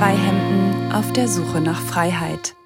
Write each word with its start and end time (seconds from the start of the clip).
Hawaii-Hemden 0.00 0.92
auf 0.92 1.12
der 1.12 1.28
Suche 1.28 1.60
nach 1.60 1.78
Freiheit. 1.78 2.56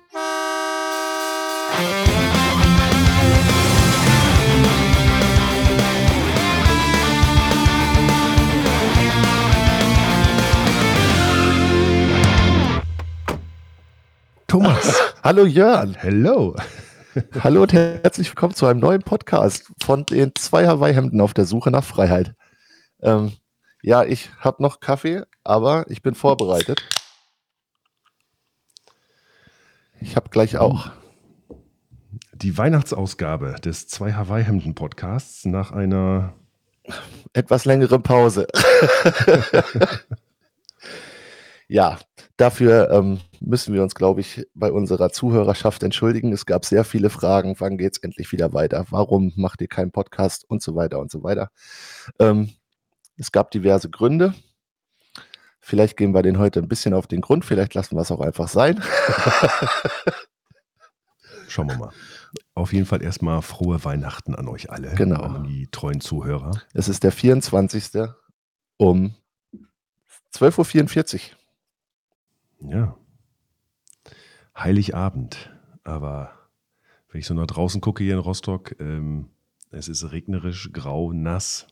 Thomas. 14.46 15.14
Hallo 15.24 15.44
Jörn. 15.44 15.96
Hello. 15.98 16.54
Hallo 17.40 17.62
und 17.62 17.72
herzlich 17.72 18.28
willkommen 18.28 18.54
zu 18.54 18.66
einem 18.66 18.78
neuen 18.78 19.02
Podcast 19.02 19.72
von 19.82 20.06
den 20.06 20.36
zwei 20.36 20.68
Hawaii-Hemden 20.68 21.20
auf 21.20 21.34
der 21.34 21.46
Suche 21.46 21.72
nach 21.72 21.82
Freiheit. 21.82 22.36
Ähm, 23.02 23.32
ja, 23.82 24.04
ich 24.04 24.30
habe 24.38 24.62
noch 24.62 24.78
Kaffee, 24.78 25.24
aber 25.42 25.84
ich 25.88 26.00
bin 26.00 26.14
vorbereitet. 26.14 26.80
Ich 30.04 30.16
habe 30.16 30.28
gleich 30.28 30.58
auch. 30.58 30.90
Die 32.34 32.58
Weihnachtsausgabe 32.58 33.56
des 33.64 33.88
zwei 33.88 34.12
Hawaii-Hemden 34.12 34.74
Podcasts 34.74 35.46
nach 35.46 35.72
einer 35.72 36.34
etwas 37.32 37.64
längeren 37.64 38.02
Pause. 38.02 38.46
ja, 41.68 41.98
dafür 42.36 42.90
ähm, 42.90 43.20
müssen 43.40 43.72
wir 43.72 43.82
uns, 43.82 43.94
glaube 43.94 44.20
ich, 44.20 44.46
bei 44.54 44.70
unserer 44.70 45.10
Zuhörerschaft 45.10 45.82
entschuldigen. 45.82 46.34
Es 46.34 46.44
gab 46.44 46.66
sehr 46.66 46.84
viele 46.84 47.08
Fragen. 47.08 47.56
Wann 47.58 47.78
geht 47.78 47.94
es 47.94 48.02
endlich 48.02 48.30
wieder 48.30 48.52
weiter? 48.52 48.84
Warum 48.90 49.32
macht 49.36 49.62
ihr 49.62 49.68
keinen 49.68 49.90
Podcast? 49.90 50.44
Und 50.48 50.62
so 50.62 50.76
weiter 50.76 50.98
und 50.98 51.10
so 51.10 51.22
weiter. 51.22 51.48
Ähm, 52.18 52.50
es 53.16 53.32
gab 53.32 53.50
diverse 53.52 53.88
Gründe. 53.88 54.34
Vielleicht 55.66 55.96
gehen 55.96 56.12
wir 56.12 56.20
den 56.20 56.38
heute 56.38 56.60
ein 56.60 56.68
bisschen 56.68 56.92
auf 56.92 57.06
den 57.06 57.22
Grund. 57.22 57.42
Vielleicht 57.42 57.72
lassen 57.72 57.96
wir 57.96 58.02
es 58.02 58.10
auch 58.10 58.20
einfach 58.20 58.48
sein. 58.48 58.82
Schauen 61.48 61.70
wir 61.70 61.78
mal. 61.78 61.90
Auf 62.52 62.74
jeden 62.74 62.84
Fall 62.84 63.02
erstmal 63.02 63.40
frohe 63.40 63.82
Weihnachten 63.82 64.34
an 64.34 64.46
euch 64.46 64.70
alle. 64.70 64.94
Genau. 64.94 65.22
An 65.22 65.44
die 65.44 65.68
treuen 65.68 66.02
Zuhörer. 66.02 66.50
Es 66.74 66.90
ist 66.90 67.02
der 67.02 67.12
24. 67.12 67.92
um 68.76 69.14
12.44 70.34 71.30
Uhr. 72.60 72.70
Ja. 72.70 72.98
Heiligabend. 74.54 75.50
Aber 75.82 76.32
wenn 77.08 77.20
ich 77.20 77.26
so 77.26 77.32
nach 77.32 77.46
draußen 77.46 77.80
gucke 77.80 78.04
hier 78.04 78.12
in 78.12 78.20
Rostock, 78.20 78.78
ähm, 78.80 79.30
es 79.70 79.88
ist 79.88 80.12
regnerisch, 80.12 80.74
grau, 80.74 81.14
nass. 81.14 81.66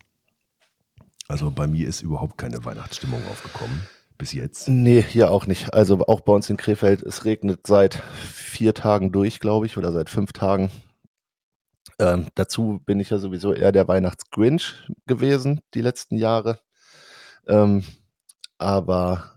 Also 1.33 1.51
bei 1.51 1.67
mir 1.67 1.89
ist 1.89 2.03
überhaupt 2.03 2.37
keine 2.37 2.63
Weihnachtsstimmung 2.63 3.23
aufgekommen. 3.31 3.89
Bis 4.19 4.35
jetzt. 4.35 4.69
Nee, 4.69 5.01
hier 5.01 5.31
auch 5.31 5.47
nicht. 5.47 5.73
Also 5.73 6.07
auch 6.07 6.21
bei 6.21 6.35
uns 6.35 6.51
in 6.51 6.59
Krefeld, 6.59 7.03
es 7.03 7.25
regnet 7.25 7.67
seit 7.67 7.95
vier 7.95 8.75
Tagen 8.75 9.13
durch, 9.13 9.41
glaube 9.41 9.65
ich, 9.65 9.79
oder 9.79 9.93
seit 9.93 10.11
fünf 10.11 10.35
Tagen. 10.35 10.71
Ähm, 11.99 12.27
dazu 12.35 12.83
bin 12.85 13.01
ich 13.01 13.09
ja 13.09 13.17
sowieso 13.17 13.55
eher 13.55 13.73
der 13.73 13.89
Weihnachtsgrinch 13.89 14.75
gewesen 15.07 15.63
die 15.73 15.81
letzten 15.81 16.19
Jahre. 16.19 16.61
Ähm, 17.47 17.83
aber 18.59 19.33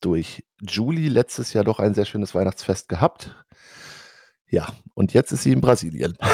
durch 0.00 0.42
Julie 0.62 1.10
letztes 1.10 1.52
Jahr 1.52 1.64
doch 1.64 1.80
ein 1.80 1.92
sehr 1.92 2.06
schönes 2.06 2.34
Weihnachtsfest 2.34 2.88
gehabt. 2.88 3.44
Ja, 4.48 4.68
und 4.94 5.12
jetzt 5.12 5.32
ist 5.32 5.42
sie 5.42 5.52
in 5.52 5.60
Brasilien. 5.60 6.16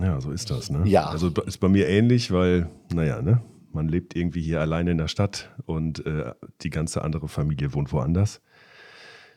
ja, 0.00 0.20
so 0.20 0.30
ist 0.30 0.50
das, 0.50 0.70
ne? 0.70 0.86
Ja. 0.86 1.06
Also 1.06 1.28
ist 1.28 1.58
bei 1.58 1.68
mir 1.68 1.88
ähnlich, 1.88 2.30
weil, 2.30 2.70
naja, 2.92 3.22
ne? 3.22 3.42
Man 3.72 3.88
lebt 3.88 4.16
irgendwie 4.16 4.42
hier 4.42 4.60
alleine 4.60 4.90
in 4.92 4.98
der 4.98 5.08
Stadt 5.08 5.54
und 5.66 6.04
äh, 6.06 6.32
die 6.62 6.70
ganze 6.70 7.02
andere 7.02 7.28
Familie 7.28 7.74
wohnt 7.74 7.92
woanders. 7.92 8.40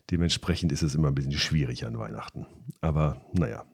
Dementsprechend 0.10 0.72
ist 0.72 0.82
es 0.82 0.96
immer 0.96 1.10
ein 1.10 1.16
bisschen 1.16 1.34
schwierig 1.34 1.86
an 1.86 1.98
Weihnachten. 1.98 2.48
Aber 2.80 3.22
naja, 3.34 3.66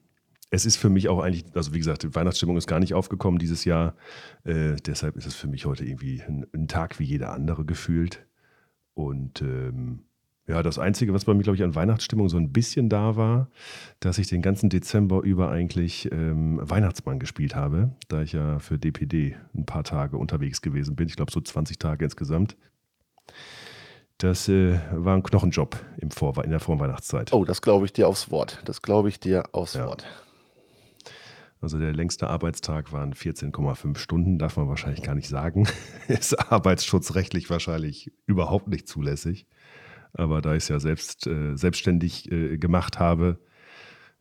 es 0.49 0.65
ist 0.65 0.77
für 0.77 0.89
mich 0.89 1.09
auch 1.09 1.19
eigentlich, 1.19 1.45
also 1.55 1.73
wie 1.73 1.79
gesagt, 1.79 2.03
die 2.03 2.13
Weihnachtsstimmung 2.13 2.57
ist 2.57 2.67
gar 2.67 2.79
nicht 2.79 2.93
aufgekommen 2.93 3.39
dieses 3.39 3.65
Jahr. 3.65 3.95
Äh, 4.43 4.75
deshalb 4.85 5.15
ist 5.15 5.25
es 5.25 5.35
für 5.35 5.47
mich 5.47 5.65
heute 5.65 5.85
irgendwie 5.85 6.21
ein, 6.21 6.45
ein 6.53 6.67
Tag 6.67 6.99
wie 6.99 7.03
jeder 7.03 7.33
andere 7.33 7.65
gefühlt. 7.65 8.25
Und 8.93 9.41
ähm, 9.41 10.05
ja, 10.47 10.63
das 10.63 10.79
Einzige, 10.79 11.13
was 11.13 11.25
bei 11.25 11.33
mir, 11.33 11.43
glaube 11.43 11.57
ich, 11.57 11.63
an 11.63 11.75
Weihnachtsstimmung 11.75 12.29
so 12.29 12.37
ein 12.37 12.53
bisschen 12.53 12.87
da 12.87 13.17
war, 13.17 13.49
dass 13.99 14.17
ich 14.17 14.27
den 14.27 14.41
ganzen 14.41 14.69
Dezember 14.69 15.21
über 15.21 15.49
eigentlich 15.49 16.09
ähm, 16.11 16.59
Weihnachtsmann 16.61 17.19
gespielt 17.19 17.53
habe, 17.53 17.91
da 18.07 18.21
ich 18.21 18.31
ja 18.31 18.59
für 18.59 18.79
DPD 18.79 19.35
ein 19.53 19.65
paar 19.65 19.83
Tage 19.83 20.17
unterwegs 20.17 20.61
gewesen 20.61 20.95
bin. 20.95 21.09
Ich 21.09 21.17
glaube, 21.17 21.33
so 21.33 21.41
20 21.41 21.79
Tage 21.79 22.05
insgesamt. 22.05 22.55
Das 24.19 24.47
äh, 24.47 24.79
war 24.91 25.15
ein 25.15 25.21
Knochenjob 25.21 25.83
im 25.97 26.11
Vor 26.11 26.43
in 26.43 26.49
der 26.49 26.61
Vorweihnachtszeit. 26.61 27.33
Oh, 27.33 27.43
das 27.43 27.61
glaube 27.61 27.85
ich 27.85 27.93
dir 27.93 28.07
aufs 28.07 28.31
Wort. 28.31 28.61
Das 28.65 28.81
glaube 28.81 29.09
ich 29.09 29.19
dir 29.19 29.43
aufs 29.51 29.73
ja. 29.73 29.85
Wort. 29.85 30.05
Also 31.59 31.77
der 31.77 31.91
längste 31.91 32.27
Arbeitstag 32.27 32.93
waren 32.93 33.13
14,5 33.13 33.97
Stunden, 33.97 34.39
darf 34.39 34.57
man 34.57 34.69
wahrscheinlich 34.69 35.03
gar 35.03 35.15
nicht 35.15 35.27
sagen. 35.27 35.67
Ist 36.07 36.33
arbeitsschutzrechtlich 36.51 37.49
wahrscheinlich 37.49 38.11
überhaupt 38.27 38.69
nicht 38.69 38.87
zulässig. 38.87 39.45
Aber 40.13 40.41
da 40.41 40.53
ich 40.53 40.63
es 40.63 40.69
ja 40.69 40.79
selbst 40.79 41.27
äh, 41.27 41.55
selbstständig 41.55 42.31
äh, 42.31 42.57
gemacht 42.57 42.99
habe, 42.99 43.39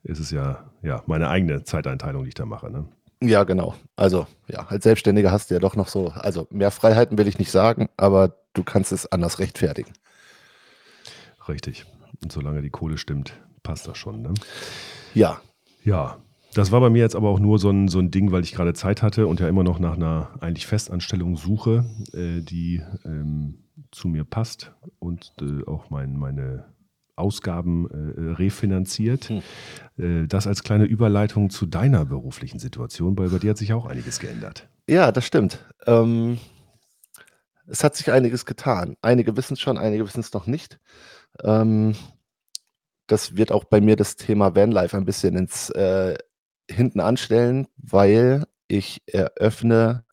ist 0.03 0.19
es 0.19 0.31
ja, 0.31 0.71
ja 0.81 1.03
meine 1.07 1.29
eigene 1.29 1.63
Zeiteinteilung, 1.63 2.23
die 2.23 2.29
ich 2.29 2.35
da 2.35 2.45
mache. 2.45 2.69
Ne? 2.69 2.87
Ja, 3.21 3.43
genau. 3.43 3.75
Also 3.95 4.27
ja, 4.47 4.67
als 4.67 4.83
Selbstständiger 4.83 5.31
hast 5.31 5.49
du 5.49 5.55
ja 5.55 5.59
doch 5.59 5.75
noch 5.75 5.87
so, 5.87 6.09
also 6.09 6.47
mehr 6.51 6.71
Freiheiten 6.71 7.17
will 7.17 7.27
ich 7.27 7.39
nicht 7.39 7.51
sagen, 7.51 7.89
aber 7.97 8.37
du 8.53 8.63
kannst 8.63 8.91
es 8.91 9.11
anders 9.11 9.39
rechtfertigen. 9.39 9.91
Richtig. 11.47 11.85
Und 12.21 12.31
solange 12.31 12.61
die 12.61 12.69
Kohle 12.69 12.97
stimmt, 12.97 13.33
passt 13.63 13.87
das 13.87 13.97
schon. 13.97 14.21
Ne? 14.21 14.33
Ja. 15.13 15.41
Ja, 15.83 16.17
das 16.57 16.71
war 16.71 16.81
bei 16.81 16.89
mir 16.89 17.03
jetzt 17.03 17.15
aber 17.15 17.29
auch 17.29 17.39
nur 17.39 17.59
so 17.59 17.69
ein, 17.69 17.87
so 17.87 17.99
ein 17.99 18.09
Ding, 18.09 18.31
weil 18.31 18.43
ich 18.43 18.53
gerade 18.53 18.73
Zeit 18.73 19.03
hatte 19.03 19.27
und 19.27 19.39
ja 19.39 19.47
immer 19.47 19.63
noch 19.63 19.79
nach 19.79 19.95
einer 19.95 20.31
eigentlich 20.39 20.65
Festanstellung 20.65 21.37
suche, 21.37 21.85
äh, 22.13 22.41
die 22.41 22.81
ähm, 23.05 23.59
zu 23.91 24.07
mir 24.07 24.23
passt 24.23 24.73
und 24.97 25.33
äh, 25.39 25.65
auch 25.67 25.89
mein, 25.89 26.17
meine 26.17 26.65
Ausgaben 27.15 27.89
äh, 27.89 28.33
refinanziert. 28.33 29.29
Hm. 29.29 29.41
Äh, 29.97 30.27
das 30.27 30.47
als 30.47 30.63
kleine 30.63 30.85
Überleitung 30.85 31.49
zu 31.49 31.67
deiner 31.67 32.05
beruflichen 32.05 32.59
Situation, 32.59 33.17
weil 33.17 33.29
bei 33.29 33.37
dir 33.37 33.51
hat 33.51 33.57
sich 33.57 33.73
auch 33.73 33.85
einiges 33.85 34.19
geändert. 34.19 34.67
Ja, 34.89 35.11
das 35.11 35.25
stimmt. 35.25 35.65
Ähm, 35.85 36.39
es 37.67 37.83
hat 37.83 37.95
sich 37.95 38.11
einiges 38.11 38.45
getan. 38.45 38.95
Einige 39.01 39.37
wissen 39.37 39.53
es 39.53 39.59
schon, 39.59 39.77
einige 39.77 40.05
wissen 40.05 40.21
es 40.21 40.33
noch 40.33 40.47
nicht. 40.47 40.79
Ähm, 41.43 41.93
das 43.07 43.35
wird 43.37 43.51
auch 43.51 43.63
bei 43.63 43.79
mir 43.79 43.95
das 43.95 44.15
Thema 44.15 44.55
Vanlife 44.55 44.97
ein 44.97 45.05
bisschen 45.05 45.35
ins 45.35 45.69
äh, 45.71 46.17
hinten 46.69 46.99
anstellen, 46.99 47.67
weil 47.77 48.45
ich 48.67 49.01
eröffne 49.07 50.05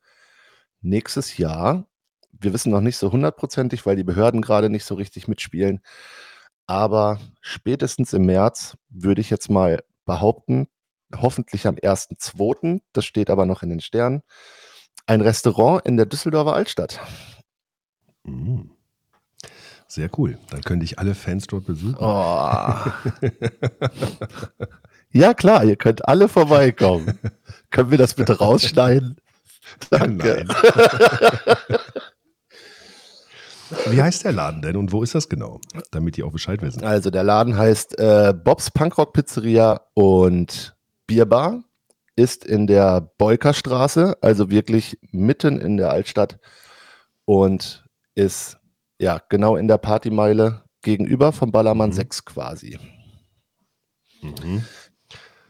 nächstes 0.80 1.36
Jahr, 1.38 1.86
wir 2.32 2.52
wissen 2.52 2.70
noch 2.70 2.80
nicht 2.80 2.96
so 2.96 3.12
hundertprozentig, 3.12 3.86
weil 3.86 3.96
die 3.96 4.04
Behörden 4.04 4.42
gerade 4.42 4.70
nicht 4.70 4.84
so 4.84 4.94
richtig 4.94 5.28
mitspielen, 5.28 5.80
aber 6.66 7.20
spätestens 7.40 8.12
im 8.12 8.26
März 8.26 8.76
würde 8.88 9.20
ich 9.20 9.30
jetzt 9.30 9.50
mal 9.50 9.82
behaupten, 10.04 10.68
hoffentlich 11.14 11.66
am 11.66 11.76
1.2., 11.76 12.80
das 12.92 13.04
steht 13.04 13.30
aber 13.30 13.46
noch 13.46 13.62
in 13.62 13.70
den 13.70 13.80
Sternen, 13.80 14.22
ein 15.06 15.20
Restaurant 15.20 15.84
in 15.86 15.96
der 15.96 16.06
Düsseldorfer 16.06 16.54
Altstadt. 16.54 17.00
Mm. 18.24 18.70
Sehr 19.86 20.10
cool. 20.18 20.38
Dann 20.50 20.62
könnte 20.62 20.84
ich 20.84 20.98
alle 20.98 21.14
Fans 21.14 21.46
dort 21.46 21.66
besuchen. 21.66 21.96
Oh. 22.00 22.74
Ja, 25.14 25.32
klar, 25.32 25.64
ihr 25.64 25.76
könnt 25.76 26.06
alle 26.08 26.28
vorbeikommen. 26.28 27.20
Können 27.70 27.92
wir 27.92 27.98
das 27.98 28.14
bitte 28.14 28.38
rausschneiden? 28.38 29.16
Danke. 29.88 30.44
Wie 33.86 34.02
heißt 34.02 34.24
der 34.24 34.32
Laden 34.32 34.60
denn 34.60 34.76
und 34.76 34.90
wo 34.92 35.04
ist 35.04 35.14
das 35.14 35.28
genau? 35.28 35.60
Damit 35.92 36.16
die 36.16 36.24
auch 36.24 36.32
Bescheid 36.32 36.60
wissen. 36.62 36.84
Also 36.84 37.10
der 37.10 37.22
Laden 37.22 37.56
heißt 37.56 37.98
äh, 37.98 38.34
Bobs 38.34 38.72
Punkrock 38.72 39.12
Pizzeria 39.12 39.82
und 39.94 40.76
Bierbar. 41.06 41.62
Ist 42.16 42.44
in 42.44 42.66
der 42.66 43.00
Beukerstraße, 43.18 44.18
also 44.20 44.50
wirklich 44.50 44.98
mitten 45.10 45.60
in 45.60 45.76
der 45.76 45.90
Altstadt 45.90 46.38
und 47.24 47.84
ist 48.14 48.58
ja 48.98 49.20
genau 49.28 49.56
in 49.56 49.66
der 49.68 49.78
Partymeile 49.78 50.62
gegenüber 50.82 51.32
vom 51.32 51.50
Ballermann 51.50 51.90
mhm. 51.90 51.94
6 51.94 52.24
quasi. 52.24 52.78
Mhm. 54.22 54.64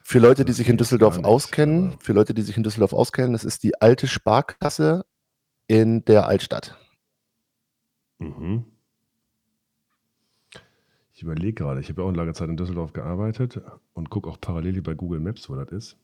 Für 0.06 0.19
Leute, 0.19 0.45
die 0.45 0.53
sich 0.53 0.69
in 0.69 0.77
Düsseldorf 0.77 1.17
nicht, 1.17 1.25
auskennen, 1.27 1.99
für 1.99 2.12
Leute, 2.12 2.35
die 2.35 2.43
sich 2.43 2.59
in 2.59 2.62
Düsseldorf 2.62 2.93
auskennen, 2.93 3.33
das 3.33 3.43
ist 3.43 3.62
die 3.62 3.81
alte 3.81 4.06
Sparkasse 4.06 5.06
in 5.67 6.05
der 6.05 6.27
Altstadt. 6.27 6.77
Mhm. 8.19 8.67
Ich 11.15 11.23
überlege 11.23 11.55
gerade, 11.55 11.81
ich 11.81 11.89
habe 11.89 12.03
ja 12.03 12.05
auch 12.05 12.09
eine 12.11 12.19
lange 12.19 12.35
Zeit 12.35 12.51
in 12.51 12.56
Düsseldorf 12.59 12.93
gearbeitet 12.93 13.61
und 13.95 14.11
gucke 14.11 14.29
auch 14.29 14.39
parallel 14.39 14.75
hier 14.75 14.83
bei 14.83 14.95
Google 14.95 15.21
Maps, 15.21 15.49
wo 15.49 15.55
das 15.55 15.71
ist. 15.71 15.97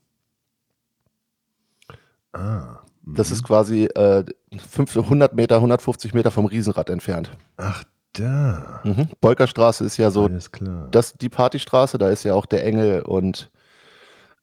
Ah, 2.33 2.79
Das 3.05 3.29
Mhm. 3.29 3.33
ist 3.35 3.43
quasi 3.43 3.83
äh, 3.85 4.23
500 4.57 5.33
Meter, 5.35 5.57
150 5.57 6.13
Meter 6.15 6.31
vom 6.31 6.45
Riesenrad 6.45 6.89
entfernt. 6.89 7.29
Ach, 7.57 7.83
da. 8.13 8.81
Mhm. 8.83 9.09
Bolkerstraße 9.21 9.83
ist 9.85 9.97
ja 9.97 10.09
so 10.11 10.25
Alles 10.25 10.51
klar. 10.51 10.87
das, 10.91 11.13
die 11.13 11.29
Partystraße, 11.29 11.97
da 11.99 12.09
ist 12.09 12.23
ja 12.23 12.33
auch 12.33 12.45
der 12.47 12.65
Engel 12.65 13.01
und 13.03 13.51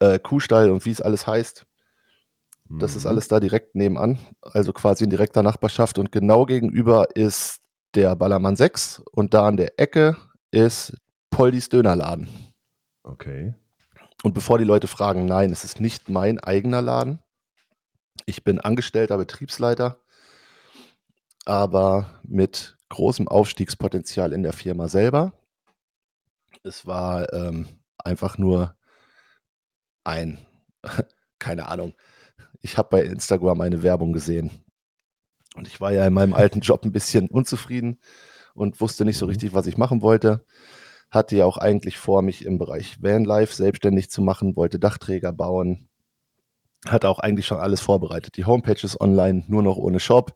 äh, 0.01 0.19
Kuhstall 0.19 0.71
und 0.71 0.85
wie 0.85 0.91
es 0.91 1.01
alles 1.01 1.27
heißt. 1.27 1.67
Das 2.79 2.97
ist 2.97 3.05
Mhm. 3.05 3.11
alles 3.11 3.29
da 3.29 3.41
direkt 3.41 3.75
nebenan, 3.75 4.19
also 4.43 4.73
quasi 4.73 5.05
in 5.05 5.11
direkter 5.11 5.43
Nachbarschaft. 5.43 5.99
Und 5.99 6.13
genau 6.13 6.45
gegenüber 6.47 7.17
ist 7.17 7.61
der 7.95 8.15
Ballermann 8.17 8.57
6 8.57 9.01
und 9.13 9.33
da 9.35 9.47
an 9.49 9.57
der 9.57 9.79
Ecke 9.81 10.17
ist 10.51 10.97
Poldis 11.31 11.69
Dönerladen. 11.71 12.29
Okay. 13.03 13.55
Und 14.23 14.35
bevor 14.35 14.59
die 14.59 14.65
Leute 14.65 14.89
fragen, 14.89 15.25
nein, 15.25 15.51
es 15.53 15.65
ist 15.65 15.81
nicht 15.81 16.09
mein 16.11 16.39
eigener 16.41 16.83
Laden. 16.83 17.21
Ich 18.27 18.45
bin 18.45 18.61
angestellter 18.61 19.17
Betriebsleiter, 19.17 19.99
aber 21.47 22.21
mit 22.23 22.77
großem 22.91 23.29
Aufstiegspotenzial 23.29 24.33
in 24.33 24.43
der 24.43 24.53
Firma 24.53 24.89
selber. 24.89 25.33
Es 26.63 26.87
war 26.87 27.33
ähm, 27.33 27.69
einfach 27.99 28.39
nur 28.39 28.75
ein, 30.05 30.39
keine 31.39 31.69
Ahnung, 31.69 31.95
ich 32.61 32.79
habe 32.79 32.89
bei 32.91 33.03
Instagram 33.03 33.61
eine 33.61 33.83
Werbung 33.83 34.13
gesehen. 34.13 34.51
Und 35.57 35.67
ich 35.67 35.81
war 35.81 35.93
ja 35.93 36.07
in 36.07 36.15
meinem 36.15 36.35
alten 36.35 36.61
Job 36.61 36.85
ein 36.85 36.93
bisschen 36.93 37.29
unzufrieden 37.29 38.01
und 38.55 38.81
wusste 38.81 39.05
nicht 39.05 39.19
so 39.19 39.27
Mhm. 39.27 39.31
richtig, 39.31 39.55
was 39.55 39.67
ich 39.67 39.77
machen 39.77 40.03
wollte. 40.03 40.45
Hatte 41.11 41.37
ja 41.37 41.47
auch 41.47 41.57
eigentlich 41.59 41.99
vor, 41.99 42.23
mich 42.23 42.45
im 42.45 42.59
Bereich 42.59 43.03
Vanlife 43.03 43.55
selbstständig 43.55 44.11
zu 44.11 44.21
machen, 44.23 44.57
wollte 44.57 44.79
Dachträger 44.79 45.33
bauen. 45.33 45.89
Hatte 46.87 47.09
auch 47.09 47.19
eigentlich 47.19 47.47
schon 47.47 47.59
alles 47.59 47.81
vorbereitet. 47.81 48.37
Die 48.37 48.45
Homepage 48.45 48.81
ist 48.85 49.01
online, 49.01 49.45
nur 49.49 49.63
noch 49.63 49.77
ohne 49.77 50.01
Shop. 50.01 50.35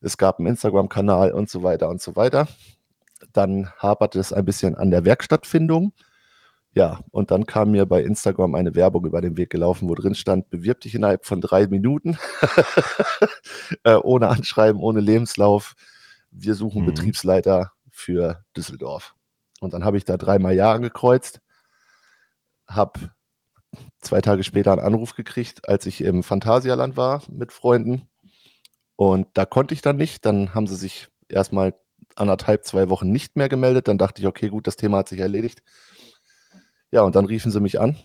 Es 0.00 0.16
gab 0.18 0.38
einen 0.38 0.48
Instagram-Kanal 0.48 1.32
und 1.32 1.48
so 1.50 1.62
weiter 1.62 1.88
und 1.88 2.00
so 2.00 2.16
weiter. 2.16 2.48
Dann 3.32 3.70
haperte 3.78 4.18
es 4.18 4.32
ein 4.32 4.44
bisschen 4.44 4.74
an 4.74 4.90
der 4.90 5.04
Werkstattfindung. 5.04 5.92
Ja, 6.74 7.00
und 7.12 7.30
dann 7.30 7.46
kam 7.46 7.70
mir 7.70 7.86
bei 7.86 8.02
Instagram 8.02 8.56
eine 8.56 8.74
Werbung 8.74 9.06
über 9.06 9.20
den 9.20 9.36
Weg 9.36 9.50
gelaufen, 9.50 9.88
wo 9.88 9.94
drin 9.94 10.16
stand, 10.16 10.50
bewirb 10.50 10.80
dich 10.80 10.94
innerhalb 10.96 11.24
von 11.24 11.40
drei 11.40 11.68
Minuten. 11.68 12.18
äh, 13.84 13.94
ohne 13.94 14.28
Anschreiben, 14.28 14.80
ohne 14.82 15.00
Lebenslauf. 15.00 15.74
Wir 16.32 16.54
suchen 16.56 16.82
Mhm. 16.82 16.86
Betriebsleiter 16.86 17.72
für 17.92 18.44
Düsseldorf. 18.56 19.14
Und 19.60 19.72
dann 19.72 19.84
habe 19.84 19.96
ich 19.96 20.04
da 20.04 20.16
dreimal 20.16 20.54
Ja 20.54 20.72
angekreuzt, 20.72 21.40
habe 22.66 22.98
zwei 24.00 24.20
Tage 24.20 24.42
später 24.44 24.72
einen 24.72 24.80
Anruf 24.80 25.14
gekriegt, 25.14 25.68
als 25.68 25.86
ich 25.86 26.00
im 26.00 26.22
Phantasialand 26.24 26.96
war 26.96 27.22
mit 27.30 27.52
Freunden. 27.52 28.08
Und 28.96 29.28
da 29.34 29.44
konnte 29.46 29.74
ich 29.74 29.82
dann 29.82 29.96
nicht. 29.96 30.24
Dann 30.26 30.54
haben 30.54 30.66
sie 30.66 30.76
sich 30.76 31.08
erstmal 31.28 31.74
anderthalb, 32.16 32.64
zwei 32.64 32.88
Wochen 32.90 33.10
nicht 33.10 33.36
mehr 33.36 33.48
gemeldet. 33.48 33.88
Dann 33.88 33.98
dachte 33.98 34.22
ich, 34.22 34.28
okay, 34.28 34.48
gut, 34.48 34.66
das 34.66 34.76
Thema 34.76 34.98
hat 34.98 35.08
sich 35.08 35.20
erledigt. 35.20 35.62
Ja, 36.94 37.02
und 37.02 37.16
dann 37.16 37.24
riefen 37.24 37.50
sie 37.50 37.58
mich 37.58 37.80
an 37.80 37.96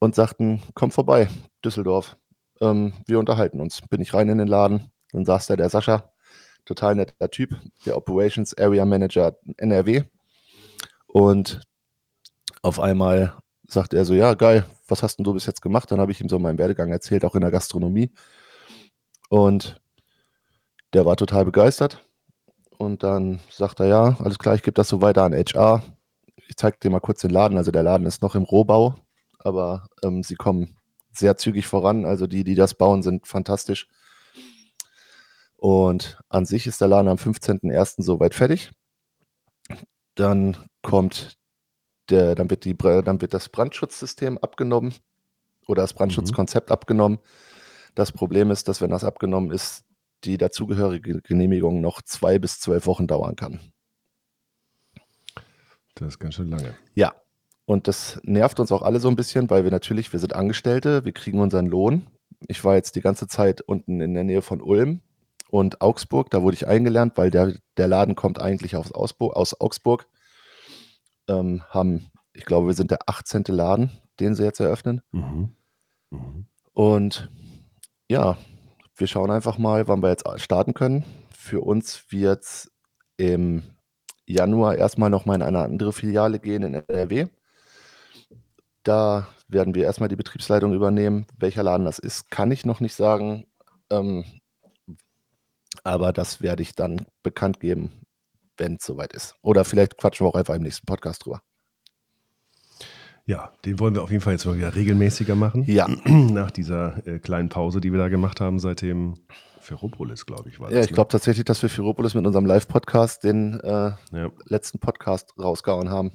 und 0.00 0.14
sagten, 0.14 0.62
komm 0.74 0.90
vorbei, 0.90 1.30
Düsseldorf. 1.64 2.18
Ähm, 2.60 2.92
wir 3.06 3.18
unterhalten 3.18 3.58
uns. 3.58 3.80
Bin 3.88 4.02
ich 4.02 4.12
rein 4.12 4.28
in 4.28 4.36
den 4.36 4.48
Laden. 4.48 4.90
Dann 5.12 5.24
saß 5.24 5.46
da 5.46 5.56
der 5.56 5.70
Sascha, 5.70 6.12
total 6.66 6.94
netter 6.96 7.30
Typ, 7.30 7.56
der 7.86 7.96
Operations 7.96 8.52
Area 8.58 8.84
Manager 8.84 9.38
NRW. 9.56 10.02
Und 11.06 11.62
auf 12.60 12.78
einmal 12.80 13.32
sagte 13.66 13.96
er 13.96 14.04
so, 14.04 14.12
ja, 14.12 14.34
geil, 14.34 14.66
was 14.88 15.02
hast 15.02 15.16
denn 15.16 15.24
du 15.24 15.32
bis 15.32 15.46
jetzt 15.46 15.62
gemacht? 15.62 15.90
Dann 15.90 15.98
habe 15.98 16.12
ich 16.12 16.20
ihm 16.20 16.28
so 16.28 16.38
meinen 16.38 16.58
Werdegang 16.58 16.92
erzählt, 16.92 17.24
auch 17.24 17.34
in 17.34 17.40
der 17.40 17.50
Gastronomie. 17.50 18.12
Und 19.30 19.80
der 20.92 21.06
war 21.06 21.16
total 21.16 21.46
begeistert. 21.46 22.04
Und 22.76 23.02
dann 23.04 23.40
sagt 23.50 23.80
er, 23.80 23.86
ja, 23.86 24.16
alles 24.22 24.38
klar, 24.38 24.54
ich 24.54 24.62
gebe 24.62 24.74
das 24.74 24.90
so 24.90 25.00
weiter 25.00 25.22
an 25.22 25.32
HR. 25.32 25.82
Ich 26.48 26.56
zeige 26.56 26.78
dir 26.82 26.90
mal 26.90 27.00
kurz 27.00 27.20
den 27.20 27.30
Laden. 27.30 27.58
Also 27.58 27.70
der 27.70 27.82
Laden 27.82 28.06
ist 28.06 28.22
noch 28.22 28.34
im 28.34 28.42
Rohbau, 28.42 28.94
aber 29.38 29.88
ähm, 30.02 30.22
sie 30.22 30.34
kommen 30.34 30.76
sehr 31.12 31.36
zügig 31.36 31.66
voran. 31.66 32.04
Also 32.04 32.26
die, 32.26 32.42
die 32.42 32.54
das 32.54 32.74
bauen, 32.74 33.02
sind 33.02 33.26
fantastisch. 33.26 33.86
Und 35.56 36.18
an 36.28 36.46
sich 36.46 36.66
ist 36.66 36.80
der 36.80 36.88
Laden 36.88 37.08
am 37.08 37.18
15.01. 37.18 38.02
soweit 38.02 38.34
fertig. 38.34 38.70
Dann 40.14 40.56
kommt 40.82 41.36
der, 42.08 42.34
dann 42.34 42.48
wird 42.48 42.64
die, 42.64 42.76
dann 42.76 43.20
wird 43.20 43.34
das 43.34 43.48
Brandschutzsystem 43.50 44.38
abgenommen 44.38 44.94
oder 45.66 45.82
das 45.82 45.92
Brandschutzkonzept 45.92 46.70
abgenommen. 46.70 47.18
Das 47.94 48.12
Problem 48.12 48.50
ist, 48.50 48.68
dass 48.68 48.80
wenn 48.80 48.90
das 48.90 49.04
abgenommen 49.04 49.50
ist, 49.50 49.84
die 50.24 50.38
dazugehörige 50.38 51.20
Genehmigung 51.20 51.80
noch 51.80 52.02
zwei 52.02 52.38
bis 52.38 52.60
zwölf 52.60 52.86
Wochen 52.86 53.06
dauern 53.06 53.36
kann. 53.36 53.60
Das 55.98 56.08
ist 56.08 56.18
ganz 56.18 56.34
schön 56.34 56.48
lange. 56.48 56.74
Ja, 56.94 57.14
und 57.66 57.88
das 57.88 58.20
nervt 58.22 58.60
uns 58.60 58.72
auch 58.72 58.82
alle 58.82 59.00
so 59.00 59.08
ein 59.08 59.16
bisschen, 59.16 59.50
weil 59.50 59.64
wir 59.64 59.70
natürlich, 59.70 60.12
wir 60.12 60.20
sind 60.20 60.34
Angestellte, 60.34 61.04
wir 61.04 61.12
kriegen 61.12 61.40
unseren 61.40 61.66
Lohn. 61.66 62.06
Ich 62.46 62.64
war 62.64 62.76
jetzt 62.76 62.96
die 62.96 63.00
ganze 63.00 63.26
Zeit 63.26 63.60
unten 63.60 64.00
in 64.00 64.14
der 64.14 64.24
Nähe 64.24 64.42
von 64.42 64.62
Ulm 64.62 65.00
und 65.50 65.80
Augsburg, 65.80 66.30
da 66.30 66.42
wurde 66.42 66.54
ich 66.54 66.66
eingelernt, 66.66 67.14
weil 67.16 67.30
der, 67.30 67.54
der 67.76 67.88
Laden 67.88 68.14
kommt 68.14 68.40
eigentlich 68.40 68.76
aus, 68.76 68.92
Ausburg, 68.92 69.34
aus 69.34 69.60
Augsburg. 69.60 70.06
Ähm, 71.28 71.62
haben, 71.68 72.10
ich 72.32 72.44
glaube, 72.44 72.68
wir 72.68 72.74
sind 72.74 72.90
der 72.90 73.00
18. 73.06 73.44
Laden, 73.48 73.90
den 74.20 74.34
sie 74.34 74.44
jetzt 74.44 74.60
eröffnen. 74.60 75.02
Mhm. 75.12 75.54
Mhm. 76.10 76.46
Und 76.72 77.30
ja, 78.08 78.38
wir 78.96 79.06
schauen 79.06 79.30
einfach 79.30 79.58
mal, 79.58 79.88
wann 79.88 80.02
wir 80.02 80.10
jetzt 80.10 80.24
starten 80.40 80.74
können. 80.74 81.04
Für 81.30 81.60
uns 81.60 82.10
wird 82.10 82.44
es 82.44 82.70
im 83.16 83.62
Januar 84.32 84.76
erstmal 84.76 85.10
nochmal 85.10 85.36
in 85.36 85.42
eine 85.42 85.60
andere 85.60 85.92
Filiale 85.92 86.38
gehen 86.38 86.62
in 86.62 86.74
NRW. 86.74 87.26
Da 88.82 89.28
werden 89.48 89.74
wir 89.74 89.84
erstmal 89.84 90.08
die 90.08 90.16
Betriebsleitung 90.16 90.74
übernehmen. 90.74 91.26
Welcher 91.38 91.62
Laden 91.62 91.86
das 91.86 91.98
ist, 91.98 92.30
kann 92.30 92.50
ich 92.50 92.64
noch 92.64 92.80
nicht 92.80 92.94
sagen. 92.94 93.46
Ähm, 93.90 94.24
aber 95.84 96.12
das 96.12 96.42
werde 96.42 96.62
ich 96.62 96.74
dann 96.74 97.06
bekannt 97.22 97.60
geben, 97.60 98.02
wenn 98.56 98.76
es 98.76 98.84
soweit 98.84 99.12
ist. 99.12 99.36
Oder 99.42 99.64
vielleicht 99.64 99.96
quatschen 99.96 100.26
wir 100.26 100.30
auch 100.30 100.38
einfach 100.38 100.54
im 100.54 100.62
nächsten 100.62 100.86
Podcast 100.86 101.24
drüber. 101.24 101.42
Ja, 103.24 103.52
den 103.64 103.78
wollen 103.78 103.94
wir 103.94 104.02
auf 104.02 104.10
jeden 104.10 104.22
Fall 104.22 104.32
jetzt 104.32 104.46
mal 104.46 104.56
wieder 104.56 104.74
regelmäßiger 104.74 105.34
machen. 105.34 105.64
Ja. 105.66 105.86
Nach 106.06 106.50
dieser 106.50 107.06
äh, 107.06 107.18
kleinen 107.18 107.50
Pause, 107.50 107.80
die 107.80 107.92
wir 107.92 107.98
da 107.98 108.08
gemacht 108.08 108.40
haben, 108.40 108.58
seitdem 108.58 109.16
Ferropolis, 109.68 110.24
glaube 110.24 110.48
ich, 110.48 110.58
war 110.60 110.70
Ja, 110.70 110.78
das. 110.78 110.86
ich 110.86 110.92
glaube 110.94 111.10
tatsächlich, 111.10 111.44
dass 111.44 111.60
wir 111.60 111.68
Firopolis 111.68 112.14
mit 112.14 112.24
unserem 112.26 112.46
Live-Podcast 112.46 113.22
den 113.22 113.60
äh, 113.60 113.92
Ne? 114.10 114.32
letzten 114.46 114.78
Podcast 114.78 115.34
rausgehauen 115.38 115.90
haben. 115.90 116.12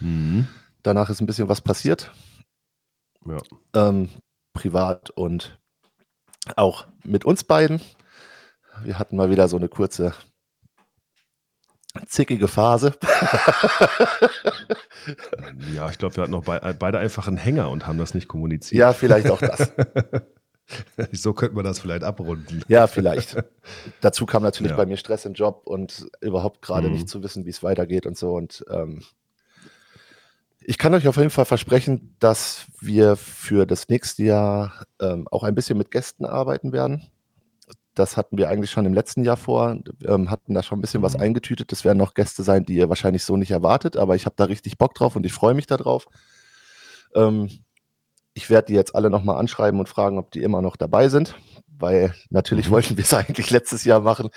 Ja. 0.00 0.06
Mhm. 0.06 0.48
Danach 0.82 1.10
ist 1.10 1.20
ein 1.20 1.26
bisschen 1.26 1.50
was 1.50 1.60
passiert, 1.60 2.10
ja. 3.26 3.36
ähm, 3.74 4.08
privat 4.54 5.10
und 5.10 5.58
auch 6.56 6.86
mit 7.04 7.26
uns 7.26 7.44
beiden. 7.44 7.82
Wir 8.82 8.98
hatten 8.98 9.16
mal 9.16 9.28
wieder 9.28 9.46
so 9.46 9.58
eine 9.58 9.68
kurze, 9.68 10.14
zickige 12.06 12.48
Phase. 12.48 12.94
Ja, 15.74 15.90
ich 15.90 15.98
glaube, 15.98 16.16
wir 16.16 16.22
hatten 16.22 16.32
noch 16.32 16.44
bei, 16.44 16.58
beide 16.72 16.98
einfach 16.98 17.28
einen 17.28 17.36
Hänger 17.36 17.68
und 17.68 17.86
haben 17.86 17.98
das 17.98 18.14
nicht 18.14 18.28
kommuniziert. 18.28 18.78
ja, 18.80 18.92
vielleicht 18.94 19.28
auch 19.30 19.40
das. 19.40 19.70
so 21.12 21.32
könnte 21.32 21.54
man 21.54 21.64
das 21.64 21.80
vielleicht 21.80 22.04
abrunden. 22.04 22.62
Ja, 22.68 22.86
vielleicht. 22.86 23.36
Dazu 24.00 24.26
kam 24.26 24.42
natürlich 24.42 24.70
Ja. 24.70 24.76
bei 24.76 24.86
mir 24.86 24.96
Stress 24.96 25.24
im 25.24 25.34
Job 25.34 25.62
und 25.64 26.06
überhaupt 26.20 26.62
gerade 26.62 26.88
Mhm. 26.88 26.94
nicht 26.94 27.08
zu 27.08 27.22
wissen, 27.22 27.44
wie 27.46 27.50
es 27.50 27.62
weitergeht 27.62 28.06
und 28.06 28.16
so. 28.16 28.32
Und 28.34 28.64
ähm, 28.70 29.02
ich 30.62 30.78
kann 30.78 30.94
euch 30.94 31.08
auf 31.08 31.16
jeden 31.16 31.30
Fall 31.30 31.46
versprechen, 31.46 32.14
dass 32.20 32.66
wir 32.80 33.16
für 33.16 33.66
das 33.66 33.88
nächste 33.88 34.22
Jahr 34.24 34.84
ähm, 35.00 35.26
auch 35.30 35.42
ein 35.42 35.54
bisschen 35.54 35.78
mit 35.78 35.90
Gästen 35.90 36.24
arbeiten 36.26 36.72
werden. 36.72 37.06
Das 37.94 38.16
hatten 38.16 38.38
wir 38.38 38.48
eigentlich 38.48 38.70
schon 38.70 38.86
im 38.86 38.94
letzten 38.94 39.24
Jahr 39.24 39.36
vor, 39.36 39.76
ähm, 40.04 40.30
hatten 40.30 40.54
da 40.54 40.62
schon 40.62 40.78
ein 40.78 40.80
bisschen 40.82 41.02
was 41.02 41.14
Mhm. 41.14 41.22
eingetütet. 41.22 41.72
Das 41.72 41.84
werden 41.84 41.98
noch 41.98 42.14
Gäste 42.14 42.42
sein, 42.42 42.64
die 42.64 42.74
ihr 42.74 42.88
wahrscheinlich 42.88 43.24
so 43.24 43.36
nicht 43.36 43.50
erwartet, 43.50 43.96
aber 43.96 44.14
ich 44.14 44.26
habe 44.26 44.36
da 44.36 44.44
richtig 44.44 44.78
Bock 44.78 44.94
drauf 44.94 45.16
und 45.16 45.26
ich 45.26 45.32
freue 45.32 45.54
mich 45.54 45.66
darauf. 45.66 46.06
Ähm, 47.14 47.48
ich 48.34 48.48
werde 48.50 48.68
die 48.68 48.74
jetzt 48.74 48.94
alle 48.94 49.10
nochmal 49.10 49.38
anschreiben 49.38 49.80
und 49.80 49.88
fragen, 49.88 50.18
ob 50.18 50.30
die 50.30 50.42
immer 50.42 50.62
noch 50.62 50.76
dabei 50.76 51.08
sind, 51.08 51.34
weil 51.66 52.14
natürlich 52.30 52.68
Mhm. 52.68 52.72
wollten 52.72 52.96
wir 52.96 53.04
es 53.04 53.14
eigentlich 53.14 53.50
letztes 53.50 53.84
Jahr 53.84 54.00
machen. 54.00 54.30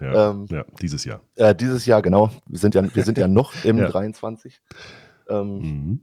Ja, 0.00 0.30
Ähm, 0.30 0.46
ja 0.50 0.64
dieses 0.80 1.04
Jahr. 1.04 1.20
äh, 1.36 1.54
dieses 1.54 1.84
Jahr, 1.86 2.02
genau. 2.02 2.30
Wir 2.46 2.58
sind 2.58 2.74
ja, 2.74 2.94
wir 2.94 3.04
sind 3.04 3.18
ja 3.18 3.26
noch 3.28 3.64
im 3.64 3.78
Ja. 3.78 3.88
23. 3.88 4.60
Ähm, 5.28 5.58
Mhm. 5.58 6.00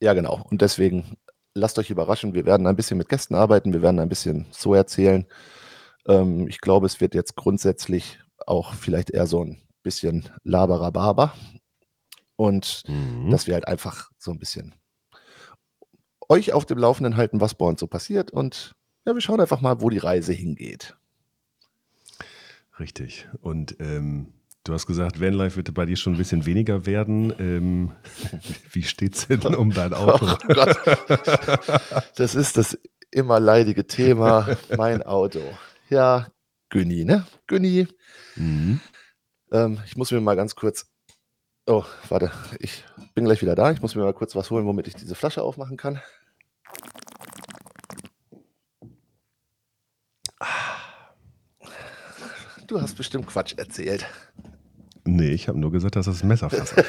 ja, 0.00 0.12
genau. 0.14 0.44
Und 0.50 0.60
deswegen 0.62 1.16
lasst 1.54 1.78
euch 1.78 1.90
überraschen. 1.90 2.34
Wir 2.34 2.44
werden 2.46 2.66
ein 2.66 2.76
bisschen 2.76 2.98
mit 2.98 3.08
Gästen 3.08 3.34
arbeiten. 3.34 3.72
Wir 3.72 3.82
werden 3.82 3.98
ein 4.00 4.08
bisschen 4.08 4.46
so 4.50 4.74
erzählen. 4.74 5.26
Ähm, 6.06 6.48
ich 6.48 6.60
glaube, 6.60 6.86
es 6.86 7.00
wird 7.00 7.14
jetzt 7.14 7.34
grundsätzlich 7.36 8.18
auch 8.46 8.74
vielleicht 8.74 9.10
eher 9.10 9.26
so 9.26 9.42
ein 9.44 9.62
bisschen 9.82 10.28
Laberababer. 10.42 11.32
Und 12.36 12.82
Mhm. 12.88 13.30
dass 13.30 13.46
wir 13.46 13.54
halt 13.54 13.68
einfach 13.68 14.10
so 14.18 14.32
ein 14.32 14.38
bisschen 14.38 14.74
euch 16.28 16.52
auf 16.52 16.66
dem 16.66 16.78
Laufenden 16.78 17.16
halten, 17.16 17.40
was 17.40 17.54
bei 17.54 17.66
uns 17.66 17.80
so 17.80 17.86
passiert. 17.86 18.30
Und 18.30 18.74
ja, 19.06 19.14
wir 19.14 19.20
schauen 19.20 19.40
einfach 19.40 19.60
mal, 19.60 19.80
wo 19.80 19.90
die 19.90 19.98
Reise 19.98 20.32
hingeht. 20.32 20.96
Richtig. 22.78 23.28
Und 23.40 23.76
ähm, 23.80 24.32
du 24.64 24.72
hast 24.72 24.86
gesagt, 24.86 25.20
Vanlife 25.20 25.56
wird 25.56 25.72
bei 25.74 25.86
dir 25.86 25.96
schon 25.96 26.14
ein 26.14 26.18
bisschen 26.18 26.46
weniger 26.46 26.86
werden. 26.86 27.32
Ähm, 27.38 27.92
wie 28.72 28.82
steht 28.82 29.14
es 29.14 29.28
denn 29.28 29.54
um 29.54 29.72
dein 29.72 29.92
Auto? 29.94 30.26
Oh. 30.26 30.76
Das 32.16 32.34
ist 32.34 32.56
das 32.56 32.78
immer 33.10 33.38
leidige 33.40 33.86
Thema, 33.86 34.56
mein 34.76 35.02
Auto. 35.02 35.40
Ja, 35.88 36.28
Günni, 36.70 37.04
ne? 37.04 37.26
Günni. 37.46 37.86
Mhm. 38.34 38.80
Ähm, 39.52 39.78
ich 39.86 39.96
muss 39.96 40.10
mir 40.10 40.20
mal 40.20 40.34
ganz 40.34 40.56
kurz. 40.56 40.90
Oh, 41.66 41.84
warte, 42.08 42.32
ich 42.58 42.84
bin 43.14 43.24
gleich 43.24 43.42
wieder 43.42 43.54
da. 43.54 43.70
Ich 43.70 43.80
muss 43.80 43.94
mir 43.94 44.02
mal 44.02 44.12
kurz 44.12 44.34
was 44.34 44.50
holen, 44.50 44.66
womit 44.66 44.88
ich 44.88 44.94
diese 44.94 45.14
Flasche 45.14 45.42
aufmachen 45.42 45.76
kann. 45.76 46.00
Du 52.66 52.80
hast 52.80 52.96
bestimmt 52.96 53.26
Quatsch 53.26 53.54
erzählt. 53.56 54.06
Nee, 55.04 55.30
ich 55.30 55.48
habe 55.48 55.58
nur 55.58 55.70
gesagt, 55.70 55.96
dass 55.96 56.06
das 56.06 56.24
Messerfass 56.24 56.72
ist. 56.72 56.84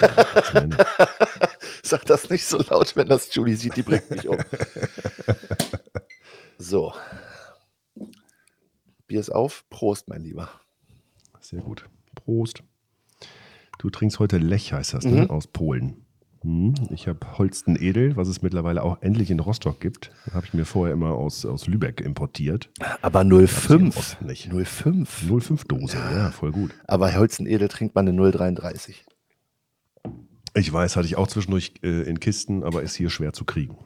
Sag 1.84 2.06
das 2.06 2.30
nicht 2.30 2.46
so 2.46 2.58
laut, 2.70 2.96
wenn 2.96 3.08
das 3.08 3.34
Julie 3.36 3.56
sieht, 3.56 3.76
die 3.76 3.84
bringt 3.84 4.10
mich 4.10 4.28
um. 4.28 4.38
So. 6.58 6.94
Bier 9.08 9.20
ist 9.20 9.30
auf. 9.30 9.66
Prost, 9.70 10.08
mein 10.08 10.22
Lieber. 10.22 10.50
Sehr 11.42 11.60
gut. 11.60 11.90
Prost. 12.16 12.64
Du 13.78 13.90
trinkst 13.90 14.20
heute 14.20 14.38
Lech, 14.38 14.72
heißt 14.72 14.94
das, 14.94 15.04
ne? 15.04 15.12
mhm. 15.12 15.18
ne? 15.18 15.30
aus 15.30 15.48
Polen. 15.48 16.05
Hm, 16.46 16.76
ich 16.92 17.08
habe 17.08 17.40
Holsten 17.40 17.76
Edel, 17.76 18.16
was 18.18 18.28
es 18.28 18.44
mittlerweile 18.44 18.84
auch 18.84 19.02
endlich 19.02 19.32
in 19.32 19.40
Rostock 19.40 19.80
gibt. 19.80 20.12
Habe 20.32 20.46
ich 20.46 20.54
mir 20.54 20.66
vorher 20.66 20.94
immer 20.94 21.14
aus, 21.14 21.44
aus 21.44 21.66
Lübeck 21.66 22.02
importiert. 22.02 22.70
Aber 23.02 23.26
05. 23.26 24.22
Nicht. 24.22 24.52
05. 24.54 25.28
05 25.42 25.64
Dose, 25.66 25.98
ja. 25.98 26.12
ja, 26.12 26.32
voll 26.32 26.52
gut. 26.52 26.70
Aber 26.86 27.12
Holsten 27.16 27.48
Edel 27.48 27.68
trinkt 27.68 27.96
man 27.96 28.08
eine 28.08 28.32
033. 28.32 29.06
Ich 30.54 30.72
weiß, 30.72 30.96
hatte 30.96 31.08
ich 31.08 31.18
auch 31.18 31.28
zwischendurch 31.28 31.74
äh, 31.82 32.04
in 32.04 32.20
Kisten, 32.20 32.64
aber 32.64 32.84
ist 32.84 32.94
hier 32.94 33.10
schwer 33.10 33.34
zu 33.34 33.44
kriegen. 33.44 33.80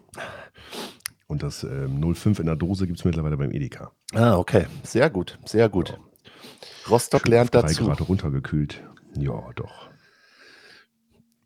Und 1.28 1.44
das 1.44 1.63
äh, 1.63 1.88
05 1.88 2.39
in 2.39 2.46
der 2.46 2.58
Dose 2.58 2.88
gibt 2.88 3.00
es 3.00 3.06
mittlerweile 3.06 3.38
beim 3.38 3.54
Edeka. 3.54 3.94
Ah, 4.13 4.36
okay. 4.36 4.66
Sehr 4.84 5.10
gut, 5.10 5.39
sehr 5.46 5.70
gut. 5.70 5.92
Ja. 5.92 5.98
Rostock 6.89 7.22
Schön 7.22 7.32
lernt 7.32 7.56
dazu. 7.56 7.86
Grad 7.86 8.06
runtergekühlt. 8.10 8.84
Ja, 9.16 9.50
doch 9.56 9.89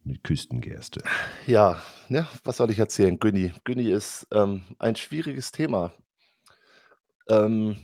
mit 0.04 0.24
Küstengerste. 0.24 1.02
Ja, 1.48 1.82
ne, 2.10 2.28
was 2.44 2.58
soll 2.58 2.72
ich 2.72 2.80
erzählen? 2.80 3.20
Günni. 3.20 3.54
Günni 3.64 3.90
ist 3.90 4.28
ähm, 4.32 4.64
ein 4.80 4.96
schwieriges 4.96 5.52
Thema. 5.52 5.94
Ähm, 7.30 7.78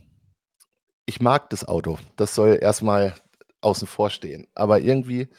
ich 1.06 1.22
mag 1.22 1.50
das 1.50 1.68
Auto. 1.68 1.98
Das 2.16 2.36
soll 2.36 2.60
erstmal 2.62 3.16
außen 3.62 3.88
vor 3.88 4.10
stehen. 4.10 4.48
Aber 4.54 4.80
irgendwie 4.80 5.30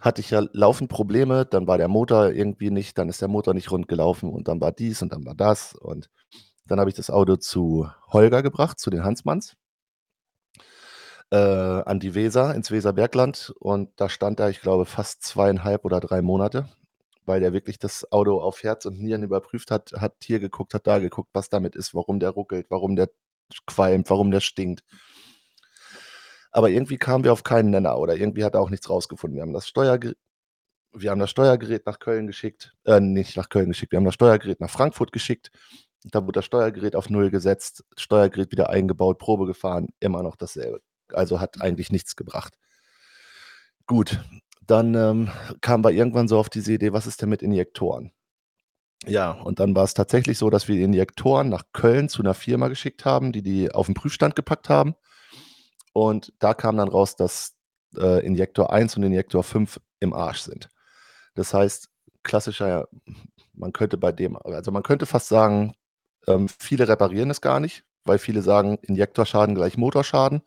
hatte 0.00 0.20
ich 0.20 0.30
ja 0.30 0.42
laufend 0.52 0.90
Probleme. 0.90 1.44
Dann 1.46 1.66
war 1.66 1.78
der 1.78 1.88
Motor 1.88 2.30
irgendwie 2.30 2.70
nicht, 2.70 2.98
dann 2.98 3.08
ist 3.08 3.20
der 3.20 3.28
Motor 3.28 3.54
nicht 3.54 3.70
rund 3.70 3.88
gelaufen 3.88 4.30
und 4.30 4.48
dann 4.48 4.60
war 4.60 4.72
dies 4.72 5.02
und 5.02 5.12
dann 5.12 5.24
war 5.26 5.34
das. 5.34 5.74
Und 5.74 6.10
dann 6.66 6.80
habe 6.80 6.90
ich 6.90 6.96
das 6.96 7.10
Auto 7.10 7.36
zu 7.36 7.88
Holger 8.08 8.42
gebracht, 8.42 8.78
zu 8.78 8.90
den 8.90 9.04
Hansmanns 9.04 9.56
äh, 11.30 11.36
an 11.36 12.00
die 12.00 12.14
Weser, 12.14 12.54
ins 12.54 12.70
Weserbergland. 12.70 13.52
Und 13.58 13.90
da 13.96 14.08
stand 14.08 14.40
er, 14.40 14.50
ich 14.50 14.60
glaube, 14.60 14.86
fast 14.86 15.22
zweieinhalb 15.22 15.84
oder 15.84 16.00
drei 16.00 16.22
Monate, 16.22 16.68
weil 17.26 17.40
der 17.40 17.52
wirklich 17.52 17.78
das 17.78 18.10
Auto 18.12 18.40
auf 18.40 18.62
Herz 18.62 18.84
und 18.86 19.00
Nieren 19.00 19.22
überprüft 19.22 19.70
hat, 19.70 19.92
hat 19.96 20.14
hier 20.22 20.40
geguckt, 20.40 20.74
hat 20.74 20.86
da 20.86 20.98
geguckt, 20.98 21.30
was 21.32 21.48
damit 21.48 21.76
ist, 21.76 21.94
warum 21.94 22.20
der 22.20 22.30
ruckelt, 22.30 22.66
warum 22.70 22.96
der 22.96 23.10
qualmt, 23.66 24.10
warum 24.10 24.30
der 24.30 24.40
stinkt. 24.40 24.82
Aber 26.52 26.70
irgendwie 26.70 26.98
kamen 26.98 27.24
wir 27.24 27.32
auf 27.32 27.44
keinen 27.44 27.70
Nenner 27.70 27.98
oder 27.98 28.16
irgendwie 28.16 28.44
hat 28.44 28.54
er 28.54 28.60
auch 28.60 28.70
nichts 28.70 28.90
rausgefunden. 28.90 29.36
Wir 29.36 29.42
haben 29.42 29.52
das 29.52 29.68
Steuergerät, 29.68 30.16
wir 30.92 31.10
haben 31.10 31.20
das 31.20 31.30
Steuergerät 31.30 31.86
nach 31.86 32.00
Köln 32.00 32.26
geschickt, 32.26 32.74
äh, 32.84 33.00
nicht 33.00 33.36
nach 33.36 33.48
Köln 33.48 33.68
geschickt, 33.68 33.92
wir 33.92 33.98
haben 33.98 34.04
das 34.04 34.14
Steuergerät 34.14 34.60
nach 34.60 34.70
Frankfurt 34.70 35.12
geschickt. 35.12 35.50
Da 36.04 36.22
wurde 36.22 36.38
das 36.38 36.46
Steuergerät 36.46 36.96
auf 36.96 37.10
Null 37.10 37.30
gesetzt, 37.30 37.84
Steuergerät 37.96 38.50
wieder 38.52 38.70
eingebaut, 38.70 39.18
Probe 39.18 39.46
gefahren, 39.46 39.88
immer 40.00 40.22
noch 40.22 40.36
dasselbe 40.36 40.80
also 41.14 41.40
hat 41.40 41.60
eigentlich 41.60 41.90
nichts 41.90 42.16
gebracht. 42.16 42.56
Gut, 43.86 44.20
dann 44.66 44.94
ähm, 44.94 45.30
kamen 45.60 45.84
wir 45.84 45.90
irgendwann 45.90 46.28
so 46.28 46.38
auf 46.38 46.48
diese 46.48 46.72
Idee, 46.72 46.92
was 46.92 47.06
ist 47.06 47.22
denn 47.22 47.28
mit 47.28 47.42
Injektoren? 47.42 48.12
Ja, 49.06 49.32
und 49.32 49.60
dann 49.60 49.74
war 49.74 49.84
es 49.84 49.94
tatsächlich 49.94 50.38
so, 50.38 50.50
dass 50.50 50.68
wir 50.68 50.76
die 50.76 50.82
Injektoren 50.82 51.48
nach 51.48 51.64
Köln 51.72 52.08
zu 52.08 52.22
einer 52.22 52.34
Firma 52.34 52.68
geschickt 52.68 53.04
haben, 53.04 53.32
die 53.32 53.42
die 53.42 53.72
auf 53.72 53.86
den 53.86 53.94
Prüfstand 53.94 54.36
gepackt 54.36 54.68
haben. 54.68 54.94
Und 55.92 56.32
da 56.38 56.54
kam 56.54 56.76
dann 56.76 56.88
raus, 56.88 57.16
dass 57.16 57.54
äh, 57.96 58.24
Injektor 58.24 58.72
1 58.72 58.96
und 58.96 59.02
Injektor 59.02 59.42
5 59.42 59.80
im 60.00 60.12
Arsch 60.12 60.40
sind. 60.40 60.68
Das 61.34 61.54
heißt, 61.54 61.88
klassischer, 62.22 62.88
man 63.54 63.72
könnte 63.72 63.96
bei 63.96 64.12
dem, 64.12 64.36
also 64.36 64.70
man 64.70 64.82
könnte 64.82 65.06
fast 65.06 65.28
sagen, 65.28 65.74
ähm, 66.26 66.48
viele 66.48 66.86
reparieren 66.86 67.30
es 67.30 67.40
gar 67.40 67.58
nicht, 67.58 67.84
weil 68.04 68.18
viele 68.18 68.42
sagen, 68.42 68.78
Injektorschaden 68.82 69.54
gleich 69.54 69.76
Motorschaden 69.78 70.42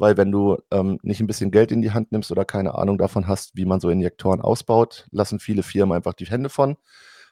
weil 0.00 0.16
wenn 0.16 0.32
du 0.32 0.56
ähm, 0.70 0.98
nicht 1.02 1.20
ein 1.20 1.26
bisschen 1.26 1.50
Geld 1.50 1.70
in 1.70 1.82
die 1.82 1.90
Hand 1.90 2.10
nimmst 2.10 2.32
oder 2.32 2.46
keine 2.46 2.74
Ahnung 2.74 2.96
davon 2.96 3.28
hast, 3.28 3.54
wie 3.54 3.66
man 3.66 3.80
so 3.80 3.90
Injektoren 3.90 4.40
ausbaut, 4.40 5.06
lassen 5.10 5.38
viele 5.38 5.62
Firmen 5.62 5.94
einfach 5.94 6.14
die 6.14 6.24
Hände 6.24 6.48
von, 6.48 6.78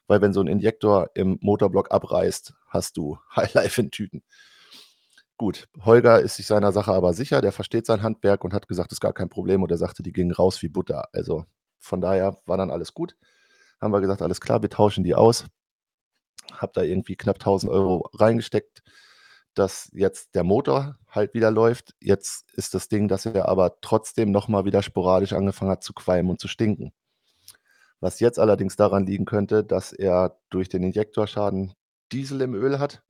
weil 0.07 0.21
wenn 0.21 0.35
so 0.35 0.43
ein 0.43 0.49
Injektor 0.49 1.09
im 1.15 1.39
Motorblock 1.41 1.91
abreißt, 1.91 2.53
hast 2.67 2.99
du 2.99 3.17
Highlife 3.37 3.81
in 3.81 3.91
Tüten. 3.91 4.23
Gut, 5.39 5.67
Holger 5.81 6.21
ist 6.21 6.37
sich 6.37 6.47
seiner 6.47 6.71
Sache 6.73 6.93
aber 6.93 7.15
sicher, 7.15 7.41
der 7.41 7.53
versteht 7.53 7.87
sein 7.87 8.03
Handwerk 8.03 8.45
und 8.45 8.53
hat 8.53 8.69
gesagt, 8.69 8.93
ist 8.93 9.01
gar 9.01 9.15
kein 9.15 9.31
Problem 9.31 9.63
und 9.63 9.71
er 9.71 9.79
sagte, 9.79 10.03
die 10.03 10.13
gingen 10.13 10.33
raus 10.33 10.61
wie 10.61 10.69
Butter. 10.69 11.09
Also 11.15 11.47
von 11.79 12.03
daher 12.03 12.37
war 12.45 12.59
dann 12.59 12.71
alles 12.71 12.93
gut. 12.93 13.17
Haben 13.81 13.95
wir 13.95 14.03
gesagt, 14.03 14.21
alles 14.21 14.43
klar, 14.43 14.61
wir 14.61 14.69
tauschen 14.69 15.05
die 15.05 15.15
aus. 15.15 15.47
Hab 16.53 16.75
da 16.75 16.83
irgendwie 16.83 17.17
knapp 17.17 17.37
1000 17.37 17.73
Euro 17.73 18.11
reingesteckt 18.13 18.83
dass 19.59 19.91
jetzt 19.93 20.35
der 20.35 20.45
Motor 20.45 20.99
halt 21.09 21.35
wieder 21.35 21.51
läuft. 21.51 21.95
Jetzt 22.01 22.51
ist 22.55 22.75
das 22.75 22.89
Ding, 22.89 23.09
dass 23.09 23.27
er 23.27 23.49
aber 23.49 23.81
trotzdem 23.81 24.31
nochmal 24.31 24.65
wieder 24.65 24.83
sporadisch 24.83 25.33
angefangen 25.33 25.71
hat 25.71 25.83
zu 25.83 25.93
qualmen 25.93 26.31
und 26.31 26.41
zu 26.41 26.49
stinken. 26.49 26.93
Was 28.01 28.21
jetzt 28.21 28.39
allerdings 28.39 28.77
daran 28.77 29.07
liegen 29.07 29.25
könnte, 29.25 29.65
dass 29.65 29.93
er 29.93 30.39
durch 30.51 30.69
den 30.69 30.85
Injektorschaden 30.85 31.73
Diesel 32.13 32.41
im 32.43 32.55
Öl 32.55 32.79
hat 32.79 33.03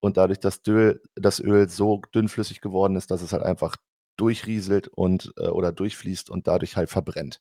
und 0.00 0.16
dadurch 0.16 0.40
das 0.40 0.60
Öl, 0.66 1.02
das 1.16 1.40
Öl 1.40 1.68
so 1.68 2.02
dünnflüssig 2.14 2.60
geworden 2.60 2.96
ist, 2.96 3.10
dass 3.10 3.22
es 3.22 3.32
halt 3.32 3.42
einfach 3.42 3.76
durchrieselt 4.16 4.88
und 4.88 5.32
äh, 5.36 5.48
oder 5.48 5.72
durchfließt 5.72 6.30
und 6.30 6.46
dadurch 6.46 6.76
halt 6.76 6.90
verbrennt. 6.90 7.40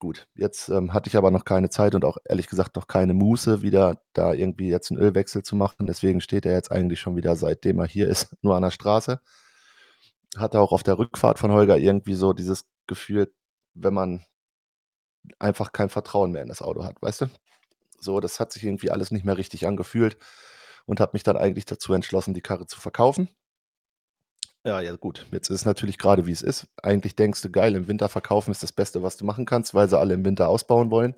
Gut, 0.00 0.28
jetzt 0.36 0.68
ähm, 0.68 0.92
hatte 0.94 1.08
ich 1.08 1.16
aber 1.16 1.32
noch 1.32 1.44
keine 1.44 1.70
Zeit 1.70 1.94
und 1.96 2.04
auch 2.04 2.18
ehrlich 2.24 2.46
gesagt 2.46 2.76
noch 2.76 2.86
keine 2.86 3.14
Muße, 3.14 3.62
wieder 3.62 4.00
da 4.12 4.32
irgendwie 4.32 4.68
jetzt 4.68 4.92
einen 4.92 5.00
Ölwechsel 5.00 5.42
zu 5.42 5.56
machen. 5.56 5.86
Deswegen 5.86 6.20
steht 6.20 6.46
er 6.46 6.52
jetzt 6.52 6.70
eigentlich 6.70 7.00
schon 7.00 7.16
wieder, 7.16 7.34
seitdem 7.34 7.80
er 7.80 7.86
hier 7.86 8.08
ist, 8.08 8.28
nur 8.42 8.54
an 8.56 8.62
der 8.62 8.70
Straße. 8.70 9.20
Hatte 10.36 10.60
auch 10.60 10.72
auf 10.72 10.82
der 10.84 10.98
Rückfahrt 10.98 11.38
von 11.38 11.50
Holger 11.50 11.78
irgendwie 11.78 12.14
so 12.14 12.32
dieses 12.32 12.64
Gefühl, 12.86 13.32
wenn 13.74 13.94
man 13.94 14.24
einfach 15.38 15.72
kein 15.72 15.88
Vertrauen 15.88 16.32
mehr 16.32 16.42
in 16.42 16.48
das 16.48 16.62
Auto 16.62 16.84
hat, 16.84 17.00
weißt 17.02 17.22
du? 17.22 17.26
So, 18.00 18.20
das 18.20 18.38
hat 18.40 18.52
sich 18.52 18.64
irgendwie 18.64 18.90
alles 18.90 19.10
nicht 19.10 19.24
mehr 19.24 19.36
richtig 19.36 19.66
angefühlt 19.66 20.16
und 20.86 21.00
habe 21.00 21.12
mich 21.14 21.24
dann 21.24 21.36
eigentlich 21.36 21.66
dazu 21.66 21.92
entschlossen, 21.92 22.34
die 22.34 22.40
Karre 22.40 22.66
zu 22.66 22.80
verkaufen. 22.80 23.28
Ja, 24.64 24.80
ja, 24.80 24.96
gut. 24.96 25.26
Jetzt 25.30 25.50
ist 25.50 25.60
es 25.60 25.64
natürlich 25.64 25.98
gerade, 25.98 26.26
wie 26.26 26.32
es 26.32 26.42
ist. 26.42 26.66
Eigentlich 26.82 27.16
denkst 27.16 27.42
du, 27.42 27.50
geil, 27.50 27.74
im 27.74 27.88
Winter 27.88 28.08
verkaufen 28.08 28.50
ist 28.50 28.62
das 28.62 28.72
Beste, 28.72 29.02
was 29.02 29.16
du 29.16 29.24
machen 29.24 29.46
kannst, 29.46 29.74
weil 29.74 29.88
sie 29.88 29.98
alle 29.98 30.14
im 30.14 30.24
Winter 30.24 30.48
ausbauen 30.48 30.90
wollen. 30.90 31.14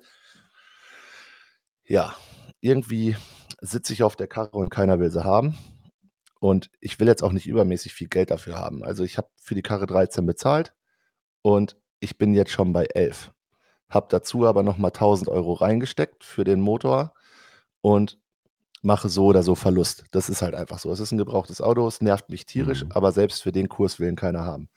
Ja, 1.85 2.15
irgendwie 2.61 3.17
sitze 3.59 3.93
ich 3.93 4.03
auf 4.03 4.15
der 4.15 4.27
Karre 4.27 4.57
und 4.57 4.69
keiner 4.69 4.99
will 4.99 5.11
sie 5.11 5.23
haben. 5.23 5.57
Und 6.39 6.71
ich 6.79 6.99
will 6.99 7.07
jetzt 7.07 7.23
auch 7.23 7.31
nicht 7.31 7.47
übermäßig 7.47 7.93
viel 7.93 8.07
Geld 8.07 8.31
dafür 8.31 8.57
haben. 8.57 8.83
Also 8.83 9.03
ich 9.03 9.17
habe 9.17 9.29
für 9.35 9.55
die 9.55 9.61
Karre 9.61 9.85
13 9.85 10.25
bezahlt 10.25 10.73
und 11.41 11.77
ich 11.99 12.17
bin 12.17 12.33
jetzt 12.33 12.51
schon 12.51 12.73
bei 12.73 12.85
11. 12.85 13.31
Habe 13.89 14.07
dazu 14.09 14.47
aber 14.47 14.63
nochmal 14.63 14.89
1000 14.89 15.29
Euro 15.29 15.53
reingesteckt 15.53 16.23
für 16.23 16.43
den 16.43 16.61
Motor 16.61 17.13
und 17.81 18.19
mache 18.81 19.09
so 19.09 19.25
oder 19.25 19.43
so 19.43 19.55
Verlust. 19.55 20.05
Das 20.11 20.29
ist 20.29 20.41
halt 20.41 20.55
einfach 20.55 20.79
so. 20.79 20.91
Es 20.91 20.99
ist 20.99 21.11
ein 21.11 21.17
gebrauchtes 21.17 21.61
Auto, 21.61 21.87
es 21.87 22.01
nervt 22.01 22.29
mich 22.29 22.45
tierisch, 22.45 22.83
mhm. 22.83 22.91
aber 22.91 23.11
selbst 23.11 23.43
für 23.43 23.51
den 23.51 23.69
Kurs 23.69 23.99
will 23.99 24.09
ihn 24.09 24.15
keiner 24.15 24.45
haben. 24.45 24.69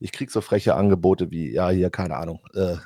Ich 0.00 0.12
kriege 0.12 0.30
so 0.30 0.40
freche 0.40 0.74
Angebote 0.74 1.30
wie, 1.30 1.52
ja, 1.52 1.70
hier, 1.70 1.90
keine 1.90 2.16
Ahnung, 2.16 2.40
äh, 2.54 2.76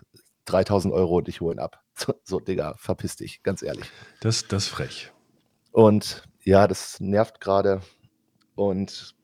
3000 0.46 0.92
Euro 0.94 1.18
und 1.18 1.28
ich 1.28 1.40
hole 1.40 1.56
ihn 1.56 1.60
ab. 1.60 1.78
So, 1.94 2.14
so, 2.24 2.40
Digga, 2.40 2.74
verpiss 2.78 3.16
dich, 3.16 3.42
ganz 3.42 3.62
ehrlich. 3.62 3.84
Das, 4.20 4.48
das 4.48 4.64
ist 4.64 4.68
frech. 4.70 5.12
Und 5.72 6.22
ja, 6.42 6.66
das 6.66 7.00
nervt 7.00 7.38
gerade. 7.38 7.82
Und 8.54 9.14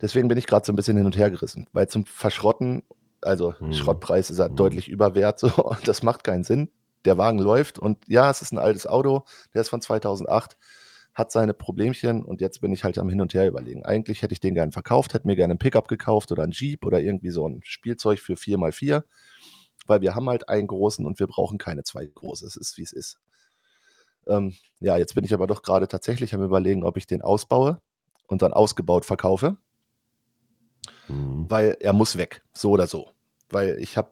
deswegen 0.00 0.28
bin 0.28 0.38
ich 0.38 0.46
gerade 0.46 0.64
so 0.64 0.72
ein 0.72 0.76
bisschen 0.76 0.96
hin 0.96 1.04
und 1.04 1.18
her 1.18 1.30
gerissen, 1.30 1.68
weil 1.74 1.86
zum 1.88 2.06
Verschrotten, 2.06 2.82
also 3.20 3.54
mhm. 3.60 3.74
Schrottpreis 3.74 4.30
ist 4.30 4.38
halt 4.38 4.52
mhm. 4.52 4.56
deutlich 4.56 4.88
überwert, 4.88 5.38
so, 5.38 5.48
und 5.64 5.86
das 5.86 6.02
macht 6.02 6.24
keinen 6.24 6.44
Sinn. 6.44 6.70
Der 7.04 7.18
Wagen 7.18 7.38
läuft 7.38 7.78
und 7.78 7.98
ja, 8.08 8.30
es 8.30 8.40
ist 8.40 8.52
ein 8.52 8.58
altes 8.58 8.86
Auto, 8.86 9.24
der 9.52 9.60
ist 9.60 9.68
von 9.68 9.82
2008 9.82 10.56
hat 11.14 11.30
seine 11.30 11.54
Problemchen 11.54 12.24
und 12.24 12.40
jetzt 12.40 12.60
bin 12.60 12.72
ich 12.72 12.84
halt 12.84 12.98
am 12.98 13.08
Hin 13.08 13.20
und 13.20 13.34
Her 13.34 13.46
überlegen. 13.46 13.84
Eigentlich 13.84 14.22
hätte 14.22 14.32
ich 14.32 14.40
den 14.40 14.54
gerne 14.54 14.72
verkauft, 14.72 15.14
hätte 15.14 15.26
mir 15.26 15.36
gerne 15.36 15.54
ein 15.54 15.58
Pickup 15.58 15.88
gekauft 15.88 16.32
oder 16.32 16.42
ein 16.42 16.50
Jeep 16.50 16.84
oder 16.84 17.00
irgendwie 17.00 17.30
so 17.30 17.48
ein 17.48 17.60
Spielzeug 17.62 18.18
für 18.18 18.34
4x4, 18.34 19.04
weil 19.86 20.00
wir 20.00 20.14
haben 20.14 20.28
halt 20.28 20.48
einen 20.48 20.66
großen 20.66 21.06
und 21.06 21.20
wir 21.20 21.26
brauchen 21.26 21.58
keine 21.58 21.84
zwei 21.84 22.06
große. 22.06 22.46
Es 22.46 22.56
ist, 22.56 22.76
wie 22.78 22.82
es 22.82 22.92
ist. 22.92 23.18
Ähm, 24.26 24.54
ja, 24.80 24.96
jetzt 24.96 25.14
bin 25.14 25.24
ich 25.24 25.34
aber 25.34 25.46
doch 25.46 25.62
gerade 25.62 25.86
tatsächlich 25.86 26.34
am 26.34 26.42
Überlegen, 26.42 26.82
ob 26.82 26.96
ich 26.96 27.06
den 27.06 27.22
ausbaue 27.22 27.80
und 28.26 28.42
dann 28.42 28.52
ausgebaut 28.52 29.04
verkaufe, 29.04 29.56
Mhm. 31.08 31.46
weil 31.48 31.76
er 31.80 31.92
muss 31.92 32.16
weg, 32.16 32.42
so 32.52 32.70
oder 32.70 32.86
so. 32.86 33.10
Weil 33.50 33.78
ich 33.78 33.96
habe 33.96 34.10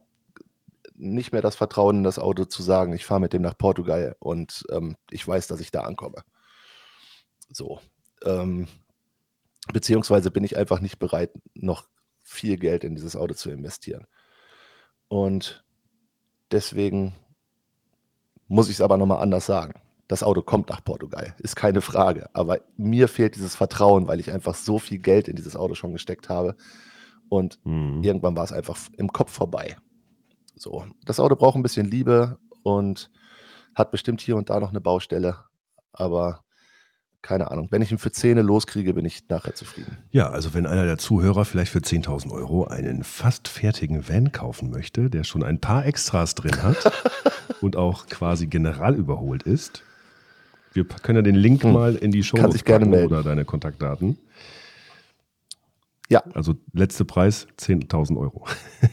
nicht 0.95 1.33
mehr 1.33 1.43
das 1.43 1.57
Vertrauen 1.57 1.99
in 1.99 2.05
das 2.05 2.19
Auto 2.19 2.45
zu 2.45 2.63
sagen, 2.63 2.93
ich 2.93 3.07
fahre 3.07 3.21
mit 3.21 3.33
dem 3.33 3.43
nach 3.43 3.57
Portugal 3.57 4.15
und 4.19 4.65
ähm, 4.71 4.97
ich 5.11 5.27
weiß, 5.27 5.47
dass 5.49 5.61
ich 5.61 5.71
da 5.71 5.83
ankomme. 5.83 6.23
So. 7.53 7.81
Ähm, 8.25 8.69
beziehungsweise 9.73 10.31
bin 10.31 10.45
ich 10.45 10.57
einfach 10.57 10.81
nicht 10.81 10.99
bereit, 10.99 11.31
noch 11.55 11.85
viel 12.23 12.57
Geld 12.57 12.85
in 12.85 12.95
dieses 12.95 13.17
Auto 13.17 13.35
zu 13.35 13.51
investieren. 13.51 14.07
Und 15.09 15.65
deswegen 16.51 17.15
muss 18.49 18.69
ich 18.69 18.75
es 18.77 18.81
aber 18.81 18.97
nochmal 18.97 19.23
anders 19.23 19.47
sagen. 19.47 19.75
Das 20.09 20.23
Auto 20.23 20.43
kommt 20.43 20.69
nach 20.69 20.85
Portugal, 20.85 21.35
ist 21.39 21.57
keine 21.57 21.81
Frage. 21.81 22.29
Aber 22.35 22.61
mir 22.77 23.09
fehlt 23.09 23.35
dieses 23.35 23.55
Vertrauen, 23.57 24.09
weil 24.09 24.21
ich 24.21 24.31
einfach 24.31 24.55
so 24.55 24.79
viel 24.79 24.99
Geld 24.99 25.29
in 25.29 25.37
dieses 25.37 25.57
Auto 25.57 25.75
schon 25.75 25.93
gesteckt 25.93 26.29
habe. 26.29 26.57
Und 27.29 27.59
Mhm. 27.65 28.03
irgendwann 28.03 28.37
war 28.37 28.45
es 28.45 28.53
einfach 28.53 28.79
im 28.99 29.11
Kopf 29.13 29.33
vorbei. 29.33 29.77
So, 30.55 30.87
das 31.07 31.19
Auto 31.19 31.35
braucht 31.35 31.57
ein 31.57 31.63
bisschen 31.63 31.87
Liebe 31.87 32.39
und 32.63 33.11
hat 33.75 33.91
bestimmt 33.91 34.21
hier 34.21 34.37
und 34.37 34.51
da 34.51 34.61
noch 34.61 34.69
eine 34.71 34.83
Baustelle, 34.83 35.39
aber 35.93 36.45
keine 37.23 37.51
Ahnung. 37.51 37.69
Wenn 37.71 37.83
ich 37.83 37.91
ihn 37.93 37.99
für 37.99 38.11
Zähne 38.13 38.43
loskriege, 38.43 38.95
bin 38.95 39.05
ich 39.05 39.29
nachher 39.29 39.55
zufrieden. 39.55 39.97
Ja, 40.11 40.29
also 40.31 40.55
wenn 40.55 40.67
einer 40.67 40.85
der 40.85 40.99
Zuhörer 40.99 41.45
vielleicht 41.45 41.71
für 41.73 41.79
10.000 41.79 42.31
Euro 42.33 42.65
einen 42.67 43.05
fast 43.05 43.49
fertigen 43.49 44.09
Van 44.09 44.33
kaufen 44.33 44.71
möchte, 44.71 45.09
der 45.09 45.25
schon 45.25 45.43
ein 45.43 45.61
paar 45.61 45.87
Extras 45.87 46.35
drin 46.35 46.63
hat 46.63 46.93
und 47.61 47.77
auch 47.77 48.07
quasi 48.07 48.47
general 48.49 48.95
überholt 48.97 49.45
ist, 49.45 49.83
wir 50.75 50.85
können 50.85 51.17
ja 51.17 51.23
den 51.23 51.35
Link 51.37 51.63
Hm. 51.65 51.73
mal 51.73 51.95
in 51.97 52.11
die 52.13 52.23
Show 52.25 52.37
Kann 52.39 52.51
gerne 52.51 52.87
melden. 52.87 53.07
oder 53.13 53.23
deine 53.23 53.45
Kontaktdaten. 53.45 54.19
Ja. 56.09 56.23
Also 56.35 56.55
letzter 56.73 57.05
Preis 57.05 57.47
10.000 57.59 58.19
Euro. 58.19 58.47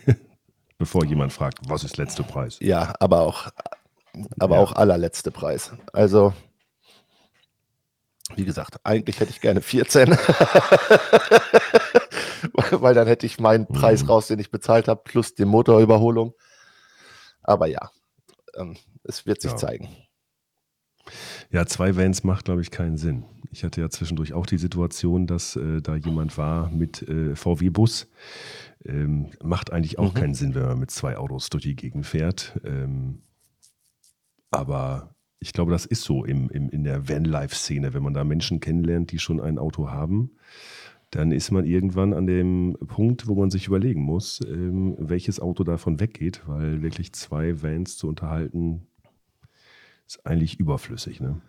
Bevor 0.78 1.04
jemand 1.06 1.34
fragt, 1.34 1.60
was 1.68 1.84
ist 1.84 1.98
letzter 1.98 2.24
Preis? 2.24 2.58
Ja, 2.62 2.94
aber 3.00 3.22
auch, 3.22 3.50
aber 4.40 4.56
Ja. 4.56 4.62
auch 4.62 4.72
allerletzte 4.74 5.30
Preis. 5.32 5.72
Also, 5.92 6.34
wie 8.40 8.46
gesagt, 8.46 8.78
eigentlich 8.84 9.20
hätte 9.20 9.32
ich 9.32 9.42
gerne 9.42 9.62
14. 9.62 10.10
Weil 12.72 12.94
dann 12.96 13.08
hätte 13.08 13.26
ich 13.26 13.40
meinen 13.40 13.68
Preis 13.68 14.04
Mhm. 14.04 14.10
raus, 14.10 14.28
den 14.28 14.40
ich 14.40 14.50
bezahlt 14.52 14.88
habe, 14.88 15.02
plus 15.04 15.36
die 15.36 15.44
Motorüberholung. 15.46 16.34
Aber 17.44 17.68
ja, 17.68 17.92
ähm, 18.56 18.78
es 19.04 19.26
wird 19.26 19.42
sich 19.42 19.52
Ja. 19.52 19.58
zeigen. 19.58 19.90
Ja, 21.52 21.66
zwei 21.66 21.98
Vans 21.98 22.24
macht, 22.24 22.46
glaube 22.46 22.62
ich, 22.62 22.72
keinen 22.72 22.98
Sinn. 22.98 23.26
Ich 23.52 23.64
hatte 23.64 23.82
ja 23.82 23.90
zwischendurch 23.90 24.34
auch 24.34 24.46
die 24.46 24.60
Situation, 24.60 25.26
dass 25.28 25.56
äh, 25.56 25.82
da 25.82 25.96
jemand 25.96 26.38
war 26.38 26.70
mit 26.70 27.02
äh, 27.02 27.36
VW-Bus. 27.36 28.08
Ähm, 28.86 29.32
macht 29.42 29.74
eigentlich 29.74 29.98
auch 30.00 30.14
Mhm. 30.14 30.18
keinen 30.18 30.34
Sinn, 30.36 30.54
wenn 30.56 30.64
man 30.64 30.80
mit 30.80 30.92
zwei 30.92 31.18
Autos 31.18 31.50
durch 31.50 31.64
die 31.64 31.76
Gegend 31.76 32.06
fährt. 32.06 32.60
Ähm, 32.64 33.24
aber 34.52 35.16
ich 35.40 35.54
glaube, 35.54 35.72
das 35.72 35.86
ist 35.86 36.04
so 36.04 36.26
im, 36.26 36.50
im, 36.50 36.70
in 36.70 36.84
der 36.84 37.08
Van-Life-Szene. 37.08 37.94
Wenn 37.94 38.04
man 38.04 38.14
da 38.14 38.24
Menschen 38.24 38.60
kennenlernt, 38.60 39.12
die 39.12 39.20
schon 39.20 39.40
ein 39.40 39.58
Auto 39.58 39.90
haben, 39.90 40.32
dann 41.12 41.32
ist 41.32 41.52
man 41.52 41.66
irgendwann 41.66 42.14
an 42.14 42.28
dem 42.28 42.78
Punkt, 42.88 43.28
wo 43.28 43.36
man 43.36 43.50
sich 43.50 43.68
überlegen 43.68 44.02
muss, 44.02 44.42
ähm, 44.46 44.96
welches 45.00 45.40
Auto 45.40 45.64
davon 45.64 46.00
weggeht, 46.00 46.42
weil 46.46 46.82
wirklich 46.82 47.14
zwei 47.14 47.64
Vans 47.64 47.98
zu 47.98 48.08
unterhalten, 48.08 48.86
ist 50.06 50.26
eigentlich 50.26 50.60
überflüssig. 50.60 51.20
Ne? 51.20 51.42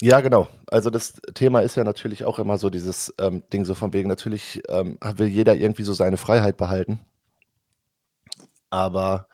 Ja, 0.00 0.20
genau. 0.20 0.48
Also 0.68 0.90
das 0.90 1.14
Thema 1.34 1.60
ist 1.60 1.76
ja 1.76 1.84
natürlich 1.84 2.24
auch 2.24 2.38
immer 2.38 2.56
so 2.56 2.70
dieses 2.70 3.12
ähm, 3.18 3.42
Ding 3.52 3.64
so 3.64 3.74
von 3.74 3.92
wegen, 3.92 4.08
natürlich 4.08 4.62
ähm, 4.68 4.96
will 5.16 5.26
jeder 5.26 5.56
irgendwie 5.56 5.82
so 5.82 5.92
seine 5.92 6.16
Freiheit 6.16 6.56
behalten. 6.56 7.00
Aber 8.70 9.28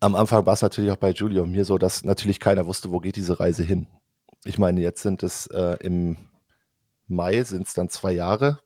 am 0.00 0.14
Anfang 0.14 0.46
war 0.46 0.54
es 0.54 0.62
natürlich 0.62 0.90
auch 0.90 0.96
bei 0.96 1.10
Julio 1.10 1.42
und 1.42 1.52
mir 1.52 1.64
so, 1.64 1.78
dass 1.78 2.04
natürlich 2.04 2.40
keiner 2.40 2.66
wusste, 2.66 2.90
wo 2.90 3.00
geht 3.00 3.16
diese 3.16 3.38
Reise 3.38 3.62
hin. 3.62 3.86
Ich 4.44 4.58
meine, 4.58 4.80
jetzt 4.80 5.02
sind 5.02 5.22
es 5.22 5.46
äh, 5.48 5.76
im 5.80 6.16
Mai 7.06 7.42
sind 7.44 7.66
es 7.66 7.74
dann 7.74 7.90
zwei 7.90 8.12
Jahre. 8.12 8.60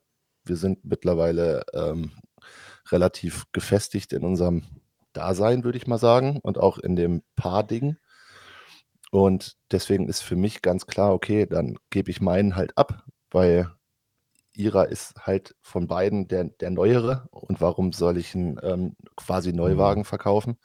Wir 0.45 0.55
sind 0.55 0.85
mittlerweile 0.85 1.65
ähm, 1.73 2.11
relativ 2.91 3.45
gefestigt 3.51 4.13
in 4.13 4.23
unserem 4.23 4.63
Dasein, 5.13 5.63
würde 5.63 5.77
ich 5.77 5.87
mal 5.87 5.97
sagen, 5.97 6.39
und 6.41 6.57
auch 6.57 6.77
in 6.77 6.95
dem 6.95 7.23
Paar-Ding. 7.35 7.97
Und 9.11 9.57
deswegen 9.71 10.07
ist 10.07 10.21
für 10.21 10.35
mich 10.35 10.61
ganz 10.61 10.87
klar, 10.87 11.13
okay, 11.13 11.45
dann 11.47 11.77
gebe 11.89 12.11
ich 12.11 12.21
meinen 12.21 12.55
halt 12.55 12.77
ab, 12.77 13.03
weil 13.31 13.71
Ira 14.53 14.83
ist 14.83 15.15
halt 15.25 15.55
von 15.61 15.87
beiden 15.87 16.27
der, 16.27 16.45
der 16.45 16.69
neuere. 16.69 17.27
Und 17.31 17.61
warum 17.61 17.91
soll 17.91 18.17
ich 18.17 18.35
einen 18.35 18.59
ähm, 18.61 18.95
quasi 19.15 19.53
Neuwagen 19.53 20.05
verkaufen? 20.05 20.57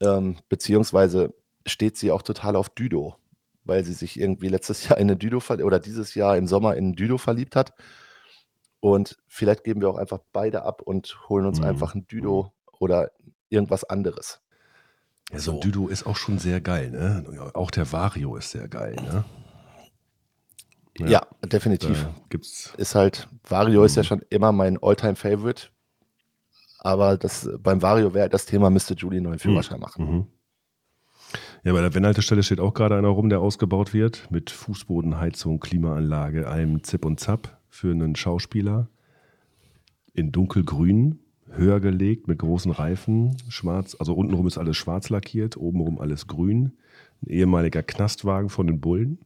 Ähm, 0.00 0.36
beziehungsweise 0.48 1.34
steht 1.66 1.96
sie 1.96 2.10
auch 2.12 2.22
total 2.22 2.56
auf 2.56 2.68
Düdo, 2.70 3.16
weil 3.64 3.84
sie 3.84 3.92
sich 3.94 4.18
irgendwie 4.18 4.48
letztes 4.48 4.84
Jahr 4.88 4.98
in 4.98 5.08
eine 5.08 5.16
Düdo 5.16 5.42
oder 5.64 5.78
dieses 5.80 6.14
Jahr 6.14 6.36
im 6.36 6.46
Sommer 6.46 6.76
in 6.76 6.94
Düdo 6.94 7.18
verliebt 7.18 7.56
hat. 7.56 7.72
Und 8.80 9.16
vielleicht 9.26 9.64
geben 9.64 9.80
wir 9.80 9.90
auch 9.90 9.96
einfach 9.96 10.20
beide 10.32 10.62
ab 10.62 10.82
und 10.82 11.18
holen 11.28 11.46
uns 11.46 11.58
Mhm. 11.58 11.64
einfach 11.66 11.94
ein 11.94 12.06
Düdo 12.06 12.52
oder 12.78 13.10
irgendwas 13.48 13.82
anderes. 13.84 14.40
Ja, 15.32 15.40
so 15.40 15.52
ein. 15.52 15.60
Düdo 15.60 15.88
ist 15.88 16.06
auch 16.06 16.16
schon 16.16 16.38
sehr 16.38 16.60
geil, 16.60 16.90
ne? 16.90 17.50
Auch 17.54 17.70
der 17.70 17.90
Vario 17.92 18.36
ist 18.36 18.50
sehr 18.50 18.68
geil, 18.68 18.94
ne? 18.94 19.24
Ja, 20.98 21.26
definitiv. 21.44 22.04
Da 22.04 22.14
gibt's. 22.28 22.72
ist 22.76 22.94
halt, 22.94 23.28
Vario 23.44 23.84
ist 23.84 23.96
ja 23.96 24.02
Mhm. 24.02 24.06
schon 24.06 24.22
immer 24.30 24.50
mein 24.52 24.82
Alltime 24.82 25.14
favorite 25.16 25.68
Aber 26.78 27.16
das, 27.16 27.48
beim 27.62 27.82
Vario 27.82 28.14
wäre 28.14 28.28
das 28.28 28.46
Thema, 28.46 28.70
müsste 28.70 28.94
Julie 28.94 29.18
einen 29.18 29.26
neuen 29.26 29.38
Führerschein 29.38 29.80
machen. 29.80 30.10
Mhm. 30.10 30.26
Ja, 31.64 31.72
bei 31.72 31.80
der 31.80 31.94
Wenn-Haltestelle 31.94 32.42
steht 32.42 32.60
auch 32.60 32.72
gerade 32.72 32.96
einer 32.96 33.08
rum, 33.08 33.28
der 33.28 33.40
ausgebaut 33.40 33.92
wird. 33.92 34.30
Mit 34.30 34.50
Fußbodenheizung, 34.50 35.60
Klimaanlage, 35.60 36.46
allem 36.48 36.84
Zip 36.84 37.04
und 37.04 37.18
Zap 37.18 37.58
für 37.68 37.90
einen 37.90 38.14
Schauspieler. 38.14 38.88
In 40.14 40.30
dunkelgrün, 40.32 41.18
höher 41.50 41.80
gelegt, 41.80 42.28
mit 42.28 42.38
großen 42.38 42.70
Reifen, 42.70 43.36
schwarz. 43.48 43.96
Also 43.98 44.14
untenrum 44.14 44.46
ist 44.46 44.58
alles 44.58 44.76
schwarz 44.76 45.10
lackiert, 45.10 45.56
obenrum 45.56 45.98
alles 46.00 46.26
grün. 46.26 46.76
Ein 47.22 47.30
ehemaliger 47.30 47.82
Knastwagen 47.82 48.48
von 48.48 48.66
den 48.68 48.80
Bullen. 48.80 49.18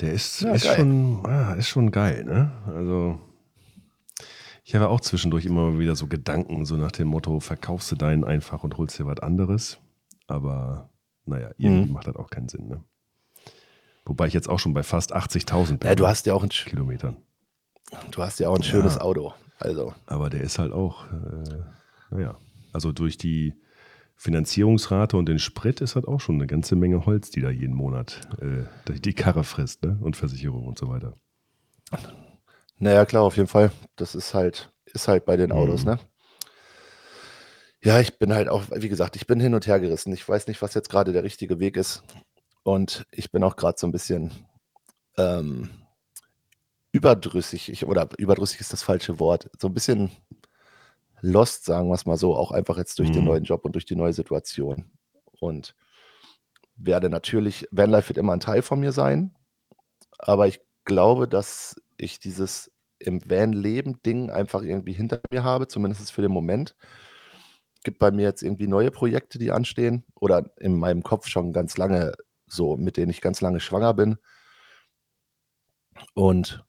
Der 0.00 0.12
ist, 0.12 0.42
Ja, 0.42 0.52
ist, 0.52 0.66
schon, 0.66 1.24
ah, 1.26 1.54
ist 1.54 1.68
schon 1.68 1.90
geil, 1.90 2.24
ne? 2.24 2.52
Also, 2.66 3.18
ich 4.68 4.74
habe 4.74 4.88
auch 4.88 5.00
zwischendurch 5.00 5.46
immer 5.46 5.70
mal 5.70 5.78
wieder 5.78 5.94
so 5.94 6.08
Gedanken, 6.08 6.64
so 6.66 6.76
nach 6.76 6.90
dem 6.92 7.06
Motto, 7.08 7.38
verkaufst 7.40 7.90
du 7.92 7.96
deinen 7.96 8.24
einfach 8.24 8.64
und 8.64 8.76
holst 8.76 8.98
dir 8.98 9.06
was 9.06 9.20
anderes. 9.20 9.78
Aber 10.26 10.90
naja, 11.24 11.50
irgendwie 11.56 11.86
Mhm. 11.86 11.92
macht 11.92 12.08
das 12.08 12.16
auch 12.16 12.28
keinen 12.30 12.48
Sinn, 12.48 12.66
ne? 12.68 12.82
Wobei 14.04 14.26
ich 14.26 14.34
jetzt 14.34 14.48
auch 14.48 14.58
schon 14.58 14.74
bei 14.74 14.82
fast 14.82 15.14
80.000 15.14 15.78
bin. 15.80 15.88
Ja, 15.88 15.94
du 15.94 16.06
hast 16.06 16.26
ja 16.26 16.34
auch 16.34 16.42
ein, 16.42 16.48
Kilometern. 16.48 17.16
du 18.10 18.22
hast 18.22 18.40
ja 18.40 18.48
auch 18.48 18.56
ein 18.56 18.62
schönes 18.62 18.96
Ja. 18.96 19.00
Auto. 19.02 19.32
Also, 19.58 19.94
Aber 20.06 20.30
der 20.30 20.40
ist 20.42 20.58
halt 20.58 20.72
auch, 20.72 21.06
äh, 21.12 21.62
naja, 22.10 22.36
also 22.72 22.92
durch 22.92 23.16
die 23.18 23.54
Finanzierungsrate 24.16 25.16
und 25.16 25.26
den 25.28 25.38
Sprit 25.38 25.80
ist 25.80 25.94
halt 25.94 26.06
auch 26.08 26.20
schon 26.20 26.36
eine 26.36 26.46
ganze 26.46 26.74
Menge 26.76 27.06
Holz, 27.06 27.30
die 27.30 27.40
da 27.40 27.50
jeden 27.50 27.74
Monat 27.74 28.20
äh, 28.40 28.64
die- 28.88 29.00
die 29.00 29.12
Karre 29.14 29.44
frisst, 29.44 29.82
ne? 29.84 29.96
Und 30.00 30.16
Versicherung 30.16 30.66
und 30.66 30.78
so 30.78 30.88
weiter. 30.88 31.14
Naja, 32.78 33.04
klar, 33.06 33.22
auf 33.22 33.36
jeden 33.36 33.48
Fall. 33.48 33.72
Das 33.96 34.14
ist 34.14 34.34
halt, 34.34 34.70
ist 34.86 35.08
halt 35.08 35.24
bei 35.24 35.36
den 35.36 35.52
Autos, 35.52 35.84
Mhm. 35.84 35.92
ne? 35.92 35.98
Ja, 37.82 38.00
ich 38.00 38.18
bin 38.18 38.32
halt 38.34 38.48
auch, 38.48 38.64
wie 38.74 38.88
gesagt, 38.88 39.16
ich 39.16 39.26
bin 39.26 39.38
hin 39.38 39.54
und 39.54 39.66
her 39.66 39.78
gerissen. 39.78 40.12
Ich 40.12 40.28
weiß 40.28 40.48
nicht, 40.48 40.60
was 40.62 40.74
jetzt 40.74 40.88
gerade 40.88 41.12
der 41.12 41.22
richtige 41.22 41.60
Weg 41.60 41.76
ist. 41.76 42.02
Und 42.64 43.06
ich 43.12 43.30
bin 43.30 43.44
auch 43.44 43.54
gerade 43.56 43.78
so 43.78 43.86
ein 43.86 43.92
bisschen 43.92 44.32
ähm, 45.18 45.70
überdrüssig. 46.92 47.70
Ich, 47.70 47.86
oder 47.86 48.08
überdrüssig 48.18 48.60
ist 48.60 48.72
das 48.72 48.82
falsche 48.82 49.20
Wort. 49.20 49.50
So 49.60 49.68
ein 49.68 49.74
bisschen 49.74 50.10
lost, 51.20 51.64
sagen 51.64 51.88
wir 51.88 51.94
es 51.94 52.06
mal 52.06 52.16
so, 52.16 52.34
auch 52.36 52.50
einfach 52.50 52.76
jetzt 52.76 52.98
durch 52.98 53.10
den 53.10 53.22
Mhm. 53.22 53.28
neuen 53.28 53.44
Job 53.44 53.64
und 53.64 53.72
durch 53.72 53.86
die 53.86 53.96
neue 53.96 54.12
Situation. 54.12 54.90
Und 55.40 55.74
werde 56.76 57.08
natürlich, 57.08 57.68
Vanlife 57.70 58.08
wird 58.10 58.18
immer 58.18 58.32
ein 58.32 58.40
Teil 58.40 58.62
von 58.62 58.80
mir 58.80 58.92
sein, 58.92 59.34
aber 60.18 60.46
ich 60.48 60.60
glaube, 60.84 61.28
dass 61.28 61.80
ich 61.98 62.20
dieses 62.20 62.70
im 62.98 63.20
Van-Leben-Ding 63.28 64.30
einfach 64.30 64.62
irgendwie 64.62 64.94
hinter 64.94 65.20
mir 65.30 65.44
habe, 65.44 65.68
zumindest 65.68 66.12
für 66.12 66.22
den 66.22 66.32
Moment. 66.32 66.74
Gibt 67.84 67.98
bei 67.98 68.10
mir 68.10 68.22
jetzt 68.22 68.42
irgendwie 68.42 68.66
neue 68.66 68.90
Projekte, 68.90 69.38
die 69.38 69.52
anstehen 69.52 70.04
oder 70.14 70.50
in 70.58 70.78
meinem 70.78 71.02
Kopf 71.02 71.28
schon 71.28 71.52
ganz 71.52 71.76
lange 71.76 72.14
so 72.46 72.76
mit 72.76 72.96
denen 72.96 73.10
ich 73.10 73.20
ganz 73.20 73.40
lange 73.40 73.60
schwanger 73.60 73.94
bin. 73.94 74.18
Und 76.14 76.64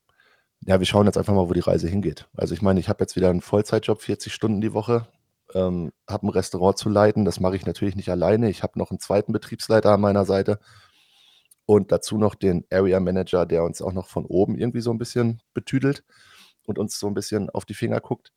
ja, 0.61 0.79
wir 0.79 0.85
schauen 0.85 1.05
jetzt 1.05 1.17
einfach 1.17 1.33
mal, 1.33 1.49
wo 1.49 1.53
die 1.53 1.59
Reise 1.59 1.87
hingeht. 1.87 2.27
Also 2.35 2.53
ich 2.53 2.61
meine, 2.61 2.79
ich 2.79 2.89
habe 2.89 3.03
jetzt 3.03 3.15
wieder 3.15 3.29
einen 3.29 3.41
Vollzeitjob, 3.41 4.01
40 4.01 4.33
Stunden 4.33 4.61
die 4.61 4.73
Woche, 4.73 5.07
ähm, 5.53 5.91
habe 6.09 6.27
ein 6.27 6.29
Restaurant 6.29 6.77
zu 6.77 6.89
leiten. 6.89 7.25
Das 7.25 7.39
mache 7.39 7.55
ich 7.55 7.65
natürlich 7.65 7.95
nicht 7.95 8.09
alleine. 8.09 8.49
Ich 8.49 8.63
habe 8.63 8.79
noch 8.79 8.91
einen 8.91 8.99
zweiten 8.99 9.33
Betriebsleiter 9.33 9.93
an 9.93 10.01
meiner 10.01 10.25
Seite 10.25 10.59
und 11.67 11.91
dazu 11.91 12.17
noch 12.17 12.33
den 12.33 12.65
Area 12.71 12.99
Manager, 12.99 13.45
der 13.45 13.63
uns 13.63 13.81
auch 13.81 13.91
noch 13.91 14.07
von 14.07 14.25
oben 14.25 14.57
irgendwie 14.57 14.79
so 14.79 14.89
ein 14.89 14.97
bisschen 14.97 15.41
betüdelt 15.53 16.03
und 16.65 16.79
uns 16.79 16.97
so 16.97 17.07
ein 17.07 17.13
bisschen 17.13 17.49
auf 17.49 17.65
die 17.65 17.73
Finger 17.73 17.99
guckt. 17.99 18.31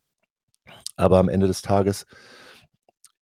Aber 0.96 1.18
am 1.18 1.28
Ende 1.28 1.46
des 1.46 1.62
Tages 1.62 2.06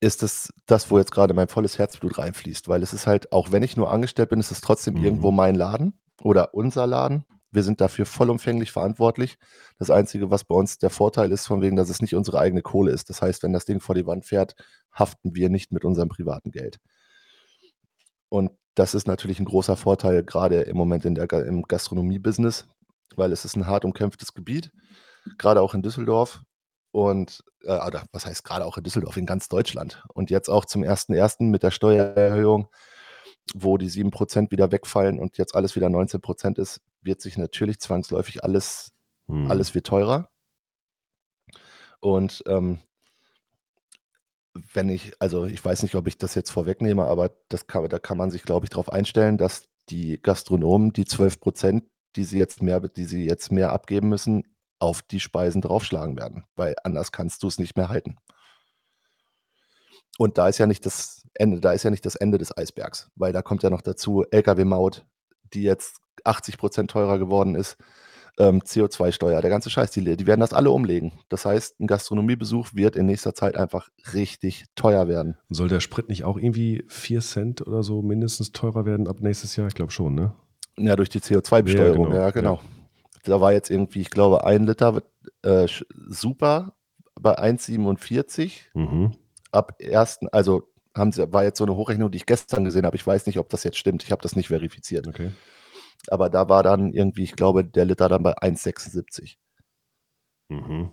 ist 0.01 0.23
es 0.23 0.51
das, 0.65 0.91
wo 0.91 0.99
jetzt 0.99 1.13
gerade 1.13 1.35
mein 1.35 1.49
volles 1.49 1.79
Herzblut 1.79 2.19
reinfließt, 2.19 2.69
weil 2.69 2.83
es 2.83 2.95
ist 2.95 3.07
halt, 3.07 3.33
auch 3.33 3.53
wenn 3.53 3.63
ich 3.63 3.77
nur 3.77 3.93
angestellt 3.93 4.31
bin, 4.31 4.41
ist 4.41 4.51
es 4.51 4.63
trotzdem 4.63 4.95
mhm. 4.95 5.05
irgendwo 5.05 5.31
mein 5.31 5.55
Laden 5.55 6.01
oder 6.23 6.55
unser 6.55 6.87
Laden. 6.87 7.27
Wir 7.51 7.63
sind 7.63 7.83
dafür 7.83 8.07
vollumfänglich 8.07 8.73
verantwortlich. 8.73 9.37
Das 9.79 9.91
Einzige, 9.91 10.31
was 10.31 10.45
bei 10.45 10.55
uns 10.55 10.79
der 10.79 10.91
Vorteil 10.91 11.33
ist, 11.33 11.47
von 11.47 11.61
wegen, 11.61 11.77
dass 11.77 11.91
es 11.91 12.01
nicht 12.01 12.15
unsere 12.15 12.39
eigene 12.39 12.63
Kohle 12.63 12.93
ist. 12.93 13.11
Das 13.11 13.21
heißt, 13.21 13.43
wenn 13.43 13.53
das 13.53 13.67
Ding 13.67 13.81
vor 13.81 13.95
die 13.95 14.07
Wand 14.07 14.25
fährt, 14.25 14.55
haften 14.93 15.35
wir 15.35 15.51
nicht 15.51 15.71
mit 15.71 15.85
unserem 15.85 16.09
privaten 16.09 16.51
Geld. 16.51 16.79
Und 18.29 18.51
das 18.75 18.95
ist 18.95 19.07
natürlich 19.07 19.41
ein 19.41 19.45
großer 19.45 19.77
Vorteil, 19.77 20.23
gerade 20.23 20.63
im 20.63 20.77
Moment 20.77 21.05
in 21.05 21.15
der, 21.15 21.31
im 21.33 21.63
Gastronomie-Business, 21.63 22.67
weil 23.17 23.33
es 23.33 23.45
ist 23.45 23.57
ein 23.57 23.67
hart 23.67 23.85
umkämpftes 23.85 24.35
Gebiet, 24.35 24.71
gerade 25.39 25.61
auch 25.61 25.75
in 25.75 25.83
Düsseldorf. 25.83 26.43
Und 26.91 27.45
äh, 27.65 27.79
oder 27.87 28.05
was 28.13 28.27
heißt 28.27 28.45
gerade 28.45 28.65
auch 28.65 28.79
in 28.79 28.85
Düsseldorf, 28.85 29.17
in 29.17 29.27
ganz 29.27 29.49
Deutschland. 29.49 30.03
Und 30.15 30.31
jetzt 30.31 30.49
auch 30.49 30.65
zum 30.65 30.83
1.1. 30.83 31.45
mit 31.45 31.63
der 31.63 31.71
Steuererhöhung, 31.71 32.69
wo 33.55 33.79
die 33.79 33.91
7% 33.91 34.51
wieder 34.51 34.73
wegfallen 34.73 35.19
und 35.19 35.39
jetzt 35.39 35.55
alles 35.55 35.77
wieder 35.77 35.89
19% 35.89 36.59
ist, 36.59 36.81
wird 37.03 37.21
sich 37.21 37.37
natürlich 37.39 37.81
zwangsläufig 37.81 38.45
alles, 38.45 38.93
hm. 39.27 39.51
alles 39.51 39.75
wird 39.75 39.87
teurer. 39.87 40.29
Und 42.01 42.43
ähm, 42.47 42.79
wenn 44.73 44.89
ich, 44.89 45.13
also 45.19 45.45
ich 45.45 45.65
weiß 45.65 45.83
nicht, 45.83 45.95
ob 45.95 46.07
ich 46.07 46.19
das 46.19 46.35
jetzt 46.35 46.51
vorwegnehme, 46.51 47.05
aber 47.05 47.31
das 47.49 47.67
kann, 47.67 47.89
da 47.89 47.99
kann 47.99 48.19
man 48.19 48.31
sich, 48.31 48.43
glaube 48.43 48.67
ich, 48.67 48.71
darauf 48.71 48.93
einstellen, 48.93 49.39
dass 49.39 49.69
die 49.91 50.21
Gastronomen 50.21 50.93
die 50.93 51.05
12 51.05 51.41
Prozent, 51.41 51.85
die 52.17 52.25
sie 52.25 52.39
jetzt 52.39 52.63
mehr, 52.63 52.81
die 52.81 53.05
sie 53.05 53.27
jetzt 53.27 53.53
mehr 53.53 53.73
abgeben 53.73 54.09
müssen, 54.09 54.45
auf 54.79 55.03
die 55.03 55.21
Speisen 55.21 55.61
draufschlagen 55.61 56.17
werden, 56.17 56.45
weil 56.57 56.75
anders 56.85 57.13
kannst 57.13 57.43
du 57.43 57.49
es 57.49 57.59
nicht 57.59 57.77
mehr 57.77 57.89
halten. 57.89 58.17
Und 60.19 60.39
da 60.39 60.49
ist 60.49 60.59
ja 60.59 60.67
nicht 60.67 60.85
das 60.85 61.23
Ende, 61.35 61.61
da 61.61 61.73
ist 61.73 61.85
ja 61.85 61.91
nicht 61.91 62.05
das 62.05 62.17
Ende 62.17 62.39
des 62.39 62.57
Eisbergs, 62.57 63.11
weil 63.15 63.33
da 63.33 63.43
kommt 63.43 63.63
ja 63.63 63.71
noch 63.71 63.83
dazu 63.83 64.25
Lkw-Maut, 64.31 65.07
die 65.55 65.63
jetzt 65.63 65.99
80 66.25 66.59
Prozent 66.59 66.91
teurer 66.91 67.19
geworden 67.19 67.55
ist, 67.55 67.77
ähm, 68.39 68.61
CO2-Steuer, 68.61 69.41
der 69.41 69.51
ganze 69.51 69.71
Scheiß, 69.71 69.91
die, 69.91 70.17
die 70.17 70.27
werden 70.27 70.41
das 70.41 70.53
alle 70.53 70.71
umlegen. 70.71 71.13
Das 71.29 71.45
heißt, 71.45 71.81
ein 71.81 71.87
Gastronomiebesuch 71.87 72.69
wird 72.75 72.97
in 72.97 73.07
nächster 73.07 73.35
Zeit 73.35 73.57
einfach 73.57 73.89
richtig 74.13 74.67
teuer 74.75 75.09
werden. 75.09 75.37
Soll 75.51 75.69
der 75.69 75.81
Sprit 75.81 76.09
nicht 76.09 76.25
auch 76.25 76.37
irgendwie 76.37 76.85
4 76.89 77.21
Cent 77.21 77.67
oder 77.67 77.83
so 77.83 78.03
mindestens 78.03 78.53
teurer 78.53 78.85
werden 78.85 79.09
ab 79.09 79.21
nächstes 79.21 79.57
Jahr? 79.57 79.69
Ich 79.69 79.75
glaube 79.75 79.93
schon, 79.93 80.15
ne? 80.15 80.33
Ja, 80.77 80.97
durch 80.97 81.09
die 81.09 81.21
CO2-Besteuerung, 81.21 82.13
ja, 82.13 82.13
genau. 82.13 82.25
Ja, 82.25 82.31
genau. 82.31 82.55
Ja. 82.55 82.61
Da 83.25 83.41
war 83.41 83.53
jetzt 83.53 83.71
irgendwie, 83.71 84.01
ich 84.01 84.11
glaube, 84.11 84.45
ein 84.45 84.67
Liter 84.67 85.03
äh, 85.43 85.67
super 86.09 86.75
bei 87.21 87.39
1,47. 87.39 88.53
Mhm. 88.75 89.13
Ab 89.51 89.75
ersten, 89.79 90.29
also 90.29 90.69
haben 90.95 91.13
sie, 91.13 91.33
war 91.33 91.45
jetzt 91.45 91.59
so 91.59 91.65
eine 91.65 91.77
Hochrechnung, 91.77 92.11
die 92.11 92.17
ich 92.17 92.27
gestern 92.27 92.65
gesehen 92.65 92.85
habe. 92.85 92.97
Ich 92.97 93.07
weiß 93.07 93.27
nicht, 93.27 93.39
ob 93.39 93.49
das 93.49 93.65
jetzt 93.65 93.79
stimmt. 93.79 94.03
Ich 94.03 94.13
habe 94.13 94.23
das 94.23 94.37
nicht 94.37 94.49
verifiziert. 94.49 95.07
Okay. 95.07 95.31
Aber 96.09 96.31
da 96.31 96.49
war 96.49 96.63
dann 96.63 96.93
irgendwie, 96.93 97.25
ich 97.25 97.37
glaube, 97.37 97.65
der 97.65 97.85
Liter 97.85 98.09
dann 98.09 98.23
bei 98.23 98.37
1,76. 98.39 99.37
Mhm. 100.49 100.91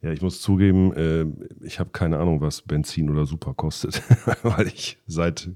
Ja, 0.00 0.12
ich 0.12 0.22
muss 0.22 0.40
zugeben, 0.40 0.92
äh, 0.94 1.26
ich 1.64 1.80
habe 1.80 1.90
keine 1.90 2.18
Ahnung, 2.18 2.40
was 2.40 2.62
Benzin 2.62 3.10
oder 3.10 3.26
Super 3.26 3.54
kostet, 3.54 4.02
weil 4.42 4.68
ich 4.68 4.98
seit, 5.06 5.50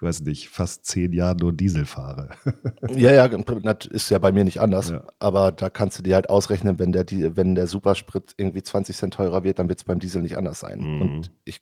weiß 0.00 0.22
nicht, 0.22 0.48
fast 0.48 0.86
zehn 0.86 1.12
Jahren 1.12 1.36
nur 1.36 1.52
Diesel 1.52 1.84
fahre. 1.84 2.30
ja, 2.88 3.12
ja, 3.12 3.28
das 3.28 3.86
ist 3.86 4.10
ja 4.10 4.18
bei 4.18 4.32
mir 4.32 4.44
nicht 4.44 4.60
anders. 4.60 4.90
Ja. 4.90 5.04
Aber 5.18 5.52
da 5.52 5.70
kannst 5.70 5.98
du 5.98 6.02
dir 6.02 6.14
halt 6.14 6.30
ausrechnen, 6.30 6.78
wenn 6.78 6.92
der, 6.92 7.06
wenn 7.36 7.54
der 7.54 7.66
Supersprit 7.66 8.34
irgendwie 8.36 8.62
20 8.62 8.96
Cent 8.96 9.14
teurer 9.14 9.44
wird, 9.44 9.58
dann 9.58 9.68
wird 9.68 9.80
es 9.80 9.84
beim 9.84 9.98
Diesel 10.00 10.22
nicht 10.22 10.36
anders 10.36 10.60
sein. 10.60 10.80
Mhm. 10.80 11.02
Und 11.02 11.32
ich 11.44 11.60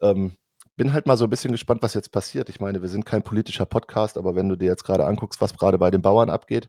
ähm, 0.00 0.32
bin 0.76 0.92
halt 0.92 1.06
mal 1.06 1.16
so 1.16 1.24
ein 1.24 1.30
bisschen 1.30 1.52
gespannt, 1.52 1.82
was 1.82 1.94
jetzt 1.94 2.10
passiert. 2.12 2.48
Ich 2.48 2.60
meine, 2.60 2.82
wir 2.82 2.88
sind 2.88 3.06
kein 3.06 3.22
politischer 3.22 3.66
Podcast, 3.66 4.18
aber 4.18 4.34
wenn 4.34 4.48
du 4.48 4.56
dir 4.56 4.66
jetzt 4.66 4.84
gerade 4.84 5.06
anguckst, 5.06 5.40
was 5.40 5.56
gerade 5.56 5.78
bei 5.78 5.90
den 5.90 6.02
Bauern 6.02 6.30
abgeht, 6.30 6.68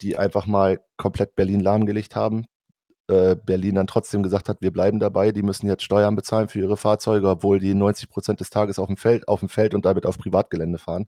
die 0.00 0.16
einfach 0.16 0.46
mal 0.46 0.80
komplett 0.96 1.36
Berlin 1.36 1.60
lahmgelegt 1.60 2.16
haben, 2.16 2.46
äh, 3.08 3.36
Berlin 3.36 3.74
dann 3.76 3.86
trotzdem 3.86 4.22
gesagt 4.22 4.48
hat, 4.48 4.62
wir 4.62 4.72
bleiben 4.72 4.98
dabei, 5.00 5.32
die 5.32 5.42
müssen 5.42 5.66
jetzt 5.66 5.82
Steuern 5.82 6.16
bezahlen 6.16 6.48
für 6.48 6.60
ihre 6.60 6.76
Fahrzeuge, 6.76 7.28
obwohl 7.28 7.58
die 7.60 7.74
90 7.74 8.08
Prozent 8.08 8.40
des 8.40 8.50
Tages 8.50 8.78
auf 8.78 8.86
dem 8.86 8.96
Feld, 8.96 9.28
auf 9.28 9.40
dem 9.40 9.48
Feld 9.48 9.74
und 9.74 9.84
damit 9.84 10.06
auf 10.06 10.18
Privatgelände 10.18 10.78
fahren. 10.78 11.06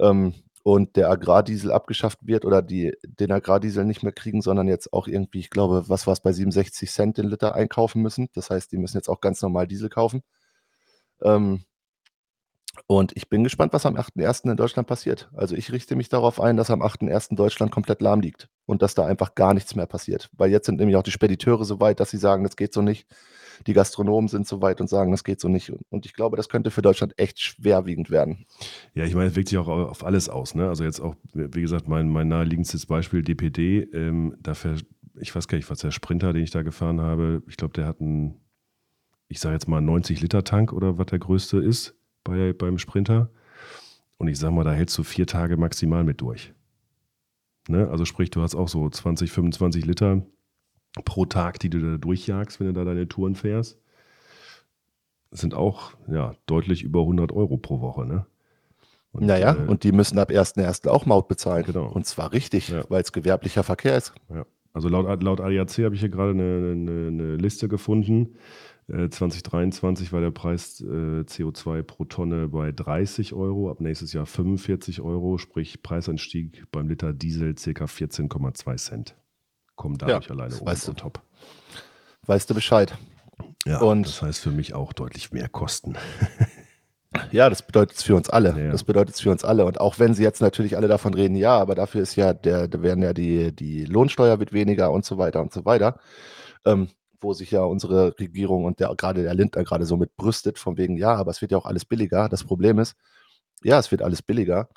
Ähm, 0.00 0.34
und 0.62 0.96
der 0.96 1.10
Agrardiesel 1.10 1.70
abgeschafft 1.70 2.18
wird 2.22 2.44
oder 2.44 2.60
die 2.60 2.92
den 3.04 3.30
Agrardiesel 3.30 3.84
nicht 3.84 4.02
mehr 4.02 4.12
kriegen, 4.12 4.42
sondern 4.42 4.66
jetzt 4.68 4.92
auch 4.92 5.06
irgendwie, 5.06 5.38
ich 5.38 5.50
glaube, 5.50 5.84
was 5.88 6.06
war 6.08 6.12
es 6.12 6.20
bei 6.20 6.32
67 6.32 6.90
Cent 6.90 7.18
den 7.18 7.28
Liter 7.28 7.54
einkaufen 7.54 8.02
müssen. 8.02 8.28
Das 8.34 8.50
heißt, 8.50 8.72
die 8.72 8.78
müssen 8.78 8.96
jetzt 8.96 9.08
auch 9.08 9.20
ganz 9.20 9.40
normal 9.42 9.68
Diesel 9.68 9.88
kaufen. 9.90 10.22
Ähm, 11.22 11.64
und 12.86 13.16
ich 13.16 13.28
bin 13.28 13.42
gespannt, 13.42 13.72
was 13.72 13.86
am 13.86 13.96
8.1. 13.96 14.50
in 14.50 14.56
Deutschland 14.56 14.86
passiert. 14.86 15.28
Also 15.34 15.56
ich 15.56 15.72
richte 15.72 15.96
mich 15.96 16.08
darauf 16.08 16.40
ein, 16.40 16.56
dass 16.56 16.70
am 16.70 16.82
8.1. 16.82 17.34
Deutschland 17.34 17.72
komplett 17.72 18.00
lahm 18.00 18.20
liegt 18.20 18.48
und 18.66 18.82
dass 18.82 18.94
da 18.94 19.06
einfach 19.06 19.34
gar 19.34 19.54
nichts 19.54 19.74
mehr 19.74 19.86
passiert. 19.86 20.30
Weil 20.36 20.50
jetzt 20.50 20.66
sind 20.66 20.78
nämlich 20.78 20.96
auch 20.96 21.02
die 21.02 21.10
Spediteure 21.10 21.64
so 21.64 21.80
weit, 21.80 22.00
dass 22.00 22.10
sie 22.10 22.18
sagen, 22.18 22.44
das 22.44 22.56
geht 22.56 22.72
so 22.72 22.82
nicht. 22.82 23.06
Die 23.66 23.72
Gastronomen 23.72 24.28
sind 24.28 24.46
so 24.46 24.60
weit 24.60 24.80
und 24.80 24.88
sagen, 24.88 25.10
das 25.10 25.24
geht 25.24 25.40
so 25.40 25.48
nicht. 25.48 25.72
Und 25.88 26.04
ich 26.04 26.12
glaube, 26.12 26.36
das 26.36 26.48
könnte 26.48 26.70
für 26.70 26.82
Deutschland 26.82 27.14
echt 27.18 27.40
schwerwiegend 27.40 28.10
werden. 28.10 28.44
Ja, 28.94 29.04
ich 29.04 29.14
meine, 29.14 29.28
es 29.28 29.36
wirkt 29.36 29.48
sich 29.48 29.58
auch 29.58 29.68
auf 29.68 30.04
alles 30.04 30.28
aus. 30.28 30.54
Ne? 30.54 30.68
Also 30.68 30.84
jetzt 30.84 31.00
auch, 31.00 31.16
wie 31.32 31.62
gesagt, 31.62 31.88
mein, 31.88 32.08
mein 32.08 32.28
naheliegendstes 32.28 32.86
Beispiel 32.86 33.22
DPD. 33.22 33.88
Ähm, 33.94 34.36
dafür, 34.40 34.76
ich 35.18 35.34
weiß 35.34 35.48
gar 35.48 35.56
nicht, 35.56 35.70
was 35.70 35.78
der 35.78 35.90
Sprinter, 35.90 36.34
den 36.34 36.44
ich 36.44 36.50
da 36.50 36.62
gefahren 36.62 37.00
habe, 37.00 37.42
ich 37.48 37.56
glaube, 37.56 37.72
der 37.72 37.86
hat 37.86 38.00
einen 38.00 38.40
ich 39.28 39.40
sage 39.40 39.54
jetzt 39.54 39.68
mal 39.68 39.80
90 39.80 40.20
Liter 40.20 40.44
Tank 40.44 40.72
oder 40.72 40.98
was 40.98 41.06
der 41.06 41.18
größte 41.18 41.58
ist 41.58 41.94
bei, 42.24 42.52
beim 42.52 42.78
Sprinter. 42.78 43.30
Und 44.18 44.28
ich 44.28 44.38
sage 44.38 44.54
mal, 44.54 44.64
da 44.64 44.72
hältst 44.72 44.96
du 44.96 45.02
vier 45.02 45.26
Tage 45.26 45.56
maximal 45.56 46.04
mit 46.04 46.20
durch. 46.20 46.52
Ne? 47.68 47.88
Also 47.88 48.04
sprich, 48.04 48.30
du 48.30 48.42
hast 48.42 48.54
auch 48.54 48.68
so 48.68 48.88
20, 48.88 49.30
25 49.30 49.84
Liter 49.84 50.22
pro 51.04 51.26
Tag, 51.26 51.58
die 51.58 51.68
du 51.68 51.80
da 51.80 51.98
durchjagst, 51.98 52.60
wenn 52.60 52.68
du 52.68 52.72
da 52.72 52.84
deine 52.84 53.08
Touren 53.08 53.34
fährst. 53.34 53.78
Das 55.30 55.40
sind 55.40 55.54
auch 55.54 55.92
ja, 56.08 56.34
deutlich 56.46 56.82
über 56.82 57.00
100 57.00 57.32
Euro 57.32 57.58
pro 57.58 57.80
Woche. 57.80 58.06
Ne? 58.06 58.26
Und, 59.12 59.26
naja, 59.26 59.54
äh, 59.54 59.66
und 59.66 59.82
die 59.82 59.92
müssen 59.92 60.18
ab 60.18 60.30
1.1. 60.30 60.88
auch 60.88 61.04
Maut 61.04 61.28
bezahlen. 61.28 61.64
Genau. 61.66 61.88
Und 61.88 62.06
zwar 62.06 62.32
richtig, 62.32 62.68
ja. 62.68 62.84
weil 62.88 63.02
es 63.02 63.12
gewerblicher 63.12 63.64
Verkehr 63.64 63.96
ist. 63.96 64.14
Ja. 64.32 64.46
Also 64.72 64.88
laut, 64.88 65.22
laut 65.22 65.40
ADAC 65.40 65.84
habe 65.84 65.94
ich 65.94 66.00
hier 66.00 66.10
gerade 66.10 66.30
eine, 66.30 66.72
eine, 66.72 67.08
eine 67.08 67.36
Liste 67.36 67.66
gefunden 67.66 68.36
2023 68.88 70.08
äh, 70.08 70.12
war 70.12 70.20
der 70.20 70.30
Preis 70.30 70.80
äh, 70.80 71.22
CO2 71.22 71.82
pro 71.82 72.04
Tonne 72.04 72.48
bei 72.48 72.70
30 72.70 73.32
Euro, 73.32 73.70
ab 73.70 73.80
nächstes 73.80 74.12
Jahr 74.12 74.26
45 74.26 75.00
Euro, 75.00 75.38
sprich 75.38 75.82
Preisanstieg 75.82 76.64
beim 76.70 76.88
Liter 76.88 77.12
Diesel 77.12 77.54
ca. 77.54 77.84
14,2 77.84 78.76
Cent. 78.76 79.16
Kommen 79.74 79.98
dadurch 79.98 80.26
ja, 80.26 80.30
alleine 80.30 80.56
oben 80.56 80.66
weißt 80.66 80.88
du, 80.88 80.92
top. 80.92 81.20
Weißt 82.26 82.48
du 82.48 82.54
Bescheid. 82.54 82.96
Ja, 83.66 83.80
und 83.80 84.06
das 84.06 84.22
heißt 84.22 84.40
für 84.40 84.52
mich 84.52 84.74
auch 84.74 84.92
deutlich 84.92 85.32
mehr 85.32 85.48
Kosten. 85.48 85.96
Ja, 87.30 87.48
das 87.48 87.62
bedeutet 87.62 87.96
es 87.96 88.02
für 88.02 88.14
uns 88.14 88.28
alle. 88.28 88.54
Ja. 88.58 88.72
Das 88.72 88.84
bedeutet 88.84 89.14
es 89.14 89.20
für 89.20 89.30
uns 89.30 89.44
alle. 89.44 89.64
Und 89.64 89.80
auch 89.80 89.98
wenn 89.98 90.12
sie 90.12 90.22
jetzt 90.22 90.42
natürlich 90.42 90.76
alle 90.76 90.88
davon 90.88 91.14
reden, 91.14 91.36
ja, 91.36 91.56
aber 91.56 91.74
dafür 91.74 92.02
ist 92.02 92.16
ja, 92.16 92.34
der, 92.34 92.68
da 92.68 92.82
werden 92.82 93.02
ja 93.02 93.14
die, 93.14 93.54
die 93.54 93.84
Lohnsteuer 93.84 94.38
wird 94.38 94.52
weniger 94.52 94.90
und 94.90 95.04
so 95.04 95.16
weiter 95.16 95.40
und 95.40 95.52
so 95.52 95.64
weiter. 95.64 95.98
Ähm, 96.66 96.88
wo 97.20 97.32
sich 97.32 97.50
ja 97.50 97.62
unsere 97.62 98.18
Regierung 98.18 98.64
und 98.64 98.80
der, 98.80 98.94
gerade 98.96 99.22
der 99.22 99.34
Lindner 99.34 99.64
gerade 99.64 99.86
so 99.86 99.96
mit 99.96 100.16
brüstet, 100.16 100.58
von 100.58 100.76
wegen, 100.76 100.96
ja, 100.96 101.14
aber 101.14 101.30
es 101.30 101.40
wird 101.40 101.52
ja 101.52 101.58
auch 101.58 101.66
alles 101.66 101.84
billiger. 101.84 102.28
Das 102.28 102.44
Problem 102.44 102.78
ist, 102.78 102.96
ja, 103.64 103.78
es 103.78 103.90
wird 103.90 104.02
alles 104.02 104.22
billiger, 104.22 104.68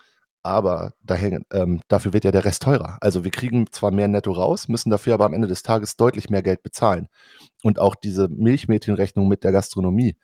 aber 0.43 0.93
da 1.04 1.15
hängen, 1.15 1.45
ähm, 1.52 1.82
dafür 1.89 2.13
wird 2.13 2.23
ja 2.23 2.32
der 2.32 2.45
Rest 2.45 2.63
teurer. 2.63 2.97
Also 3.02 3.23
wir 3.23 3.32
kriegen 3.32 3.67
zwar 3.71 3.91
mehr 3.91 4.08
netto 4.08 4.32
raus, 4.32 4.67
müssen 4.67 4.89
dafür 4.89 5.13
aber 5.13 5.25
am 5.25 5.34
Ende 5.34 5.47
des 5.47 5.63
Tages 5.63 5.97
deutlich 5.97 6.30
mehr 6.30 6.43
Geld 6.43 6.63
bezahlen. 6.63 7.08
Und 7.63 7.80
auch 7.80 7.95
diese 7.95 8.30
Milchmädchenrechnung 8.30 9.28
mit 9.28 9.43
der 9.43 9.52
Gastronomie. 9.52 10.15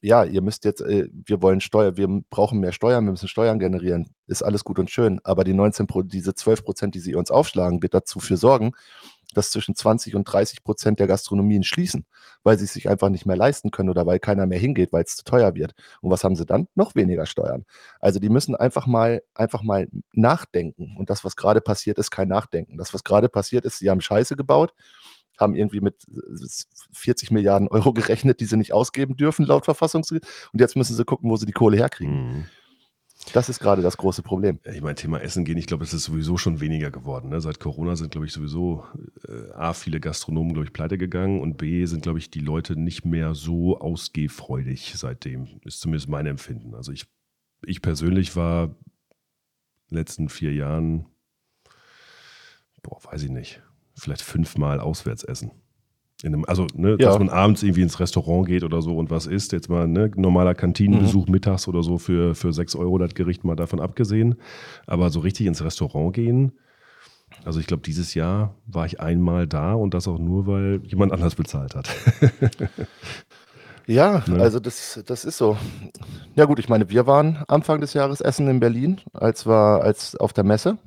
Ja, 0.00 0.22
ihr 0.24 0.42
müsst 0.42 0.64
jetzt, 0.64 0.80
äh, 0.80 1.08
wir 1.12 1.42
wollen 1.42 1.60
Steuer, 1.60 1.96
wir 1.96 2.08
brauchen 2.30 2.60
mehr 2.60 2.72
Steuern, 2.72 3.04
wir 3.04 3.10
müssen 3.10 3.28
Steuern 3.28 3.58
generieren. 3.58 4.10
Ist 4.28 4.42
alles 4.42 4.62
gut 4.62 4.78
und 4.78 4.90
schön, 4.90 5.20
aber 5.24 5.42
die 5.42 5.54
19 5.54 5.88
diese 6.04 6.34
12 6.34 6.64
Prozent, 6.64 6.94
die 6.94 7.00
sie 7.00 7.16
uns 7.16 7.32
aufschlagen, 7.32 7.82
wird 7.82 7.94
dazu 7.94 8.20
für 8.20 8.36
sorgen, 8.36 8.72
dass 9.38 9.50
zwischen 9.50 9.74
20 9.74 10.14
und 10.14 10.24
30 10.24 10.62
Prozent 10.64 11.00
der 11.00 11.06
Gastronomien 11.06 11.62
schließen, 11.62 12.04
weil 12.42 12.58
sie 12.58 12.64
es 12.64 12.72
sich 12.72 12.88
einfach 12.88 13.08
nicht 13.08 13.24
mehr 13.24 13.36
leisten 13.36 13.70
können 13.70 13.88
oder 13.88 14.04
weil 14.04 14.18
keiner 14.18 14.46
mehr 14.46 14.58
hingeht, 14.58 14.92
weil 14.92 15.04
es 15.04 15.16
zu 15.16 15.24
teuer 15.24 15.54
wird. 15.54 15.74
Und 16.00 16.10
was 16.10 16.24
haben 16.24 16.36
sie 16.36 16.44
dann? 16.44 16.68
Noch 16.74 16.94
weniger 16.94 17.24
Steuern. 17.24 17.64
Also 18.00 18.18
die 18.18 18.28
müssen 18.28 18.54
einfach 18.54 18.86
mal, 18.86 19.22
einfach 19.34 19.62
mal 19.62 19.88
nachdenken. 20.12 20.96
Und 20.98 21.08
das, 21.08 21.24
was 21.24 21.36
gerade 21.36 21.60
passiert, 21.60 21.98
ist 21.98 22.10
kein 22.10 22.28
Nachdenken. 22.28 22.76
Das, 22.76 22.92
was 22.92 23.04
gerade 23.04 23.28
passiert 23.28 23.64
ist, 23.64 23.78
sie 23.78 23.88
haben 23.88 24.00
Scheiße 24.00 24.36
gebaut, 24.36 24.74
haben 25.38 25.54
irgendwie 25.54 25.80
mit 25.80 26.04
40 26.92 27.30
Milliarden 27.30 27.68
Euro 27.68 27.92
gerechnet, 27.92 28.40
die 28.40 28.46
sie 28.46 28.56
nicht 28.56 28.72
ausgeben 28.72 29.16
dürfen, 29.16 29.46
laut 29.46 29.64
Verfassungsgericht. 29.64 30.26
Und 30.52 30.60
jetzt 30.60 30.76
müssen 30.76 30.96
sie 30.96 31.04
gucken, 31.04 31.30
wo 31.30 31.36
sie 31.36 31.46
die 31.46 31.52
Kohle 31.52 31.76
herkriegen. 31.76 32.38
Mhm. 32.38 32.44
Das 33.32 33.48
ist 33.48 33.60
gerade 33.60 33.82
das 33.82 33.96
große 33.96 34.22
Problem. 34.22 34.58
Ich 34.64 34.80
meine, 34.80 34.94
Thema 34.94 35.20
Essen 35.20 35.44
gehen, 35.44 35.58
ich 35.58 35.66
glaube, 35.66 35.84
es 35.84 35.92
ist 35.92 36.04
sowieso 36.04 36.36
schon 36.36 36.60
weniger 36.60 36.90
geworden. 36.90 37.30
Ne? 37.30 37.40
Seit 37.40 37.60
Corona 37.60 37.96
sind, 37.96 38.10
glaube 38.10 38.26
ich, 38.26 38.32
sowieso 38.32 38.84
äh, 39.26 39.52
A, 39.52 39.72
viele 39.72 40.00
Gastronomen, 40.00 40.54
glaube 40.54 40.66
ich, 40.66 40.72
pleite 40.72 40.98
gegangen 40.98 41.40
und 41.40 41.56
B, 41.56 41.84
sind, 41.86 42.02
glaube 42.02 42.18
ich, 42.18 42.30
die 42.30 42.40
Leute 42.40 42.76
nicht 42.76 43.04
mehr 43.04 43.34
so 43.34 43.78
ausgehfreudig 43.78 44.94
seitdem. 44.96 45.60
Ist 45.64 45.80
zumindest 45.80 46.08
mein 46.08 46.26
Empfinden. 46.26 46.74
Also 46.74 46.92
ich, 46.92 47.06
ich 47.64 47.82
persönlich 47.82 48.36
war 48.36 48.64
in 48.64 48.74
den 49.90 49.98
letzten 49.98 50.28
vier 50.28 50.52
Jahren, 50.52 51.06
boah, 52.82 53.00
weiß 53.04 53.22
ich 53.22 53.30
nicht, 53.30 53.62
vielleicht 53.94 54.22
fünfmal 54.22 54.80
auswärts 54.80 55.24
essen. 55.24 55.52
In 56.22 56.34
einem, 56.34 56.44
also, 56.46 56.66
ne, 56.74 56.90
Ja. 56.90 56.96
dass 56.96 57.18
man 57.18 57.28
abends 57.28 57.62
irgendwie 57.62 57.82
ins 57.82 58.00
Restaurant 58.00 58.46
geht 58.48 58.64
oder 58.64 58.82
so 58.82 58.96
und 58.96 59.08
was 59.10 59.26
isst. 59.26 59.52
Jetzt 59.52 59.68
mal 59.68 59.86
ne, 59.86 60.10
normaler 60.16 60.54
Kantinenbesuch 60.54 61.26
Mhm. 61.26 61.32
mittags 61.32 61.68
oder 61.68 61.82
so 61.84 61.98
für, 61.98 62.34
für 62.34 62.52
6 62.52 62.74
Euro 62.74 62.98
das 62.98 63.14
Gericht 63.14 63.44
mal 63.44 63.54
davon 63.54 63.78
abgesehen. 63.80 64.34
Aber 64.86 65.10
so 65.10 65.20
richtig 65.20 65.46
ins 65.46 65.62
Restaurant 65.62 66.12
gehen, 66.14 66.52
also 67.44 67.60
ich 67.60 67.66
glaube, 67.68 67.84
dieses 67.84 68.14
Jahr 68.14 68.56
war 68.66 68.84
ich 68.84 68.98
einmal 69.00 69.46
da 69.46 69.74
und 69.74 69.94
das 69.94 70.08
auch 70.08 70.18
nur, 70.18 70.46
weil 70.48 70.80
jemand 70.84 71.12
anders 71.12 71.36
bezahlt 71.36 71.76
hat. 71.76 71.88
Ja, 73.86 74.24
Ne? 74.28 74.42
also 74.42 74.58
das, 74.60 75.00
das 75.06 75.24
ist 75.24 75.38
so. 75.38 75.56
Ja 76.34 76.44
gut, 76.46 76.58
ich 76.58 76.68
meine, 76.68 76.90
wir 76.90 77.06
waren 77.06 77.44
Anfang 77.48 77.80
des 77.80 77.94
Jahres 77.94 78.20
essen 78.20 78.48
in 78.48 78.58
Berlin, 78.60 79.00
als 79.12 79.46
wir 79.46 79.82
als 79.82 80.16
auf 80.16 80.32
der 80.32 80.44
Messe. 80.44 80.78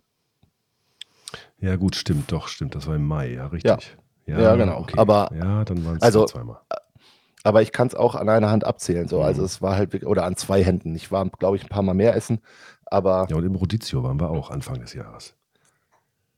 ja, 1.59 1.75
gut, 1.77 1.95
stimmt, 1.95 2.31
doch, 2.31 2.47
stimmt. 2.47 2.75
Das 2.75 2.85
war 2.87 2.95
im 2.95 3.05
Mai, 3.07 3.33
ja, 3.33 3.47
richtig. 3.47 3.69
Ja, 3.71 4.00
genau. 4.55 4.85
Aber- 4.97 5.29
ja, 5.35 5.63
dann 5.65 5.85
waren 5.85 5.97
es 5.97 6.01
also- 6.01 6.25
zweimal. 6.25 6.57
Aber 7.43 7.63
ich 7.63 7.71
kann 7.71 7.87
es 7.87 7.95
auch 7.95 8.13
an 8.13 8.29
einer 8.29 8.51
Hand 8.51 8.65
abzählen. 8.65 9.07
So. 9.07 9.21
Also 9.23 9.41
Mhm. 9.41 9.45
es 9.45 9.61
war 9.63 9.75
halt 9.75 10.05
oder 10.05 10.25
an 10.25 10.35
zwei 10.35 10.63
Händen. 10.63 10.95
Ich 10.95 11.11
war, 11.11 11.27
glaube 11.27 11.57
ich, 11.57 11.63
ein 11.63 11.69
paar 11.69 11.81
Mal 11.81 11.95
mehr 11.95 12.15
essen. 12.15 12.39
Aber 12.85 13.25
Ja, 13.29 13.35
und 13.37 13.43
im 13.45 13.55
Rodizio 13.55 14.03
waren 14.03 14.19
wir 14.19 14.29
auch 14.29 14.51
Anfang 14.51 14.79
des 14.79 14.93
Jahres. 14.93 15.33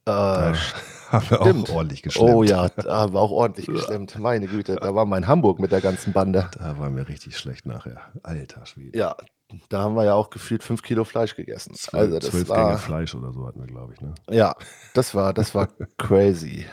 äh, 0.05 0.11
Da 0.11 0.53
haben 1.11 1.29
wir 1.29 1.37
stimmt. 1.41 1.69
auch 1.69 1.75
ordentlich 1.75 2.03
geschleppt. 2.03 2.29
oh 2.33 2.43
ja, 2.43 2.69
da 2.69 3.11
war 3.13 3.21
auch 3.21 3.31
ordentlich 3.31 3.67
gestimmt. 3.67 4.17
Meine 4.17 4.47
Güte, 4.47 4.75
da 4.77 4.95
waren 4.95 5.09
wir 5.09 5.17
in 5.17 5.27
Hamburg 5.27 5.59
mit 5.59 5.71
der 5.73 5.81
ganzen 5.81 6.13
Bande. 6.13 6.49
Da 6.57 6.77
waren 6.79 6.95
wir 6.95 7.07
richtig 7.09 7.37
schlecht 7.37 7.65
nachher. 7.65 7.97
Alter 8.23 8.65
Schwede. 8.65 8.97
Ja, 8.97 9.15
da 9.69 9.81
haben 9.81 9.95
wir 9.95 10.05
ja 10.05 10.13
auch 10.13 10.29
gefühlt 10.29 10.63
fünf 10.63 10.81
Kilo 10.81 11.03
Fleisch 11.03 11.35
gegessen. 11.35 11.73
Zwölf, 11.75 12.01
Also 12.01 12.19
das 12.19 12.29
zwölf 12.29 12.47
Gänge 12.47 12.59
war, 12.59 12.77
Fleisch 12.77 13.15
oder 13.15 13.31
so 13.31 13.45
hatten 13.47 13.59
wir, 13.59 13.67
glaube 13.67 13.93
ich. 13.93 14.01
Ne? 14.01 14.13
ja, 14.29 14.55
das 14.93 15.13
war, 15.15 15.33
das 15.33 15.53
war 15.55 15.67
crazy. 15.97 16.65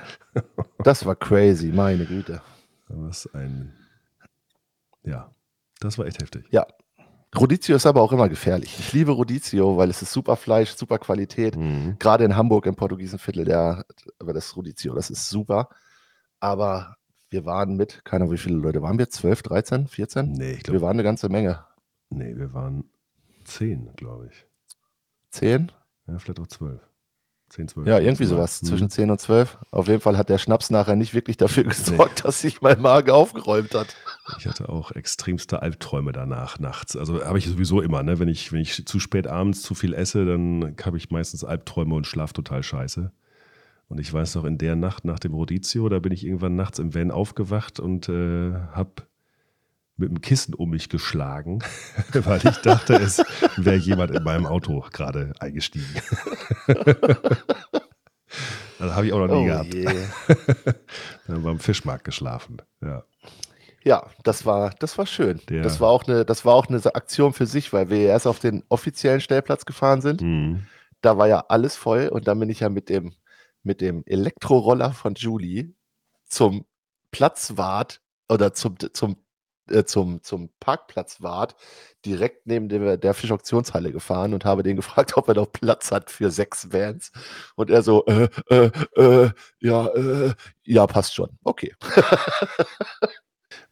Das 0.84 1.04
war 1.04 1.16
crazy, 1.16 1.68
meine 1.68 2.06
Güte. 2.06 2.40
Was 2.88 3.28
ein. 3.34 3.74
Ja, 5.02 5.30
das 5.80 5.98
war 5.98 6.06
echt 6.06 6.22
heftig. 6.22 6.46
Rodizio 7.36 7.76
ist 7.76 7.86
aber 7.86 8.02
auch 8.02 8.12
immer 8.12 8.28
gefährlich. 8.28 8.76
Ich 8.78 8.92
liebe 8.92 9.12
Rodizio, 9.12 9.76
weil 9.76 9.88
es 9.88 10.02
ist 10.02 10.12
super 10.12 10.36
Fleisch, 10.36 10.74
super 10.74 10.98
Qualität. 10.98 11.56
Mhm. 11.56 11.96
Gerade 11.98 12.24
in 12.24 12.36
Hamburg 12.36 12.66
im 12.66 12.74
Portugiesenviertel, 12.74 13.44
der, 13.44 13.84
aber 14.18 14.32
das 14.32 14.56
Rodizio, 14.56 14.94
das 14.94 15.10
ist 15.10 15.28
super. 15.28 15.68
Aber 16.40 16.96
wir 17.30 17.44
waren 17.44 17.76
mit, 17.76 18.04
keine 18.04 18.24
Ahnung, 18.24 18.34
wie 18.34 18.38
viele 18.38 18.56
Leute 18.56 18.82
waren 18.82 18.98
wir? 18.98 19.08
12, 19.08 19.42
13, 19.42 19.86
14? 19.86 20.32
Nee, 20.32 20.50
ich 20.52 20.56
Wir 20.58 20.62
glaube, 20.64 20.80
waren 20.82 20.96
eine 20.96 21.04
ganze 21.04 21.28
Menge. 21.28 21.64
Nee, 22.10 22.36
wir 22.36 22.52
waren 22.52 22.84
zehn, 23.44 23.90
glaube 23.96 24.28
ich. 24.30 24.46
10? 25.30 25.72
Ja, 26.06 26.18
vielleicht 26.18 26.40
auch 26.40 26.46
zwölf. 26.46 26.80
Zehn, 27.48 27.66
zwölf. 27.66 27.86
Ja, 27.88 27.98
irgendwie 27.98 28.26
sowas. 28.26 28.62
Mhm. 28.62 28.66
Zwischen 28.68 28.90
10 28.90 29.10
und 29.10 29.20
12. 29.20 29.58
Auf 29.72 29.88
jeden 29.88 30.00
Fall 30.00 30.16
hat 30.16 30.28
der 30.28 30.38
Schnaps 30.38 30.70
nachher 30.70 30.94
nicht 30.94 31.14
wirklich 31.14 31.36
dafür 31.36 31.64
gesorgt, 31.64 32.24
dass 32.24 32.40
sich 32.40 32.62
mein 32.62 32.80
Magen 32.80 33.10
aufgeräumt 33.10 33.74
hat. 33.74 33.96
Ich 34.38 34.46
hatte 34.46 34.68
auch 34.68 34.92
extremste 34.92 35.60
Albträume 35.60 36.12
danach 36.12 36.60
nachts. 36.60 36.96
Also 36.96 37.24
habe 37.24 37.38
ich 37.38 37.46
sowieso 37.46 37.80
immer, 37.80 38.04
ne? 38.04 38.20
Wenn 38.20 38.28
ich, 38.28 38.52
wenn 38.52 38.60
ich 38.60 38.86
zu 38.86 39.00
spät 39.00 39.26
abends 39.26 39.62
zu 39.62 39.74
viel 39.74 39.94
esse, 39.94 40.24
dann 40.24 40.76
habe 40.84 40.96
ich 40.96 41.10
meistens 41.10 41.42
Albträume 41.42 41.96
und 41.96 42.06
schlaf 42.06 42.32
total 42.32 42.62
scheiße. 42.62 43.10
Und 43.88 43.98
ich 43.98 44.12
weiß 44.12 44.36
noch, 44.36 44.44
in 44.44 44.56
der 44.56 44.76
Nacht 44.76 45.04
nach 45.04 45.18
dem 45.18 45.34
Rodizio, 45.34 45.88
da 45.88 45.98
bin 45.98 46.12
ich 46.12 46.24
irgendwann 46.24 46.54
nachts 46.54 46.78
im 46.78 46.94
Van 46.94 47.10
aufgewacht 47.10 47.80
und 47.80 48.08
äh, 48.08 48.52
habe 48.52 48.92
mit 50.00 50.08
dem 50.10 50.20
Kissen 50.20 50.54
um 50.54 50.70
mich 50.70 50.88
geschlagen, 50.88 51.60
weil 52.12 52.40
ich 52.46 52.56
dachte, 52.58 52.94
es 52.94 53.22
wäre 53.56 53.76
jemand 53.76 54.10
in 54.10 54.22
meinem 54.24 54.46
Auto 54.46 54.84
gerade 54.92 55.32
eingestiegen. 55.38 55.86
das 58.78 58.92
habe 58.94 59.06
ich 59.06 59.12
auch 59.12 59.26
noch 59.26 59.40
nie 59.40 59.46
gehabt. 59.46 59.68
Oh 59.74 59.76
je. 59.76 59.84
Dann 61.26 61.36
haben 61.36 61.44
wir 61.44 61.50
am 61.50 61.58
Fischmarkt 61.58 62.04
geschlafen. 62.04 62.58
Ja. 62.80 63.04
Ja, 63.82 64.06
das 64.24 64.44
war, 64.44 64.70
das 64.78 64.98
war 64.98 65.06
schön. 65.06 65.40
Der- 65.48 65.62
Das 65.62 65.80
war 65.80 65.88
auch 65.88 66.06
eine, 66.06 66.24
das 66.26 66.44
war 66.44 66.54
auch 66.54 66.66
eine 66.68 66.82
Aktion 66.94 67.32
für 67.32 67.46
sich, 67.46 67.72
weil 67.72 67.88
wir 67.88 68.00
erst 68.08 68.26
auf 68.26 68.38
den 68.38 68.62
offiziellen 68.68 69.20
Stellplatz 69.22 69.64
gefahren 69.64 70.02
sind. 70.02 70.20
Mhm. 70.20 70.66
Da 71.00 71.16
war 71.16 71.28
ja 71.28 71.44
alles 71.48 71.76
voll 71.76 72.08
und 72.08 72.28
dann 72.28 72.38
bin 72.38 72.50
ich 72.50 72.60
ja 72.60 72.68
mit 72.68 72.90
dem, 72.90 73.14
mit 73.62 73.80
dem 73.80 74.02
Elektroroller 74.04 74.92
von 74.92 75.14
Julie 75.14 75.72
zum 76.26 76.66
Platzwart 77.10 78.02
oder 78.28 78.52
zum, 78.52 78.76
zum, 78.92 79.16
äh, 79.70 79.84
zum, 79.84 80.22
zum 80.22 80.50
Parkplatzwart 80.60 81.56
direkt 82.04 82.46
neben 82.46 82.68
der, 82.68 82.96
der 82.96 83.14
Fischauktionshalle 83.14 83.92
gefahren 83.92 84.34
und 84.34 84.44
habe 84.44 84.62
den 84.62 84.76
gefragt, 84.76 85.12
ob 85.16 85.28
er 85.28 85.34
noch 85.34 85.52
Platz 85.52 85.90
hat 85.90 86.10
für 86.10 86.30
sechs 86.30 86.72
Vans. 86.72 87.12
Und 87.56 87.70
er 87.70 87.82
so, 87.82 88.04
äh, 88.06 88.28
äh, 88.48 88.70
äh, 88.96 89.30
ja, 89.60 89.86
äh, 89.88 90.34
ja, 90.64 90.86
passt 90.86 91.14
schon. 91.14 91.30
Okay. 91.44 91.74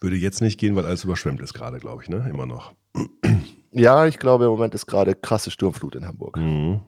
Würde 0.01 0.17
jetzt 0.17 0.41
nicht 0.41 0.59
gehen, 0.59 0.77
weil 0.77 0.87
alles 0.87 1.05
überschwemmt 1.05 1.41
ist 1.41 1.55
gerade, 1.55 1.79
glaube 1.79 2.03
ich, 2.03 2.09
ne? 2.09 2.27
Immer 2.29 2.47
noch. 2.47 2.73
Ja, 3.71 4.07
ich 4.07 4.19
glaube, 4.19 4.47
im 4.47 4.51
Moment 4.51 4.75
ist 4.75 4.87
gerade 4.87 5.15
krasse 5.15 5.51
Sturmflut 5.51 5.95
in 5.95 6.07
Hamburg. 6.07 6.39
Mhm. 6.39 6.81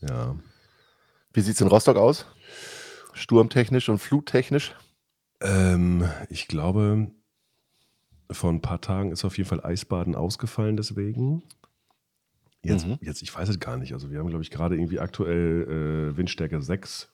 Ja. 0.00 0.34
Wie 1.32 1.40
sieht 1.40 1.54
es 1.54 1.60
in 1.60 1.68
Rostock 1.68 1.98
aus? 1.98 2.26
Sturmtechnisch 3.12 3.88
und 3.90 3.98
fluttechnisch? 3.98 4.74
Ähm, 5.42 6.08
ich 6.28 6.48
glaube, 6.48 7.10
vor 8.30 8.50
ein 8.50 8.62
paar 8.62 8.80
Tagen 8.80 9.12
ist 9.12 9.24
auf 9.24 9.36
jeden 9.36 9.48
Fall 9.48 9.64
Eisbaden 9.64 10.14
ausgefallen 10.14 10.76
deswegen. 10.76 11.42
Jetzt, 12.64 12.86
Mhm. 12.86 12.98
jetzt 13.00 13.22
ich 13.22 13.34
weiß 13.34 13.48
es 13.48 13.58
gar 13.58 13.76
nicht. 13.76 13.92
Also 13.92 14.10
wir 14.10 14.18
haben, 14.20 14.28
glaube 14.28 14.44
ich, 14.44 14.50
gerade 14.50 14.76
irgendwie 14.76 15.00
aktuell 15.00 16.10
äh, 16.12 16.16
Windstärke 16.16 16.62
6. 16.62 17.08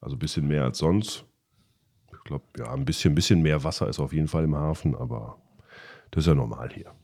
Also 0.00 0.16
ein 0.16 0.18
bisschen 0.18 0.46
mehr 0.46 0.64
als 0.64 0.78
sonst. 0.78 1.24
Ich 2.12 2.24
glaube, 2.24 2.44
ja, 2.58 2.72
ein 2.72 2.84
bisschen, 2.84 3.14
bisschen 3.14 3.42
mehr 3.42 3.64
Wasser 3.64 3.88
ist 3.88 3.98
auf 3.98 4.12
jeden 4.12 4.28
Fall 4.28 4.44
im 4.44 4.54
Hafen, 4.54 4.94
aber 4.94 5.40
das 6.10 6.24
ist 6.24 6.28
ja 6.28 6.34
normal 6.34 6.70
hier. 6.72 6.94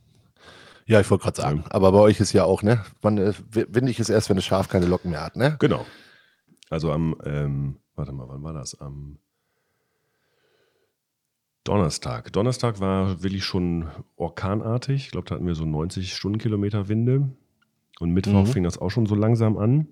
Ja, 0.86 1.00
ich 1.00 1.10
wollte 1.10 1.24
gerade 1.24 1.40
sagen. 1.40 1.64
Aber 1.70 1.90
bei 1.92 1.98
euch 1.98 2.20
ist 2.20 2.32
ja 2.32 2.44
auch, 2.44 2.62
ne? 2.62 2.84
Man, 3.02 3.18
äh, 3.18 3.32
wi- 3.50 3.66
windig 3.70 3.98
ist 3.98 4.08
erst, 4.08 4.28
wenn 4.28 4.36
das 4.36 4.44
Schaf 4.44 4.68
keine 4.68 4.86
Locken 4.86 5.10
mehr 5.10 5.22
hat, 5.24 5.34
ne? 5.36 5.56
Genau. 5.58 5.84
Also 6.70 6.92
am, 6.92 7.16
ähm, 7.24 7.78
warte 7.96 8.12
mal, 8.12 8.28
wann 8.28 8.42
war 8.42 8.52
das? 8.52 8.78
Am 8.80 9.18
Donnerstag. 11.68 12.32
Donnerstag 12.32 12.80
war 12.80 13.22
wirklich 13.22 13.44
schon 13.44 13.86
orkanartig. 14.16 15.06
Ich 15.06 15.10
glaube, 15.10 15.26
da 15.28 15.34
hatten 15.34 15.46
wir 15.46 15.54
so 15.54 15.64
90 15.64 16.14
Stundenkilometer 16.14 16.88
Winde. 16.88 17.28
Und 18.00 18.10
Mittwoch 18.12 18.42
Mhm. 18.42 18.46
fing 18.46 18.62
das 18.64 18.78
auch 18.78 18.90
schon 18.90 19.06
so 19.06 19.14
langsam 19.14 19.56
an. 19.56 19.88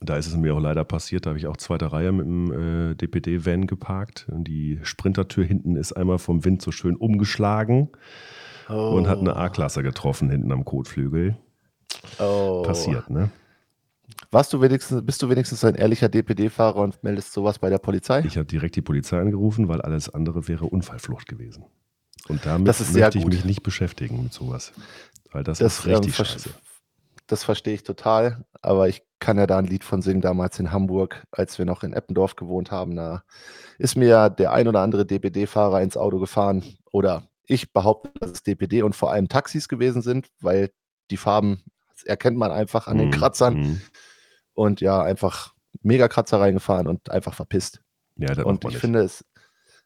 Da 0.00 0.16
ist 0.16 0.26
es 0.26 0.36
mir 0.36 0.54
auch 0.54 0.60
leider 0.60 0.84
passiert. 0.84 1.24
Da 1.26 1.30
habe 1.30 1.38
ich 1.38 1.46
auch 1.46 1.56
zweite 1.56 1.92
Reihe 1.92 2.12
mit 2.12 2.26
dem 2.26 2.90
äh, 2.90 2.94
DPD-Van 2.94 3.66
geparkt. 3.66 4.26
Und 4.30 4.44
die 4.44 4.78
Sprintertür 4.82 5.44
hinten 5.44 5.76
ist 5.76 5.92
einmal 5.92 6.18
vom 6.18 6.44
Wind 6.44 6.60
so 6.62 6.70
schön 6.72 6.96
umgeschlagen 6.96 7.90
und 8.68 9.08
hat 9.08 9.20
eine 9.20 9.36
A-Klasse 9.36 9.82
getroffen 9.82 10.28
hinten 10.30 10.50
am 10.52 10.64
Kotflügel. 10.64 11.36
Oh. 12.18 12.62
Passiert, 12.66 13.08
ne? 13.10 13.30
Warst 14.30 14.52
du 14.52 14.60
wenigstens, 14.60 15.04
bist 15.04 15.22
du 15.22 15.28
wenigstens 15.28 15.64
ein 15.64 15.74
ehrlicher 15.74 16.08
DPD-Fahrer 16.08 16.76
und 16.76 17.02
meldest 17.02 17.32
sowas 17.32 17.58
bei 17.58 17.70
der 17.70 17.78
Polizei? 17.78 18.20
Ich 18.26 18.36
habe 18.36 18.46
direkt 18.46 18.76
die 18.76 18.82
Polizei 18.82 19.18
angerufen, 19.20 19.68
weil 19.68 19.80
alles 19.80 20.08
andere 20.08 20.48
wäre 20.48 20.66
Unfallflucht 20.66 21.26
gewesen. 21.26 21.64
Und 22.28 22.44
damit 22.44 22.68
Das 22.68 22.80
ist 22.80 22.94
möchte 22.94 23.18
ich 23.18 23.24
gut. 23.24 23.32
mich 23.32 23.44
nicht 23.44 23.62
beschäftigen 23.62 24.22
mit 24.22 24.32
sowas. 24.32 24.72
Weil 25.32 25.44
das, 25.44 25.58
Das, 25.58 25.78
ist 25.80 25.86
richtig 25.86 26.18
ähm, 26.18 26.24
scheiße. 26.24 26.50
Das 27.26 27.42
verstehe 27.44 27.74
ich 27.74 27.82
total, 27.82 28.44
aber 28.62 28.88
ich 28.88 29.02
kann 29.18 29.36
ja 29.38 29.46
da 29.46 29.58
ein 29.58 29.66
Lied 29.66 29.82
von 29.82 30.00
singen, 30.02 30.20
damals 30.20 30.60
in 30.60 30.70
Hamburg, 30.70 31.24
als 31.32 31.58
wir 31.58 31.64
noch 31.64 31.82
in 31.82 31.92
Eppendorf 31.92 32.36
gewohnt 32.36 32.70
haben. 32.70 32.94
Da 32.94 33.24
ist 33.78 33.96
mir 33.96 34.08
ja 34.08 34.28
der 34.28 34.52
ein 34.52 34.68
oder 34.68 34.80
andere 34.80 35.06
DPD-Fahrer 35.06 35.82
ins 35.82 35.96
Auto 35.96 36.20
gefahren. 36.20 36.62
Oder 36.92 37.24
ich 37.46 37.72
behaupte, 37.72 38.10
dass 38.20 38.30
es 38.30 38.42
DPD 38.42 38.82
und 38.82 38.94
vor 38.94 39.10
allem 39.12 39.28
Taxis 39.28 39.68
gewesen 39.68 40.02
sind, 40.02 40.28
weil 40.40 40.70
die 41.10 41.16
Farben 41.16 41.62
erkennt 42.06 42.36
man 42.36 42.50
einfach 42.50 42.86
an 42.88 42.98
den 42.98 43.08
Mhm, 43.08 43.12
Kratzern. 43.12 43.54
mhm. 43.54 43.80
Und 44.54 44.80
ja, 44.80 45.02
einfach 45.02 45.54
mega 45.82 46.08
Kratzer 46.08 46.40
reingefahren 46.40 46.86
und 46.86 47.10
einfach 47.10 47.34
verpisst. 47.34 47.80
Ja, 48.16 48.28
das 48.34 48.44
Und 48.44 48.64
ich 48.64 48.70
nicht. 48.70 48.78
finde, 48.80 49.00
es, 49.00 49.24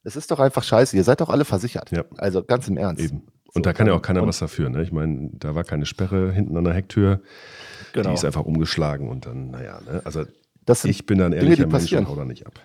es 0.04 0.14
ist 0.16 0.30
doch 0.30 0.38
einfach 0.38 0.62
scheiße. 0.62 0.96
Ihr 0.96 1.02
seid 1.04 1.20
doch 1.20 1.28
alle 1.28 1.44
versichert. 1.44 1.90
Ja. 1.90 2.04
Also 2.18 2.44
ganz 2.44 2.68
im 2.68 2.76
Ernst. 2.76 3.02
Eben. 3.04 3.26
So, 3.46 3.52
Und 3.56 3.66
da 3.66 3.72
kann 3.72 3.88
ja 3.88 3.94
auch 3.94 4.02
keiner 4.02 4.24
was 4.24 4.38
dafür. 4.38 4.68
Ne? 4.70 4.82
Ich 4.82 4.92
meine, 4.92 5.30
da 5.32 5.56
war 5.56 5.64
keine 5.64 5.86
Sperre 5.86 6.30
hinten 6.30 6.56
an 6.56 6.62
der 6.64 6.74
Hecktür. 6.74 7.20
Genau. 7.92 8.10
Die 8.10 8.14
ist 8.14 8.24
einfach 8.24 8.44
umgeschlagen 8.44 9.08
und 9.08 9.26
dann, 9.26 9.50
naja, 9.50 9.80
ne? 9.80 10.02
also 10.04 10.24
Das 10.64 10.84
ich 10.84 11.04
bin 11.06 11.18
dann 11.18 11.32
Dinge, 11.32 11.42
ehrlicher 11.42 11.64
die 11.64 11.72
Mensch 11.72 11.82
passieren. 11.82 12.04
und 12.06 12.12
hau 12.12 12.16
da 12.16 12.24
nicht 12.24 12.46
ab. 12.46 12.60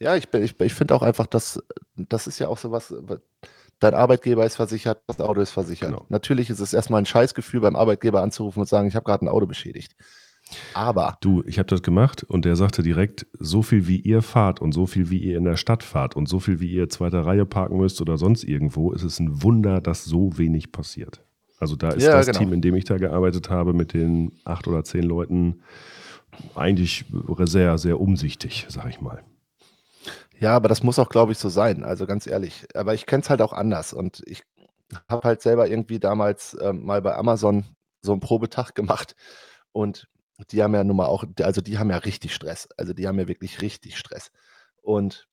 Ja, 0.00 0.16
ich, 0.16 0.30
bin- 0.30 0.42
ich, 0.42 0.58
ich 0.58 0.72
finde 0.74 0.94
auch 0.94 1.02
einfach, 1.02 1.26
dass 1.26 1.62
das 1.94 2.26
ist 2.26 2.38
ja 2.38 2.48
auch 2.48 2.56
sowas, 2.56 2.92
dein 3.82 3.94
Arbeitgeber 3.94 4.44
ist 4.44 4.56
versichert, 4.56 5.02
das 5.06 5.20
Auto 5.20 5.40
ist 5.40 5.50
versichert. 5.50 5.90
Genau. 5.90 6.06
Natürlich 6.08 6.50
ist 6.50 6.60
es 6.60 6.72
erstmal 6.72 7.00
ein 7.02 7.06
Scheißgefühl, 7.06 7.60
beim 7.60 7.76
Arbeitgeber 7.76 8.22
anzurufen 8.22 8.60
und 8.60 8.66
sagen, 8.66 8.88
ich 8.88 8.94
habe 8.94 9.04
gerade 9.04 9.24
ein 9.24 9.28
Auto 9.28 9.46
beschädigt. 9.46 9.94
Aber, 10.74 11.16
Du, 11.20 11.42
ich 11.46 11.58
habe 11.58 11.66
das 11.68 11.82
gemacht 11.82 12.24
und 12.24 12.44
der 12.44 12.56
sagte 12.56 12.82
direkt, 12.82 13.26
so 13.38 13.62
viel 13.62 13.86
wie 13.86 13.96
ihr 13.96 14.22
fahrt 14.22 14.60
und 14.60 14.72
so 14.72 14.86
viel 14.86 15.08
wie 15.08 15.18
ihr 15.18 15.38
in 15.38 15.44
der 15.44 15.56
Stadt 15.56 15.82
fahrt 15.82 16.14
und 16.14 16.28
so 16.28 16.40
viel 16.40 16.60
wie 16.60 16.70
ihr 16.70 16.88
zweiter 16.88 17.24
Reihe 17.24 17.46
parken 17.46 17.78
müsst 17.78 18.00
oder 18.00 18.18
sonst 18.18 18.44
irgendwo, 18.44 18.92
ist 18.92 19.02
es 19.02 19.18
ein 19.18 19.42
Wunder, 19.42 19.80
dass 19.80 20.04
so 20.04 20.36
wenig 20.36 20.72
passiert. 20.72 21.24
Also 21.58 21.76
da 21.76 21.90
ist 21.90 22.04
Ja, 22.04 22.12
das 22.12 22.26
genau. 22.26 22.38
Team, 22.40 22.52
in 22.52 22.60
dem 22.60 22.74
ich 22.74 22.84
da 22.84 22.98
gearbeitet 22.98 23.48
habe, 23.48 23.72
mit 23.72 23.94
den 23.94 24.32
acht 24.44 24.66
oder 24.66 24.84
zehn 24.84 25.04
Leuten, 25.04 25.62
eigentlich 26.54 27.04
sehr, 27.44 27.78
sehr 27.78 28.00
umsichtig, 28.00 28.66
sag 28.68 28.88
ich 28.88 29.00
mal. 29.00 29.22
Ja, 30.42 30.56
aber 30.56 30.68
das 30.68 30.82
muss 30.82 30.98
auch, 30.98 31.08
glaube 31.08 31.30
ich, 31.30 31.38
so 31.38 31.48
sein. 31.48 31.84
Also 31.84 32.04
ganz 32.04 32.26
ehrlich. 32.26 32.66
Aber 32.74 32.94
ich 32.94 33.06
kenne 33.06 33.22
es 33.22 33.30
halt 33.30 33.40
auch 33.40 33.52
anders. 33.52 33.92
Und 33.92 34.24
ich 34.26 34.42
habe 35.08 35.28
halt 35.28 35.40
selber 35.40 35.68
irgendwie 35.68 36.00
damals 36.00 36.56
ähm, 36.60 36.84
mal 36.84 37.00
bei 37.00 37.14
Amazon 37.14 37.64
so 38.00 38.10
einen 38.10 38.20
Probetag 38.20 38.74
gemacht. 38.74 39.14
Und 39.70 40.08
die 40.50 40.60
haben 40.60 40.74
ja 40.74 40.82
nun 40.82 40.96
mal 40.96 41.06
auch, 41.06 41.22
also 41.42 41.60
die 41.60 41.78
haben 41.78 41.90
ja 41.90 41.98
richtig 41.98 42.34
Stress. 42.34 42.68
Also 42.76 42.92
die 42.92 43.06
haben 43.06 43.20
ja 43.20 43.28
wirklich 43.28 43.62
richtig 43.62 43.96
Stress. 43.96 44.32
Und 44.82 45.28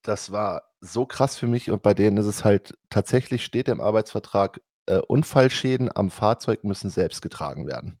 das 0.00 0.32
war 0.32 0.62
so 0.80 1.04
krass 1.04 1.36
für 1.36 1.46
mich 1.46 1.70
und 1.70 1.82
bei 1.82 1.92
denen 1.92 2.16
ist 2.16 2.26
es 2.26 2.44
halt 2.44 2.78
tatsächlich 2.88 3.44
steht 3.44 3.68
im 3.68 3.82
Arbeitsvertrag, 3.82 4.60
äh, 4.86 4.98
Unfallschäden 4.98 5.94
am 5.94 6.10
Fahrzeug 6.10 6.64
müssen 6.64 6.88
selbst 6.88 7.20
getragen 7.20 7.66
werden. 7.66 7.98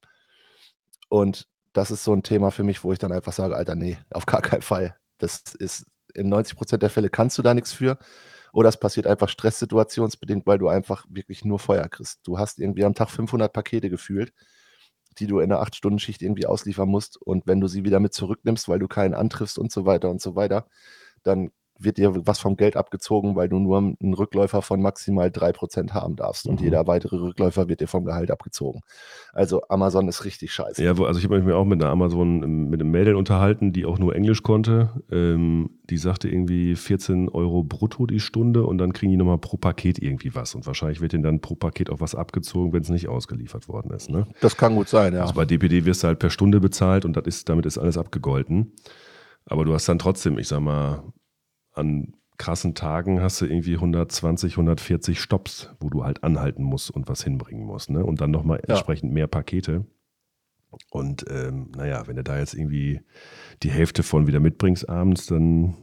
Und 1.10 1.48
das 1.74 1.90
ist 1.90 2.04
so 2.04 2.14
ein 2.14 2.22
Thema 2.22 2.50
für 2.50 2.62
mich, 2.62 2.82
wo 2.82 2.92
ich 2.92 2.98
dann 2.98 3.12
einfach 3.12 3.32
sage, 3.32 3.56
Alter, 3.56 3.74
nee, 3.74 3.98
auf 4.10 4.24
gar 4.24 4.40
keinen 4.40 4.62
Fall. 4.62 4.96
Das 5.18 5.42
ist 5.58 5.86
in 6.14 6.28
90 6.28 6.56
Prozent 6.56 6.82
der 6.82 6.90
Fälle 6.90 7.10
kannst 7.10 7.38
du 7.38 7.42
da 7.42 7.54
nichts 7.54 7.72
für. 7.72 7.98
Oder 8.52 8.70
es 8.70 8.78
passiert 8.78 9.06
einfach 9.06 9.28
stresssituationsbedingt, 9.28 10.46
weil 10.46 10.58
du 10.58 10.68
einfach 10.68 11.04
wirklich 11.10 11.44
nur 11.44 11.58
Feuer 11.58 11.88
kriegst. 11.88 12.26
Du 12.26 12.38
hast 12.38 12.58
irgendwie 12.58 12.84
am 12.84 12.94
Tag 12.94 13.10
500 13.10 13.52
Pakete 13.52 13.90
gefühlt, 13.90 14.32
die 15.18 15.26
du 15.26 15.40
in 15.40 15.52
einer 15.52 15.62
8-Stunden-Schicht 15.62 16.22
irgendwie 16.22 16.46
ausliefern 16.46 16.88
musst. 16.88 17.20
Und 17.20 17.46
wenn 17.46 17.60
du 17.60 17.68
sie 17.68 17.84
wieder 17.84 18.00
mit 18.00 18.14
zurücknimmst, 18.14 18.68
weil 18.68 18.78
du 18.78 18.88
keinen 18.88 19.14
antriffst 19.14 19.58
und 19.58 19.70
so 19.70 19.84
weiter 19.84 20.08
und 20.08 20.22
so 20.22 20.36
weiter, 20.36 20.68
dann 21.22 21.50
wird 21.78 21.98
dir 21.98 22.26
was 22.26 22.38
vom 22.38 22.56
Geld 22.56 22.76
abgezogen, 22.76 23.36
weil 23.36 23.48
du 23.48 23.58
nur 23.58 23.78
einen 23.78 24.14
Rückläufer 24.14 24.62
von 24.62 24.80
maximal 24.80 25.28
3% 25.30 25.92
haben 25.92 26.16
darfst. 26.16 26.46
Und 26.46 26.60
Mhm. 26.60 26.64
jeder 26.64 26.86
weitere 26.86 27.16
Rückläufer 27.16 27.68
wird 27.68 27.80
dir 27.80 27.88
vom 27.88 28.04
Gehalt 28.04 28.30
abgezogen. 28.30 28.80
Also 29.32 29.62
Amazon 29.68 30.08
ist 30.08 30.24
richtig 30.24 30.52
scheiße. 30.52 30.82
Ja, 30.82 30.90
also 30.92 31.18
ich 31.18 31.24
habe 31.24 31.40
mich 31.40 31.54
auch 31.54 31.64
mit 31.64 31.82
einer 31.82 31.90
Amazon, 31.90 32.68
mit 32.70 32.80
einem 32.80 32.90
Mädel 32.90 33.14
unterhalten, 33.14 33.72
die 33.72 33.84
auch 33.84 33.98
nur 33.98 34.14
Englisch 34.16 34.42
konnte. 34.42 35.02
Ähm, 35.10 35.70
die 35.90 35.98
sagte 35.98 36.28
irgendwie 36.28 36.74
14 36.74 37.28
Euro 37.28 37.62
brutto 37.62 38.06
die 38.06 38.20
Stunde 38.20 38.64
und 38.64 38.78
dann 38.78 38.92
kriegen 38.92 39.10
die 39.12 39.16
nochmal 39.18 39.38
pro 39.38 39.56
Paket 39.56 40.02
irgendwie 40.02 40.34
was. 40.34 40.54
Und 40.54 40.66
wahrscheinlich 40.66 41.00
wird 41.00 41.12
denen 41.12 41.22
dann 41.24 41.40
pro 41.40 41.54
Paket 41.54 41.90
auch 41.90 42.00
was 42.00 42.14
abgezogen, 42.14 42.72
wenn 42.72 42.82
es 42.82 42.88
nicht 42.88 43.08
ausgeliefert 43.08 43.68
worden 43.68 43.90
ist. 43.92 44.10
Ne? 44.10 44.26
Das 44.40 44.56
kann 44.56 44.74
gut 44.74 44.88
sein, 44.88 45.12
ja. 45.14 45.22
Also 45.22 45.34
bei 45.34 45.44
DPD 45.44 45.84
wirst 45.84 46.02
du 46.02 46.08
halt 46.08 46.18
per 46.18 46.30
Stunde 46.30 46.60
bezahlt 46.60 47.04
und 47.04 47.16
ist, 47.26 47.48
damit 47.48 47.66
ist 47.66 47.78
alles 47.78 47.98
abgegolten. 47.98 48.72
Aber 49.46 49.64
du 49.64 49.72
hast 49.74 49.88
dann 49.88 49.98
trotzdem, 49.98 50.38
ich 50.38 50.48
sag 50.48 50.60
mal, 50.60 51.02
an 51.76 52.14
krassen 52.38 52.74
Tagen 52.74 53.20
hast 53.22 53.40
du 53.40 53.46
irgendwie 53.46 53.74
120, 53.74 54.54
140 54.58 55.20
Stops, 55.20 55.74
wo 55.80 55.88
du 55.88 56.04
halt 56.04 56.22
anhalten 56.22 56.62
musst 56.62 56.90
und 56.90 57.08
was 57.08 57.24
hinbringen 57.24 57.64
musst. 57.66 57.88
Ne? 57.90 58.04
Und 58.04 58.20
dann 58.20 58.30
nochmal 58.30 58.58
Ja. 58.58 58.74
entsprechend 58.74 59.12
mehr 59.12 59.26
Pakete. 59.26 59.86
Und 60.90 61.24
ähm, 61.30 61.70
naja, 61.76 62.02
wenn 62.06 62.16
du 62.16 62.22
da 62.24 62.38
jetzt 62.38 62.54
irgendwie 62.54 63.00
die 63.62 63.70
Hälfte 63.70 64.02
von 64.02 64.26
wieder 64.26 64.40
mitbringst 64.40 64.88
abends, 64.88 65.26
dann 65.26 65.74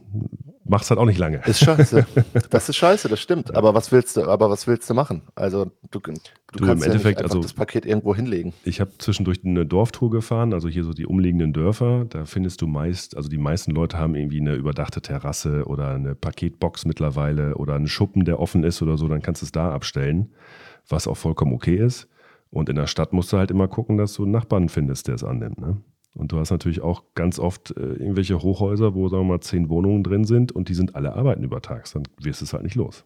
machst 0.64 0.90
halt 0.90 0.98
auch 0.98 1.04
nicht 1.04 1.18
lange. 1.18 1.40
Ist 1.46 1.60
scheiße. 1.64 2.06
Das 2.50 2.68
ist 2.68 2.76
scheiße, 2.76 3.08
das 3.08 3.20
stimmt. 3.20 3.54
Aber 3.54 3.74
was 3.74 3.90
willst 3.92 4.16
du, 4.16 4.24
aber 4.24 4.48
was 4.50 4.66
willst 4.66 4.88
du 4.88 4.94
machen? 4.94 5.22
Also 5.34 5.66
du, 5.90 5.98
du, 6.00 6.12
Du, 6.52 6.60
im 6.60 6.66
kannst 6.66 6.84
ja 6.86 6.92
Endeffekt, 6.92 7.20
also- 7.22 7.40
das 7.40 7.52
Paket 7.52 7.84
irgendwo 7.84 8.14
hinlegen. 8.14 8.52
Ich 8.64 8.80
habe 8.80 8.92
zwischendurch 8.98 9.40
eine 9.44 9.66
Dorftour 9.66 10.10
gefahren, 10.10 10.52
also 10.52 10.68
hier 10.68 10.84
so 10.84 10.92
die 10.92 11.06
umliegenden 11.06 11.52
Dörfer. 11.52 12.06
Da 12.08 12.24
findest 12.26 12.62
du 12.62 12.66
meist, 12.68 13.16
also 13.16 13.28
die 13.28 13.38
meisten 13.38 13.72
Leute 13.72 13.98
haben 13.98 14.14
irgendwie 14.14 14.40
eine 14.40 14.54
überdachte 14.54 15.02
Terrasse 15.02 15.64
oder 15.66 15.90
eine 15.94 16.14
Paketbox 16.14 16.84
mittlerweile 16.86 17.56
oder 17.56 17.74
einen 17.74 17.88
Schuppen, 17.88 18.24
der 18.24 18.38
offen 18.38 18.62
ist 18.64 18.80
oder 18.82 18.96
so, 18.96 19.08
dann 19.08 19.20
kannst 19.22 19.42
du 19.42 19.46
es 19.46 19.52
da 19.52 19.72
abstellen, 19.74 20.32
was 20.88 21.08
auch 21.08 21.16
vollkommen 21.16 21.52
okay 21.52 21.76
ist. 21.76 22.08
Und 22.54 22.68
in 22.68 22.76
der 22.76 22.86
Stadt 22.86 23.12
musst 23.12 23.32
du 23.32 23.36
halt 23.36 23.50
immer 23.50 23.66
gucken, 23.66 23.96
dass 23.98 24.14
du 24.14 24.22
einen 24.22 24.30
Nachbarn 24.30 24.68
findest, 24.68 25.08
der 25.08 25.16
es 25.16 25.24
annimmt. 25.24 25.60
Ne? 25.60 25.82
Und 26.14 26.30
du 26.30 26.38
hast 26.38 26.50
natürlich 26.50 26.82
auch 26.82 27.02
ganz 27.16 27.40
oft 27.40 27.76
äh, 27.76 27.80
irgendwelche 27.80 28.40
Hochhäuser, 28.40 28.94
wo, 28.94 29.08
sagen 29.08 29.24
wir 29.24 29.34
mal, 29.34 29.40
zehn 29.40 29.68
Wohnungen 29.68 30.04
drin 30.04 30.24
sind 30.24 30.52
und 30.52 30.68
die 30.68 30.74
sind 30.74 30.94
alle 30.94 31.14
arbeiten 31.14 31.42
übertags. 31.42 31.92
Dann 31.94 32.04
wirst 32.20 32.40
du 32.40 32.44
es 32.44 32.52
halt 32.52 32.62
nicht 32.62 32.76
los. 32.76 33.04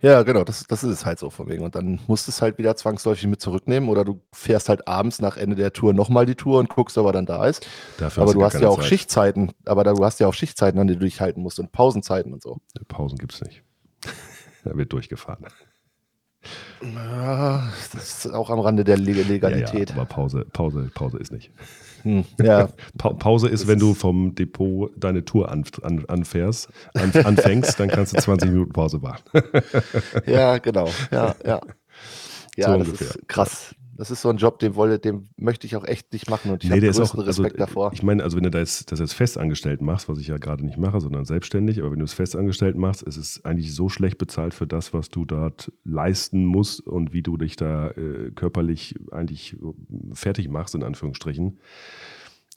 Ja, 0.00 0.22
genau, 0.22 0.44
das, 0.44 0.64
das 0.68 0.84
ist 0.84 0.90
es 0.90 1.04
halt 1.04 1.18
so 1.18 1.28
von 1.28 1.48
wegen. 1.48 1.64
Und 1.64 1.74
dann 1.74 1.98
musst 2.06 2.28
du 2.28 2.30
es 2.30 2.40
halt 2.40 2.56
wieder 2.58 2.76
zwangsläufig 2.76 3.26
mit 3.26 3.40
zurücknehmen 3.40 3.88
oder 3.88 4.04
du 4.04 4.20
fährst 4.32 4.68
halt 4.68 4.86
abends 4.86 5.20
nach 5.20 5.36
Ende 5.36 5.56
der 5.56 5.72
Tour 5.72 5.92
nochmal 5.92 6.26
die 6.26 6.36
Tour 6.36 6.60
und 6.60 6.68
guckst, 6.68 6.96
ob 6.98 7.06
er 7.06 7.12
dann 7.12 7.26
da 7.26 7.46
ist. 7.46 7.66
Dafür 7.98 8.22
aber 8.22 8.32
du 8.32 8.44
hast 8.44 8.60
ja 8.60 8.68
auch 8.68 8.78
Zeit. 8.78 8.86
Schichtzeiten, 8.86 9.52
aber 9.64 9.82
da, 9.82 9.92
du 9.92 10.04
hast 10.04 10.20
ja 10.20 10.28
auch 10.28 10.34
Schichtzeiten, 10.34 10.78
an 10.78 10.86
denen 10.86 11.00
du 11.00 11.06
dich 11.06 11.20
halten 11.20 11.40
musst 11.40 11.58
und 11.58 11.72
Pausenzeiten 11.72 12.32
und 12.32 12.42
so. 12.44 12.60
Pausen 12.86 13.18
gibt 13.18 13.34
es 13.34 13.42
nicht. 13.42 13.64
da 14.64 14.76
wird 14.76 14.92
durchgefahren. 14.92 15.46
Ja, 16.82 17.68
das 17.92 18.24
ist 18.24 18.32
auch 18.34 18.50
am 18.50 18.58
Rande 18.58 18.84
der 18.84 18.96
Leg- 18.98 19.26
Legalität. 19.28 19.90
Ja, 19.90 19.94
ja, 19.96 20.00
aber 20.02 20.04
Pause, 20.06 20.44
Pause, 20.52 20.90
Pause 20.94 21.18
ist 21.18 21.30
nicht. 21.32 21.50
Hm, 22.02 22.24
ja, 22.42 22.68
Pa 22.98 23.12
Pause 23.12 23.48
ist, 23.48 23.60
Das 23.62 23.68
wenn 23.68 23.78
du 23.78 23.94
vom 23.94 24.34
Depot 24.34 24.90
deine 24.96 25.24
Tour 25.24 25.50
an, 25.50 25.64
an, 25.82 26.04
anfährst, 26.08 26.68
an, 26.94 27.12
anfängst, 27.24 27.78
dann 27.78 27.88
kannst 27.88 28.12
du 28.12 28.18
20 28.20 28.50
Minuten 28.50 28.72
Pause 28.72 28.98
machen. 28.98 29.22
ja, 30.26 30.58
genau. 30.58 30.88
Ja, 31.10 31.34
ja. 31.46 31.60
Ja, 32.56 32.66
So 32.72 32.78
das 32.78 32.86
ungefähr. 32.88 33.06
ist 33.08 33.28
krass. 33.28 33.74
Das 33.94 34.10
ist 34.10 34.22
so 34.22 34.30
ein 34.30 34.38
Job, 34.38 34.58
den 34.58 34.74
wolle, 34.74 34.98
den 34.98 35.28
möchte 35.36 35.66
ich 35.66 35.76
auch 35.76 35.84
echt 35.84 36.12
nicht 36.12 36.30
machen 36.30 36.50
und 36.50 36.64
ich 36.64 36.70
Nee, 36.70 36.76
habe 36.76 36.86
größten 36.86 37.20
auch, 37.20 37.26
also, 37.26 37.42
Respekt 37.42 37.60
davor. 37.60 37.90
ich 37.92 38.02
meine, 38.02 38.22
also 38.22 38.36
wenn 38.36 38.44
du 38.44 38.50
das, 38.50 38.86
das 38.86 39.00
jetzt 39.00 39.12
festangestellt 39.12 39.82
machst, 39.82 40.08
was 40.08 40.18
ich 40.18 40.28
ja 40.28 40.38
gerade 40.38 40.64
nicht 40.64 40.78
mache, 40.78 41.00
sondern 41.00 41.24
selbstständig, 41.26 41.78
aber 41.80 41.92
wenn 41.92 41.98
du 41.98 42.04
es 42.06 42.14
festangestellt 42.14 42.76
machst, 42.76 43.02
ist 43.02 43.18
es 43.18 43.44
eigentlich 43.44 43.74
so 43.74 43.88
schlecht 43.90 44.16
bezahlt 44.16 44.54
für 44.54 44.66
das, 44.66 44.94
was 44.94 45.10
du 45.10 45.24
dort 45.26 45.70
leisten 45.84 46.44
musst 46.46 46.80
und 46.80 47.12
wie 47.12 47.22
du 47.22 47.36
dich 47.36 47.56
da 47.56 47.90
äh, 47.90 48.30
körperlich 48.34 48.94
eigentlich 49.10 49.56
fertig 50.14 50.48
machst, 50.48 50.74
in 50.74 50.82
Anführungsstrichen, 50.82 51.58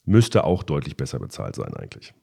müsste 0.06 0.46
auch 0.46 0.64
deutlich 0.64 0.96
besser 0.96 1.20
bezahlt 1.20 1.56
sein 1.56 1.74
eigentlich. 1.74 2.14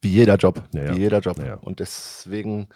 Wie 0.00 0.08
jeder 0.10 0.36
Job. 0.36 0.62
Ja, 0.72 0.84
ja. 0.84 0.96
Wie 0.96 1.00
jeder 1.00 1.20
Job. 1.20 1.38
Ja, 1.38 1.46
ja. 1.46 1.54
Und 1.54 1.80
deswegen 1.80 2.68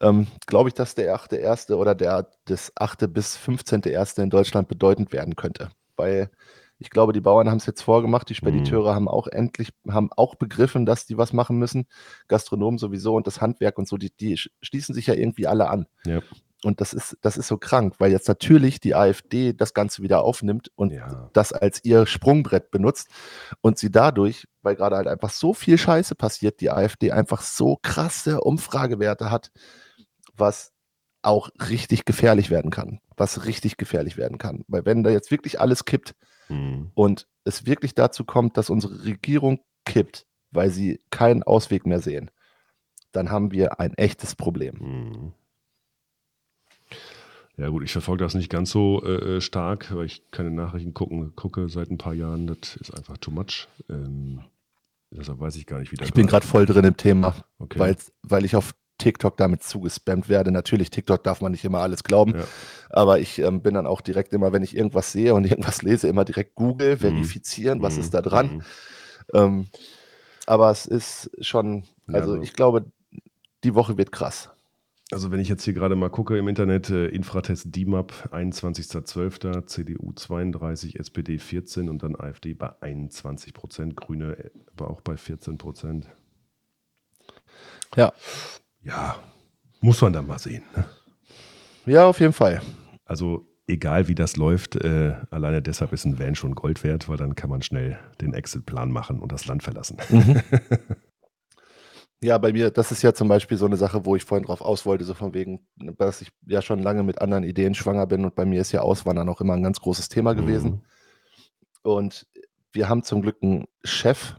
ähm, 0.00 0.26
glaube 0.46 0.68
ich, 0.68 0.74
dass 0.74 0.94
der 0.94 1.14
achte 1.14 1.36
erste 1.36 1.76
oder 1.76 1.94
der 1.94 2.28
das 2.46 2.72
achte 2.76 3.08
bis 3.08 3.36
15. 3.36 3.82
erste 3.82 4.22
in 4.22 4.30
Deutschland 4.30 4.68
bedeutend 4.68 5.12
werden 5.12 5.36
könnte. 5.36 5.70
Weil 5.96 6.30
ich 6.78 6.90
glaube, 6.90 7.12
die 7.12 7.20
Bauern 7.20 7.48
haben 7.48 7.58
es 7.58 7.66
jetzt 7.66 7.82
vorgemacht, 7.82 8.28
die 8.28 8.34
Spediteure 8.34 8.90
Mhm. 8.92 8.94
haben 8.96 9.08
auch 9.08 9.26
endlich, 9.28 9.70
haben 9.88 10.10
auch 10.12 10.34
begriffen, 10.34 10.84
dass 10.86 11.06
die 11.06 11.16
was 11.16 11.32
machen 11.32 11.56
müssen. 11.58 11.86
Gastronomen 12.28 12.78
sowieso 12.78 13.14
und 13.14 13.26
das 13.26 13.40
Handwerk 13.40 13.78
und 13.78 13.88
so, 13.88 13.96
die, 13.96 14.10
die 14.14 14.36
sch- 14.36 14.50
schließen 14.60 14.94
sich 14.94 15.06
ja 15.06 15.14
irgendwie 15.14 15.46
alle 15.46 15.70
an. 15.70 15.86
Ja. 16.04 16.20
Und 16.64 16.80
das 16.80 16.94
ist, 16.94 17.16
das 17.20 17.36
ist 17.36 17.46
so 17.48 17.58
krank, 17.58 17.94
weil 17.98 18.10
jetzt 18.10 18.26
natürlich 18.26 18.80
die 18.80 18.94
AfD 18.94 19.52
das 19.52 19.74
Ganze 19.74 20.02
wieder 20.02 20.22
aufnimmt 20.24 20.70
und 20.74 20.92
Ja. 20.92 21.28
das 21.34 21.52
als 21.52 21.84
ihr 21.84 22.06
Sprungbrett 22.06 22.70
benutzt 22.70 23.08
und 23.60 23.78
sie 23.78 23.90
dadurch, 23.90 24.48
weil 24.62 24.74
gerade 24.74 24.96
halt 24.96 25.06
einfach 25.06 25.28
so 25.30 25.52
viel 25.54 25.76
Scheiße 25.78 26.14
passiert, 26.14 26.60
die 26.60 26.70
AfD 26.70 27.12
einfach 27.12 27.42
so 27.42 27.78
krasse 27.82 28.40
Umfragewerte 28.40 29.30
hat, 29.30 29.50
was 30.36 30.72
auch 31.22 31.50
richtig 31.70 32.04
gefährlich 32.04 32.50
werden 32.50 32.70
kann. 32.70 33.00
Was 33.16 33.46
richtig 33.46 33.76
gefährlich 33.76 34.16
werden 34.16 34.38
kann. 34.38 34.64
Weil 34.68 34.84
wenn 34.84 35.02
da 35.02 35.10
jetzt 35.10 35.30
wirklich 35.30 35.60
alles 35.60 35.84
kippt 35.84 36.14
Mhm. 36.50 36.90
und 36.94 37.26
es 37.44 37.64
wirklich 37.64 37.94
dazu 37.94 38.24
kommt, 38.24 38.58
dass 38.58 38.68
unsere 38.68 39.04
Regierung 39.04 39.60
kippt, 39.86 40.26
weil 40.50 40.68
sie 40.70 41.00
keinen 41.10 41.42
Ausweg 41.42 41.86
mehr 41.86 42.00
sehen, 42.00 42.30
dann 43.12 43.30
haben 43.30 43.50
wir 43.50 43.80
ein 43.80 43.94
echtes 43.94 44.34
Problem. 44.34 44.74
Mhm. 44.78 45.32
Ja 47.56 47.68
gut, 47.68 47.84
ich 47.84 47.92
verfolge 47.92 48.24
das 48.24 48.34
nicht 48.34 48.50
ganz 48.50 48.70
so 48.70 49.02
äh, 49.04 49.40
stark, 49.40 49.94
weil 49.94 50.06
ich 50.06 50.28
keine 50.32 50.50
Nachrichten 50.50 50.92
gucken, 50.92 51.36
gucke 51.36 51.68
seit 51.68 51.90
ein 51.90 51.98
paar 51.98 52.14
Jahren. 52.14 52.48
Das 52.48 52.74
ist 52.76 52.92
einfach 52.92 53.16
too 53.18 53.30
much. 53.30 53.68
Ähm, 53.88 54.40
deshalb 55.12 55.38
weiß 55.38 55.54
ich 55.56 55.64
gar 55.66 55.78
nicht, 55.78 55.92
wie 55.92 55.96
das 55.96 56.08
Ich 56.08 56.14
bin 56.14 56.26
gerade 56.26 56.46
voll 56.46 56.66
drin 56.66 56.84
im 56.84 56.96
Thema, 56.96 57.36
okay. 57.58 57.78
weil, 57.78 57.96
weil 58.22 58.44
ich 58.44 58.56
auf 58.56 58.74
TikTok 58.98 59.36
damit 59.36 59.62
zugespammt 59.62 60.28
werde. 60.28 60.50
Natürlich, 60.52 60.90
TikTok 60.90 61.24
darf 61.24 61.40
man 61.40 61.52
nicht 61.52 61.64
immer 61.64 61.80
alles 61.80 62.04
glauben, 62.04 62.34
Ja. 62.36 62.44
aber 62.90 63.18
ich 63.18 63.38
ähm, 63.40 63.60
bin 63.62 63.74
dann 63.74 63.86
auch 63.86 64.00
direkt 64.00 64.32
immer, 64.32 64.52
wenn 64.52 64.62
ich 64.62 64.76
irgendwas 64.76 65.12
sehe 65.12 65.34
und 65.34 65.44
irgendwas 65.50 65.82
lese, 65.82 66.08
immer 66.08 66.24
direkt 66.24 66.54
Google, 66.54 66.94
Mhm. 66.94 66.98
verifizieren, 67.00 67.82
was 67.82 67.94
Mhm. 67.96 68.00
ist 68.00 68.14
da 68.14 68.22
dran. 68.22 68.56
Mhm. 68.56 68.62
Ähm, 69.34 69.66
aber 70.46 70.70
es 70.70 70.86
ist 70.86 71.30
schon, 71.40 71.84
Ja, 72.08 72.14
also 72.14 72.32
also- 72.32 72.42
ich 72.42 72.52
glaube, 72.52 72.86
die 73.64 73.74
Woche 73.74 73.96
wird 73.98 74.12
krass. 74.12 74.50
Also 75.10 75.30
wenn 75.30 75.38
ich 75.38 75.48
jetzt 75.48 75.62
hier 75.64 75.74
gerade 75.74 75.96
mal 75.96 76.08
gucke 76.08 76.36
im 76.38 76.48
Internet, 76.48 76.88
äh, 76.90 77.06
Infratest 77.08 77.74
DIMAP 77.76 78.12
21.12., 78.32 79.66
CDU 79.66 80.12
32, 80.12 80.98
SPD 80.98 81.38
14 81.38 81.88
und 81.90 82.02
dann 82.02 82.16
AfD 82.16 82.54
bei 82.54 82.72
21 82.80 83.52
Prozent, 83.52 83.96
Grüne 83.96 84.36
äh, 84.38 84.50
aber 84.76 84.90
auch 84.90 85.02
bei 85.02 85.16
14 85.16 85.58
Prozent. 85.58 86.08
Ja. 87.96 88.12
Ja, 88.84 89.16
muss 89.80 90.00
man 90.00 90.12
dann 90.12 90.26
mal 90.26 90.38
sehen. 90.38 90.62
Ne? 90.76 90.84
Ja, 91.86 92.06
auf 92.06 92.20
jeden 92.20 92.32
Fall. 92.32 92.62
Also 93.04 93.46
egal 93.66 94.08
wie 94.08 94.14
das 94.14 94.36
läuft, 94.36 94.76
äh, 94.76 95.16
alleine 95.30 95.62
deshalb 95.62 95.92
ist 95.92 96.04
ein 96.04 96.18
Van 96.18 96.34
schon 96.34 96.54
Gold 96.54 96.84
wert, 96.84 97.08
weil 97.08 97.16
dann 97.16 97.34
kann 97.34 97.50
man 97.50 97.62
schnell 97.62 97.98
den 98.20 98.34
Exit-Plan 98.34 98.90
machen 98.90 99.20
und 99.20 99.32
das 99.32 99.46
Land 99.46 99.62
verlassen. 99.62 99.98
Ja, 102.24 102.38
bei 102.38 102.54
mir, 102.54 102.70
das 102.70 102.90
ist 102.90 103.02
ja 103.02 103.12
zum 103.12 103.28
Beispiel 103.28 103.58
so 103.58 103.66
eine 103.66 103.76
Sache, 103.76 104.06
wo 104.06 104.16
ich 104.16 104.24
vorhin 104.24 104.46
drauf 104.46 104.62
aus 104.62 104.86
wollte, 104.86 105.04
so 105.04 105.12
von 105.12 105.34
wegen, 105.34 105.66
dass 105.76 106.22
ich 106.22 106.30
ja 106.46 106.62
schon 106.62 106.78
lange 106.78 107.02
mit 107.02 107.20
anderen 107.20 107.44
Ideen 107.44 107.74
schwanger 107.74 108.06
bin 108.06 108.24
und 108.24 108.34
bei 108.34 108.46
mir 108.46 108.62
ist 108.62 108.72
ja 108.72 108.80
Auswandern 108.80 109.28
auch 109.28 109.42
immer 109.42 109.52
ein 109.52 109.62
ganz 109.62 109.78
großes 109.78 110.08
Thema 110.08 110.32
gewesen. 110.32 110.70
Mhm. 110.70 110.80
Und 111.82 112.26
wir 112.72 112.88
haben 112.88 113.02
zum 113.02 113.20
Glück 113.20 113.42
einen 113.42 113.66
Chef 113.84 114.36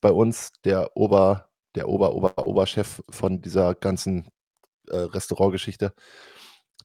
bei 0.00 0.12
uns, 0.12 0.52
der 0.64 0.96
Ober, 0.96 1.49
der 1.74 1.88
Ober, 1.88 2.14
Ober, 2.14 2.46
Oberchef 2.46 3.02
von 3.10 3.40
dieser 3.42 3.74
ganzen 3.74 4.28
äh, 4.88 4.96
Restaurantgeschichte. 4.96 5.92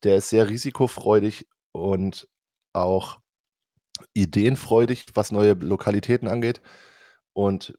Der 0.03 0.17
ist 0.17 0.29
sehr 0.29 0.49
risikofreudig 0.49 1.47
und 1.71 2.27
auch 2.73 3.19
ideenfreudig, 4.13 5.05
was 5.13 5.31
neue 5.31 5.53
Lokalitäten 5.53 6.27
angeht. 6.27 6.61
Und 7.33 7.77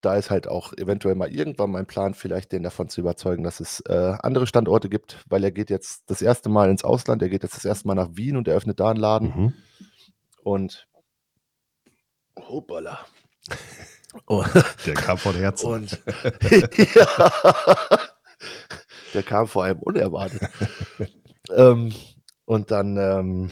da 0.00 0.16
ist 0.16 0.30
halt 0.30 0.48
auch 0.48 0.72
eventuell 0.74 1.14
mal 1.14 1.30
irgendwann 1.30 1.70
mein 1.70 1.86
Plan, 1.86 2.14
vielleicht 2.14 2.52
den 2.52 2.62
davon 2.62 2.88
zu 2.88 3.00
überzeugen, 3.02 3.42
dass 3.42 3.60
es 3.60 3.80
äh, 3.80 4.14
andere 4.22 4.46
Standorte 4.46 4.88
gibt, 4.88 5.22
weil 5.28 5.44
er 5.44 5.50
geht 5.50 5.68
jetzt 5.68 6.04
das 6.06 6.22
erste 6.22 6.48
Mal 6.48 6.70
ins 6.70 6.84
Ausland, 6.84 7.20
er 7.22 7.28
geht 7.28 7.42
jetzt 7.42 7.56
das 7.56 7.66
erste 7.66 7.86
Mal 7.86 7.94
nach 7.94 8.08
Wien 8.12 8.36
und 8.36 8.48
eröffnet 8.48 8.80
da 8.80 8.90
einen 8.90 9.00
Laden. 9.00 9.28
Mhm. 9.28 9.54
Und 10.42 10.88
hoppala. 12.38 13.04
Oh, 14.26 14.44
Der 14.86 14.94
kam 14.94 15.18
von 15.18 15.34
Herzen. 15.34 15.66
und 15.66 15.90
ja, 16.94 17.40
der 19.14 19.22
kam 19.22 19.46
vor 19.46 19.64
allem 19.64 19.78
unerwartet. 19.80 20.42
ähm, 21.54 21.92
und 22.44 22.70
dann, 22.70 22.96
ähm, 22.96 23.50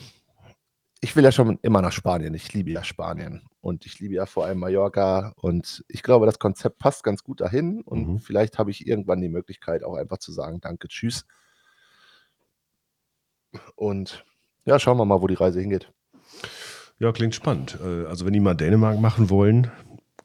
ich 1.01 1.15
will 1.15 1.23
ja 1.25 1.31
schon 1.33 1.59
immer 1.63 1.81
nach 1.83 1.93
Spanien. 1.93 2.35
Ich 2.35 2.53
liebe 2.53 2.71
ja 2.73 2.83
Spanien 2.83 3.43
und 3.61 3.87
ich 3.87 4.01
liebe 4.01 4.15
ja 4.15 4.27
vor 4.27 4.47
allem 4.47 4.59
Mallorca. 4.59 5.33
Und 5.37 5.85
ich 5.89 6.03
glaube, 6.03 6.27
das 6.27 6.39
Konzept 6.41 6.79
passt 6.79 7.05
ganz 7.05 7.23
gut 7.23 7.41
dahin. 7.41 7.83
Und 7.83 8.09
Mhm. 8.09 8.19
vielleicht 8.19 8.59
habe 8.59 8.71
ich 8.73 8.87
irgendwann 8.87 9.21
die 9.21 9.29
Möglichkeit, 9.29 9.85
auch 9.85 9.95
einfach 9.95 10.19
zu 10.19 10.33
sagen, 10.33 10.61
danke, 10.61 10.89
tschüss. 10.89 11.25
Und 13.77 14.25
ja, 14.65 14.79
schauen 14.79 14.97
wir 14.99 15.05
mal, 15.05 15.23
wo 15.23 15.27
die 15.27 15.35
Reise 15.35 15.61
hingeht. 15.61 15.93
Ja, 16.99 17.13
klingt 17.13 17.35
spannend. 17.35 17.79
Äh, 17.83 18.07
Also 18.07 18.27
wenn 18.27 18.33
die 18.33 18.41
mal 18.41 18.55
Dänemark 18.55 18.99
machen 18.99 19.31
wollen, 19.31 19.71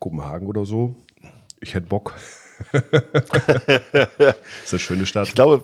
Kopenhagen 0.03 0.49
oder 0.49 0.65
so, 0.65 0.97
ich 1.61 1.73
hätte 1.75 1.87
Bock. 1.87 2.13
ist 2.73 2.83
eine 4.73 4.79
schöne 4.79 5.05
Stadt. 5.05 5.29
Ich 5.29 5.33
glaube, 5.33 5.63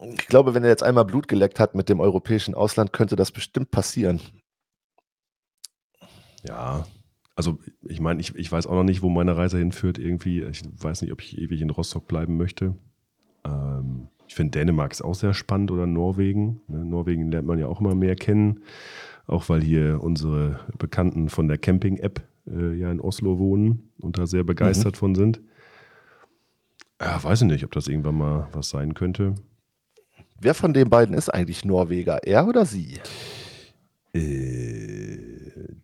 ich 0.00 0.26
glaube, 0.26 0.54
wenn 0.54 0.62
er 0.62 0.70
jetzt 0.70 0.82
einmal 0.82 1.04
Blut 1.04 1.28
geleckt 1.28 1.60
hat 1.60 1.74
mit 1.74 1.90
dem 1.90 2.00
europäischen 2.00 2.54
Ausland, 2.54 2.94
könnte 2.94 3.14
das 3.14 3.30
bestimmt 3.30 3.70
passieren. 3.70 4.20
Ja, 6.48 6.86
also 7.36 7.58
ich 7.82 8.00
meine, 8.00 8.22
ich, 8.22 8.34
ich 8.36 8.50
weiß 8.50 8.66
auch 8.66 8.74
noch 8.74 8.84
nicht, 8.84 9.02
wo 9.02 9.10
meine 9.10 9.36
Reise 9.36 9.58
hinführt 9.58 9.98
irgendwie. 9.98 10.42
Ich 10.44 10.62
weiß 10.82 11.02
nicht, 11.02 11.12
ob 11.12 11.20
ich 11.20 11.36
ewig 11.36 11.60
in 11.60 11.68
Rostock 11.68 12.08
bleiben 12.08 12.38
möchte. 12.38 12.74
Ähm, 13.44 14.08
ich 14.26 14.34
finde 14.34 14.58
Dänemark 14.58 14.92
ist 14.92 15.02
auch 15.02 15.14
sehr 15.14 15.34
spannend 15.34 15.70
oder 15.70 15.86
Norwegen. 15.86 16.62
Ne? 16.68 16.86
Norwegen 16.86 17.30
lernt 17.30 17.46
man 17.46 17.58
ja 17.58 17.66
auch 17.66 17.82
immer 17.82 17.94
mehr 17.94 18.16
kennen, 18.16 18.62
auch 19.26 19.50
weil 19.50 19.62
hier 19.62 20.02
unsere 20.02 20.60
Bekannten 20.78 21.28
von 21.28 21.48
der 21.48 21.58
Camping-App 21.58 22.22
äh, 22.46 22.74
ja 22.74 22.90
in 22.90 23.00
Oslo 23.00 23.38
wohnen 23.38 23.90
und 24.00 24.18
da 24.18 24.26
sehr 24.26 24.44
begeistert 24.44 24.96
von 24.96 25.14
sind. 25.14 25.40
Ja, 27.00 27.22
weiß 27.22 27.42
ich 27.42 27.48
nicht, 27.48 27.64
ob 27.64 27.72
das 27.72 27.88
irgendwann 27.88 28.16
mal 28.16 28.48
was 28.52 28.70
sein 28.70 28.94
könnte. 28.94 29.34
Wer 30.40 30.54
von 30.54 30.74
den 30.74 30.90
beiden 30.90 31.14
ist 31.14 31.28
eigentlich 31.28 31.64
Norweger? 31.64 32.22
Er 32.24 32.46
oder 32.46 32.66
sie? 32.66 33.00
Äh, 34.14 35.14
äh, 35.14 35.76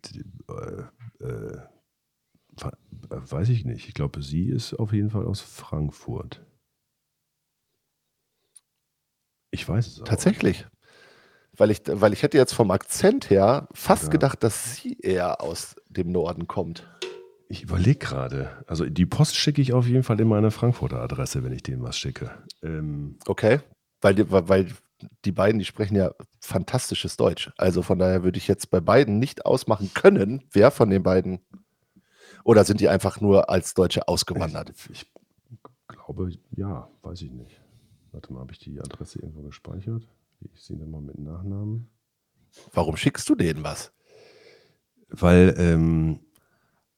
äh, 1.19 1.57
äh, 2.61 2.77
weiß 3.09 3.49
ich 3.49 3.65
nicht. 3.65 3.87
Ich 3.87 3.93
glaube, 3.93 4.21
sie 4.21 4.49
ist 4.49 4.73
auf 4.73 4.93
jeden 4.93 5.09
Fall 5.09 5.25
aus 5.25 5.41
Frankfurt. 5.41 6.45
Ich 9.51 9.67
weiß 9.67 9.87
es 9.87 10.01
auch. 10.01 10.05
Tatsächlich. 10.05 10.65
Weil 11.61 11.69
ich, 11.69 11.81
weil 11.85 12.11
ich 12.11 12.23
hätte 12.23 12.39
jetzt 12.39 12.53
vom 12.53 12.71
Akzent 12.71 13.29
her 13.29 13.67
fast 13.71 14.05
Ja. 14.05 14.09
gedacht, 14.09 14.41
dass 14.43 14.77
sie 14.77 14.97
eher 14.99 15.41
aus 15.41 15.75
dem 15.89 16.11
Norden 16.11 16.47
kommt. 16.47 16.87
Ich 17.49 17.61
überlege 17.61 17.99
gerade. 17.99 18.63
Also 18.65 18.85
die 18.85 19.05
Post 19.05 19.35
schicke 19.35 19.61
ich 19.61 19.71
auf 19.71 19.85
jeden 19.85 20.01
Fall 20.01 20.19
in 20.19 20.27
meine 20.27 20.49
Frankfurter 20.49 20.99
Adresse, 20.99 21.43
wenn 21.43 21.51
ich 21.51 21.61
denen 21.61 21.83
was 21.83 21.99
schicke. 21.99 22.31
Ähm, 22.63 23.19
Okay. 23.27 23.59
Weil 24.01 24.15
die, 24.15 24.31
weil- 24.31 24.49
weil 24.49 24.67
die 25.23 25.31
beiden, 25.31 25.59
die 25.59 25.65
sprechen 25.65 25.95
ja 25.95 26.09
fantastisches 26.39 27.15
Deutsch. 27.15 27.51
Also 27.57 27.83
von 27.83 27.99
daher 27.99 28.23
würde 28.23 28.39
ich 28.39 28.47
jetzt 28.47 28.71
bei 28.71 28.79
beiden 28.79 29.19
nicht 29.19 29.45
ausmachen 29.45 29.91
können, 29.93 30.43
wer 30.51 30.71
von 30.71 30.89
den 30.89 31.03
beiden. 31.03 31.41
Oder 32.43 32.63
sind 32.63 32.79
die 32.79 32.89
einfach 32.89 33.21
nur 33.21 33.51
als 33.51 33.75
Deutsche 33.75 34.07
ausgewandert? 34.07 34.73
ich 34.91 35.05
glaube, 35.87 36.31
ja, 36.57 36.87
weiß 37.03 37.21
ich 37.21 37.29
nicht. 37.31 37.61
Warte 38.13 38.33
mal, 38.33 38.39
habe 38.39 38.51
ich 38.51 38.57
die 38.57 38.79
Adresse 38.79 39.19
irgendwo 39.19 39.43
gespeichert? 39.43 40.07
Ich 40.53 40.61
sehe 40.61 40.77
dann 40.77 40.91
mal 40.91 41.01
mit 41.01 41.19
Nachnamen. 41.19 41.89
Warum 42.73 42.97
schickst 42.97 43.29
du 43.29 43.35
denen 43.35 43.63
was? 43.63 43.93
Weil 45.09 45.55
ähm, 45.57 46.19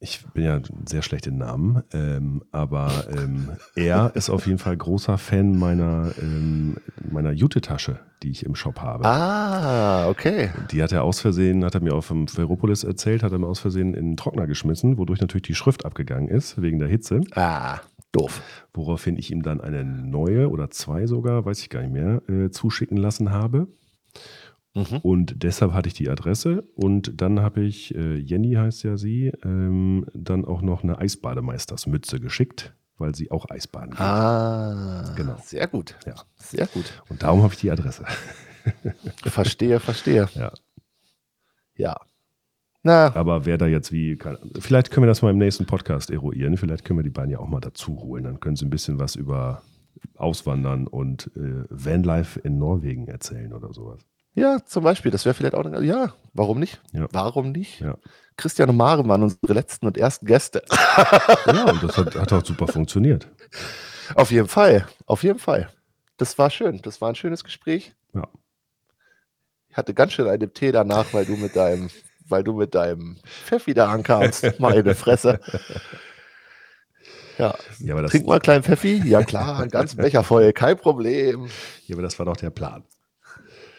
ich 0.03 0.25
bin 0.33 0.43
ja 0.43 0.59
sehr 0.85 1.01
schlecht 1.01 1.27
in 1.27 1.37
Namen, 1.37 1.81
ähm, 1.93 2.43
aber 2.51 3.05
ähm, 3.09 3.51
er 3.75 4.11
ist 4.15 4.29
auf 4.29 4.45
jeden 4.47 4.59
Fall 4.59 4.75
großer 4.75 5.17
Fan 5.17 5.57
meiner, 5.57 6.11
ähm, 6.21 6.75
meiner 7.09 7.31
Jute-Tasche, 7.31 7.99
die 8.21 8.29
ich 8.29 8.45
im 8.45 8.53
Shop 8.53 8.81
habe. 8.81 9.05
Ah, 9.05 10.09
okay. 10.09 10.49
Die 10.71 10.83
hat 10.83 10.91
er 10.91 11.03
aus 11.03 11.21
Versehen, 11.21 11.63
hat 11.63 11.75
er 11.75 11.81
mir 11.81 11.95
auf 11.95 12.09
dem 12.09 12.27
Ferropolis 12.27 12.83
erzählt, 12.83 13.23
hat 13.23 13.31
er 13.31 13.39
mir 13.39 13.47
aus 13.47 13.59
Versehen 13.59 13.93
in 13.93 14.11
den 14.11 14.17
Trockner 14.17 14.45
geschmissen, 14.45 14.97
wodurch 14.97 15.21
natürlich 15.21 15.43
die 15.43 15.55
Schrift 15.55 15.85
abgegangen 15.85 16.27
ist, 16.27 16.61
wegen 16.61 16.79
der 16.79 16.89
Hitze. 16.89 17.21
Ah, 17.35 17.79
doof. 18.13 18.41
Woraufhin 18.73 19.17
ich 19.17 19.31
ihm 19.31 19.43
dann 19.43 19.59
eine 19.59 19.83
neue 19.83 20.49
oder 20.49 20.69
zwei 20.69 21.05
sogar, 21.07 21.43
weiß 21.45 21.59
ich 21.59 21.69
gar 21.69 21.81
nicht 21.81 21.91
mehr, 21.91 22.21
äh, 22.29 22.49
zuschicken 22.49 22.95
lassen 22.97 23.31
habe. 23.31 23.67
Mhm. 24.75 24.97
Und 25.03 25.43
deshalb 25.43 25.73
hatte 25.73 25.87
ich 25.87 25.93
die 25.93 26.09
Adresse 26.09 26.63
und 26.75 27.21
dann 27.21 27.41
habe 27.41 27.61
ich, 27.61 27.93
äh, 27.93 28.15
Jenny 28.15 28.53
heißt 28.53 28.83
ja 28.83 28.97
sie, 28.97 29.31
ähm, 29.43 30.05
dann 30.13 30.45
auch 30.45 30.61
noch 30.61 30.83
eine 30.83 30.97
Eisbademeistersmütze 30.97 32.19
geschickt, 32.19 32.73
weil 32.97 33.13
sie 33.13 33.29
auch 33.29 33.49
Eisbaden 33.49 33.91
geht. 33.91 33.99
Ah, 33.99 35.13
Genau. 35.15 35.35
Sehr 35.43 35.67
gut. 35.67 35.95
Ja. 36.07 36.15
Sehr 36.37 36.65
gut. 36.67 36.85
Und 37.09 37.21
darum 37.21 37.43
habe 37.43 37.53
ich 37.53 37.59
die 37.59 37.69
Adresse. 37.71 38.05
Verstehe, 39.23 39.79
verstehe. 39.79 40.27
Ja. 40.33 40.51
Ja. 41.75 41.97
Na, 42.83 43.15
Aber 43.15 43.45
wer 43.45 43.57
da 43.57 43.65
jetzt 43.65 43.91
wie, 43.93 44.17
kann, 44.17 44.37
vielleicht 44.59 44.91
können 44.91 45.05
wir 45.05 45.07
das 45.07 45.21
mal 45.21 45.29
im 45.31 45.37
nächsten 45.37 45.65
Podcast 45.65 46.09
eruieren. 46.11 46.57
Vielleicht 46.57 46.83
können 46.83 46.99
wir 46.99 47.03
die 47.03 47.09
beiden 47.09 47.31
ja 47.31 47.39
auch 47.39 47.47
mal 47.47 47.61
dazu 47.61 47.97
holen. 48.01 48.25
Dann 48.25 48.39
können 48.41 48.57
sie 48.57 48.65
ein 48.65 48.69
bisschen 48.69 48.99
was 48.99 49.15
über 49.15 49.61
Auswandern 50.17 50.87
und 50.87 51.31
äh, 51.37 51.63
Vanlife 51.69 52.39
in 52.41 52.59
Norwegen 52.59 53.07
erzählen 53.07 53.53
oder 53.53 53.71
sowas. 53.73 54.01
ja, 54.35 54.57
zum 54.65 54.83
Beispiel, 54.83 55.11
das 55.11 55.23
wäre 55.23 55.33
vielleicht 55.33 55.55
auch 55.55 55.63
eine, 55.65 55.81
ja, 55.81 56.13
warum 56.33 56.59
nicht? 56.59 56.81
Ja. 56.91 57.07
Warum 57.11 57.51
nicht? 57.53 57.79
Ja. 57.79 57.97
Christian 58.35 58.69
und 58.69 58.75
Maren 58.77 59.07
waren 59.07 59.23
unsere 59.23 59.53
letzten 59.53 59.85
und 59.87 59.97
ersten 59.97 60.25
Gäste. 60.25 60.61
Ja, 61.47 61.71
und 61.71 61.83
das 61.83 61.97
hat, 61.97 62.15
hat 62.15 62.33
auch 62.33 62.45
super 62.45 62.67
funktioniert. 62.67 63.27
Auf 64.15 64.31
jeden 64.31 64.47
Fall, 64.49 64.87
auf 65.05 65.23
jeden 65.23 65.39
Fall. 65.39 65.69
Das 66.17 66.37
war 66.37 66.49
schön, 66.49 66.81
das 66.81 66.99
war 66.99 67.09
ein 67.09 67.15
schönes 67.15 67.43
Gespräch. 67.43 67.93
Ja. 68.13 68.27
Ich 69.69 69.77
hatte 69.77 69.93
ganz 69.93 70.13
schön 70.13 70.27
einen 70.27 70.53
Tee 70.53 70.71
danach, 70.71 71.13
weil 71.13 71.25
du 71.25 71.35
mit 71.37 71.55
deinem, 71.55 71.89
weil 72.27 72.43
du 72.43 72.53
mit 72.53 72.75
deinem 72.75 73.17
Pfeffi 73.45 73.73
da 73.73 73.89
ankamst. 73.91 74.45
Meine 74.59 74.95
Fresse. 74.95 75.39
Ja, 77.37 77.55
Ja, 77.79 77.93
aber 77.93 78.03
das, 78.03 78.11
trink 78.11 78.25
mal 78.25 78.33
einen 78.33 78.41
kleinen 78.41 78.63
Pfeffi. 78.63 79.01
Ja 79.05 79.23
klar, 79.23 79.59
einen 79.59 79.71
ganzen 79.71 79.97
Becher 79.97 80.23
voll, 80.23 80.53
kein 80.53 80.77
Problem. 80.77 81.47
ja, 81.87 81.95
aber 81.95 82.03
das 82.03 82.17
war 82.19 82.25
doch 82.25 82.37
der 82.37 82.51
Plan. 82.51 82.83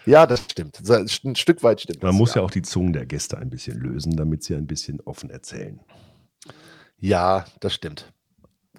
Ja, 0.06 0.26
das 0.26 0.40
stimmt. 0.50 0.82
Ein 0.90 1.36
Stück 1.36 1.62
weit 1.62 1.80
stimmt 1.80 2.02
Man 2.02 2.12
das, 2.12 2.18
muss 2.18 2.34
ja 2.34 2.42
auch 2.42 2.50
die 2.50 2.62
Zungen 2.62 2.92
der 2.92 3.06
Gäste 3.06 3.38
ein 3.38 3.48
bisschen 3.48 3.78
lösen, 3.78 4.16
damit 4.16 4.42
sie 4.42 4.54
ein 4.54 4.66
bisschen 4.66 5.00
offen 5.00 5.30
erzählen. 5.30 5.80
Ja, 6.98 7.46
das 7.60 7.74
stimmt. 7.74 8.12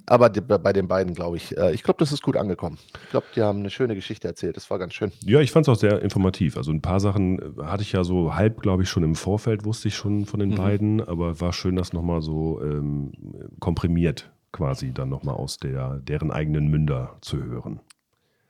Aber 0.08 0.30
die, 0.30 0.42
bei 0.42 0.74
den 0.74 0.88
beiden 0.88 1.14
glaube 1.14 1.38
ich, 1.38 1.58
äh, 1.58 1.74
ich 1.74 1.84
glaube, 1.84 2.00
das 2.00 2.12
ist 2.12 2.22
gut 2.22 2.38
angekommen. 2.38 2.78
Ich 3.04 3.10
glaube, 3.10 3.28
die 3.36 3.42
haben 3.42 3.60
eine 3.60 3.70
schöne 3.70 3.96
Geschichte 3.96 4.28
erzählt. 4.28 4.56
Das 4.56 4.70
war 4.70 4.80
ganz 4.80 4.94
schön. 4.94 5.12
Ja, 5.24 5.40
ich 5.40 5.52
fand 5.52 5.68
es 5.68 5.72
auch 5.72 5.80
sehr 5.80 6.02
informativ. 6.02 6.58
Also 6.58 6.72
ein 6.72 6.82
paar 6.82 7.00
Sachen 7.00 7.40
äh, 7.40 7.64
hatte 7.64 7.84
ich 7.84 7.92
ja 7.92 8.04
so 8.04 8.36
halb, 8.36 8.62
glaube 8.62 8.84
ich, 8.84 8.90
schon 8.90 9.04
im 9.04 9.16
Vorfeld, 9.16 9.66
wusste 9.66 9.88
ich 9.88 9.96
schon 9.96 10.26
von 10.26 10.40
den 10.40 10.50
mhm. 10.50 10.56
beiden, 10.56 11.02
aber 11.08 11.40
war 11.40 11.54
schön, 11.54 11.76
das 11.76 11.94
nochmal 11.94 12.22
so 12.22 12.62
ähm, 12.62 13.12
komprimiert 13.60 14.32
quasi 14.52 14.94
dann 14.94 15.10
nochmal 15.10 15.36
aus 15.36 15.58
der, 15.58 16.00
deren 16.00 16.32
eigenen 16.32 16.70
Münder 16.70 17.18
zu 17.20 17.44
hören. 17.44 17.82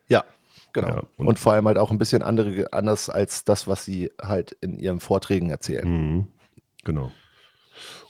Ja, 0.08 0.24
genau. 0.72 0.88
Ja, 0.88 1.03
und, 1.18 1.28
und, 1.28 1.39
vor 1.39 1.53
allem 1.53 1.66
halt 1.66 1.80
auch 1.80 1.89
ein 1.89 1.97
bisschen 1.97 2.22
andere, 2.22 2.72
anders 2.74 3.10
als 3.10 3.43
das, 3.43 3.68
was 3.68 3.86
sie 3.86 4.12
halt 4.22 4.51
in 4.62 4.78
ihren 4.78 4.99
Vorträgen 4.99 5.49
erzählen. 5.49 5.88
Mhm. 5.89 6.28
Genau. 6.84 7.12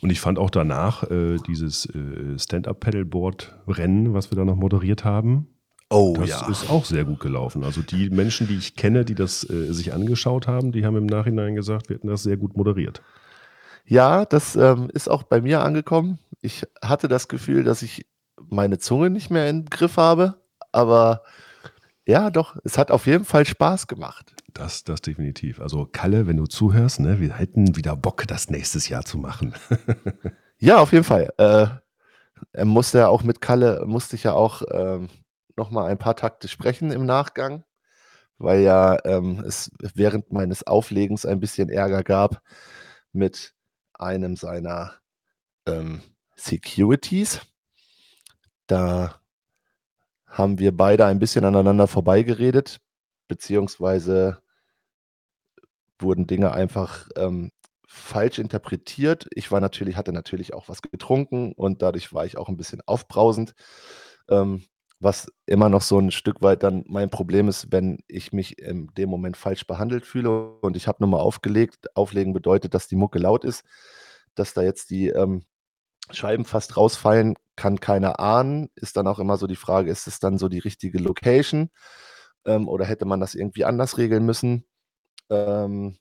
Und 0.01 0.11
ich 0.11 0.19
fand 0.19 0.39
auch 0.39 0.49
danach 0.49 1.03
äh, 1.09 1.37
dieses 1.47 1.85
äh, 1.87 2.37
Stand-Up-Paddleboard-Rennen, 2.37 4.13
was 4.13 4.31
wir 4.31 4.37
da 4.37 4.45
noch 4.45 4.55
moderiert 4.55 5.03
haben. 5.03 5.47
Oh 5.89 6.15
das 6.17 6.29
ja. 6.29 6.47
ist 6.49 6.69
auch 6.69 6.85
sehr 6.85 7.05
gut 7.05 7.19
gelaufen. 7.19 7.63
Also 7.63 7.81
die 7.81 8.09
Menschen, 8.09 8.47
die 8.47 8.57
ich 8.57 8.75
kenne, 8.75 9.05
die 9.05 9.15
das 9.15 9.47
äh, 9.49 9.71
sich 9.71 9.93
angeschaut 9.93 10.47
haben, 10.47 10.71
die 10.71 10.85
haben 10.85 10.97
im 10.97 11.05
Nachhinein 11.05 11.55
gesagt, 11.55 11.89
wir 11.89 11.95
hätten 11.95 12.07
das 12.07 12.23
sehr 12.23 12.37
gut 12.37 12.57
moderiert. 12.57 13.01
Ja, 13.85 14.25
das 14.25 14.55
ähm, 14.55 14.89
ist 14.93 15.09
auch 15.09 15.23
bei 15.23 15.41
mir 15.41 15.61
angekommen. 15.61 16.17
Ich 16.41 16.63
hatte 16.81 17.07
das 17.07 17.27
Gefühl, 17.27 17.63
dass 17.63 17.83
ich 17.83 18.05
meine 18.49 18.79
Zunge 18.79 19.11
nicht 19.11 19.29
mehr 19.29 19.47
im 19.47 19.65
Griff 19.65 19.97
habe, 19.97 20.35
aber 20.71 21.21
ja, 22.07 22.29
doch, 22.31 22.57
es 22.63 22.77
hat 22.77 22.91
auf 22.91 23.05
jeden 23.05 23.25
Fall 23.25 23.45
Spaß 23.45 23.87
gemacht. 23.87 24.34
Das, 24.55 24.85
das 24.85 25.01
definitiv. 25.01 25.59
Also 25.59 25.85
Kalle, 25.85 26.27
wenn 26.27 26.37
du 26.37 26.45
zuhörst, 26.45 27.01
ne, 27.01 27.19
wir 27.19 27.33
hätten 27.33 27.75
wieder 27.75 27.97
Bock, 27.97 28.25
das 28.25 28.49
nächstes 28.49 28.87
Jahr 28.87 29.03
zu 29.03 29.17
machen. 29.17 29.53
ja, 30.57 30.77
auf 30.77 30.93
jeden 30.93 31.03
Fall. 31.03 31.33
Äh, 31.37 31.67
er 32.53 32.65
musste 32.65 32.99
ja 32.99 33.09
auch 33.09 33.23
mit 33.23 33.41
Kalle, 33.41 33.83
musste 33.85 34.15
ich 34.15 34.23
ja 34.23 34.31
auch 34.31 34.61
ähm, 34.71 35.09
noch 35.57 35.71
mal 35.71 35.87
ein 35.87 35.97
paar 35.97 36.15
Takte 36.15 36.47
sprechen 36.47 36.91
im 36.91 37.05
Nachgang, 37.05 37.65
weil 38.37 38.61
ja 38.61 38.97
ähm, 39.03 39.43
es 39.45 39.71
während 39.93 40.31
meines 40.31 40.65
Auflegens 40.65 41.25
ein 41.25 41.41
bisschen 41.41 41.67
Ärger 41.67 42.03
gab 42.03 42.41
mit 43.11 43.53
einem 43.93 44.37
seiner 44.37 44.93
ähm, 45.65 46.01
Securities. 46.37 47.41
Da 48.67 49.19
haben 50.27 50.59
wir 50.59 50.75
beide 50.75 51.05
ein 51.07 51.19
bisschen 51.19 51.43
aneinander 51.43 51.87
vorbeigeredet, 51.87 52.79
beziehungsweise 53.27 54.44
wurden 55.99 56.27
Dinge 56.27 56.51
einfach 56.51 57.07
ähm, 57.15 57.51
falsch 57.87 58.39
interpretiert. 58.39 59.27
Ich 59.33 59.51
war 59.51 59.61
natürlich, 59.61 59.97
hatte 59.97 60.13
natürlich 60.13 60.53
auch 60.53 60.69
was 60.69 60.81
getrunken 60.81 61.53
und 61.53 61.81
dadurch 61.81 62.13
war 62.13 62.25
ich 62.25 62.37
auch 62.37 62.49
ein 62.49 62.57
bisschen 62.57 62.81
aufbrausend. 62.85 63.53
Ähm, 64.29 64.63
was 64.99 65.27
immer 65.45 65.69
noch 65.69 65.81
so 65.81 65.99
ein 65.99 66.11
Stück 66.11 66.41
weit 66.41 66.63
dann 66.63 66.83
mein 66.87 67.09
Problem 67.09 67.47
ist, 67.47 67.71
wenn 67.71 67.99
ich 68.07 68.31
mich 68.33 68.59
in 68.59 68.87
dem 68.97 69.09
Moment 69.09 69.37
falsch 69.37 69.67
behandelt 69.67 70.05
fühle 70.05 70.57
und 70.61 70.77
ich 70.77 70.87
habe 70.87 71.03
nochmal 71.03 71.19
aufgelegt. 71.19 71.95
Auflegen 71.95 72.33
bedeutet, 72.33 72.73
dass 72.73 72.87
die 72.87 72.95
Mucke 72.95 73.19
laut 73.19 73.43
ist, 73.43 73.63
dass 74.35 74.53
da 74.53 74.61
jetzt 74.61 74.89
die 74.89 75.09
ähm, 75.09 75.43
Scheiben 76.11 76.45
fast 76.45 76.77
rausfallen, 76.77 77.35
kann 77.55 77.79
keiner 77.79 78.19
ahnen. 78.19 78.69
Ist 78.75 78.97
dann 78.97 79.07
auch 79.07 79.19
immer 79.19 79.37
so 79.37 79.47
die 79.47 79.55
Frage, 79.55 79.91
ist 79.91 80.07
es 80.07 80.19
dann 80.19 80.37
so 80.37 80.49
die 80.49 80.59
richtige 80.59 80.99
Location 80.99 81.69
ähm, 82.45 82.67
oder 82.67 82.85
hätte 82.85 83.05
man 83.05 83.19
das 83.19 83.35
irgendwie 83.35 83.65
anders 83.65 83.97
regeln 83.97 84.25
müssen? 84.25 84.65
Ähm, 85.29 85.97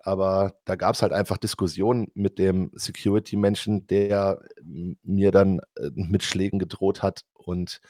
aber 0.00 0.54
da 0.64 0.74
gab 0.74 0.94
es 0.94 1.02
halt 1.02 1.12
einfach 1.12 1.38
Diskussionen 1.38 2.08
mit 2.14 2.38
dem 2.38 2.72
Security-Menschen, 2.74 3.86
der 3.86 4.40
mir 4.62 5.30
dann 5.30 5.60
äh, 5.76 5.90
mit 5.94 6.24
Schlägen 6.24 6.58
gedroht 6.58 7.02
hat 7.02 7.22
und 7.34 7.80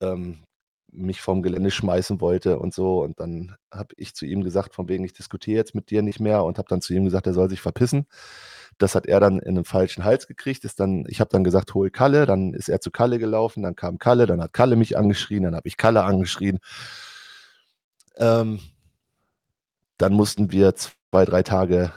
ähm, 0.00 0.44
mich 0.90 1.20
vom 1.20 1.42
Gelände 1.42 1.70
schmeißen 1.70 2.20
wollte 2.20 2.58
und 2.58 2.74
so. 2.74 3.02
Und 3.02 3.20
dann 3.20 3.56
habe 3.70 3.94
ich 3.96 4.14
zu 4.14 4.26
ihm 4.26 4.42
gesagt, 4.42 4.74
von 4.74 4.88
wegen, 4.88 5.04
ich 5.04 5.12
diskutiere 5.12 5.56
jetzt 5.56 5.74
mit 5.74 5.90
dir 5.90 6.02
nicht 6.02 6.20
mehr 6.20 6.44
und 6.44 6.58
habe 6.58 6.68
dann 6.68 6.80
zu 6.82 6.94
ihm 6.94 7.04
gesagt, 7.04 7.26
er 7.26 7.34
soll 7.34 7.48
sich 7.48 7.60
verpissen. 7.60 8.06
Das 8.78 8.94
hat 8.94 9.06
er 9.06 9.20
dann 9.20 9.38
in 9.38 9.56
einen 9.56 9.64
falschen 9.64 10.04
Hals 10.04 10.26
gekriegt. 10.26 10.64
Ist 10.64 10.80
dann, 10.80 11.04
ich 11.08 11.20
habe 11.20 11.30
dann 11.30 11.44
gesagt, 11.44 11.74
hol 11.74 11.90
Kalle. 11.90 12.26
Dann 12.26 12.54
ist 12.54 12.68
er 12.68 12.80
zu 12.80 12.90
Kalle 12.90 13.18
gelaufen. 13.18 13.62
Dann 13.64 13.74
kam 13.74 13.98
Kalle. 13.98 14.26
Dann 14.26 14.40
hat 14.40 14.52
Kalle 14.52 14.76
mich 14.76 14.96
angeschrien. 14.96 15.42
Dann 15.42 15.56
habe 15.56 15.66
ich 15.66 15.76
Kalle 15.76 16.04
angeschrien. 16.04 16.58
Ähm, 18.16 18.60
dann 19.98 20.14
mussten 20.14 20.52
wir 20.52 20.74
zwei, 20.74 21.24
drei 21.24 21.42
Tage 21.42 21.92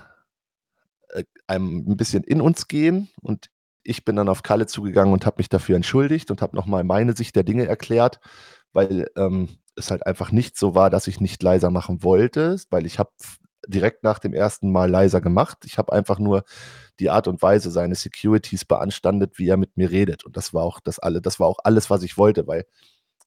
äh, 1.09 1.23
ein 1.47 1.97
bisschen 1.97 2.23
in 2.23 2.41
uns 2.41 2.67
gehen 2.67 3.09
und 3.21 3.49
ich 3.83 4.05
bin 4.05 4.15
dann 4.15 4.29
auf 4.29 4.43
Kalle 4.43 4.67
zugegangen 4.67 5.13
und 5.13 5.25
habe 5.25 5.37
mich 5.39 5.49
dafür 5.49 5.75
entschuldigt 5.75 6.29
und 6.31 6.41
habe 6.41 6.55
nochmal 6.55 6.83
meine 6.83 7.15
Sicht 7.15 7.35
der 7.35 7.43
Dinge 7.43 7.65
erklärt, 7.65 8.19
weil 8.73 9.09
ähm, 9.15 9.49
es 9.75 9.89
halt 9.91 10.05
einfach 10.05 10.31
nicht 10.31 10.57
so 10.57 10.75
war, 10.75 10.89
dass 10.89 11.07
ich 11.07 11.19
nicht 11.19 11.41
leiser 11.41 11.71
machen 11.71 12.03
wollte, 12.03 12.57
weil 12.69 12.85
ich 12.85 12.99
habe 12.99 13.11
direkt 13.67 14.03
nach 14.03 14.19
dem 14.19 14.33
ersten 14.33 14.71
Mal 14.71 14.89
leiser 14.89 15.21
gemacht. 15.21 15.59
Ich 15.65 15.77
habe 15.77 15.93
einfach 15.93 16.19
nur 16.19 16.43
die 16.99 17.09
Art 17.09 17.27
und 17.27 17.41
Weise 17.41 17.71
seines 17.71 18.01
Securities 18.01 18.65
beanstandet, 18.65 19.37
wie 19.37 19.47
er 19.47 19.57
mit 19.57 19.77
mir 19.77 19.91
redet. 19.91 20.25
Und 20.25 20.37
das 20.37 20.53
war 20.53 20.63
auch 20.63 20.79
das 20.79 20.99
alle, 20.99 21.21
das 21.21 21.39
war 21.39 21.47
auch 21.47 21.59
alles, 21.63 21.89
was 21.89 22.03
ich 22.03 22.17
wollte, 22.17 22.47
weil 22.47 22.65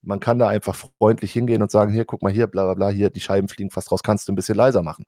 man 0.05 0.20
kann 0.20 0.38
da 0.38 0.48
einfach 0.48 0.76
freundlich 0.98 1.32
hingehen 1.32 1.62
und 1.62 1.70
sagen, 1.70 1.92
hier, 1.92 2.05
guck 2.05 2.22
mal 2.22 2.32
hier, 2.32 2.46
bla 2.46 2.64
bla 2.64 2.74
bla, 2.74 2.88
hier, 2.88 3.11
die 3.11 3.20
Scheiben 3.20 3.48
fliegen 3.48 3.70
fast 3.70 3.90
raus, 3.90 4.02
kannst 4.02 4.28
du 4.28 4.32
ein 4.32 4.36
bisschen 4.36 4.57
leiser 4.57 4.82
machen. 4.82 5.05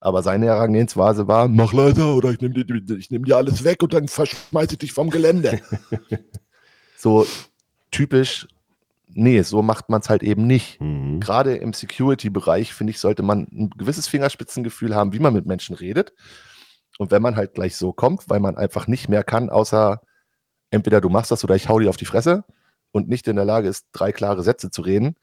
Aber 0.00 0.22
seine 0.22 0.46
Herangehensweise 0.46 1.28
war, 1.28 1.48
mach 1.48 1.72
leiser 1.72 2.14
oder 2.14 2.30
ich 2.30 2.40
nehme 2.40 2.54
dir, 2.54 2.98
nehm 3.10 3.24
dir 3.24 3.36
alles 3.36 3.64
weg 3.64 3.82
und 3.82 3.94
dann 3.94 4.08
verschmeiße 4.08 4.72
ich 4.72 4.78
dich 4.78 4.92
vom 4.92 5.10
Gelände. 5.10 5.60
so 6.96 7.26
typisch 7.90 8.46
nee, 9.14 9.42
so 9.42 9.62
macht 9.62 9.88
man 9.88 10.00
es 10.00 10.10
halt 10.10 10.22
eben 10.22 10.46
nicht. 10.46 10.80
Mhm. 10.80 11.20
Gerade 11.20 11.56
im 11.56 11.72
Security-Bereich, 11.72 12.74
finde 12.74 12.90
ich, 12.90 13.00
sollte 13.00 13.22
man 13.22 13.46
ein 13.52 13.70
gewisses 13.70 14.08
Fingerspitzengefühl 14.08 14.94
haben, 14.94 15.12
wie 15.12 15.18
man 15.18 15.32
mit 15.32 15.46
Menschen 15.46 15.74
redet. 15.74 16.12
Und 16.98 17.10
wenn 17.10 17.22
man 17.22 17.36
halt 17.36 17.54
gleich 17.54 17.76
so 17.76 17.92
kommt, 17.92 18.28
weil 18.28 18.40
man 18.40 18.56
einfach 18.56 18.86
nicht 18.86 19.08
mehr 19.08 19.24
kann, 19.24 19.50
außer 19.50 20.00
entweder 20.70 21.00
du 21.00 21.08
machst 21.08 21.30
das 21.30 21.44
oder 21.44 21.56
ich 21.56 21.68
hau 21.68 21.78
dir 21.78 21.88
auf 21.88 21.96
die 21.96 22.04
Fresse 22.04 22.44
und 22.94 23.08
nicht 23.08 23.26
in 23.26 23.34
der 23.34 23.44
Lage 23.44 23.68
ist, 23.68 23.88
drei 23.90 24.12
klare 24.12 24.44
Sätze 24.44 24.70
zu 24.70 24.80
reden, 24.80 25.16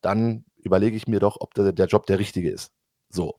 dann 0.00 0.44
überlege 0.56 0.96
ich 0.96 1.06
mir 1.06 1.20
doch, 1.20 1.36
ob 1.40 1.54
der, 1.54 1.72
der 1.72 1.86
Job 1.86 2.04
der 2.06 2.18
richtige 2.18 2.50
ist. 2.50 2.72
So. 3.10 3.38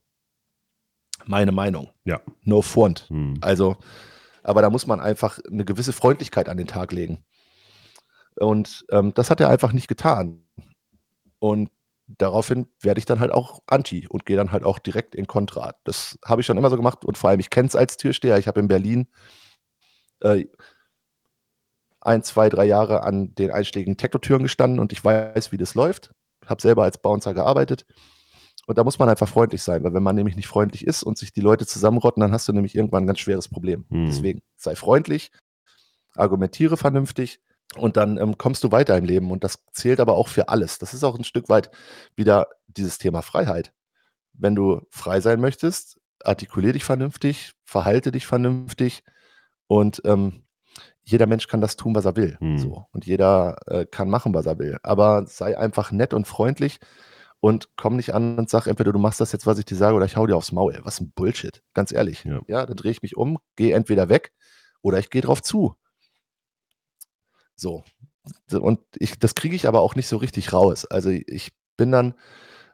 Meine 1.25 1.51
Meinung. 1.51 1.91
Ja. 2.05 2.21
No 2.43 2.61
front. 2.61 3.07
Mhm. 3.09 3.37
Also, 3.41 3.75
aber 4.41 4.61
da 4.61 4.69
muss 4.69 4.87
man 4.87 5.01
einfach 5.01 5.39
eine 5.51 5.65
gewisse 5.65 5.91
Freundlichkeit 5.91 6.47
an 6.47 6.55
den 6.55 6.67
Tag 6.67 6.93
legen. 6.93 7.25
Und 8.35 8.85
ähm, 8.89 9.13
das 9.13 9.29
hat 9.29 9.41
er 9.41 9.49
einfach 9.49 9.73
nicht 9.73 9.89
getan. 9.89 10.47
Und 11.39 11.69
daraufhin 12.07 12.67
werde 12.79 12.99
ich 12.99 13.05
dann 13.05 13.19
halt 13.19 13.33
auch 13.33 13.61
anti 13.67 14.07
und 14.07 14.25
gehe 14.25 14.37
dann 14.37 14.53
halt 14.53 14.63
auch 14.63 14.79
direkt 14.79 15.13
in 15.13 15.27
Kontra. 15.27 15.75
Das 15.83 16.17
habe 16.23 16.39
ich 16.39 16.47
schon 16.47 16.57
immer 16.57 16.69
so 16.69 16.77
gemacht 16.77 17.03
und 17.03 17.17
vor 17.17 17.31
allem, 17.31 17.41
ich 17.41 17.49
kenne 17.49 17.67
es 17.67 17.75
als 17.75 17.97
Türsteher. 17.97 18.37
Ich 18.37 18.47
habe 18.47 18.61
in 18.61 18.69
Berlin 18.69 19.09
äh, 20.21 20.45
ein, 22.07 22.23
zwei, 22.23 22.49
drei 22.49 22.65
Jahre 22.65 23.03
an 23.03 23.35
den 23.35 23.51
einschlägigen 23.51 23.97
Techno-Türen 23.97 24.43
gestanden 24.43 24.79
und 24.79 24.93
ich 24.93 25.03
weiß, 25.03 25.51
wie 25.51 25.57
das 25.57 25.75
läuft. 25.75 26.11
Habe 26.45 26.61
selber 26.61 26.83
als 26.83 26.97
Bouncer 26.97 27.33
gearbeitet. 27.33 27.85
Und 28.65 28.77
da 28.77 28.83
muss 28.83 28.99
man 28.99 29.09
einfach 29.09 29.29
freundlich 29.29 29.61
sein, 29.61 29.83
weil 29.83 29.93
wenn 29.93 30.03
man 30.03 30.15
nämlich 30.15 30.35
nicht 30.35 30.47
freundlich 30.47 30.85
ist 30.85 31.03
und 31.03 31.17
sich 31.17 31.31
die 31.31 31.41
Leute 31.41 31.65
zusammenrotten, 31.65 32.21
dann 32.21 32.31
hast 32.31 32.47
du 32.47 32.53
nämlich 32.53 32.75
irgendwann 32.75 33.03
ein 33.03 33.07
ganz 33.07 33.19
schweres 33.19 33.47
Problem. 33.47 33.85
Hm. 33.89 34.07
Deswegen 34.07 34.41
sei 34.55 34.75
freundlich, 34.75 35.31
argumentiere 36.15 36.77
vernünftig 36.77 37.39
und 37.75 37.97
dann 37.97 38.17
ähm, 38.17 38.37
kommst 38.37 38.63
du 38.63 38.71
weiter 38.71 38.97
im 38.97 39.05
Leben. 39.05 39.31
Und 39.31 39.43
das 39.43 39.59
zählt 39.71 39.99
aber 39.99 40.15
auch 40.15 40.27
für 40.27 40.49
alles. 40.49 40.79
Das 40.79 40.93
ist 40.93 41.03
auch 41.03 41.17
ein 41.17 41.23
Stück 41.23 41.49
weit 41.49 41.71
wieder 42.15 42.47
dieses 42.67 42.97
Thema 42.97 43.21
Freiheit. 43.21 43.73
Wenn 44.33 44.55
du 44.55 44.81
frei 44.89 45.19
sein 45.21 45.41
möchtest, 45.41 45.99
artikulier 46.23 46.73
dich 46.73 46.83
vernünftig, 46.83 47.53
verhalte 47.65 48.11
dich 48.11 48.27
vernünftig 48.27 49.03
und 49.67 50.01
ähm, 50.05 50.46
jeder 51.07 51.25
Mensch 51.25 51.47
kann 51.47 51.61
das 51.61 51.77
tun, 51.77 51.95
was 51.95 52.03
er 52.03 52.17
will. 52.17 52.37
Hm. 52.39 52.57
So. 52.57 52.85
Und 52.91 53.05
jeder 53.05 53.55
äh, 53.67 53.85
kann 53.85 54.09
machen, 54.09 54.33
was 54.33 54.45
er 54.45 54.59
will. 54.59 54.77
Aber 54.83 55.25
sei 55.25 55.57
einfach 55.57 55.91
nett 55.91 56.13
und 56.13 56.27
freundlich 56.27 56.79
und 57.39 57.69
komm 57.77 57.95
nicht 57.95 58.13
an 58.13 58.37
und 58.37 58.49
sag, 58.49 58.67
entweder 58.67 58.91
du 58.91 58.99
machst 58.99 59.21
das 59.21 59.31
jetzt, 59.31 59.45
was 59.45 59.57
ich 59.57 59.63
dir 59.63 59.77
sage, 59.77 59.95
oder 59.95 60.05
ich 60.05 60.17
hau 60.17 60.27
dir 60.27 60.35
aufs 60.35 60.51
Maul. 60.51 60.77
Was 60.83 60.99
ein 60.99 61.11
Bullshit. 61.11 61.63
Ganz 61.73 61.93
ehrlich. 61.93 62.25
Ja, 62.25 62.41
ja 62.47 62.65
dann 62.65 62.75
drehe 62.75 62.91
ich 62.91 63.01
mich 63.01 63.15
um, 63.15 63.37
gehe 63.55 63.73
entweder 63.73 64.09
weg 64.09 64.33
oder 64.81 64.99
ich 64.99 65.09
gehe 65.09 65.21
drauf 65.21 65.41
zu. 65.41 65.75
So. 67.55 67.85
Und 68.51 68.81
ich, 68.97 69.17
das 69.17 69.33
kriege 69.33 69.55
ich 69.55 69.65
aber 69.65 69.79
auch 69.79 69.95
nicht 69.95 70.09
so 70.09 70.17
richtig 70.17 70.51
raus. 70.51 70.85
Also 70.85 71.09
ich 71.09 71.53
bin 71.77 71.89
dann, 71.89 72.15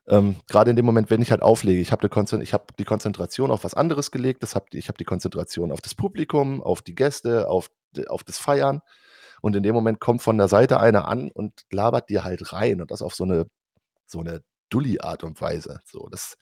ähm, 0.07 0.35
gerade 0.47 0.69
in 0.69 0.75
dem 0.75 0.85
Moment, 0.85 1.09
wenn 1.09 1.21
ich 1.21 1.31
halt 1.31 1.41
auflege, 1.41 1.79
ich 1.79 1.91
habe 1.91 2.07
die, 2.07 2.13
hab 2.13 2.77
die 2.77 2.83
Konzentration 2.83 3.51
auf 3.51 3.63
was 3.63 3.73
anderes 3.73 4.11
gelegt, 4.11 4.43
das 4.43 4.55
hab, 4.55 4.73
ich 4.73 4.87
habe 4.87 4.97
die 4.97 5.05
Konzentration 5.05 5.71
auf 5.71 5.81
das 5.81 5.95
Publikum, 5.95 6.61
auf 6.61 6.81
die 6.81 6.95
Gäste, 6.95 7.47
auf, 7.47 7.69
auf 8.07 8.23
das 8.23 8.37
Feiern. 8.37 8.81
Und 9.41 9.55
in 9.55 9.63
dem 9.63 9.75
Moment 9.75 9.99
kommt 9.99 10.21
von 10.21 10.37
der 10.37 10.47
Seite 10.47 10.79
einer 10.79 11.07
an 11.07 11.29
und 11.31 11.53
labert 11.71 12.09
dir 12.09 12.23
halt 12.23 12.53
rein 12.53 12.81
und 12.81 12.91
das 12.91 13.01
auf 13.01 13.13
so 13.13 13.23
eine, 13.23 13.45
so 14.05 14.19
eine 14.19 14.41
Dulli-Art 14.69 15.23
und 15.23 15.39
Weise. 15.41 15.81
So, 15.85 16.07
das 16.09 16.37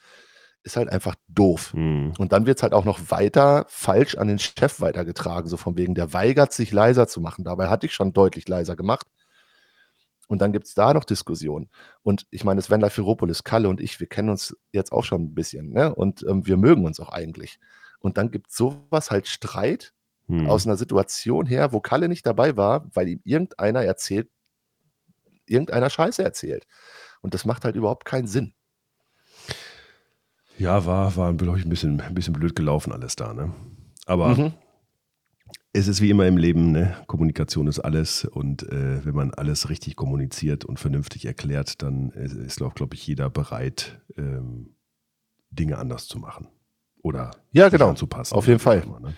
ist 0.63 0.75
halt 0.75 0.89
einfach 0.89 1.15
doof. 1.27 1.73
Mhm. 1.73 2.13
Und 2.17 2.31
dann 2.31 2.45
wird 2.45 2.59
es 2.59 2.63
halt 2.63 2.73
auch 2.73 2.85
noch 2.85 2.99
weiter 3.09 3.65
falsch 3.67 4.15
an 4.15 4.27
den 4.27 4.39
Chef 4.39 4.79
weitergetragen, 4.81 5.49
so 5.49 5.57
von 5.57 5.77
wegen, 5.77 5.95
der 5.95 6.13
weigert 6.13 6.53
sich 6.53 6.71
leiser 6.71 7.07
zu 7.07 7.21
machen. 7.21 7.43
Dabei 7.43 7.69
hatte 7.69 7.85
ich 7.87 7.93
schon 7.93 8.13
deutlich 8.13 8.47
leiser 8.47 8.75
gemacht. 8.75 9.07
Und 10.31 10.41
dann 10.41 10.53
gibt 10.53 10.65
es 10.65 10.73
da 10.73 10.93
noch 10.93 11.03
Diskussionen. 11.03 11.69
Und 12.03 12.25
ich 12.31 12.45
meine, 12.45 12.61
Sven 12.61 12.79
Lafiropolis, 12.79 13.43
Kalle 13.43 13.67
und 13.67 13.81
ich, 13.81 13.99
wir 13.99 14.07
kennen 14.07 14.29
uns 14.29 14.55
jetzt 14.71 14.93
auch 14.93 15.03
schon 15.03 15.23
ein 15.23 15.33
bisschen, 15.35 15.73
ne? 15.73 15.93
Und 15.93 16.23
ähm, 16.25 16.47
wir 16.47 16.55
mögen 16.55 16.85
uns 16.85 17.01
auch 17.01 17.09
eigentlich. 17.09 17.59
Und 17.99 18.17
dann 18.17 18.31
gibt 18.31 18.49
es 18.49 18.55
sowas 18.55 19.11
halt 19.11 19.27
Streit 19.27 19.93
Mhm. 20.27 20.47
aus 20.49 20.65
einer 20.65 20.77
Situation 20.77 21.45
her, 21.45 21.73
wo 21.73 21.81
Kalle 21.81 22.07
nicht 22.07 22.25
dabei 22.25 22.55
war, 22.55 22.85
weil 22.93 23.09
ihm 23.09 23.19
irgendeiner 23.25 23.83
erzählt, 23.83 24.29
irgendeiner 25.47 25.89
Scheiße 25.89 26.23
erzählt. 26.23 26.65
Und 27.19 27.33
das 27.33 27.43
macht 27.43 27.65
halt 27.65 27.75
überhaupt 27.75 28.05
keinen 28.05 28.27
Sinn. 28.27 28.53
Ja, 30.57 30.85
war, 30.85 31.13
war 31.17 31.33
glaube 31.33 31.59
ich, 31.59 31.65
ein 31.65 31.69
bisschen, 31.69 31.99
ein 31.99 32.13
bisschen 32.13 32.33
blöd 32.33 32.55
gelaufen 32.55 32.93
alles 32.93 33.17
da, 33.17 33.33
ne? 33.33 33.53
Aber 34.05 34.29
Mhm. 34.29 34.53
Es 35.73 35.87
ist 35.87 36.01
wie 36.01 36.09
immer 36.09 36.27
im 36.27 36.37
Leben, 36.37 36.71
ne? 36.71 36.95
Kommunikation 37.07 37.67
ist 37.67 37.79
alles 37.79 38.25
und 38.25 38.63
äh, 38.63 39.05
wenn 39.05 39.15
man 39.15 39.33
alles 39.33 39.69
richtig 39.69 39.95
kommuniziert 39.95 40.65
und 40.65 40.79
vernünftig 40.79 41.25
erklärt, 41.25 41.81
dann 41.81 42.11
ist, 42.11 42.33
ist 42.33 42.57
glaube 42.57 42.73
glaub 42.75 42.93
ich, 42.93 43.05
jeder 43.07 43.29
bereit, 43.29 44.01
ähm, 44.17 44.75
Dinge 45.49 45.77
anders 45.77 46.07
zu 46.07 46.19
machen. 46.19 46.47
Oder 47.03 47.31
Ja, 47.51 47.69
genau. 47.69 47.89
anzupassen. 47.89 48.35
Auf 48.35 48.47
jeden 48.47 48.59
Fall. 48.59 48.83
immer, 48.83 48.99
ne? 48.99 49.13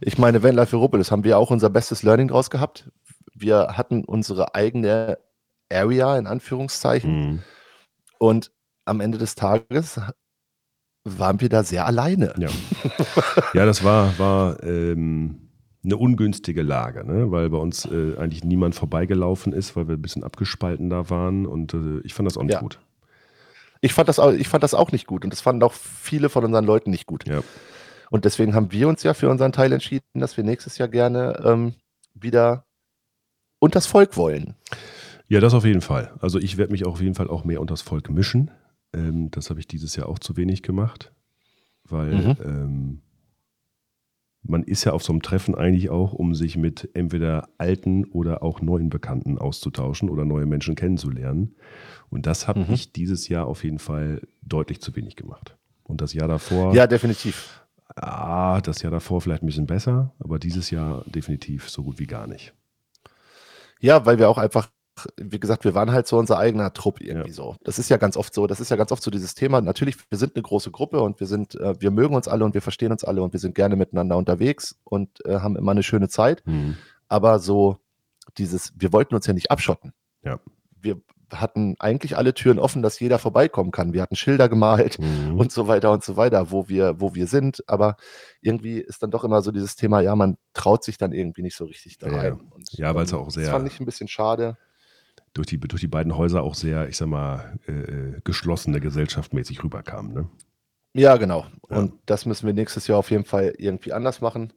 Ich 0.00 0.18
meine, 0.18 0.42
Van 0.42 0.54
Life 0.54 0.76
Europolis 0.76 1.10
haben 1.10 1.24
wir 1.24 1.38
auch 1.38 1.50
unser 1.50 1.70
bestes 1.70 2.02
Learning 2.02 2.28
draus 2.28 2.50
gehabt. 2.50 2.90
Wir 3.34 3.76
hatten 3.76 4.04
unsere 4.04 4.54
eigene 4.54 5.18
Area 5.72 6.16
in 6.18 6.26
Anführungszeichen 6.26 7.10
Mhm. 7.30 7.42
und 8.18 8.52
am 8.84 9.00
Ende 9.00 9.18
des 9.18 9.34
Tages 9.34 10.00
waren 11.04 11.40
wir 11.40 11.48
da 11.48 11.62
sehr 11.64 11.86
alleine. 11.86 12.34
Ja. 12.38 12.48
ja, 13.54 13.66
das 13.66 13.82
war, 13.84 14.18
war 14.18 14.62
ähm, 14.62 15.45
eine 15.86 15.96
ungünstige 15.96 16.62
Lage, 16.62 17.04
ne? 17.04 17.30
weil 17.30 17.48
bei 17.48 17.56
uns 17.56 17.86
äh, 17.86 18.16
eigentlich 18.18 18.44
niemand 18.44 18.74
vorbeigelaufen 18.74 19.52
ist, 19.54 19.74
weil 19.76 19.88
wir 19.88 19.94
ein 19.96 20.02
bisschen 20.02 20.24
abgespalten 20.24 20.90
da 20.90 21.08
waren 21.08 21.46
und 21.46 21.72
äh, 21.74 22.00
ich 22.04 22.12
fand 22.12 22.26
das 22.26 22.36
auch 22.36 22.42
nicht 22.42 22.54
Ja. 22.54 22.60
gut. 22.60 22.78
Ich 23.80 23.92
fand, 23.94 24.08
das 24.08 24.18
auch, 24.18 24.32
ich 24.32 24.48
fand 24.48 24.64
das 24.64 24.74
auch 24.74 24.90
nicht 24.90 25.06
gut 25.06 25.22
und 25.24 25.32
das 25.32 25.40
fanden 25.40 25.62
auch 25.62 25.72
viele 25.72 26.28
von 26.28 26.44
unseren 26.44 26.64
Leuten 26.64 26.90
nicht 26.90 27.06
gut. 27.06 27.26
Ja. 27.28 27.40
Und 28.10 28.24
deswegen 28.24 28.54
haben 28.54 28.72
wir 28.72 28.88
uns 28.88 29.02
ja 29.02 29.14
für 29.14 29.28
unseren 29.30 29.52
Teil 29.52 29.72
entschieden, 29.72 30.04
dass 30.14 30.36
wir 30.36 30.44
nächstes 30.44 30.78
Jahr 30.78 30.88
gerne 30.88 31.40
ähm, 31.44 31.74
wieder 32.14 32.64
unters 33.58 33.86
Volk 33.86 34.16
wollen. 34.16 34.54
Ja, 35.28 35.40
das 35.40 35.54
auf 35.54 35.64
jeden 35.64 35.80
Fall. 35.82 36.12
Also 36.20 36.38
ich 36.38 36.56
werde 36.56 36.72
mich 36.72 36.86
auf 36.86 37.00
jeden 37.00 37.14
Fall 37.14 37.28
auch 37.28 37.44
mehr 37.44 37.60
unters 37.60 37.82
Volk 37.82 38.10
mischen. 38.10 38.50
Ähm, 38.94 39.30
das 39.30 39.50
habe 39.50 39.60
ich 39.60 39.68
dieses 39.68 39.94
Jahr 39.96 40.08
auch 40.08 40.18
zu 40.18 40.36
wenig 40.36 40.62
gemacht, 40.62 41.12
weil 41.84 42.14
Mhm. 42.14 42.36
ähm, 42.44 43.02
man 44.48 44.62
ist 44.62 44.84
ja 44.84 44.92
auf 44.92 45.02
so 45.02 45.12
einem 45.12 45.22
Treffen 45.22 45.54
eigentlich 45.54 45.90
auch, 45.90 46.12
um 46.12 46.34
sich 46.34 46.56
mit 46.56 46.88
entweder 46.94 47.48
alten 47.58 48.04
oder 48.06 48.42
auch 48.42 48.60
neuen 48.60 48.88
Bekannten 48.90 49.38
auszutauschen 49.38 50.08
oder 50.10 50.24
neue 50.24 50.46
Menschen 50.46 50.74
kennenzulernen. 50.74 51.54
Und 52.10 52.26
das 52.26 52.46
habe 52.48 52.60
Mhm. 52.60 52.72
ich 52.74 52.92
dieses 52.92 53.28
Jahr 53.28 53.46
auf 53.46 53.64
jeden 53.64 53.78
Fall 53.78 54.22
deutlich 54.42 54.80
zu 54.80 54.94
wenig 54.96 55.16
gemacht. 55.16 55.56
Und 55.84 56.00
das 56.00 56.12
Jahr 56.12 56.28
davor, 56.28 56.74
Ja, 56.74 56.86
definitiv. 56.86 57.62
ah, 57.96 58.60
das 58.60 58.82
Jahr 58.82 58.90
davor 58.92 59.20
vielleicht 59.20 59.42
ein 59.42 59.46
bisschen 59.46 59.66
besser, 59.66 60.12
aber 60.18 60.38
dieses 60.38 60.70
Jahr 60.70 61.04
definitiv 61.06 61.68
so 61.68 61.82
gut 61.82 61.98
wie 61.98 62.06
gar 62.06 62.26
nicht. 62.26 62.52
Ja, 63.80 64.06
weil 64.06 64.18
wir 64.18 64.28
auch 64.28 64.38
einfach, 64.38 64.70
wie 65.16 65.38
gesagt, 65.40 65.64
wir 65.64 65.74
waren 65.74 65.92
halt 65.92 66.06
so 66.06 66.18
unser 66.18 66.38
eigener 66.38 66.72
Trupp 66.72 67.00
irgendwie 67.00 67.28
Ja. 67.28 67.34
so. 67.34 67.56
Das 67.64 67.78
ist 67.78 67.88
ja 67.90 67.96
ganz 67.96 68.16
oft 68.16 68.32
so, 68.34 68.46
das 68.46 68.60
ist 68.60 68.70
ja 68.70 68.76
ganz 68.76 68.92
oft 68.92 69.02
so 69.02 69.10
dieses 69.10 69.34
Thema. 69.34 69.60
Natürlich, 69.60 69.96
wir 70.10 70.18
sind 70.18 70.34
eine 70.36 70.42
große 70.42 70.70
Gruppe 70.70 71.00
und 71.00 71.20
wir 71.20 71.26
sind, 71.26 71.54
äh, 71.56 71.80
wir 71.80 71.90
mögen 71.90 72.14
uns 72.14 72.28
alle 72.28 72.44
und 72.44 72.54
wir 72.54 72.62
verstehen 72.62 72.92
uns 72.92 73.04
alle 73.04 73.22
und 73.22 73.32
wir 73.32 73.40
sind 73.40 73.54
gerne 73.54 73.76
miteinander 73.76 74.16
unterwegs 74.16 74.76
und 74.84 75.24
äh, 75.26 75.40
haben 75.40 75.56
immer 75.56 75.72
eine 75.72 75.82
schöne 75.82 76.08
Zeit. 76.08 76.42
Mhm. 76.46 76.76
Aber 77.08 77.38
so 77.38 77.78
dieses, 78.38 78.72
wir 78.76 78.92
wollten 78.92 79.14
uns 79.14 79.26
ja 79.26 79.32
nicht 79.34 79.50
abschotten. 79.50 79.92
Ja. 80.22 80.40
Wir 80.80 81.00
hatten 81.32 81.74
eigentlich 81.80 82.16
alle 82.16 82.34
Türen 82.34 82.60
offen, 82.60 82.82
dass 82.82 83.00
jeder 83.00 83.18
vorbeikommen 83.18 83.72
kann. 83.72 83.92
Wir 83.92 84.00
hatten 84.02 84.14
Schilder 84.14 84.48
gemalt 84.48 85.00
Mhm. 85.00 85.36
und 85.38 85.50
so 85.50 85.66
weiter 85.66 85.90
und 85.90 86.04
so 86.04 86.16
weiter, 86.16 86.52
wo 86.52 86.68
wir, 86.68 87.00
wo 87.00 87.16
wir 87.16 87.26
sind. 87.26 87.64
Aber 87.68 87.96
irgendwie 88.40 88.78
ist 88.78 89.02
dann 89.02 89.10
doch 89.10 89.24
immer 89.24 89.42
so 89.42 89.50
dieses 89.50 89.74
Thema, 89.74 90.00
ja, 90.00 90.14
man 90.14 90.36
traut 90.54 90.84
sich 90.84 90.98
dann 90.98 91.12
irgendwie 91.12 91.42
nicht 91.42 91.56
so 91.56 91.64
richtig 91.64 91.98
da 91.98 92.08
Ja, 92.08 92.16
rein. 92.18 92.40
ja. 92.70 92.88
Ja, 92.90 92.94
weil's 92.94 93.10
ähm, 93.12 93.18
auch 93.18 93.30
sehr- 93.30 93.42
Das 93.44 93.50
fand 93.52 93.66
ich 93.66 93.80
ein 93.80 93.86
bisschen 93.86 94.06
schade. 94.06 94.56
Durch 95.36 95.46
die, 95.48 95.58
durch 95.58 95.80
die 95.80 95.88
beiden 95.88 96.16
Häuser 96.16 96.42
auch 96.42 96.54
sehr, 96.54 96.88
ich 96.88 96.96
sag 96.96 97.08
mal, 97.08 97.58
äh, 97.66 97.72
äh, 97.72 98.20
geschlossene 98.24 98.80
gesellschaftmäßig 98.80 99.62
rüberkamen. 99.62 100.12
Ne? 100.14 100.28
Ja, 100.94 101.16
genau. 101.16 101.46
Ja. 101.68 101.78
Und 101.78 101.94
das 102.06 102.26
müssen 102.26 102.46
wir 102.46 102.54
nächstes 102.54 102.86
Jahr 102.86 102.98
auf 102.98 103.10
jeden 103.10 103.24
Fall 103.24 103.54
irgendwie 103.58 103.92
anders 103.92 104.20
machen. 104.20 104.52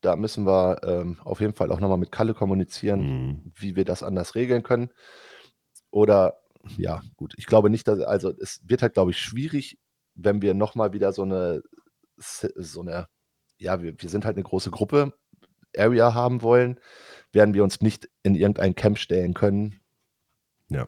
Da 0.00 0.16
müssen 0.16 0.44
wir 0.46 0.80
ähm, 0.84 1.18
auf 1.24 1.40
jeden 1.40 1.54
Fall 1.54 1.70
auch 1.72 1.80
nochmal 1.80 1.98
mit 1.98 2.12
Kalle 2.12 2.34
kommunizieren, 2.34 3.00
Mhm. 3.00 3.52
wie 3.54 3.76
wir 3.76 3.84
das 3.84 4.02
anders 4.02 4.34
regeln 4.34 4.62
können. 4.62 4.90
Oder, 5.90 6.38
ja, 6.76 7.00
gut, 7.16 7.34
ich 7.36 7.46
glaube 7.46 7.70
nicht, 7.70 7.86
dass, 7.88 8.00
also 8.00 8.32
es 8.40 8.60
wird 8.64 8.82
halt, 8.82 8.94
glaube 8.94 9.12
ich, 9.12 9.18
schwierig, 9.18 9.78
wenn 10.14 10.42
wir 10.42 10.54
nochmal 10.54 10.92
wieder 10.92 11.12
so 11.12 11.22
eine, 11.22 11.62
so 12.16 12.80
eine, 12.80 13.06
ja, 13.58 13.82
wir, 13.82 13.94
wir 14.00 14.08
sind 14.08 14.24
halt 14.24 14.36
eine 14.36 14.44
große 14.44 14.70
Gruppe, 14.70 15.12
Area 15.76 16.14
haben 16.14 16.42
wollen, 16.42 16.80
werden 17.32 17.54
wir 17.54 17.62
uns 17.62 17.80
nicht 17.80 18.08
in 18.22 18.34
irgendein 18.34 18.74
Camp 18.74 18.98
stellen 18.98 19.34
können. 19.34 19.80
Ja. 20.68 20.86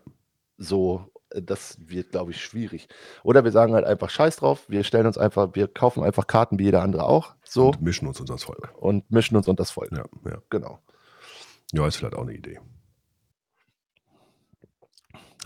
So, 0.57 1.05
äh, 1.31 1.43
das 1.43 1.79
wird, 1.81 2.11
glaube 2.11 2.33
ich, 2.33 2.41
schwierig. 2.43 2.89
Oder 3.23 3.45
wir 3.45 3.53
sagen 3.53 3.75
halt 3.75 3.85
einfach 3.85 4.11
Scheiß 4.11 4.37
drauf, 4.37 4.65
wir 4.69 4.83
stellen 4.85 5.07
uns 5.07 5.19
einfach, 5.19 5.51
wir 5.55 5.69
kaufen 5.69 6.03
einfach 6.03 6.27
Karten 6.27 6.59
wie 6.59 6.65
jeder 6.65 6.83
andere 6.83 7.05
auch, 7.05 7.35
so, 7.45 7.69
Und 7.69 7.83
mischen 7.83 8.07
uns 8.09 8.21
unter 8.21 8.35
das 8.35 8.45
Volk. 8.45 8.73
und 8.81 9.11
mischen 9.11 9.37
uns 9.37 9.47
unter 9.49 9.63
das 9.63 9.71
Volk. 9.71 9.91
Ja, 9.93 10.05
ja. 10.29 10.39
Genau. 10.51 10.79
ja, 11.73 11.87
ist 11.87 11.97
vielleicht 11.97 12.15
auch 12.17 12.23
eine 12.23 12.35
Idee. 12.35 12.59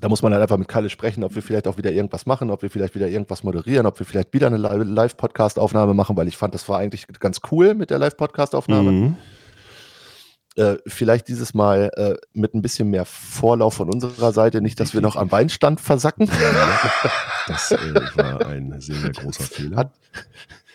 Da 0.00 0.08
muss 0.08 0.20
man 0.22 0.32
halt 0.32 0.42
einfach 0.42 0.56
mit 0.58 0.66
Kalle 0.66 0.90
sprechen, 0.90 1.22
ob 1.22 1.36
wir 1.36 1.42
vielleicht 1.42 1.68
auch 1.68 1.76
wieder 1.76 1.92
irgendwas 1.92 2.26
machen, 2.26 2.50
ob 2.50 2.62
wir 2.62 2.70
vielleicht 2.70 2.96
wieder 2.96 3.06
irgendwas 3.08 3.44
moderieren, 3.44 3.86
ob 3.86 4.00
wir 4.00 4.06
vielleicht 4.06 4.32
wieder 4.32 4.48
eine 4.48 4.56
Li- 4.56 4.82
Live-Podcast-Aufnahme 4.92 5.94
machen, 5.94 6.16
weil 6.16 6.26
ich 6.26 6.36
fand, 6.36 6.54
das 6.54 6.68
war 6.68 6.78
eigentlich 6.78 7.06
ganz 7.20 7.40
cool 7.52 7.74
mit 7.74 7.90
der 7.90 8.00
Live-Podcast-Aufnahme. 8.00 8.90
Mhm. 8.90 9.16
Äh, 10.57 10.76
vielleicht 10.86 11.28
dieses 11.28 11.55
Mal 11.55 11.90
äh, 11.96 12.14
mit 12.34 12.55
ein 12.55 12.61
bisschen 12.62 12.88
mehr 12.90 13.07
Vorlauf 13.07 13.74
von 13.74 13.88
unserer 13.92 14.32
Seite, 14.32 14.61
nicht, 14.61 14.78
dass 14.80 14.92
wir 14.92 15.00
noch 15.00 15.16
am 15.16 15.30
Weinstand 15.32 15.80
versacken. 15.80 16.28
Das 17.48 17.72
äh, 17.72 17.94
war 18.16 18.46
ein 18.46 18.78
sehr, 18.80 18.96
sehr 18.96 19.12
großer 19.12 19.44
Fehler. 19.44 19.76
Hat- 19.78 19.92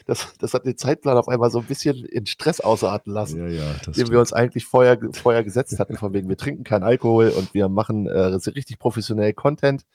Das, 0.08 0.26
das 0.40 0.54
hat 0.54 0.66
den 0.66 0.78
Zeitplan 0.78 1.18
auf 1.18 1.28
einmal 1.28 1.52
so 1.52 1.60
ein 1.60 1.66
bisschen 1.66 2.06
in 2.06 2.26
Stress 2.26 2.62
ausarten 2.62 3.12
lassen. 3.12 3.40
ja, 3.40 3.48
ja, 3.50 3.74
den 3.92 4.10
wir 4.10 4.20
uns 4.22 4.32
eigentlich 4.32 4.66
vorher, 4.66 4.98
vorher 5.12 5.44
gesetzt 5.44 5.80
hatten, 5.80 5.98
von 5.98 6.14
wegen, 6.14 6.30
wir 6.30 6.38
trinken 6.38 6.64
keinen 6.64 6.84
Alkohol 6.84 7.28
und 7.30 7.54
wir 7.54 7.68
machen 7.68 8.08
äh, 8.08 8.20
richtig 8.52 8.80
professionell 8.80 9.34
Content. 9.34 9.86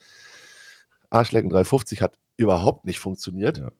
Arschlecken 1.09 1.49
350 1.49 2.01
hat 2.03 2.13
überhaupt 2.37 2.85
nicht 2.85 2.99
funktioniert. 2.99 3.57
Ja. 3.57 3.71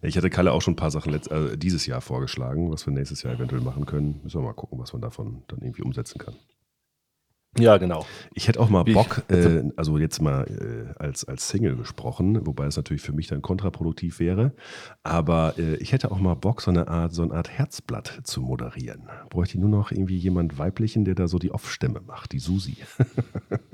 Ich 0.00 0.16
hatte 0.16 0.30
Kalle 0.30 0.52
auch 0.52 0.62
schon 0.62 0.72
ein 0.74 0.76
paar 0.76 0.90
Sachen 0.90 1.12
letzt, 1.12 1.30
äh, 1.30 1.56
dieses 1.56 1.86
Jahr 1.86 2.00
vorgeschlagen, 2.00 2.70
was 2.70 2.86
wir 2.86 2.92
nächstes 2.92 3.22
Jahr 3.22 3.34
eventuell 3.34 3.62
machen 3.62 3.86
können. 3.86 4.20
Müssen 4.22 4.40
wir 4.40 4.44
mal 4.44 4.52
gucken, 4.54 4.78
was 4.78 4.92
man 4.92 5.02
davon 5.02 5.42
dann 5.48 5.60
irgendwie 5.60 5.82
umsetzen 5.82 6.18
kann. 6.18 6.34
Ja, 7.58 7.76
genau. 7.76 8.06
Ich 8.32 8.48
hätte 8.48 8.60
auch 8.60 8.70
mal 8.70 8.82
Bock, 8.82 9.24
äh, 9.28 9.62
also 9.76 9.98
jetzt 9.98 10.22
mal 10.22 10.44
äh, 10.48 10.98
als, 10.98 11.26
als 11.26 11.50
Single 11.50 11.76
gesprochen, 11.76 12.46
wobei 12.46 12.64
es 12.64 12.76
natürlich 12.76 13.02
für 13.02 13.12
mich 13.12 13.26
dann 13.26 13.42
kontraproduktiv 13.42 14.20
wäre, 14.20 14.54
aber 15.02 15.58
äh, 15.58 15.76
ich 15.76 15.92
hätte 15.92 16.10
auch 16.10 16.18
mal 16.18 16.34
Bock, 16.34 16.62
so 16.62 16.70
eine 16.70 16.88
Art, 16.88 17.12
so 17.12 17.22
eine 17.22 17.34
Art 17.34 17.50
Herzblatt 17.50 18.20
zu 18.24 18.40
moderieren. 18.40 19.02
Bräuchte 19.28 19.56
ich 19.56 19.60
nur 19.60 19.68
noch 19.68 19.92
irgendwie 19.92 20.16
jemand 20.16 20.58
Weiblichen, 20.58 21.04
der 21.04 21.14
da 21.14 21.28
so 21.28 21.38
die 21.38 21.50
Off-Stimme 21.50 22.00
macht, 22.00 22.32
die 22.32 22.38
Susi. 22.38 22.78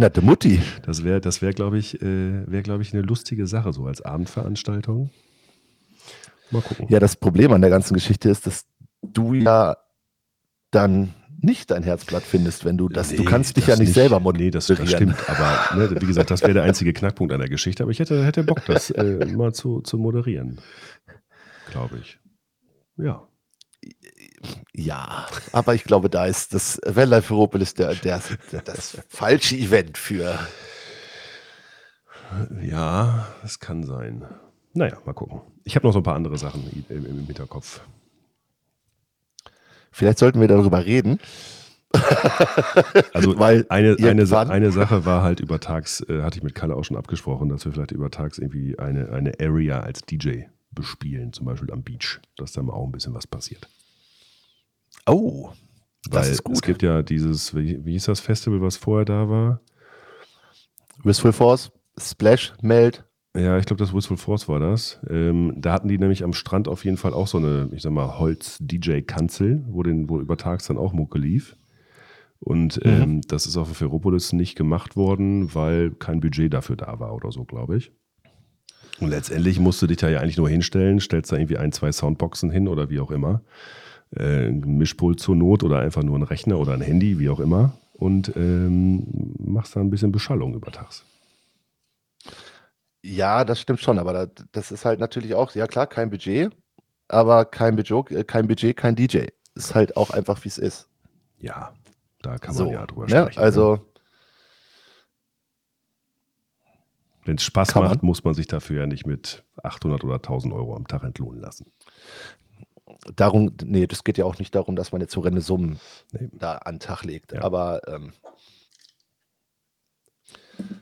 Nette 0.00 0.22
Mutti. 0.22 0.62
Das 0.86 1.04
wäre, 1.04 1.20
das 1.20 1.42
wäre, 1.42 1.52
glaube 1.52 1.78
ich, 1.78 2.00
äh, 2.00 2.50
wäre, 2.50 2.62
glaube 2.62 2.82
ich, 2.82 2.94
eine 2.94 3.02
lustige 3.02 3.46
Sache, 3.46 3.72
so 3.74 3.84
als 3.84 4.00
Abendveranstaltung. 4.00 5.10
Mal 6.50 6.62
gucken. 6.62 6.86
Ja, 6.88 6.98
das 6.98 7.16
Problem 7.16 7.52
an 7.52 7.60
der 7.60 7.68
ganzen 7.68 7.92
Geschichte 7.92 8.30
ist, 8.30 8.46
dass 8.46 8.64
du 9.02 9.34
ja 9.34 9.76
dann 10.70 11.14
nicht 11.42 11.70
dein 11.70 11.82
Herzblatt 11.82 12.22
findest, 12.22 12.64
wenn 12.64 12.78
du 12.78 12.88
das, 12.88 13.10
du 13.10 13.16
Nee, 13.16 13.24
kannst 13.24 13.58
dich 13.58 13.66
ja 13.66 13.76
nicht, 13.76 13.92
selber 13.92 14.20
moderieren. 14.20 14.46
Nee, 14.46 14.50
das, 14.52 14.66
das 14.66 14.90
stimmt. 14.90 15.16
Aber 15.28 15.76
ne, 15.76 16.00
wie 16.00 16.06
gesagt, 16.06 16.30
das 16.30 16.40
wäre 16.42 16.54
der 16.54 16.62
einzige 16.62 16.92
Knackpunkt 16.94 17.32
an 17.32 17.40
der 17.40 17.50
Geschichte. 17.50 17.82
Aber 17.82 17.92
ich 17.92 17.98
hätte, 17.98 18.24
hätte 18.24 18.42
Bock, 18.44 18.64
das 18.66 18.90
äh, 18.90 19.26
mal 19.26 19.52
zu, 19.52 19.82
zu 19.82 19.98
moderieren. 19.98 20.60
Glaube 21.70 21.98
ich. 21.98 22.18
Ja. 22.96 23.26
Ja, 24.74 25.26
aber 25.52 25.74
ich 25.74 25.84
glaube, 25.84 26.08
da 26.10 26.26
ist 26.26 26.54
das 26.54 26.80
Vanlife 26.86 27.34
Europolis 27.34 27.74
der, 27.74 27.94
der, 27.94 28.22
der, 28.52 28.62
das 28.62 28.98
falsche 29.08 29.56
Event 29.56 29.98
für. 29.98 30.38
Ja, 32.62 33.26
das 33.42 33.58
kann 33.58 33.82
sein. 33.82 34.24
Naja, 34.72 34.98
mal 35.04 35.12
gucken. 35.12 35.40
Ich 35.64 35.74
habe 35.74 35.86
noch 35.86 35.92
so 35.92 35.98
ein 35.98 36.04
paar 36.04 36.14
andere 36.14 36.38
Sachen 36.38 36.84
im, 36.88 37.04
im 37.04 37.26
Hinterkopf. 37.26 37.80
Vielleicht 39.90 40.18
sollten 40.18 40.40
wir 40.40 40.46
darüber 40.46 40.84
reden. 40.84 41.18
Also 43.12 43.36
Weil 43.38 43.66
eine, 43.68 43.96
eine, 43.98 44.48
eine 44.48 44.70
Sache 44.70 45.04
war 45.04 45.22
halt 45.22 45.40
übertags, 45.40 46.00
äh, 46.08 46.22
hatte 46.22 46.38
ich 46.38 46.44
mit 46.44 46.54
Kalle 46.54 46.76
auch 46.76 46.84
schon 46.84 46.96
abgesprochen, 46.96 47.48
dass 47.48 47.64
wir 47.64 47.72
vielleicht 47.72 47.90
übertags 47.90 48.38
irgendwie 48.38 48.78
eine, 48.78 49.10
eine 49.10 49.32
Area 49.40 49.80
als 49.80 50.02
DJ 50.02 50.42
bespielen, 50.70 51.32
zum 51.32 51.46
Beispiel 51.46 51.72
am 51.72 51.82
Beach, 51.82 52.20
dass 52.36 52.52
da 52.52 52.62
mal 52.62 52.74
auch 52.74 52.84
ein 52.84 52.92
bisschen 52.92 53.14
was 53.14 53.26
passiert. 53.26 53.68
Oh, 55.06 55.50
das 56.08 56.26
Weil 56.26 56.32
ist 56.32 56.44
gut. 56.44 56.56
es 56.56 56.62
gibt 56.62 56.82
ja 56.82 57.02
dieses, 57.02 57.54
wie, 57.54 57.84
wie 57.84 57.92
hieß 57.92 58.04
das 58.06 58.20
Festival, 58.20 58.60
was 58.60 58.76
vorher 58.76 59.04
da 59.04 59.28
war? 59.28 59.60
Wistful 61.02 61.32
Force, 61.32 61.70
Splash, 61.98 62.52
Meld. 62.62 63.04
Ja, 63.36 63.58
ich 63.58 63.64
glaube, 63.66 63.78
das 63.82 63.94
Wistful 63.94 64.16
Force 64.16 64.48
war 64.48 64.58
das. 64.58 65.00
Ähm, 65.08 65.54
da 65.56 65.72
hatten 65.72 65.88
die 65.88 65.98
nämlich 65.98 66.24
am 66.24 66.32
Strand 66.32 66.66
auf 66.68 66.84
jeden 66.84 66.96
Fall 66.96 67.14
auch 67.14 67.28
so 67.28 67.38
eine, 67.38 67.68
ich 67.72 67.82
sag 67.82 67.92
mal, 67.92 68.18
Holz-DJ-Kanzel, 68.18 69.64
wo, 69.68 69.82
den, 69.82 70.08
wo 70.08 70.20
übertags 70.20 70.66
dann 70.66 70.78
auch 70.78 70.92
Mucke 70.92 71.18
lief. 71.18 71.56
Und 72.40 72.84
Mhm. 72.84 72.90
ähm, 72.90 73.20
das 73.28 73.46
ist 73.46 73.56
auf 73.56 73.68
Ferropolis 73.76 74.32
nicht 74.32 74.56
gemacht 74.56 74.96
worden, 74.96 75.54
weil 75.54 75.90
kein 75.92 76.20
Budget 76.20 76.52
dafür 76.52 76.76
da 76.76 76.98
war 76.98 77.14
oder 77.14 77.30
so, 77.30 77.44
glaube 77.44 77.76
ich. 77.76 77.92
Und 78.98 79.10
letztendlich 79.10 79.60
musst 79.60 79.80
du 79.80 79.86
dich 79.86 79.98
da 79.98 80.08
ja 80.08 80.20
eigentlich 80.20 80.36
nur 80.36 80.48
hinstellen, 80.48 81.00
stellst 81.00 81.30
da 81.32 81.36
irgendwie 81.36 81.58
ein, 81.58 81.72
zwei 81.72 81.92
Soundboxen 81.92 82.50
hin 82.50 82.66
oder 82.66 82.90
wie 82.90 83.00
auch 83.00 83.10
immer. 83.10 83.42
Äh, 84.16 84.48
ein 84.48 84.78
Mischpult 84.78 85.20
zur 85.20 85.36
Not 85.36 85.62
oder 85.62 85.78
einfach 85.80 86.02
nur 86.02 86.18
ein 86.18 86.22
Rechner 86.22 86.58
oder 86.58 86.72
ein 86.72 86.80
Handy, 86.80 87.18
wie 87.18 87.28
auch 87.28 87.40
immer. 87.40 87.72
Und 87.92 88.34
ähm, 88.36 89.06
machst 89.38 89.76
da 89.76 89.80
ein 89.80 89.90
bisschen 89.90 90.10
Beschallung 90.10 90.54
übertags. 90.54 91.04
Ja, 93.02 93.44
das 93.44 93.60
stimmt 93.60 93.80
schon, 93.80 93.98
aber 93.98 94.12
da, 94.12 94.42
das 94.52 94.72
ist 94.72 94.84
halt 94.84 95.00
natürlich 95.00 95.34
auch, 95.34 95.54
ja 95.54 95.66
klar, 95.66 95.86
kein 95.86 96.10
Budget, 96.10 96.50
aber 97.08 97.44
kein 97.44 97.76
Budget, 97.76 98.10
äh, 98.10 98.24
kein 98.24 98.46
Budget, 98.46 98.76
kein 98.76 98.94
DJ. 98.96 99.26
Ist 99.54 99.74
halt 99.74 99.96
auch 99.96 100.10
einfach, 100.10 100.42
wie 100.44 100.48
es 100.48 100.58
ist. 100.58 100.88
Ja, 101.38 101.72
da 102.22 102.38
kann 102.38 102.54
so, 102.54 102.64
man 102.64 102.74
ja 102.74 102.86
drüber 102.86 103.06
ne? 103.06 103.08
sprechen. 103.08 103.38
ne? 103.38 103.44
Also, 103.44 103.86
Wenn 107.24 107.36
es 107.36 107.42
Spaß 107.44 107.72
Kann 107.72 107.82
man. 107.82 107.92
macht, 107.92 108.02
muss 108.02 108.24
man 108.24 108.34
sich 108.34 108.46
dafür 108.46 108.80
ja 108.80 108.86
nicht 108.86 109.06
mit 109.06 109.44
800 109.62 110.04
oder 110.04 110.16
1000 110.16 110.52
Euro 110.54 110.74
am 110.74 110.86
Tag 110.86 111.04
entlohnen 111.04 111.40
lassen. 111.40 111.70
Darum, 113.16 113.52
nee, 113.64 113.86
das 113.86 114.04
geht 114.04 114.18
ja 114.18 114.24
auch 114.24 114.38
nicht 114.38 114.54
darum, 114.54 114.76
dass 114.76 114.92
man 114.92 115.00
jetzt 115.00 115.16
horrende 115.16 115.40
Summen 115.40 115.80
Nee. 116.12 116.28
da 116.32 116.56
an 116.58 116.74
den 116.76 116.80
Tag 116.80 117.04
legt. 117.04 117.32
Ja. 117.32 117.42
Aber 117.42 117.86
ähm, 117.88 118.12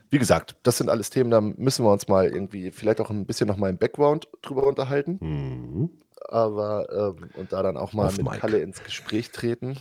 wie 0.09 0.19
gesagt, 0.19 0.55
das 0.63 0.77
sind 0.77 0.89
alles 0.89 1.09
Themen, 1.09 1.29
da 1.31 1.39
müssen 1.41 1.85
wir 1.85 1.91
uns 1.91 2.07
mal 2.07 2.27
irgendwie 2.27 2.71
vielleicht 2.71 2.99
auch 2.99 3.09
ein 3.09 3.25
bisschen 3.25 3.47
noch 3.47 3.57
mal 3.57 3.69
im 3.69 3.77
Background 3.77 4.27
drüber 4.41 4.65
unterhalten. 4.67 5.17
Mhm. 5.21 5.89
aber 6.27 7.15
ähm, 7.17 7.29
und 7.35 7.53
da 7.53 7.63
dann 7.63 7.77
auch 7.77 7.93
mal 7.93 8.07
Auf 8.07 8.17
mit 8.17 8.25
Mic. 8.25 8.39
Kalle 8.39 8.59
ins 8.59 8.83
Gespräch 8.83 9.31
treten. 9.31 9.79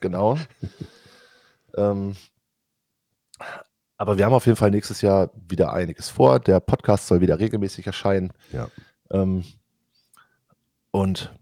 Genau. 0.00 0.36
ähm, 1.76 2.16
aber 3.96 4.18
wir 4.18 4.26
haben 4.26 4.34
auf 4.34 4.46
jeden 4.46 4.56
Fall 4.56 4.70
nächstes 4.70 5.00
Jahr 5.00 5.30
wieder 5.48 5.72
einiges 5.72 6.08
vor. 6.10 6.40
Der 6.40 6.60
Podcast 6.60 7.06
soll 7.06 7.20
wieder 7.20 7.38
regelmäßig 7.38 7.86
erscheinen. 7.86 8.32
Ja. 8.52 8.68
Ähm, 9.10 9.44
und 10.90 11.32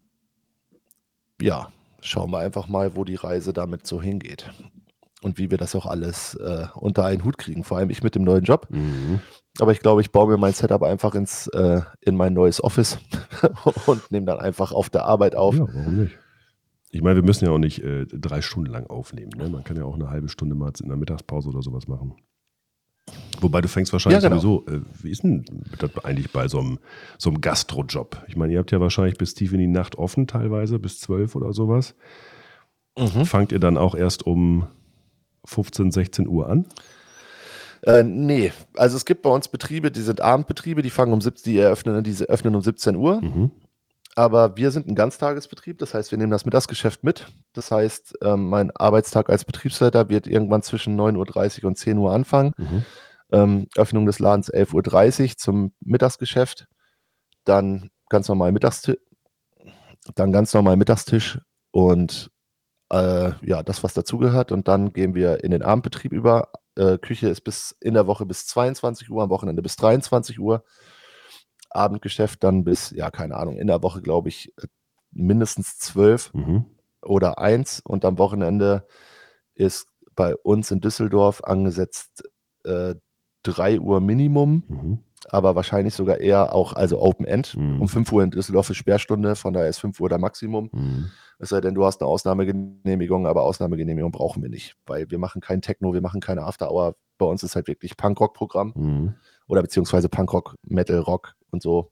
ja, 1.41 1.69
schauen 2.01 2.31
wir 2.31 2.39
einfach 2.39 2.69
mal, 2.69 2.97
wo 2.97 3.05
die 3.05 3.15
Reise 3.15 3.53
damit 3.53 3.87
so 3.87 4.01
hingeht. 4.01 4.51
Und 5.23 5.39
wie 5.39 5.51
wir 5.51 5.59
das 5.59 5.75
auch 5.75 5.87
alles 5.87 6.35
äh, 6.35 6.67
unter 6.75 7.05
einen 7.05 7.25
Hut 7.25 7.39
kriegen. 7.39 7.65
Vor 7.65 7.79
allem 7.79 7.91
ich 7.91 8.03
mit 8.03 8.15
dem 8.15 8.23
neuen 8.23 8.45
Job. 8.45 8.69
Mhm. 8.71 9.21
Aber 9.59 9.73
ich 9.73 9.81
glaube, 9.81 10.03
ich 10.03 10.13
baue 10.13 10.29
mir 10.29 10.37
mein 10.37 10.53
Setup 10.53 10.83
einfach 10.83 11.15
ins, 11.15 11.49
äh, 11.49 11.81
in 12.03 12.17
mein 12.17 12.35
neues 12.35 12.63
Office 12.63 12.99
und 13.87 14.11
nehme 14.13 14.27
dann 14.27 14.39
einfach 14.39 14.73
auf 14.73 14.91
der 14.91 15.07
Arbeit 15.07 15.35
auf. 15.35 15.55
Ja, 15.55 15.63
warum 15.63 16.03
nicht? 16.03 16.19
Ich 16.91 17.03
meine, 17.03 17.17
wir 17.17 17.25
müssen 17.25 17.47
ja 17.47 17.51
auch 17.51 17.59
nicht 17.59 17.83
äh, 17.83 18.07
drei 18.07 18.41
Stunden 18.41 18.71
lang 18.71 18.87
aufnehmen. 18.87 19.33
Ne? 19.37 19.49
Man 19.49 19.65
kann 19.65 19.77
ja 19.77 19.85
auch 19.85 19.95
eine 19.95 20.11
halbe 20.11 20.29
Stunde 20.29 20.55
mal 20.55 20.73
in 20.81 20.89
der 20.89 20.97
Mittagspause 20.97 21.49
oder 21.49 21.63
sowas 21.63 21.89
machen. 21.89 22.15
Wobei 23.41 23.61
du 23.61 23.69
fängst 23.69 23.93
wahrscheinlich 23.93 24.23
Ja, 24.23 24.29
genau. 24.29 24.41
sowieso, 24.41 24.67
äh, 24.75 24.81
wie 25.03 25.11
ist 25.11 25.23
denn 25.23 25.45
das 25.79 26.05
eigentlich 26.05 26.33
bei 26.33 26.49
so 26.49 26.59
einem, 26.59 26.79
so 27.19 27.31
einem 27.31 27.41
Gastrojob? 27.41 28.25
Ich 28.29 28.37
meine, 28.37 28.53
ihr 28.53 28.59
habt 28.59 28.73
ja 28.73 28.81
wahrscheinlich 28.81 29.19
bis 29.19 29.35
tief 29.35 29.53
in 29.53 29.59
die 29.59 29.67
Nacht 29.67 29.97
offen, 29.97 30.27
teilweise 30.27 30.79
bis 30.79 31.01
zwölf 31.01 31.37
oder 31.37 31.53
sowas. 31.53 31.95
Mhm. 32.99 33.27
Fangt 33.27 33.53
ihr 33.53 33.61
dann 33.61 33.77
auch 33.77 33.95
erst 33.95 34.27
um 34.27 34.67
15, 35.45 35.91
16 35.93 36.29
Uhr 36.29 36.49
an? 36.49 36.67
Äh, 37.83 38.03
nee, 38.03 38.53
also 38.75 38.97
es 38.97 39.05
gibt 39.05 39.23
bei 39.23 39.31
uns 39.31 39.49
Betriebe, 39.49 39.91
die 39.91 40.01
sind 40.01 40.21
Abendbetriebe, 40.21 40.83
die 40.83 40.91
fangen 40.91 41.13
um 41.13 41.21
17, 41.21 41.53
die 41.53 41.59
eröffnen, 41.59 42.03
die 42.03 42.25
öffnen 42.25 42.55
um 42.55 42.63
17 42.63 42.97
Uhr. 42.97 43.21
Mhm. 43.21 43.51
Aber 44.19 44.57
wir 44.57 44.71
sind 44.71 44.89
ein 44.89 44.95
Ganztagesbetrieb, 44.95 45.79
das 45.79 45.93
heißt, 45.93 46.11
wir 46.11 46.17
nehmen 46.17 46.33
das 46.33 46.47
Mittagsgeschäft 46.47 47.05
mit. 47.05 47.27
Das 47.53 47.71
heißt, 47.71 48.17
ähm, 48.23 48.49
mein 48.49 48.71
Arbeitstag 48.75 49.29
als 49.29 49.45
Betriebsleiter 49.45 50.09
wird 50.09 50.27
irgendwann 50.27 50.63
zwischen 50.63 50.99
9.30 50.99 51.63
Uhr 51.63 51.69
und 51.69 51.77
10 51.77 51.99
Uhr 51.99 52.13
anfangen. 52.13 52.53
Mhm. 52.57 52.85
Ähm, 53.31 53.67
Öffnung 53.77 54.07
des 54.07 54.19
Ladens 54.19 54.51
11.30 54.51 55.23
Uhr 55.23 55.37
zum 55.37 55.73
Mittagsgeschäft. 55.81 56.67
Dann 57.45 57.91
ganz 58.09 58.27
normal 58.29 58.53
Mittagstisch. 58.53 58.97
Dann 60.15 60.33
ganz 60.33 60.55
normal 60.55 60.79
Mittagstisch 60.79 61.39
und 61.71 62.31
äh, 62.91 63.33
ja, 63.45 63.63
das, 63.63 63.85
was 63.85 63.93
dazugehört. 63.93 64.51
Und 64.51 64.67
dann 64.67 64.95
gehen 64.95 65.15
wir 65.15 65.45
in 65.45 65.51
den 65.51 65.63
Abendbetrieb 65.63 66.13
über. 66.13 66.49
Äh, 66.75 66.97
Küche 66.97 67.29
ist 67.29 67.43
bis 67.43 67.77
in 67.81 67.93
der 67.93 68.07
Woche 68.07 68.25
bis 68.25 68.47
22 68.47 69.11
Uhr, 69.11 69.23
am 69.23 69.29
Wochenende 69.29 69.61
bis 69.61 69.77
23 69.77 70.39
Uhr. 70.39 70.65
Abendgeschäft 71.71 72.43
dann 72.45 72.65
bis, 72.65 72.91
ja, 72.91 73.11
keine 73.11 73.37
Ahnung, 73.37 73.57
in 73.59 73.67
der 73.67 73.83
Woche, 73.83 74.03
glaube 74.03 74.29
ich, 74.29 74.53
äh, 74.59 74.67
mindestens 75.13 75.79
12 75.79 76.33
Mhm. 76.35 76.67
oder 77.03 77.39
1. 77.39 77.81
Und 77.85 78.05
am 78.05 78.19
Wochenende 78.19 78.87
ist 79.55 79.89
bei 80.15 80.35
uns 80.37 80.71
in 80.71 80.81
Düsseldorf 80.81 81.43
angesetzt 81.45 82.25
äh, 82.65 82.95
3 83.43 83.81
Uhr 83.81 84.01
Minimum, 84.01 84.65
Mhm. 84.69 84.99
aber 85.31 85.55
wahrscheinlich 85.55 85.95
sogar 85.95 86.19
eher 86.19 86.53
auch, 86.55 86.73
also 86.73 87.01
Open 87.01 87.27
End. 87.27 87.57
Mhm. 87.57 87.81
Um 87.81 87.89
5 87.89 88.11
Uhr 88.13 88.23
in 88.25 88.31
Düsseldorf 88.31 88.71
ist 88.71 88.77
Sperrstunde, 88.77 89.37
von 89.37 89.53
daher 89.55 89.69
ist 89.69 89.79
5 89.79 90.01
Uhr 90.01 90.09
der 90.09 90.19
Maximum. 90.19 90.69
Mhm. 90.73 91.11
Es 91.39 91.51
sei 91.51 91.61
denn, 91.61 91.75
du 91.75 91.85
hast 91.85 92.01
eine 92.01 92.09
Ausnahmegenehmigung, 92.09 93.27
aber 93.27 93.43
Ausnahmegenehmigung 93.43 94.11
brauchen 94.11 94.43
wir 94.43 94.49
nicht, 94.51 94.75
weil 94.87 95.11
wir 95.11 95.19
machen 95.19 95.41
kein 95.41 95.61
Techno, 95.63 95.93
wir 95.95 96.01
machen 96.01 96.21
keine 96.21 96.43
After 96.43 96.71
Hour. 96.73 96.97
Bei 97.19 97.27
uns 97.27 97.43
ist 97.43 97.55
halt 97.57 97.69
wirklich 97.69 97.97
Punkrock-Programm 97.97 98.73
Mhm. 98.75 99.15
Oder 99.49 99.63
beziehungsweise 99.63 100.09
Punkrock, 100.09 100.55
Metal, 100.63 100.99
Rock 100.99 101.35
und 101.51 101.63
so. 101.63 101.91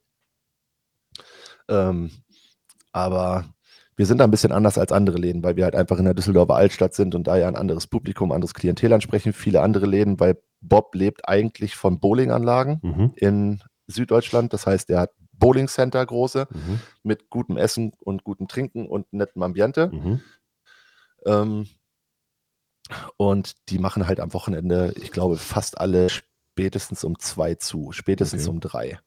Ähm, 1.68 2.10
aber 2.92 3.44
wir 3.96 4.06
sind 4.06 4.18
da 4.18 4.24
ein 4.24 4.30
bisschen 4.30 4.52
anders 4.52 4.76
als 4.76 4.90
andere 4.92 5.18
Läden, 5.18 5.42
weil 5.44 5.56
wir 5.56 5.64
halt 5.64 5.76
einfach 5.76 5.98
in 5.98 6.04
der 6.04 6.14
Düsseldorfer 6.14 6.56
Altstadt 6.56 6.94
sind 6.94 7.14
und 7.14 7.26
da 7.26 7.36
ja 7.36 7.46
ein 7.48 7.56
anderes 7.56 7.86
Publikum, 7.86 8.32
anderes 8.32 8.54
Klientel 8.54 8.92
ansprechen. 8.92 9.32
Viele 9.32 9.62
andere 9.62 9.86
Läden, 9.86 10.18
weil 10.18 10.40
Bob 10.60 10.94
lebt 10.94 11.28
eigentlich 11.28 11.76
von 11.76 12.00
Bowlinganlagen 12.00 12.80
Mhm. 12.82 13.12
in 13.16 13.62
Süddeutschland. 13.86 14.52
Das 14.52 14.66
heißt, 14.66 14.90
er 14.90 15.00
hat 15.00 15.10
Bowling 15.32 15.68
Center 15.68 16.04
große 16.04 16.48
Mhm. 16.50 16.80
mit 17.02 17.30
gutem 17.30 17.56
Essen 17.56 17.92
und 18.00 18.24
gutem 18.24 18.48
Trinken 18.48 18.86
und 18.88 19.12
nettem 19.12 19.42
Ambiente. 19.42 19.88
Mhm. 19.92 20.20
Ähm, 21.26 21.66
und 23.16 23.54
die 23.68 23.78
machen 23.78 24.06
halt 24.06 24.20
am 24.20 24.32
Wochenende, 24.34 24.92
ich 24.96 25.10
glaube, 25.10 25.36
fast 25.36 25.78
alle 25.78 26.08
spätestens 26.54 27.02
um 27.02 27.18
zwei 27.18 27.56
zu, 27.56 27.90
spätestens 27.90 28.42
Okay. 28.42 28.50
um 28.50 28.60
drei. 28.60 28.98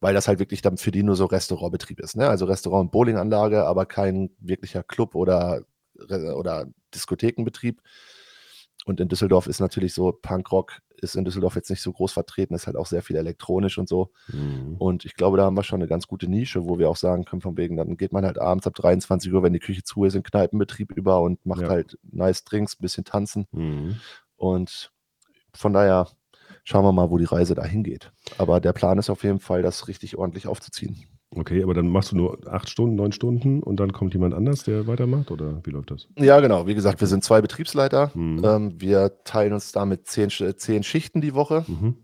Weil 0.00 0.14
das 0.14 0.26
halt 0.26 0.38
wirklich 0.38 0.62
dann 0.62 0.78
für 0.78 0.90
die 0.90 1.02
nur 1.02 1.16
so 1.16 1.26
Restaurantbetrieb 1.26 2.00
ist. 2.00 2.16
Ne? 2.16 2.28
Also 2.28 2.46
Restaurant- 2.46 2.86
und 2.86 2.92
Bowlinganlage, 2.92 3.64
aber 3.66 3.84
kein 3.84 4.30
wirklicher 4.38 4.82
Club 4.82 5.14
oder, 5.14 5.62
oder 5.98 6.66
Diskothekenbetrieb. 6.94 7.82
Und 8.86 9.00
in 9.00 9.08
Düsseldorf 9.08 9.48
ist 9.48 9.60
natürlich 9.60 9.92
so, 9.92 10.12
Punkrock 10.12 10.78
ist 10.96 11.14
in 11.14 11.24
Düsseldorf 11.26 11.56
jetzt 11.56 11.68
nicht 11.68 11.82
so 11.82 11.92
groß 11.92 12.12
vertreten, 12.12 12.54
ist 12.54 12.66
halt 12.66 12.76
auch 12.76 12.86
sehr 12.86 13.02
viel 13.02 13.16
elektronisch 13.16 13.76
und 13.76 13.88
so. 13.88 14.12
Mhm. 14.28 14.76
Und 14.78 15.04
ich 15.04 15.14
glaube, 15.14 15.36
da 15.36 15.44
haben 15.44 15.56
wir 15.56 15.62
schon 15.64 15.80
eine 15.80 15.88
ganz 15.88 16.06
gute 16.06 16.26
Nische, 16.26 16.64
wo 16.64 16.78
wir 16.78 16.88
auch 16.88 16.96
sagen 16.96 17.24
können, 17.26 17.42
von 17.42 17.56
wegen, 17.58 17.76
dann 17.76 17.96
geht 17.98 18.12
man 18.12 18.24
halt 18.24 18.38
abends 18.38 18.66
ab 18.66 18.74
23 18.76 19.30
Uhr, 19.32 19.42
wenn 19.42 19.52
die 19.52 19.58
Küche 19.58 19.82
zu 19.82 20.04
ist, 20.04 20.14
in 20.14 20.22
Kneipenbetrieb 20.22 20.92
über 20.92 21.20
und 21.20 21.44
macht 21.44 21.62
Ja. 21.62 21.68
halt 21.68 21.98
nice 22.02 22.44
Drinks, 22.44 22.74
ein 22.74 22.82
bisschen 22.82 23.04
tanzen. 23.04 23.46
Mhm. 23.52 24.00
Und 24.36 24.90
von 25.52 25.72
daher 25.72 26.08
schauen 26.68 26.84
wir 26.84 26.92
mal, 26.92 27.08
wo 27.10 27.16
die 27.16 27.24
Reise 27.24 27.54
da 27.54 27.64
hingeht. 27.64 28.12
Aber 28.36 28.60
der 28.60 28.74
Plan 28.74 28.98
ist 28.98 29.08
auf 29.08 29.22
jeden 29.24 29.40
Fall, 29.40 29.62
das 29.62 29.88
richtig 29.88 30.18
ordentlich 30.18 30.46
aufzuziehen. 30.46 31.06
Okay, 31.34 31.62
aber 31.62 31.72
dann 31.72 31.88
machst 31.88 32.12
du 32.12 32.16
nur 32.16 32.38
acht 32.46 32.68
Stunden, 32.68 32.94
neun 32.94 33.12
Stunden 33.12 33.62
und 33.62 33.80
dann 33.80 33.92
kommt 33.92 34.12
jemand 34.12 34.34
anders, 34.34 34.64
der 34.64 34.86
weitermacht 34.86 35.30
oder 35.30 35.60
wie 35.64 35.70
läuft 35.70 35.90
das? 35.90 36.08
Ja, 36.18 36.40
genau. 36.40 36.66
Wie 36.66 36.74
gesagt, 36.74 37.00
wir 37.00 37.08
sind 37.08 37.24
zwei 37.24 37.40
Betriebsleiter. 37.40 38.10
Mhm. 38.14 38.44
Ähm, 38.44 38.80
wir 38.80 39.22
teilen 39.24 39.54
uns 39.54 39.72
damit 39.72 40.06
zehn, 40.08 40.28
zehn 40.30 40.82
Schichten 40.82 41.22
die 41.22 41.34
Woche. 41.34 41.64
Mhm. 41.66 41.96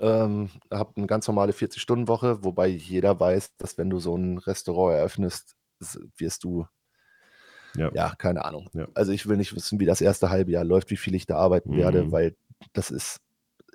Ähm, 0.00 0.48
habt 0.70 0.96
eine 0.96 1.06
ganz 1.06 1.28
normale 1.28 1.52
40-Stunden-Woche, 1.52 2.42
wobei 2.44 2.66
jeder 2.66 3.18
weiß, 3.18 3.56
dass 3.56 3.78
wenn 3.78 3.88
du 3.90 4.00
so 4.00 4.16
ein 4.16 4.38
Restaurant 4.38 4.96
eröffnest, 4.96 5.54
wirst 6.16 6.42
du, 6.42 6.66
Ja. 7.76 7.90
ja, 7.94 8.14
keine 8.18 8.44
Ahnung. 8.44 8.68
Ja. 8.74 8.88
Also 8.94 9.12
ich 9.12 9.28
will 9.28 9.36
nicht 9.36 9.54
wissen, 9.54 9.78
wie 9.78 9.86
das 9.86 10.00
erste 10.00 10.30
halbe 10.30 10.50
Jahr 10.52 10.64
läuft, 10.64 10.90
wie 10.90 10.96
viel 10.96 11.14
ich 11.14 11.26
da 11.26 11.36
arbeiten 11.36 11.76
werde, 11.76 12.04
Mhm. 12.04 12.12
weil 12.12 12.36
das 12.72 12.90
ist 12.90 13.18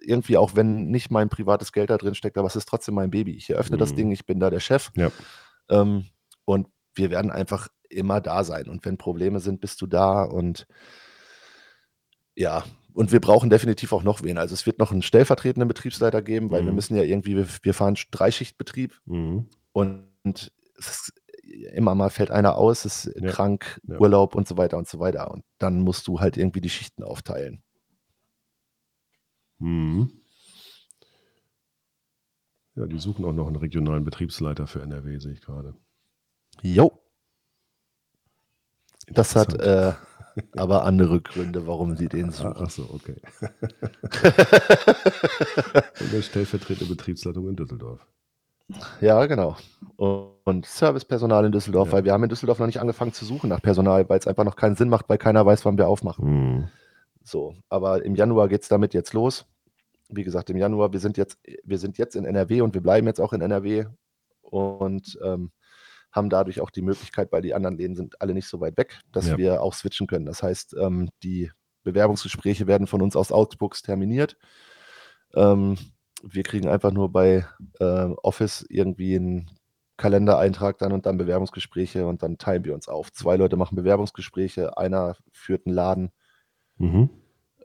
irgendwie, 0.03 0.37
auch 0.37 0.55
wenn 0.55 0.89
nicht 0.91 1.11
mein 1.11 1.29
privates 1.29 1.71
Geld 1.71 1.89
da 1.89 1.97
drin 1.97 2.15
steckt, 2.15 2.37
aber 2.37 2.47
es 2.47 2.55
ist 2.55 2.67
trotzdem 2.67 2.95
mein 2.95 3.09
Baby. 3.11 3.31
Ich 3.35 3.49
eröffne 3.49 3.77
das 3.77 3.91
Mhm. 3.91 3.95
Ding, 3.95 4.11
ich 4.11 4.25
bin 4.25 4.39
da 4.39 4.49
der 4.49 4.59
Chef. 4.59 4.91
Ja. 4.95 5.11
Ähm, 5.69 6.05
und 6.45 6.67
wir 6.95 7.09
werden 7.09 7.31
einfach 7.31 7.69
immer 7.89 8.21
da 8.21 8.43
sein. 8.43 8.67
Und 8.67 8.85
wenn 8.85 8.97
Probleme 8.97 9.39
sind, 9.39 9.61
bist 9.61 9.81
du 9.81 9.87
da 9.87 10.23
und 10.23 10.67
Ja, 12.35 12.63
und 12.93 13.11
wir 13.11 13.21
brauchen 13.21 13.49
definitiv 13.51 13.93
auch 13.93 14.01
noch 14.03 14.23
wen. 14.23 14.37
Also 14.39 14.53
es 14.55 14.65
wird 14.65 14.79
noch 14.79 14.91
einen 14.91 15.03
stellvertretenden 15.03 15.67
Betriebsleiter 15.67 16.21
geben, 16.23 16.49
weil 16.51 16.63
wir 16.63 16.71
Mhm. 16.71 16.75
müssen 16.75 16.95
ja 16.95 17.03
irgendwie, 17.03 17.35
wir, 17.35 17.47
wir 17.61 17.73
fahren 17.75 17.95
Dreischichtbetrieb 18.11 18.99
Mhm. 19.05 19.47
und 19.71 20.51
es 20.79 20.87
ist, 20.89 21.13
immer 21.75 21.93
mal 21.93 22.09
fällt 22.09 22.31
einer 22.31 22.55
aus, 22.55 22.85
ist 22.85 23.11
Ja. 23.15 23.29
krank, 23.29 23.79
Ja. 23.87 23.99
Urlaub 23.99 24.33
und 24.33 24.47
so 24.47 24.57
weiter 24.57 24.77
und 24.77 24.87
so 24.87 24.99
weiter. 24.99 25.29
Und 25.29 25.43
dann 25.59 25.79
musst 25.81 26.07
du 26.07 26.19
halt 26.19 26.37
irgendwie 26.37 26.61
die 26.61 26.69
Schichten 26.69 27.03
aufteilen. 27.03 27.61
Mhm. 29.63 30.11
Ja, 32.75 32.85
die 32.87 32.97
suchen 32.99 33.23
auch 33.25 33.33
noch 33.33 33.47
einen 33.47 33.55
regionalen 33.55 34.03
Betriebsleiter 34.03 34.67
für 34.67 34.81
NRW, 34.81 35.19
sehe 35.19 35.33
ich 35.33 35.41
gerade. 35.41 35.75
Jo, 36.61 36.91
das 39.07 39.35
hat 39.35 39.53
äh, 39.59 39.93
aber 40.55 40.85
andere 40.85 41.21
Gründe, 41.21 41.67
warum 41.67 41.95
sie 41.95 42.07
den 42.07 42.31
suchen. 42.31 42.53
Ach 42.57 42.69
so, 42.69 42.89
okay. 42.93 43.15
Und 45.99 46.13
der 46.13 46.21
stellvertretende 46.21 46.93
Betriebsleitung 46.95 47.49
in 47.49 47.55
Düsseldorf. 47.55 48.05
Ja, 49.01 49.25
genau. 49.25 49.57
Und 49.97 50.65
Servicepersonal 50.65 51.45
in 51.45 51.51
Düsseldorf, 51.51 51.89
Ja. 51.89 51.93
weil 51.93 52.05
wir 52.05 52.13
haben 52.13 52.23
in 52.23 52.29
Düsseldorf 52.29 52.59
noch 52.59 52.65
nicht 52.65 52.79
angefangen 52.79 53.13
zu 53.13 53.25
suchen 53.25 53.49
nach 53.49 53.61
Personal, 53.61 54.07
weil 54.09 54.19
es 54.19 54.27
einfach 54.27 54.45
noch 54.45 54.55
keinen 54.55 54.75
Sinn 54.75 54.89
macht, 54.89 55.09
weil 55.09 55.17
keiner 55.17 55.45
weiß, 55.45 55.65
wann 55.65 55.77
wir 55.77 55.87
aufmachen. 55.87 56.25
Mhm. 56.55 56.69
So, 57.23 57.55
aber 57.69 58.03
im 58.03 58.15
Januar 58.15 58.47
geht 58.47 58.63
es 58.63 58.69
damit 58.69 58.93
jetzt 58.93 59.13
los. 59.13 59.45
Wie 60.15 60.23
gesagt, 60.23 60.49
im 60.49 60.57
Januar, 60.57 60.93
wir 60.93 60.99
sind 60.99 61.17
jetzt, 61.17 61.39
wir 61.63 61.77
sind 61.77 61.97
jetzt 61.97 62.15
in 62.15 62.25
NRW 62.25 62.61
und 62.61 62.73
wir 62.73 62.81
bleiben 62.81 63.07
jetzt 63.07 63.19
auch 63.21 63.33
in 63.33 63.41
NRW 63.41 63.85
und 64.41 65.17
ähm, 65.23 65.51
haben 66.11 66.29
dadurch 66.29 66.61
auch 66.61 66.69
die 66.69 66.81
Möglichkeit, 66.83 67.31
weil 67.31 67.41
die 67.41 67.53
anderen 67.53 67.77
Läden 67.77 67.95
sind 67.95 68.21
alle 68.21 68.33
nicht 68.33 68.47
so 68.47 68.61
weit 68.61 68.77
weg, 68.77 68.99
dass 69.11 69.27
Ja. 69.27 69.37
wir 69.37 69.61
auch 69.63 69.73
switchen 69.73 70.07
können. 70.07 70.25
Das 70.25 70.43
heißt, 70.43 70.75
ähm, 70.79 71.09
die 71.23 71.51
Bewerbungsgespräche 71.83 72.67
werden 72.67 72.87
von 72.87 73.01
uns 73.01 73.15
aus 73.15 73.31
Augsburgs 73.31 73.81
terminiert. 73.81 74.37
Ähm, 75.33 75.77
wir 76.21 76.43
kriegen 76.43 76.69
einfach 76.69 76.91
nur 76.91 77.11
bei 77.11 77.45
äh, 77.79 77.85
Office 78.23 78.65
irgendwie 78.69 79.15
einen 79.15 79.49
Kalendereintrag 79.97 80.77
dann 80.77 80.91
und 80.91 81.05
dann 81.05 81.17
Bewerbungsgespräche 81.17 82.07
und 82.07 82.23
dann 82.23 82.37
teilen 82.37 82.63
wir 82.63 82.73
uns 82.73 82.87
auf. 82.87 83.11
Zwei 83.11 83.35
Leute 83.35 83.57
machen 83.57 83.75
Bewerbungsgespräche, 83.75 84.77
einer 84.77 85.17
führt 85.31 85.65
einen 85.65 85.75
Laden. 85.75 86.11
Mhm. 86.77 87.09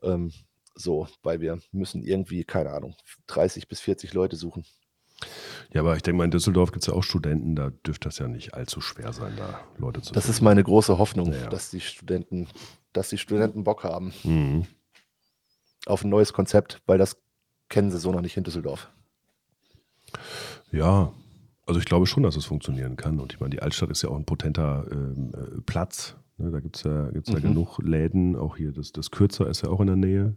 Ähm, 0.03 0.33
so, 0.79 1.09
weil 1.23 1.41
wir 1.41 1.59
müssen 1.73 2.03
irgendwie, 2.03 2.45
keine 2.45 2.71
Ahnung, 2.71 2.95
30 3.27 3.69
bis 3.69 3.81
40 3.81 4.15
Leute 4.15 4.37
suchen. 4.37 4.65
Ja, 5.73 5.81
aber 5.81 5.97
ich 5.97 6.03
denke 6.03 6.19
mal, 6.19 6.25
in 6.25 6.31
Düsseldorf 6.31 6.71
gibt 6.71 6.85
es 6.85 6.87
ja 6.87 6.95
auch 6.95 7.03
Studenten, 7.03 7.57
da 7.57 7.71
dürfte 7.85 8.09
das 8.09 8.19
ja 8.19 8.29
nicht 8.29 8.55
allzu 8.55 8.81
schwer 8.81 9.13
sein, 9.13 9.33
da 9.37 9.61
Leute 9.77 10.01
zu 10.01 10.13
Das 10.13 10.25
ist 10.27 10.37
finden. 10.37 10.45
meine 10.45 10.63
große 10.65 10.97
Hoffnung, 10.99 11.33
Ja, 11.33 11.49
dass 11.49 11.71
die 11.71 11.81
Studenten, 11.81 12.47
dass 12.93 13.09
die 13.09 13.19
Studenten 13.19 13.65
Bock 13.65 13.83
haben 13.85 14.13
Mhm. 14.23 14.67
auf 15.87 16.05
ein 16.05 16.11
neues 16.11 16.33
Konzept, 16.33 16.81
weil 16.87 16.99
das 16.99 17.17
kennen 17.69 17.91
sie 17.91 17.99
so 17.99 18.13
noch 18.13 18.21
nicht 18.23 18.37
in 18.37 18.45
Düsseldorf. 18.45 18.89
Ja, 20.71 21.13
also 21.67 21.81
ich 21.81 21.87
glaube 21.87 22.07
schon, 22.07 22.23
dass 22.23 22.37
es 22.37 22.45
funktionieren 22.47 22.97
kann. 22.97 23.21
Und 23.21 23.33
ich 23.33 23.41
meine, 23.41 23.51
die 23.51 23.61
Altstadt 23.63 23.91
ist 23.91 24.03
ja 24.03 24.09
auch 24.11 24.17
ein 24.17 24.25
potenter 24.25 24.87
ähm, 24.91 25.33
äh, 25.35 25.61
Platz. 25.63 26.17
Ne, 26.37 26.51
da 26.51 26.61
gibt 26.61 26.77
es 26.77 26.83
ja, 26.85 27.11
gibt's 27.11 27.31
ja 27.31 27.39
Mhm. 27.39 27.43
genug 27.43 27.79
Läden. 27.83 28.37
Auch 28.37 28.57
hier 28.57 28.73
das, 28.73 28.93
das 28.93 29.11
Kürzer 29.11 29.49
ist 29.49 29.63
ja 29.63 29.69
auch 29.71 29.81
in 29.81 29.89
der 29.89 29.97
Nähe. 29.97 30.37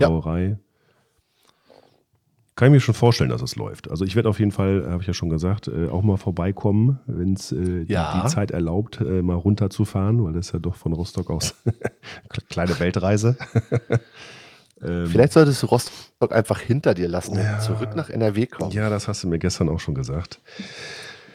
Ja. 0.00 0.08
Brauerei. 0.08 0.58
Kann 2.56 2.68
ich 2.68 2.72
mir 2.72 2.80
schon 2.80 2.94
vorstellen, 2.94 3.30
dass 3.30 3.40
es 3.40 3.54
läuft. 3.54 3.88
Also 3.88 4.04
ich 4.04 4.16
werde 4.16 4.28
auf 4.28 4.40
jeden 4.40 4.50
Fall, 4.50 4.84
habe 4.90 5.00
ich 5.00 5.06
ja 5.06 5.14
schon 5.14 5.28
gesagt, 5.30 5.68
äh, 5.68 5.88
auch 5.88 6.02
mal 6.02 6.16
vorbeikommen, 6.16 6.98
wenn 7.06 7.34
es 7.34 7.52
äh, 7.52 7.84
die, 7.84 7.92
Ja. 7.92 8.20
die 8.20 8.28
Zeit 8.28 8.50
erlaubt, 8.50 9.00
äh, 9.00 9.22
mal 9.22 9.36
runterzufahren, 9.36 10.24
weil 10.24 10.32
das 10.32 10.46
ist 10.48 10.52
ja 10.54 10.58
doch 10.58 10.74
von 10.74 10.92
Rostock 10.92 11.30
aus 11.30 11.54
kleine 12.50 12.76
Weltreise. 12.80 13.36
ähm, 14.82 15.06
Vielleicht 15.06 15.34
solltest 15.34 15.62
du 15.62 15.66
Rostock 15.66 16.32
einfach 16.32 16.58
hinter 16.58 16.94
dir 16.94 17.06
lassen 17.06 17.36
Ja. 17.36 17.54
und 17.54 17.62
zurück 17.62 17.94
nach 17.94 18.10
NRW 18.10 18.46
kommen. 18.46 18.72
ja, 18.72 18.90
das 18.90 19.06
hast 19.06 19.22
du 19.22 19.28
mir 19.28 19.38
gestern 19.38 19.68
auch 19.68 19.78
schon 19.78 19.94
gesagt. 19.94 20.40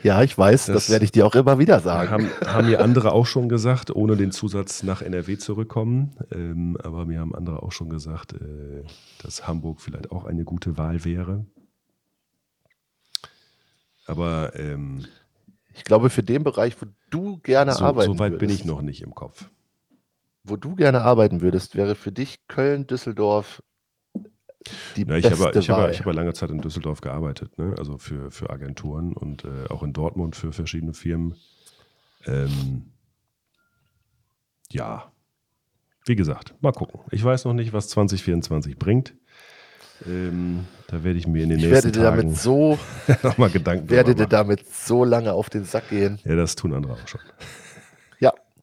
Ja, 0.03 0.21
ich 0.21 0.37
weiß, 0.37 0.65
das, 0.67 0.73
Das- 0.75 0.89
werde 0.89 1.05
ich 1.05 1.11
dir 1.13 1.25
auch 1.25 1.33
immer 1.35 1.59
wieder 1.59 1.79
sagen. 1.79 2.09
Haben, 2.11 2.29
haben 2.45 2.67
mir 2.67 2.81
andere 2.81 3.13
auch 3.13 3.25
schon 3.25 3.47
gesagt, 3.49 3.89
ohne 3.95 4.17
den 4.17 4.31
Zusatz 4.31 4.83
nach 4.83 5.01
NRW 5.01 5.37
zurückkommen. 5.37 6.15
Ähm, 6.31 6.77
aber 6.83 7.05
mir 7.05 7.19
haben 7.21 7.33
andere 7.33 7.63
auch 7.63 7.71
schon 7.71 7.89
gesagt, 7.89 8.33
äh, 8.33 8.83
dass 9.21 9.47
Hamburg 9.47 9.79
vielleicht 9.81 10.11
auch 10.11 10.25
eine 10.25 10.43
gute 10.43 10.77
Wahl 10.77 11.05
wäre. 11.05 11.45
Aber 14.05 14.51
ähm, 14.55 15.05
Ich 15.73 15.83
glaube, 15.85 16.09
für 16.09 16.23
den 16.23 16.43
Bereich, 16.43 16.75
wo 16.81 16.85
du 17.09 17.37
gerne 17.37 17.73
so, 17.73 17.85
arbeiten 17.85 18.13
so 18.13 18.19
weit 18.19 18.33
bin 18.33 18.41
würdest, 18.49 18.59
ich 18.61 18.65
noch 18.65 18.81
nicht 18.81 19.01
im 19.01 19.15
Kopf. 19.15 19.49
wo 20.43 20.57
du 20.57 20.75
gerne 20.75 21.01
arbeiten 21.01 21.41
würdest, 21.41 21.75
wäre 21.75 21.95
für 21.95 22.11
dich 22.11 22.45
Köln, 22.47 22.85
Düsseldorf 22.87 23.63
die 24.95 25.05
Na, 25.05 25.18
ich 25.18 25.24
beste 25.24 25.45
habe 25.45 25.59
ich 25.59 25.70
Wahl. 25.70 25.82
habe 25.82 25.91
ich 25.91 25.99
habe 25.99 26.11
lange 26.14 26.34
Zeit 26.34 26.49
in 26.51 26.59
Düsseldorf 26.59 27.01
gearbeitet, 27.01 27.57
ne? 27.57 27.76
also 27.78 27.97
für, 27.97 28.32
für 28.32 28.49
Agenturen 28.49 29.14
und 29.14 29.45
äh, 29.45 29.70
auch 29.70 29.84
in 29.84 29.93
Dortmund 29.93 30.36
für 30.36 30.51
verschiedene 30.53 30.93
Firmen. 30.93 31.36
Ähm, 32.26 32.91
ja, 34.72 35.11
wie 36.05 36.16
gesagt, 36.16 36.55
mal 36.61 36.72
gucken. 36.72 36.99
Ich 37.11 37.24
weiß 37.24 37.45
noch 37.45 37.53
nicht, 37.53 37.74
was 37.74 37.88
2024 37.89 38.78
bringt. 38.78 39.14
Ähm, 40.05 40.66
da 40.88 41.03
werde 41.03 41.18
ich 41.18 41.28
mir 41.28 41.43
in 41.43 41.49
den 41.49 41.59
ich 41.59 41.66
nächsten 41.66 41.91
dir 41.91 42.01
damit 42.01 42.26
Tagen 42.26 42.36
so, 42.36 42.78
nochmal 43.24 43.49
Gedanken 43.49 43.89
werde 43.89 44.16
dir 44.16 44.24
machen. 44.24 44.32
damit 44.32 44.74
so 44.74 45.05
lange 45.05 45.32
auf 45.34 45.49
den 45.49 45.64
Sack 45.64 45.89
gehen. 45.89 46.20
Ja, 46.26 46.36
das 46.36 46.55
tun 46.55 46.74
andere 46.74 46.93
auch 46.93 47.07
schon. 47.07 47.22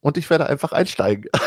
Und 0.00 0.16
ich 0.16 0.30
werde 0.30 0.46
einfach 0.48 0.72
einsteigen. 0.72 1.30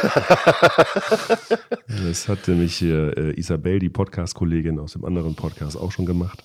Das 1.88 2.28
hat 2.28 2.48
nämlich 2.48 2.82
äh, 2.82 3.32
Isabel, 3.40 3.80
die 3.80 3.90
Podcast-Kollegin 3.90 4.80
aus 4.80 4.94
dem 4.94 5.06
anderen 5.06 5.36
Podcast, 5.36 5.78
auch 5.78 5.92
schon 5.92 6.06
gemacht. 6.06 6.44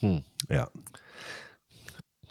Hm. 0.00 0.22
Ja, 0.48 0.68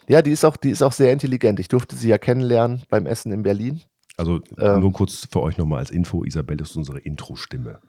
Ja, 0.08 0.22
die 0.22 0.30
ist 0.32 0.44
auch, 0.44 0.56
die 0.56 0.70
ist 0.70 0.82
auch 0.82 0.92
sehr 0.92 1.12
intelligent. 1.12 1.60
Ich 1.60 1.68
durfte 1.68 1.96
sie 1.96 2.08
ja 2.08 2.18
kennenlernen 2.18 2.82
beim 2.88 3.06
Essen 3.06 3.32
in 3.32 3.42
Berlin. 3.42 3.82
also 4.16 4.40
Ähm. 4.58 4.80
nur 4.80 4.92
kurz 4.92 5.26
für 5.30 5.40
euch 5.40 5.56
nochmal 5.58 5.78
als 5.80 5.90
Info: 5.90 6.24
Isabel 6.24 6.60
ist 6.60 6.76
unsere 6.76 6.98
Intro-Stimme. 6.98 7.80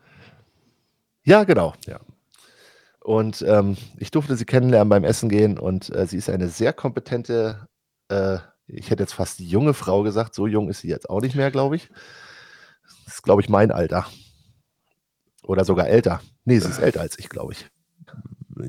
Ja, 1.23 1.43
genau. 1.43 1.73
Ja. 1.87 1.99
Und 3.03 3.43
ähm, 3.47 3.77
ich 3.97 4.11
durfte 4.11 4.35
sie 4.35 4.45
kennenlernen 4.45 4.89
beim 4.89 5.03
Essen 5.03 5.29
gehen 5.29 5.57
und 5.57 5.93
äh, 5.95 6.05
sie 6.05 6.17
ist 6.17 6.29
eine 6.29 6.49
sehr 6.49 6.73
kompetente, 6.73 7.67
äh, 8.09 8.37
ich 8.73 8.89
hätte 8.89 9.03
jetzt 9.03 9.13
fast 9.13 9.39
junge 9.39 9.73
Frau 9.73 10.03
gesagt, 10.03 10.33
so 10.35 10.47
jung 10.47 10.69
ist 10.69 10.81
sie 10.81 10.87
jetzt 10.89 11.09
auch 11.09 11.21
nicht 11.21 11.35
mehr, 11.35 11.51
glaube 11.51 11.75
ich. 11.75 11.89
Das 13.05 13.15
ist, 13.15 13.23
glaube 13.23 13.41
ich, 13.41 13.49
mein 13.49 13.71
Alter. 13.71 14.05
Oder 15.43 15.65
sogar 15.65 15.87
älter. 15.87 16.21
Nee, 16.45 16.59
sie 16.59 16.69
ist 16.69 16.79
älter 16.79 17.01
als 17.01 17.17
ich, 17.19 17.29
glaube 17.29 17.53
ich. 17.53 17.65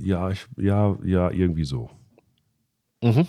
Ja, 0.00 0.30
ich, 0.30 0.46
ja, 0.56 0.96
ja, 1.04 1.30
irgendwie 1.30 1.64
so. 1.64 1.90
Mhm. 3.02 3.26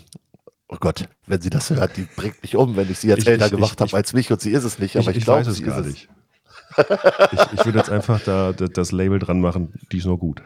Oh 0.70 0.78
Gott, 0.80 1.08
wenn 1.28 1.42
sie 1.42 1.50
das 1.50 1.70
hört, 1.70 1.98
die 1.98 2.08
bringt 2.16 2.42
mich 2.42 2.56
um, 2.56 2.76
wenn 2.76 2.90
ich 2.90 3.00
sie 3.00 3.08
jetzt 3.10 3.20
Ich- 3.24 3.28
älter 3.28 3.46
ich- 3.48 3.52
gemacht 3.52 3.80
habe 3.82 3.94
als 3.96 4.14
mich 4.14 4.32
und 4.32 4.42
sie 4.42 4.52
ist 4.52 4.64
es 4.64 4.80
nicht. 4.80 4.96
Aber 4.98 5.12
ich, 5.12 5.18
ich 5.18 5.24
glaube, 5.26 5.42
weiß 5.42 5.48
es 5.48 5.58
sie 5.58 5.64
gar 5.64 5.80
ist 5.82 5.88
nicht. 5.88 6.10
ich, 6.78 7.54
ich 7.60 7.66
würde 7.66 7.78
jetzt 7.80 7.90
einfach 7.92 8.20
da, 8.24 8.54
da 8.54 8.68
das 8.68 8.92
Label 8.92 9.20
dran 9.20 9.42
machen, 9.42 9.74
die 9.92 9.98
ist 9.98 10.06
noch 10.06 10.18
gut. 10.18 10.42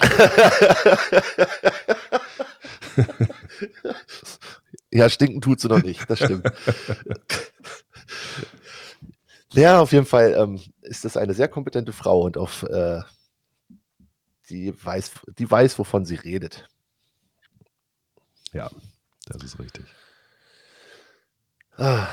Ja, 4.92 5.08
stinken 5.10 5.40
tut 5.40 5.60
sie 5.60 5.68
noch 5.68 5.82
nicht, 5.82 6.08
das 6.08 6.18
stimmt. 6.18 6.50
ja, 9.52 9.80
auf 9.80 9.92
jeden 9.92 10.06
Fall 10.06 10.34
ähm, 10.38 10.60
ist 10.80 11.04
das 11.04 11.16
eine 11.16 11.34
sehr 11.34 11.48
kompetente 11.48 11.92
Frau 11.92 12.22
und 12.22 12.38
auf 12.38 12.62
äh, 12.62 13.00
die 14.48 14.72
weiß, 14.82 15.12
die 15.38 15.50
weiß, 15.50 15.78
wovon 15.78 16.04
sie 16.04 16.14
redet. 16.14 16.68
Ja, 18.52 18.70
das 19.26 19.42
ist 19.42 19.58
richtig. 19.58 19.84
Ah. 21.76 22.08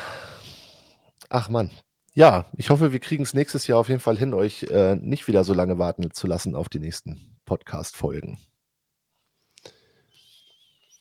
Ach 1.29 1.49
Mann. 1.49 1.71
Ja, 2.13 2.49
ich 2.55 2.69
hoffe, 2.69 2.91
wir 2.91 2.99
kriegen 2.99 3.23
es 3.23 3.33
nächstes 3.33 3.67
Jahr 3.67 3.79
auf 3.79 3.89
jeden 3.89 3.99
Fall 3.99 4.17
hin, 4.17 4.33
euch 4.33 4.63
äh, 4.63 4.95
nicht 4.95 5.27
wieder 5.27 5.43
so 5.43 5.53
lange 5.53 5.79
warten 5.79 6.11
zu 6.11 6.27
lassen 6.27 6.55
auf 6.55 6.69
die 6.69 6.79
nächsten 6.79 7.37
Podcast-Folgen. 7.45 8.39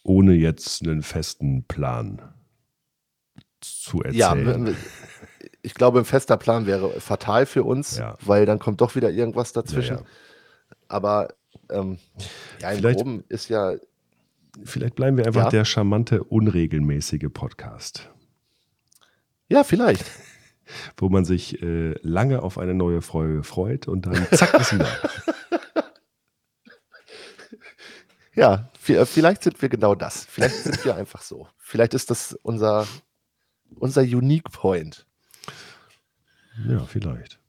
Ohne 0.04 0.34
jetzt 0.34 0.82
einen 0.82 1.02
festen 1.02 1.64
Plan 1.64 2.22
zu 3.60 4.02
Ja, 4.12 4.34
erzählen. 4.34 4.66
m- 4.68 4.76
ich 5.62 5.72
glaube, 5.74 5.98
ein 5.98 6.04
fester 6.04 6.36
Plan 6.36 6.66
wäre 6.66 7.00
fatal 7.00 7.46
für 7.46 7.64
uns, 7.64 7.96
Ja. 7.98 8.16
weil 8.20 8.44
dann 8.46 8.58
kommt 8.58 8.80
doch 8.82 8.94
wieder 8.94 9.10
irgendwas 9.10 9.54
Ja, 9.54 9.62
dazwischen. 9.62 9.96
ja. 9.96 10.04
Aber 10.88 11.28
ähm, 11.70 11.98
ja, 12.60 12.70
im 12.70 12.78
Vielleicht- 12.78 12.98
Groben 12.98 13.24
ist 13.28 13.48
ja, 13.48 13.74
Vielleicht 14.62 14.94
bleiben 14.94 15.16
wir 15.16 15.26
einfach 15.26 15.44
Ja. 15.44 15.50
der 15.50 15.64
charmante, 15.64 16.22
unregelmäßige 16.22 17.26
Podcast, 17.32 18.08
ja, 19.48 19.64
vielleicht. 19.64 20.04
wo 20.98 21.08
man 21.08 21.24
sich 21.24 21.60
äh, 21.62 21.94
lange 22.02 22.42
auf 22.42 22.58
eine 22.58 22.72
neue 22.74 23.02
Folge 23.02 23.42
freut 23.42 23.88
und 23.88 24.06
dann 24.06 24.26
zack 24.32 24.54
ist 24.60 24.74
wieder. 24.74 24.86
Ja, 28.34 28.68
vielleicht 28.84 29.42
sind 29.42 29.60
wir 29.62 29.68
genau 29.68 29.94
das. 29.94 30.24
Vielleicht 30.24 30.56
sind 30.56 30.84
wir 30.84 30.94
einfach 30.96 31.22
so. 31.22 31.48
Vielleicht 31.58 31.94
ist 31.94 32.10
das 32.10 32.38
unser, 32.42 32.86
unser 33.76 34.02
Unique 34.02 34.50
Point. 34.50 35.06
Ja, 36.68 36.84
vielleicht. 36.84 37.40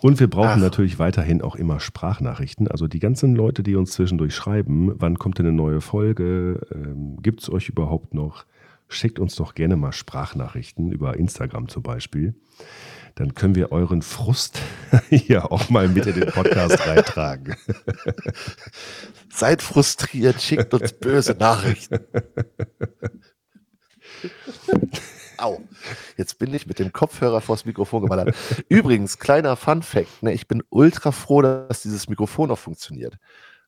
Und 0.00 0.20
wir 0.20 0.28
brauchen 0.28 0.48
Ach. 0.48 0.56
natürlich 0.56 0.98
weiterhin 0.98 1.40
auch 1.40 1.56
immer 1.56 1.80
Sprachnachrichten. 1.80 2.68
Also 2.68 2.88
die 2.88 2.98
ganzen 2.98 3.34
Leute, 3.34 3.62
die 3.62 3.76
uns 3.76 3.92
zwischendurch 3.92 4.34
schreiben, 4.34 4.92
wann 4.96 5.18
kommt 5.18 5.38
denn 5.38 5.46
eine 5.46 5.56
neue 5.56 5.80
Folge? 5.80 6.66
Ähm, 6.72 7.16
Gibt 7.22 7.42
es 7.42 7.50
euch 7.50 7.68
überhaupt 7.68 8.14
noch? 8.14 8.44
Schickt 8.88 9.18
uns 9.18 9.36
doch 9.36 9.54
gerne 9.54 9.76
mal 9.76 9.92
Sprachnachrichten 9.92 10.92
über 10.92 11.16
Instagram 11.16 11.68
zum 11.68 11.82
Beispiel. 11.82 12.34
Dann 13.14 13.34
können 13.34 13.54
wir 13.54 13.72
euren 13.72 14.02
Frust 14.02 14.60
hier 15.10 15.50
auch 15.52 15.68
mal 15.70 15.88
mit 15.88 16.06
in 16.06 16.20
den 16.20 16.30
Podcast 16.30 16.86
reintragen. 16.86 17.56
Seid 19.30 19.62
frustriert, 19.62 20.40
schickt 20.40 20.72
uns 20.74 20.92
böse 20.92 21.32
Nachrichten. 21.32 22.00
Au, 25.38 25.60
jetzt 26.16 26.38
bin 26.38 26.54
ich 26.54 26.66
mit 26.66 26.78
dem 26.78 26.92
Kopfhörer 26.92 27.40
vors 27.40 27.64
Mikrofon 27.64 28.02
geballert. 28.02 28.36
Übrigens, 28.68 29.18
kleiner 29.18 29.56
Fun-Fact: 29.56 30.22
ne, 30.22 30.32
Ich 30.32 30.46
bin 30.46 30.62
ultra 30.70 31.10
froh, 31.10 31.42
dass 31.42 31.82
dieses 31.82 32.08
Mikrofon 32.08 32.48
noch 32.48 32.58
funktioniert. 32.58 33.16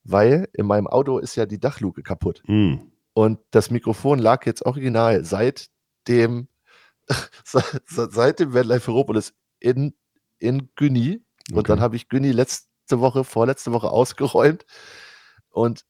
Weil 0.05 0.49
in 0.53 0.67
meinem 0.67 0.87
Auto 0.87 1.19
ist 1.19 1.35
ja 1.35 1.47
die 1.47 1.59
Dachluke 1.59 2.03
kaputt. 2.03 2.43
Mm. 2.47 2.75
Und 3.15 3.41
das 3.51 3.71
Mikrofon 3.71 4.19
lag 4.19 4.45
jetzt 4.45 4.67
original 4.67 5.25
seit 5.25 5.69
dem, 6.09 6.49
seit 7.45 8.41
dem 8.41 8.55
Vanlife 8.55 8.91
Heropolis 8.91 9.35
in, 9.61 9.95
in. 10.39 10.71
Und 10.81 11.25
Okay. 11.53 11.63
dann 11.65 11.81
habe 11.81 11.97
ich 11.97 12.09
Günni 12.09 12.33
letzte 12.33 13.01
Woche, 13.01 13.25
vorletzte 13.25 13.73
Woche 13.73 13.91
ausgeräumt. 13.91 14.65
Und 15.51 15.85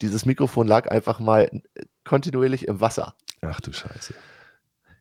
dieses 0.00 0.26
Mikrofon 0.26 0.66
lag 0.66 0.90
einfach 0.90 1.20
mal 1.20 1.44
äh, 1.74 1.84
kontinuierlich 2.04 2.66
im 2.66 2.80
Wasser. 2.80 3.14
Ach 3.42 3.60
du 3.60 3.72
Scheiße. 3.72 4.14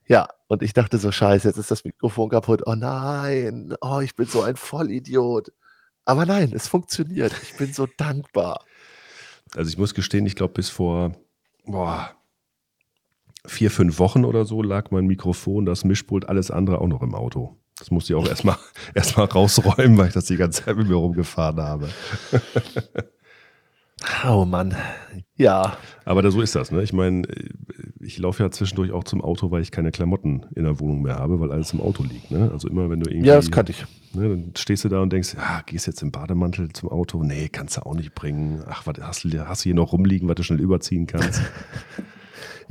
Ja, 0.08 0.30
und 0.48 0.62
ich 0.62 0.74
dachte 0.74 0.98
so, 0.98 1.12
scheiße, 1.12 1.48
jetzt 1.48 1.58
ist 1.58 1.72
das 1.72 1.84
Mikrofon 1.84 2.30
kaputt. 2.30 2.64
Oh 2.66 2.76
nein, 2.76 3.76
oh, 3.82 4.00
ich 4.02 4.16
bin 4.16 4.26
so 4.28 4.42
ein 4.42 4.56
Vollidiot. 4.56 5.52
Aber 6.06 6.26
nein, 6.26 6.52
es 6.54 6.68
funktioniert. 6.68 7.34
Ich 7.44 7.56
bin 7.56 7.74
so 7.74 7.88
dankbar. 7.98 8.66
Also 9.56 9.70
ich 9.70 9.78
muss 9.78 9.94
gestehen, 9.94 10.26
ich 10.26 10.36
glaube 10.36 10.54
bis 10.54 10.70
vor 10.70 11.16
boah, 11.66 12.16
vier, 13.46 13.72
fünf 13.72 14.00
Wochen 14.00 14.26
oder 14.26 14.46
so 14.46 14.62
lag 14.62 14.92
mein 14.92 15.06
Mikrofon, 15.08 15.66
das 15.66 15.84
Mischpult, 15.84 16.28
alles 16.30 16.52
andere 16.52 16.80
auch 16.80 16.88
noch 16.88 17.02
im 17.02 17.16
Auto. 17.16 17.58
Das 17.80 17.90
musste 17.90 18.14
ich 18.14 18.20
auch 18.20 18.28
erstmal 18.28 18.58
erst 18.94 19.18
mal 19.18 19.26
rausräumen, 19.26 19.98
weil 19.98 20.08
ich 20.10 20.14
das 20.14 20.26
die 20.26 20.38
ganze 20.38 20.64
Zeit 20.64 20.78
mit 20.78 20.88
mir 20.88 20.96
rumgefahren 20.96 21.60
habe. 21.60 21.90
Oh 24.26 24.46
Mann. 24.46 24.76
Ja, 25.38 25.78
Aber 26.06 26.24
da, 26.24 26.32
so 26.32 26.42
ist 26.42 26.56
das, 26.56 26.72
ne? 26.72 26.82
Ich 26.82 26.92
meine, 26.92 27.22
ich 28.00 28.18
laufe 28.18 28.42
ja 28.42 28.50
zwischendurch 28.50 28.92
auch 28.92 29.04
zum 29.04 29.22
Auto, 29.22 29.52
weil 29.52 29.62
ich 29.62 29.70
keine 29.70 29.92
Klamotten 29.92 30.48
in 30.56 30.64
der 30.64 30.80
Wohnung 30.80 31.04
mehr 31.04 31.18
habe, 31.20 31.40
weil 31.40 31.52
alles 31.52 31.72
im 31.74 31.82
Auto 31.82 32.02
liegt, 32.04 32.32
ne? 32.32 32.50
Also 32.52 32.68
immer 32.68 32.90
wenn 32.90 33.00
du 33.00 33.12
irgendwie. 33.12 33.28
ja, 33.28 33.36
das 33.36 33.52
kannte 33.52 33.74
ich. 33.74 33.86
Ne, 34.14 34.28
dann 34.30 34.54
stehst 34.58 34.84
du 34.86 34.90
da 34.90 35.02
und 35.02 35.14
denkst, 35.14 35.36
ja, 35.36 35.62
gehst 35.68 35.86
jetzt 35.86 36.02
im 36.02 36.12
Bademantel 36.12 36.74
zum 36.74 36.90
Auto? 36.90 37.24
Nee, 37.24 37.48
kannst 37.50 37.78
du 37.78 37.86
auch 37.86 37.94
nicht 37.94 38.16
bringen. 38.16 38.64
Ach, 38.68 38.88
was 38.88 38.96
hast, 39.02 39.24
du- 39.24 39.48
hast 39.48 39.62
du 39.62 39.64
hier 39.66 39.76
noch 39.76 39.94
rumliegen, 39.94 40.28
was 40.28 40.36
du 40.36 40.44
schnell 40.44 40.62
überziehen 40.62 41.06
kannst? 41.06 41.42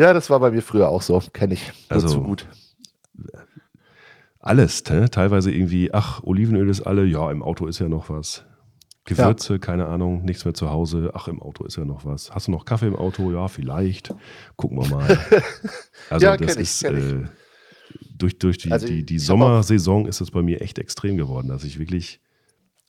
Ja, 0.01 0.15
das 0.15 0.31
war 0.31 0.41
bei 0.41 0.51
mir 0.51 0.63
früher 0.63 0.89
auch 0.89 1.03
so. 1.03 1.23
Kenne 1.33 1.53
ich. 1.55 1.67
Nur 1.91 1.93
Also- 1.93 2.09
zu 2.09 2.23
gut. 2.23 2.47
Alles, 4.39 4.83
ne? 4.87 5.11
teilweise 5.11 5.51
irgendwie, 5.53 5.93
ach, 5.93 6.23
Olivenöl 6.23 6.71
ist 6.71 6.81
alle, 6.81 7.05
ja, 7.05 7.31
im 7.31 7.43
Auto 7.43 7.67
ist 7.67 7.79
ja 7.79 7.89
noch 7.89 8.09
was. 8.09 8.45
Gewürze, 9.05 9.59
keine 9.59 9.87
Ahnung, 9.87 10.23
nichts 10.25 10.47
mehr 10.47 10.55
zu 10.55 10.71
Hause, 10.71 11.11
ach, 11.13 11.29
im 11.29 11.43
Auto 11.43 11.65
ist 11.65 11.77
ja 11.77 11.85
noch 11.85 12.07
was. 12.07 12.35
Hast 12.35 12.47
du 12.47 12.53
noch 12.53 12.65
Kaffee 12.65 12.87
im 12.87 12.97
Auto? 12.97 13.31
Ja, 13.33 13.49
vielleicht. 13.49 14.15
Gucken 14.57 14.79
wir 14.79 14.89
mal. 14.89 15.19
Also 16.09 16.25
Ja, 16.27 16.37
das 16.39 16.55
ich, 16.57 16.63
ist 16.63 16.83
äh, 16.85 17.25
durch, 18.17 18.39
durch 18.39 18.57
die, 18.59 18.73
Also 18.73 18.87
die, 18.87 19.05
die 19.05 19.19
Sommersaison 19.19 20.07
ist 20.07 20.23
es 20.23 20.31
bei 20.31 20.41
mir 20.41 20.63
echt 20.63 20.79
extrem 20.79 21.19
geworden, 21.19 21.49
dass 21.49 21.63
ich 21.65 21.79
wirklich 21.79 22.21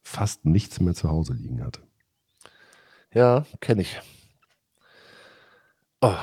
fast 0.03 0.45
nichts 0.45 0.79
mehr 0.79 0.93
zu 0.95 1.09
Hause 1.09 1.33
liegen 1.33 1.61
hatte. 1.63 1.81
Ja, 3.13 3.45
kenne 3.59 3.81
ich. 3.81 3.99
Oh. 5.99 6.13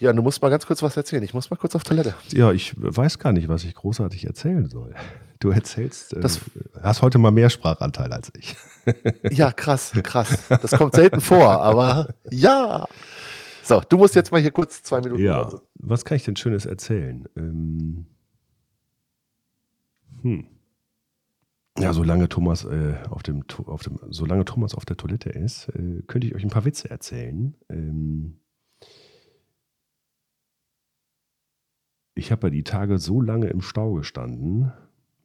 Ja, 0.00 0.14
du 0.14 0.22
musst 0.22 0.40
mal 0.40 0.48
ganz 0.48 0.66
kurz 0.66 0.82
was 0.82 0.96
erzählen. 0.96 1.22
Ich 1.22 1.34
muss 1.34 1.50
mal 1.50 1.58
kurz 1.58 1.76
auf 1.76 1.84
Toilette. 1.84 2.14
Ja, 2.32 2.52
ich 2.52 2.72
weiß 2.76 3.18
gar 3.18 3.32
nicht, 3.32 3.48
was 3.48 3.64
ich 3.64 3.74
großartig 3.74 4.26
erzählen 4.26 4.66
soll. 4.66 4.94
Du 5.40 5.50
erzählst, 5.50 6.14
äh, 6.14 6.22
hast 6.82 7.02
heute 7.02 7.18
mal 7.18 7.30
mehr 7.30 7.50
Sprachanteil 7.50 8.12
als 8.12 8.32
ich. 8.36 8.56
Ja, 9.30 9.52
krass, 9.52 9.92
krass. 10.02 10.48
Das 10.48 10.72
kommt 10.72 10.94
selten 10.94 11.20
vor, 11.20 11.60
aber 11.60 12.08
ja. 12.30 12.86
So, 13.62 13.82
du 13.86 13.98
musst 13.98 14.14
jetzt 14.14 14.32
mal 14.32 14.40
hier 14.40 14.50
kurz 14.50 14.82
zwei 14.82 15.00
Minuten. 15.00 15.22
Ja, 15.22 15.44
Pause. 15.44 15.62
was 15.74 16.04
kann 16.06 16.16
ich 16.16 16.24
denn 16.24 16.34
Schönes 16.34 16.64
erzählen? 16.64 17.28
Ähm, 17.36 18.06
hm. 20.22 20.46
Ja, 21.78 21.92
solange 21.92 22.28
Thomas 22.28 22.64
äh, 22.64 22.94
auf 23.10 23.22
dem, 23.22 23.44
auf 23.66 23.82
dem, 23.82 24.00
solange 24.08 24.46
Thomas 24.46 24.74
auf 24.74 24.86
der 24.86 24.96
Toilette 24.96 25.28
ist, 25.28 25.68
äh, 25.68 26.02
könnte 26.06 26.26
ich 26.26 26.34
euch 26.34 26.42
ein 26.42 26.50
paar 26.50 26.64
Witze 26.64 26.90
erzählen. 26.90 27.54
Ähm, 27.68 28.39
ich 32.20 32.30
habe 32.30 32.48
ja 32.48 32.50
die 32.50 32.64
Tage 32.64 32.98
so 32.98 33.22
lange 33.22 33.46
im 33.48 33.62
Stau 33.62 33.94
gestanden, 33.94 34.70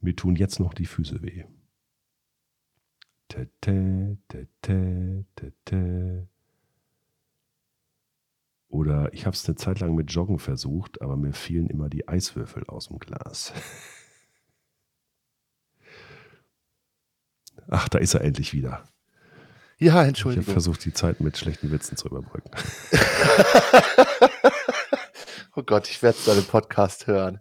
mir 0.00 0.16
tun 0.16 0.34
jetzt 0.34 0.58
noch 0.60 0.72
die 0.72 0.86
Füße 0.86 1.20
weh. 1.20 1.44
Tete, 3.28 4.16
tete, 4.28 5.26
tete. 5.36 6.26
Oder 8.68 9.12
ich 9.12 9.26
habe 9.26 9.34
es 9.36 9.46
eine 9.46 9.56
Zeit 9.56 9.80
lang 9.80 9.94
mit 9.94 10.10
Joggen 10.10 10.38
versucht, 10.38 11.02
aber 11.02 11.18
mir 11.18 11.34
fielen 11.34 11.66
immer 11.68 11.90
die 11.90 12.08
Eiswürfel 12.08 12.64
aus 12.66 12.88
dem 12.88 12.98
Glas. 12.98 13.52
Ach, 17.68 17.90
da 17.90 17.98
ist 17.98 18.14
er 18.14 18.22
endlich 18.22 18.54
wieder. 18.54 18.84
Ja, 19.78 19.88
Ich 19.88 19.92
habe 19.92 20.08
Entschuldigung. 20.08 20.44
versucht, 20.50 20.82
die 20.86 20.94
Zeit 20.94 21.20
mit 21.20 21.36
schlechten 21.36 21.70
Witzen 21.70 21.98
zu 21.98 22.08
überbrücken. 22.08 22.50
oh 25.56 25.62
Gott, 25.62 25.88
ich 25.88 26.02
werde 26.02 26.18
im 26.32 26.44
Podcast 26.44 27.06
hören. 27.06 27.40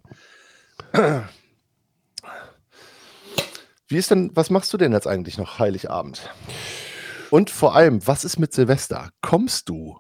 Wie 3.88 3.98
ist 3.98 4.10
denn, 4.10 4.32
was 4.34 4.50
machst 4.50 4.74
du 4.74 4.78
denn 4.78 4.94
jetzt 4.94 5.06
eigentlich 5.06 5.38
noch 5.38 5.60
Heiligabend? 5.60 6.34
Und 7.30 7.50
vor 7.50 7.76
allem, 7.76 8.08
was 8.08 8.24
ist 8.24 8.40
mit 8.40 8.54
Silvester? 8.54 9.10
Kommst 9.22 9.68
du? 9.68 10.00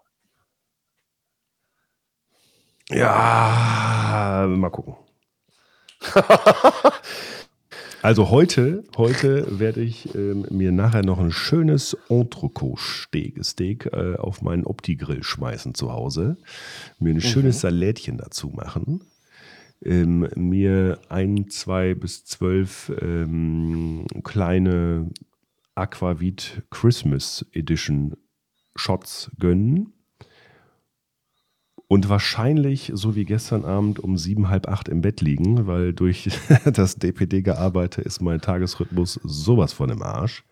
Ja, 2.89 4.45
mal 4.47 4.69
gucken. 4.69 4.95
Also 8.05 8.29
heute, 8.29 8.83
heute 8.97 9.57
werde 9.57 9.81
ich 9.81 10.13
ähm, 10.13 10.45
mir 10.51 10.71
nachher 10.71 11.03
noch 11.03 11.17
ein 11.17 11.31
schönes 11.31 11.97
Entrecot-Steak 12.07 13.43
Steak, 13.43 13.87
äh, 13.87 14.17
auf 14.17 14.43
meinen 14.43 14.63
Opti-Grill 14.63 15.23
schmeißen 15.23 15.73
zu 15.73 15.91
Hause, 15.91 16.37
mir 16.99 17.15
ein 17.15 17.19
schönes 17.19 17.61
Salätchen 17.61 18.19
dazu 18.19 18.49
machen, 18.49 19.01
ähm, 19.83 20.29
mir 20.35 20.99
ein, 21.09 21.49
zwei 21.49 21.95
bis 21.95 22.25
zwölf 22.25 22.91
ähm, 23.01 24.05
kleine 24.23 25.09
Aquavit 25.73 26.61
Christmas 26.69 27.43
Edition 27.53 28.13
Shots 28.75 29.31
gönnen 29.39 29.93
und 31.87 32.09
wahrscheinlich, 32.09 32.91
so 32.95 33.15
wie 33.15 33.25
gestern 33.25 33.63
Abend, 33.63 33.99
um 33.99 34.17
sieben, 34.17 34.49
halb 34.49 34.67
acht 34.67 34.89
im 34.89 35.01
Bett 35.01 35.21
liegen, 35.21 35.67
weil 35.67 35.93
durch 35.93 36.29
das 36.65 36.95
DPD-Gearbeite 36.95 38.01
ist 38.01 38.21
mein 38.21 38.41
Tagesrhythmus 38.41 39.19
sowas 39.23 39.73
von 39.73 39.89
im 39.89 40.01
Arsch. 40.01 40.43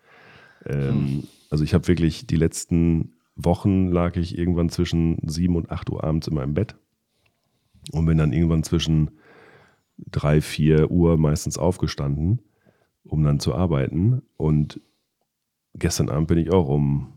Ähm, 0.66 1.24
Also 1.50 1.62
ich 1.62 1.74
habe 1.74 1.86
wirklich 1.86 2.26
die 2.26 2.36
letzten 2.36 3.12
Wochen 3.36 3.88
lag 3.88 4.16
ich 4.16 4.36
irgendwann 4.38 4.70
zwischen 4.70 5.18
sieben 5.28 5.56
und 5.56 5.70
acht 5.70 5.90
Uhr 5.90 6.02
abends 6.02 6.26
immer 6.26 6.42
im 6.42 6.54
Bett 6.54 6.76
und 7.92 8.06
bin 8.06 8.18
dann 8.18 8.32
irgendwann 8.32 8.62
zwischen 8.64 9.10
drei, 9.98 10.40
vier 10.40 10.90
Uhr 10.90 11.16
meistens 11.16 11.58
aufgestanden, 11.58 12.42
um 13.04 13.22
dann 13.22 13.38
zu 13.38 13.54
arbeiten. 13.54 14.22
Und 14.36 14.80
gestern 15.74 16.08
Abend 16.08 16.28
bin 16.28 16.38
ich 16.38 16.52
auch 16.52 16.68
um, 16.68 17.12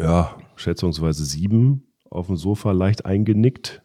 ja, 0.00 0.36
schätzungsweise 0.56 1.24
sieben 1.24 1.87
auf 2.10 2.26
dem 2.26 2.36
Sofa 2.36 2.72
leicht 2.72 3.06
eingenickt. 3.06 3.82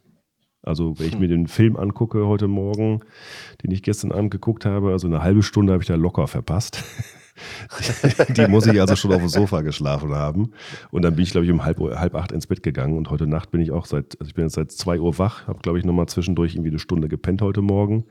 Also, 0.61 0.97
wenn 0.97 1.07
ich 1.07 1.19
mir 1.19 1.27
den 1.27 1.47
Film 1.47 1.75
angucke 1.75 2.25
heute 2.25 2.47
Morgen, 2.47 3.01
den 3.63 3.71
ich 3.71 3.83
gestern 3.83 4.13
Abend 4.13 4.31
geguckt 4.31 4.65
habe, 4.65 4.91
also 4.91 5.07
eine 5.07 5.21
halbe 5.21 5.43
Stunde 5.43 5.73
habe 5.73 5.83
ich 5.83 5.87
da 5.87 5.95
locker 5.95 6.27
verpasst. 6.27 6.83
Die 8.37 8.47
muss 8.47 8.65
ich 8.67 8.79
also 8.79 8.95
schon 8.95 9.11
auf 9.11 9.19
dem 9.19 9.27
Sofa 9.27 9.61
geschlafen 9.61 10.13
haben. 10.13 10.51
Und 10.91 11.01
dann 11.01 11.15
bin 11.15 11.23
ich, 11.23 11.31
glaube 11.31 11.45
ich, 11.45 11.51
um 11.51 11.65
halb, 11.65 11.79
halb 11.79 12.15
acht 12.15 12.31
ins 12.31 12.47
Bett 12.47 12.63
gegangen. 12.63 12.97
Und 12.97 13.09
heute 13.09 13.27
Nacht 13.27 13.51
bin 13.51 13.59
ich 13.59 13.71
auch 13.71 13.85
seit, 13.85 14.19
also 14.19 14.29
ich 14.29 14.35
bin 14.35 14.45
jetzt 14.45 14.53
seit 14.53 14.71
zwei 14.71 14.99
Uhr 14.99 15.17
wach, 15.17 15.47
habe, 15.47 15.59
glaube 15.59 15.79
ich, 15.79 15.85
nochmal 15.85 16.07
zwischendurch 16.07 16.55
irgendwie 16.55 16.69
eine 16.69 16.79
Stunde 16.79 17.09
gepennt 17.09 17.41
heute 17.41 17.61
Morgen. 17.61 18.05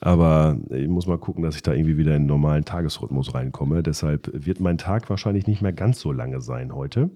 Aber 0.00 0.56
ich 0.70 0.88
muss 0.88 1.06
mal 1.06 1.18
gucken, 1.18 1.42
dass 1.42 1.56
ich 1.56 1.62
da 1.62 1.74
irgendwie 1.74 1.98
wieder 1.98 2.16
in 2.16 2.22
den 2.22 2.28
normalen 2.28 2.64
Tagesrhythmus 2.64 3.34
reinkomme. 3.34 3.82
Deshalb 3.82 4.30
wird 4.32 4.60
mein 4.60 4.78
Tag 4.78 5.10
wahrscheinlich 5.10 5.46
nicht 5.46 5.60
mehr 5.60 5.74
ganz 5.74 6.00
so 6.00 6.10
lange 6.10 6.40
sein 6.40 6.74
heute. 6.74 7.10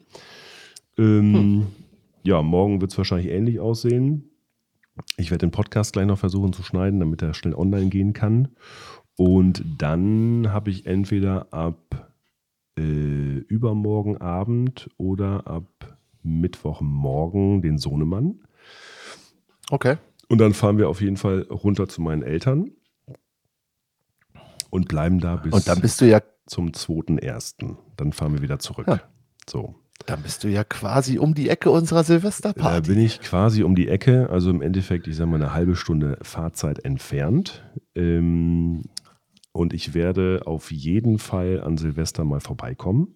Ähm, 0.99 1.67
Ja, 2.25 2.43
morgen 2.43 2.81
wird 2.81 2.91
es 2.91 2.99
wahrscheinlich 2.99 3.31
ähnlich 3.31 3.61
aussehen. 3.61 4.31
Ich 5.19 5.31
werde 5.31 5.47
den 5.47 5.51
Podcast 5.51 5.93
gleich 5.93 6.07
noch 6.07 6.19
versuchen 6.19 6.55
zu 6.55 6.63
schneiden, 6.63 7.01
damit 7.01 7.21
er 7.21 7.35
schnell 7.35 7.55
online 7.55 7.91
gehen 7.91 8.15
kann. 8.15 8.49
Und 9.17 9.63
dann 9.79 10.51
habe 10.51 10.71
ich 10.71 10.87
entweder 10.87 11.53
ab 11.53 12.13
äh, 12.79 12.83
übermorgen 12.83 14.17
Abend 14.17 14.89
oder 14.97 15.47
ab 15.47 15.99
Mittwochmorgen 16.23 17.61
den 17.61 17.77
Sohnemann. 17.77 18.41
Okay. 19.71 19.99
Und 20.29 20.39
dann 20.39 20.55
fahren 20.55 20.79
wir 20.79 20.89
auf 20.89 21.03
jeden 21.03 21.19
Fall 21.19 21.43
runter 21.43 21.89
zu 21.89 22.01
meinen 22.01 22.23
Eltern 22.23 22.71
und 24.71 24.89
bleiben 24.89 25.21
da 25.21 25.37
bis 25.37 25.53
Und 25.53 25.69
dann 25.69 25.81
bist 25.81 26.01
du 26.01 26.09
ja, 26.09 26.23
zum 26.47 26.71
2.1. 26.71 27.77
Dann 27.97 28.13
fahren 28.15 28.33
wir 28.33 28.41
wieder 28.41 28.59
zurück. 28.59 28.87
Ja. 28.89 29.01
So. 29.49 29.75
Dann 30.07 30.23
bist 30.23 30.45
du 30.45 30.49
ja 30.49 30.65
quasi 30.65 31.19
um 31.19 31.35
die 31.35 31.49
Ecke 31.49 31.71
unserer 31.71 32.01
Da 32.01 32.05
Silvesterparty. 32.05 32.89
bin 32.93 32.99
ich 33.01 33.21
quasi 33.21 33.63
um 33.63 33.75
die 33.75 33.89
Ecke, 33.89 34.29
also 34.31 34.51
im 34.51 34.61
Endeffekt, 34.63 35.07
ich 35.07 35.17
sage 35.17 35.31
mal, 35.31 35.37
eine 35.37 35.55
halbe 35.55 35.77
Stunde 35.77 36.19
Fahrzeit 36.23 36.85
entfernt. 36.85 37.65
Ähm, 37.95 38.83
und 39.53 39.73
ich 39.73 39.95
werde 39.95 40.43
auf 40.47 40.71
jeden 40.71 41.19
Fall 41.19 41.61
an 41.63 41.77
Silvester 41.79 42.25
mal 42.25 42.41
vorbeikommen. 42.41 43.15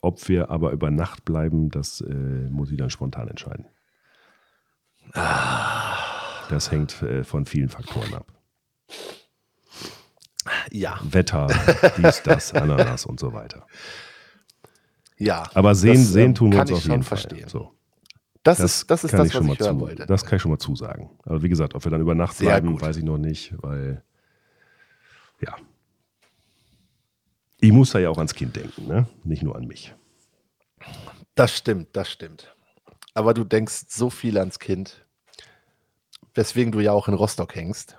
Ob 0.00 0.28
wir 0.28 0.50
aber 0.50 0.72
über 0.72 0.90
Nacht 0.90 1.24
bleiben, 1.24 1.70
das 1.70 2.00
äh, 2.00 2.14
muss 2.48 2.70
ich 2.70 2.78
dann 2.78 2.90
spontan 2.90 3.28
entscheiden. 3.28 3.66
Das 6.48 6.70
hängt 6.70 7.02
äh, 7.02 7.24
von 7.24 7.44
vielen 7.46 7.68
Faktoren 7.68 8.14
ab. 8.14 8.26
ja, 10.70 10.98
Wetter, 11.02 11.48
dies, 11.98 12.22
das, 12.22 12.54
Ananas 12.54 13.04
und 13.04 13.20
so 13.20 13.32
weiter. 13.32 13.66
Ja. 15.20 15.44
Aber 15.54 15.74
sehen, 15.74 15.94
Das, 15.94 16.08
sehen 16.08 16.26
ähm, 16.30 16.34
tun 16.34 16.52
wir 16.52 16.60
uns 16.60 16.72
auf 16.72 16.84
jeden 16.84 17.02
verstehen. 17.02 17.40
Fall. 17.40 17.48
So. 17.50 17.72
Das, 18.42 18.58
ist 18.58 18.90
das, 18.90 19.04
ist 19.04 19.10
kann 19.10 19.18
das 19.18 19.28
ich 19.28 19.34
was 19.34 19.38
schon 19.38 19.46
mal 19.46 19.52
ich 19.52 19.60
hören 19.60 19.78
zu, 19.78 19.80
wollte. 19.80 20.06
Das 20.06 20.24
kann 20.24 20.36
ich 20.36 20.42
schon 20.42 20.50
mal 20.50 20.58
zusagen. 20.58 21.10
Aber 21.24 21.42
wie 21.42 21.48
gesagt, 21.48 21.74
ob 21.74 21.84
wir 21.84 21.90
dann 21.90 22.00
über 22.00 22.14
Nacht 22.14 22.36
Sehr 22.36 22.48
bleiben, 22.48 22.72
gut. 22.72 22.82
weiß 22.82 22.96
ich 22.96 23.04
noch 23.04 23.18
nicht, 23.18 23.54
weil 23.62 24.02
ja. 25.40 25.54
Ich 27.60 27.70
muss 27.72 27.90
da 27.90 27.98
ja 27.98 28.08
auch 28.08 28.16
ans 28.16 28.34
Kind 28.34 28.56
denken, 28.56 28.86
ne? 28.86 29.06
Nicht 29.24 29.42
nur 29.42 29.56
an 29.56 29.66
mich. 29.66 29.94
Das 31.34 31.54
stimmt, 31.56 31.88
das 31.92 32.10
stimmt. 32.10 32.54
Aber 33.12 33.34
du 33.34 33.44
denkst 33.44 33.84
so 33.88 34.08
viel 34.08 34.38
ans 34.38 34.58
Kind, 34.58 35.04
weswegen 36.34 36.72
du 36.72 36.80
ja 36.80 36.92
auch 36.92 37.08
in 37.08 37.14
Rostock 37.14 37.54
hängst. 37.54 37.96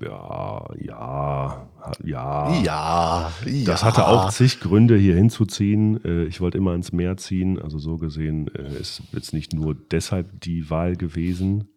Ja, 0.00 0.66
ja, 0.78 1.68
ja. 2.04 2.62
Ja, 2.62 3.32
ja. 3.44 3.64
Das 3.64 3.84
hatte 3.84 4.06
auch 4.06 4.30
zig 4.30 4.60
Gründe, 4.60 4.96
hier 4.96 5.14
hinzuziehen. 5.16 6.02
Äh, 6.04 6.24
Ich 6.24 6.40
wollte 6.40 6.58
immer 6.58 6.74
ins 6.74 6.92
Meer 6.92 7.16
ziehen. 7.16 7.60
Also 7.60 7.78
so 7.78 7.96
gesehen 7.96 8.48
äh, 8.54 8.76
ist 8.78 9.02
jetzt 9.12 9.32
nicht 9.32 9.52
nur 9.52 9.74
deshalb 9.74 10.40
die 10.40 10.70
Wahl 10.70 10.96
gewesen. 10.96 11.68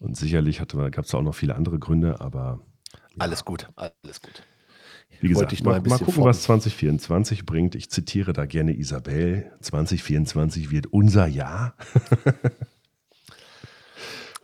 Und 0.00 0.16
sicherlich 0.16 0.58
gab 0.58 1.04
es 1.04 1.14
auch 1.14 1.22
noch 1.22 1.34
viele 1.34 1.54
andere 1.54 1.78
Gründe, 1.78 2.20
aber 2.20 2.60
Alles 3.18 3.44
gut, 3.44 3.68
alles 3.76 4.20
gut. 4.20 4.42
Wie 5.20 5.28
Wollte 5.34 5.48
gesagt, 5.48 5.52
ich 5.52 5.62
mal, 5.62 5.80
mal 5.80 5.98
gucken, 5.98 6.24
was 6.24 6.42
2024 6.42 7.46
bringt. 7.46 7.74
Ich 7.74 7.88
zitiere 7.88 8.32
da 8.32 8.46
gerne 8.46 8.76
Isabel. 8.76 9.50
2024 9.60 10.70
wird 10.70 10.86
unser 10.88 11.26
Jahr. 11.26 11.74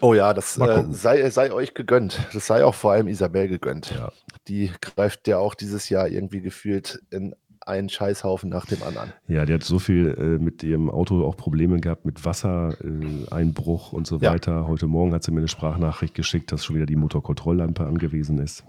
Oh 0.01 0.15
ja, 0.15 0.33
das 0.35 0.57
äh, 0.59 0.85
sei, 0.91 1.29
sei 1.31 1.53
euch 1.53 1.75
gegönnt. 1.75 2.19
Das 2.33 2.47
sei 2.47 2.65
auch 2.65 2.75
vor 2.75 2.93
allem 2.93 3.09
Isabel 3.09 3.49
gegönnt. 3.49 3.91
Ja. 3.91 4.13
Die 4.49 4.71
greift 4.81 5.29
ja 5.29 5.39
auch 5.39 5.55
dieses 5.55 5.89
Jahr 5.89 6.09
irgendwie 6.09 6.41
gefühlt 6.41 7.01
in 7.11 7.35
einen 7.67 7.89
Scheißhaufen 7.91 8.49
nach 8.49 8.65
dem 8.67 8.83
anderen. 8.83 9.13
Ja, 9.29 9.45
die 9.45 9.53
hat 9.53 9.63
so 9.63 9.79
viel 9.79 10.09
äh, 10.19 10.43
mit 10.43 10.63
ihrem 10.63 10.91
Auto 10.91 11.25
auch 11.27 11.37
Probleme 11.37 11.79
gehabt 11.81 12.07
mit 12.07 12.25
Wassereinbruch 12.25 13.29
äh, 13.31 13.35
Einbruch 13.35 13.93
und 13.93 14.07
so 14.07 14.17
Ja. 14.19 14.33
weiter. 14.33 14.67
Heute 14.67 14.87
Morgen 14.87 15.13
hat 15.13 15.23
sie 15.23 15.31
mir 15.31 15.41
eine 15.41 15.49
Sprachnachricht 15.49 16.15
geschickt, 16.15 16.51
dass 16.53 16.65
schon 16.65 16.77
wieder 16.77 16.87
die 16.87 16.97
Motorkontrolllampe 16.97 17.85
angewiesen 17.85 18.39
ist. 18.39 18.65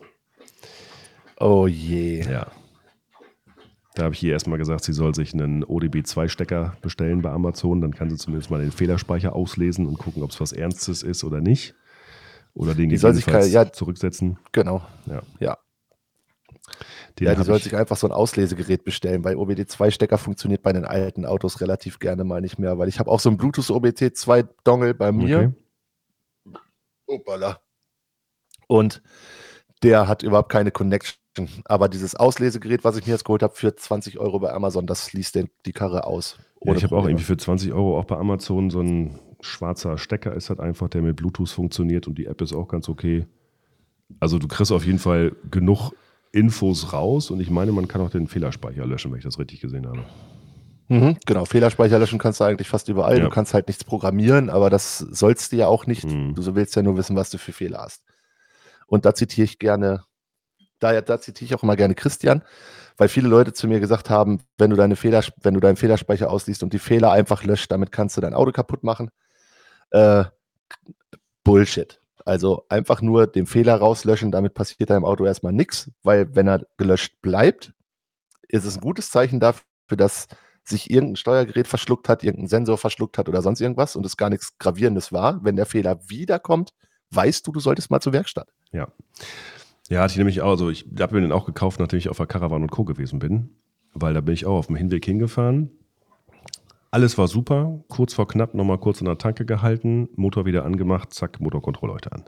Oh 1.39 1.67
je. 1.67 2.21
Ja. 2.29 2.47
Da 3.95 4.03
habe 4.03 4.15
ich 4.15 4.23
ihr 4.23 4.31
erstmal 4.31 4.57
gesagt, 4.57 4.85
sie 4.85 4.93
soll 4.93 5.13
sich 5.13 5.33
einen 5.33 5.65
ODB2-Stecker 5.65 6.77
bestellen 6.81 7.21
bei 7.21 7.29
Amazon. 7.31 7.81
Dann 7.81 7.93
kann 7.93 8.09
sie 8.09 8.15
zumindest 8.17 8.49
mal 8.49 8.61
den 8.61 8.71
Fehlerspeicher 8.71 9.35
auslesen 9.35 9.85
und 9.85 9.97
gucken, 9.97 10.23
ob 10.23 10.29
es 10.31 10.39
was 10.39 10.53
Ernstes 10.53 11.03
ist 11.03 11.23
oder 11.25 11.41
nicht. 11.41 11.75
Oder 12.53 12.73
den 12.73 12.89
Die 12.89 12.97
soll 12.97 13.13
sich 13.13 13.25
gegebenenfalls 13.25 13.53
kein- 13.53 13.65
ja. 13.67 13.71
zurücksetzen. 13.73 14.37
Genau. 14.53 14.81
Ja. 15.07 15.21
Ja. 15.39 15.57
Den 17.19 17.27
ja, 17.27 17.35
die 17.35 17.43
soll 17.43 17.57
ich- 17.57 17.63
sich 17.63 17.75
einfach 17.75 17.97
so 17.97 18.07
ein 18.07 18.13
Auslesegerät 18.13 18.85
bestellen, 18.85 19.25
weil 19.25 19.35
OBD2-Stecker 19.35 20.17
funktioniert 20.17 20.61
bei 20.61 20.71
den 20.71 20.85
alten 20.85 21.25
Autos 21.25 21.59
relativ 21.59 21.99
gerne 21.99 22.23
mal 22.23 22.39
nicht 22.39 22.59
mehr, 22.59 22.77
weil 22.77 22.87
ich 22.87 22.99
habe 22.99 23.11
auch 23.11 23.19
so 23.19 23.27
einen 23.29 23.37
Bluetooth 23.37 23.69
OBT2-Dongle 23.69 24.93
bei 24.93 25.11
mir. 25.11 25.53
Okay. 26.45 26.55
Opala. 27.07 27.59
Und 28.67 29.01
der 29.83 30.07
hat 30.07 30.23
überhaupt 30.23 30.49
keine 30.51 30.71
Connection. 30.71 31.20
Aber 31.65 31.87
dieses 31.87 32.15
Auslesegerät, 32.15 32.83
was 32.83 32.97
ich 32.97 33.05
mir 33.05 33.13
jetzt 33.13 33.25
geholt 33.25 33.43
habe, 33.43 33.55
für 33.55 33.75
20 33.75 34.19
Euro 34.19 34.39
bei 34.39 34.51
Amazon, 34.51 34.85
das 34.85 35.13
liest 35.13 35.35
den, 35.35 35.49
die 35.65 35.71
Karre 35.71 36.05
aus. 36.05 36.37
Ja, 36.63 36.73
ich 36.73 36.83
habe 36.83 36.95
auch 36.95 37.05
irgendwie 37.05 37.23
für 37.23 37.37
20 37.37 37.73
Euro 37.73 37.97
auch 37.97 38.05
bei 38.05 38.17
Amazon 38.17 38.69
so 38.69 38.81
ein 38.81 39.19
schwarzer 39.39 39.97
Stecker 39.97 40.33
ist 40.35 40.49
halt 40.49 40.59
einfach, 40.59 40.89
der 40.89 41.01
mit 41.01 41.15
Bluetooth 41.15 41.49
funktioniert 41.49 42.07
und 42.07 42.17
die 42.17 42.25
App 42.25 42.41
ist 42.41 42.53
auch 42.53 42.67
ganz 42.67 42.89
okay. 42.89 43.25
Also 44.19 44.37
du 44.37 44.47
kriegst 44.47 44.71
auf 44.71 44.85
jeden 44.85 44.99
Fall 44.99 45.35
genug 45.49 45.93
Infos 46.31 46.93
raus 46.93 47.31
und 47.31 47.39
ich 47.39 47.49
meine, 47.49 47.71
man 47.71 47.87
kann 47.87 48.01
auch 48.01 48.09
den 48.09 48.27
Fehlerspeicher 48.27 48.85
löschen, 48.85 49.11
wenn 49.11 49.17
ich 49.17 49.23
das 49.23 49.39
richtig 49.39 49.61
gesehen 49.61 49.87
habe. 49.87 50.05
Mhm, 50.89 51.17
genau, 51.25 51.45
Fehlerspeicher 51.45 51.99
löschen 51.99 52.19
kannst 52.19 52.39
du 52.39 52.43
eigentlich 52.43 52.67
fast 52.67 52.89
überall. 52.89 53.17
Ja. 53.17 53.23
Du 53.23 53.29
kannst 53.29 53.53
halt 53.53 53.67
nichts 53.67 53.83
programmieren, 53.83 54.49
aber 54.49 54.69
das 54.69 54.97
sollst 54.99 55.51
du 55.51 55.55
ja 55.55 55.67
auch 55.67 55.87
nicht. 55.87 56.05
Mhm. 56.05 56.35
Du 56.35 56.55
willst 56.55 56.75
ja 56.75 56.83
nur 56.83 56.97
wissen, 56.97 57.15
was 57.15 57.29
du 57.29 57.37
für 57.37 57.53
Fehler 57.53 57.79
hast. 57.79 58.03
Und 58.87 59.05
da 59.05 59.15
zitiere 59.15 59.45
ich 59.45 59.57
gerne, 59.57 60.03
da, 60.81 60.99
da 61.01 61.21
zitiere 61.21 61.45
ich 61.45 61.55
auch 61.55 61.63
immer 61.63 61.75
gerne 61.75 61.95
Christian, 61.95 62.43
weil 62.97 63.07
viele 63.07 63.29
Leute 63.29 63.53
zu 63.53 63.67
mir 63.67 63.79
gesagt 63.79 64.09
haben, 64.09 64.41
wenn 64.57 64.69
du 64.69 64.75
deine 64.75 64.95
Fehler, 64.95 65.23
wenn 65.41 65.53
du 65.53 65.59
deinen 65.59 65.77
Fehlerspeicher 65.77 66.29
ausliest 66.29 66.63
und 66.63 66.73
die 66.73 66.79
Fehler 66.79 67.11
einfach 67.11 67.43
löscht, 67.43 67.71
damit 67.71 67.91
kannst 67.91 68.17
du 68.17 68.21
dein 68.21 68.33
Auto 68.33 68.51
kaputt 68.51 68.83
machen. 68.83 69.11
Äh, 69.91 70.25
Bullshit. 71.43 71.99
Also 72.25 72.65
einfach 72.69 73.01
nur 73.01 73.25
den 73.27 73.47
Fehler 73.47 73.75
rauslöschen, 73.75 74.31
damit 74.31 74.53
passiert 74.53 74.89
deinem 74.89 75.05
Auto 75.05 75.25
erstmal 75.25 75.53
nichts, 75.53 75.89
weil 76.03 76.35
wenn 76.35 76.47
er 76.47 76.65
gelöscht 76.77 77.21
bleibt, 77.21 77.73
ist 78.47 78.65
es 78.65 78.75
ein 78.75 78.81
gutes 78.81 79.09
Zeichen 79.09 79.39
dafür, 79.39 79.63
dass 79.97 80.27
sich 80.63 80.91
irgendein 80.91 81.15
Steuergerät 81.15 81.67
verschluckt 81.67 82.07
hat, 82.09 82.23
irgendein 82.23 82.47
Sensor 82.47 82.77
verschluckt 82.77 83.17
hat 83.17 83.27
oder 83.27 83.41
sonst 83.41 83.61
irgendwas 83.61 83.95
und 83.95 84.05
es 84.05 84.17
gar 84.17 84.29
nichts 84.29 84.57
Gravierendes 84.59 85.11
war. 85.11 85.43
Wenn 85.43 85.55
der 85.55 85.65
Fehler 85.65 85.99
wiederkommt, 86.07 86.73
weißt 87.09 87.45
du, 87.47 87.51
du 87.51 87.59
solltest 87.59 87.89
mal 87.89 87.99
zur 87.99 88.13
Werkstatt. 88.13 88.49
Ja. 88.71 88.87
Ja, 89.91 90.01
hatte 90.03 90.13
ich 90.13 90.17
nämlich 90.17 90.41
auch. 90.41 90.51
Also 90.51 90.69
ich 90.69 90.85
habe 90.99 91.15
mir 91.15 91.21
den 91.21 91.33
auch 91.33 91.45
gekauft, 91.45 91.81
nachdem 91.81 91.99
ich 91.99 92.07
auf 92.07 92.15
der 92.15 92.25
Caravan 92.25 92.61
und 92.61 92.71
Co. 92.71 92.85
gewesen 92.85 93.19
bin. 93.19 93.49
Weil 93.93 94.13
da 94.13 94.21
bin 94.21 94.33
ich 94.33 94.45
auch 94.45 94.57
auf 94.57 94.67
dem 94.67 94.77
Hinweg 94.77 95.03
hingefahren. 95.03 95.69
Alles 96.91 97.17
war 97.17 97.27
super. 97.27 97.83
Kurz 97.89 98.13
vor 98.13 98.25
knapp 98.25 98.53
nochmal 98.53 98.77
kurz 98.77 99.01
in 99.01 99.05
der 99.05 99.17
Tanke 99.17 99.45
gehalten, 99.45 100.07
Motor 100.15 100.45
wieder 100.45 100.63
angemacht, 100.63 101.13
zack, 101.13 101.41
Motorkontrollleuchte 101.41 102.13
an. 102.13 102.23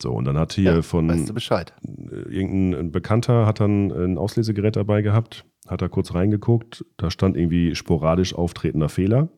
So, 0.00 0.12
und 0.12 0.24
dann 0.24 0.38
hat 0.38 0.52
hier 0.52 0.72
Ja, 0.72 0.82
von 0.82 1.08
Weißt 1.08 1.28
du 1.28 1.34
Bescheid? 1.34 1.74
äh, 1.82 2.28
irgendein 2.32 2.92
Bekannter 2.92 3.44
hat 3.46 3.58
dann 3.58 3.90
ein 3.90 4.16
Auslesegerät 4.16 4.76
dabei 4.76 5.02
gehabt, 5.02 5.46
hat 5.66 5.82
da 5.82 5.88
kurz 5.88 6.14
reingeguckt, 6.14 6.84
da 6.96 7.10
stand 7.10 7.36
irgendwie 7.36 7.74
sporadisch 7.74 8.34
auftretender 8.34 8.88
Fehler. 8.88 9.30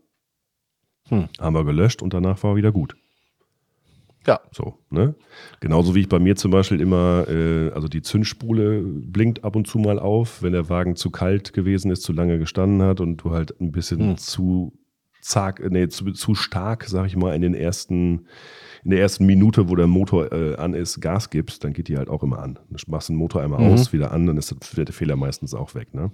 Hm. 1.08 1.28
Haben 1.40 1.54
wir 1.54 1.64
gelöscht 1.64 2.02
und 2.02 2.12
danach 2.12 2.42
war 2.42 2.56
wieder 2.56 2.72
gut. 2.72 2.96
Ja. 4.26 4.40
So, 4.52 4.78
ne? 4.90 5.14
Genauso 5.60 5.94
wie 5.94 6.00
ich 6.00 6.08
bei 6.08 6.18
mir 6.18 6.36
zum 6.36 6.50
Beispiel 6.50 6.80
immer, 6.80 7.26
äh, 7.28 7.70
also 7.70 7.88
die 7.88 8.02
Zündspule 8.02 8.82
blinkt 8.82 9.44
ab 9.44 9.56
und 9.56 9.66
zu 9.66 9.78
mal 9.78 9.98
auf, 9.98 10.42
wenn 10.42 10.52
der 10.52 10.68
Wagen 10.68 10.96
zu 10.96 11.10
kalt 11.10 11.52
gewesen 11.52 11.90
ist, 11.90 12.02
zu 12.02 12.12
lange 12.12 12.38
gestanden 12.38 12.82
hat 12.82 13.00
und 13.00 13.18
du 13.18 13.30
halt 13.30 13.58
ein 13.60 13.72
bisschen 13.72 14.00
Hm. 14.10 14.16
zu 14.18 14.72
zag, 15.20 15.60
nee, 15.70 15.88
zu, 15.88 16.12
zu 16.12 16.34
stark, 16.34 16.84
sag 16.86 17.06
ich 17.06 17.16
mal, 17.16 17.34
in 17.34 17.42
den 17.42 17.54
ersten, 17.54 18.26
in 18.84 18.90
der 18.90 19.00
ersten 19.00 19.26
Minute, 19.26 19.68
wo 19.68 19.76
der 19.76 19.86
Motor 19.86 20.32
äh, 20.32 20.56
an 20.56 20.74
ist, 20.74 21.00
Gas 21.00 21.30
gibst, 21.30 21.64
dann 21.64 21.72
geht 21.72 21.88
die 21.88 21.96
halt 21.98 22.08
auch 22.08 22.22
immer 22.22 22.38
an. 22.38 22.58
Du 22.70 22.76
machst 22.90 23.08
den 23.08 23.16
Motor 23.16 23.42
einmal 23.42 23.60
Mhm. 23.60 23.72
aus, 23.72 23.92
wieder 23.92 24.12
an, 24.12 24.26
dann 24.26 24.36
ist 24.36 24.54
der 24.76 24.84
der 24.84 24.94
Fehler 24.94 25.16
meistens 25.16 25.54
auch 25.54 25.74
weg, 25.74 25.92
ne? 25.94 26.10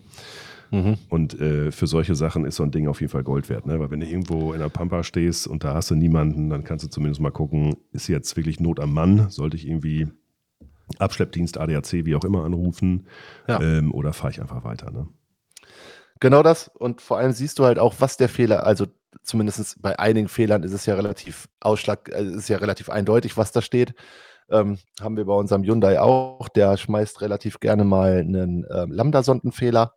Mhm. 0.74 0.98
Und 1.08 1.40
äh, 1.40 1.70
für 1.70 1.86
solche 1.86 2.16
Sachen 2.16 2.44
ist 2.44 2.56
so 2.56 2.64
ein 2.64 2.72
Ding 2.72 2.88
auf 2.88 3.00
jeden 3.00 3.12
Fall 3.12 3.22
Gold 3.22 3.48
wert, 3.48 3.64
ne? 3.64 3.78
Weil 3.78 3.92
wenn 3.92 4.00
du 4.00 4.06
irgendwo 4.06 4.52
in 4.52 4.58
der 4.58 4.68
Pampa 4.68 5.04
stehst 5.04 5.46
und 5.46 5.62
da 5.62 5.74
hast 5.74 5.90
du 5.90 5.94
niemanden, 5.94 6.50
dann 6.50 6.64
kannst 6.64 6.84
du 6.84 6.88
zumindest 6.88 7.20
mal 7.20 7.30
gucken, 7.30 7.76
ist 7.92 8.08
jetzt 8.08 8.36
wirklich 8.36 8.58
Not 8.58 8.80
am 8.80 8.92
Mann? 8.92 9.30
Sollte 9.30 9.56
ich 9.56 9.68
irgendwie 9.68 10.08
Abschleppdienst, 10.98 11.58
ADAC, 11.58 12.04
wie 12.04 12.16
auch 12.16 12.24
immer 12.24 12.44
anrufen? 12.44 13.06
Ja. 13.46 13.60
Ähm, 13.60 13.94
oder 13.94 14.12
fahre 14.12 14.32
ich 14.32 14.40
einfach 14.40 14.64
weiter, 14.64 14.90
ne? 14.90 15.06
Genau 16.18 16.42
das. 16.42 16.68
Und 16.68 17.00
vor 17.00 17.18
allem 17.18 17.32
siehst 17.32 17.58
du 17.58 17.64
halt 17.64 17.78
auch, 17.78 17.94
was 17.98 18.16
der 18.16 18.28
Fehler, 18.28 18.66
also 18.66 18.86
zumindest 19.22 19.80
bei 19.80 19.96
einigen 19.98 20.28
Fehlern 20.28 20.64
ist 20.64 20.72
es 20.72 20.86
ja 20.86 20.94
relativ 20.96 21.48
Ausschlag, 21.60 22.08
äh, 22.08 22.24
ist 22.24 22.48
ja 22.48 22.58
relativ 22.58 22.90
eindeutig, 22.90 23.36
was 23.36 23.52
da 23.52 23.62
steht. 23.62 23.94
Ähm, 24.50 24.78
haben 25.00 25.16
wir 25.16 25.24
bei 25.24 25.34
unserem 25.34 25.62
Hyundai 25.62 26.00
auch. 26.00 26.48
Der 26.48 26.76
schmeißt 26.76 27.20
relativ 27.20 27.60
gerne 27.60 27.84
mal 27.84 28.18
einen 28.18 28.66
ähm, 28.74 28.90
Lambda-Sondenfehler, 28.90 29.94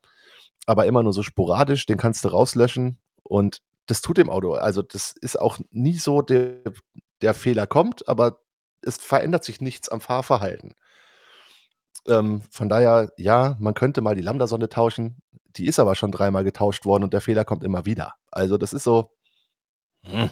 aber 0.67 0.85
immer 0.85 1.03
nur 1.03 1.13
so 1.13 1.23
sporadisch. 1.23 1.87
Den 1.87 1.97
kannst 1.97 2.23
du 2.25 2.29
rauslöschen 2.29 2.99
und 3.23 3.61
das 3.87 4.01
tut 4.01 4.17
dem 4.17 4.29
Auto. 4.29 4.53
Also 4.53 4.83
das 4.83 5.13
ist 5.13 5.39
auch 5.39 5.59
nie 5.71 5.97
so, 5.97 6.21
der, 6.21 6.61
der 7.21 7.33
Fehler 7.33 7.67
kommt, 7.67 8.07
aber 8.07 8.41
es 8.81 8.97
verändert 8.97 9.43
sich 9.45 9.61
nichts 9.61 9.89
am 9.89 10.01
Fahrverhalten. 10.01 10.75
ähm, 12.07 12.41
von 12.51 12.69
daher, 12.69 13.11
ja, 13.17 13.55
man 13.59 13.73
könnte 13.73 14.01
mal 14.01 14.15
die 14.15 14.21
Lambda-Sonde 14.21 14.69
tauschen. 14.69 15.17
Die 15.57 15.67
ist 15.67 15.79
aber 15.79 15.95
schon 15.95 16.11
dreimal 16.11 16.43
getauscht 16.43 16.85
worden 16.85 17.03
und 17.03 17.13
der 17.13 17.21
Fehler 17.21 17.45
kommt 17.45 17.63
immer 17.63 17.85
wieder. 17.85 18.13
Also 18.31 18.57
das 18.57 18.73
ist 18.73 18.83
so, 18.83 19.11
hm, 20.05 20.29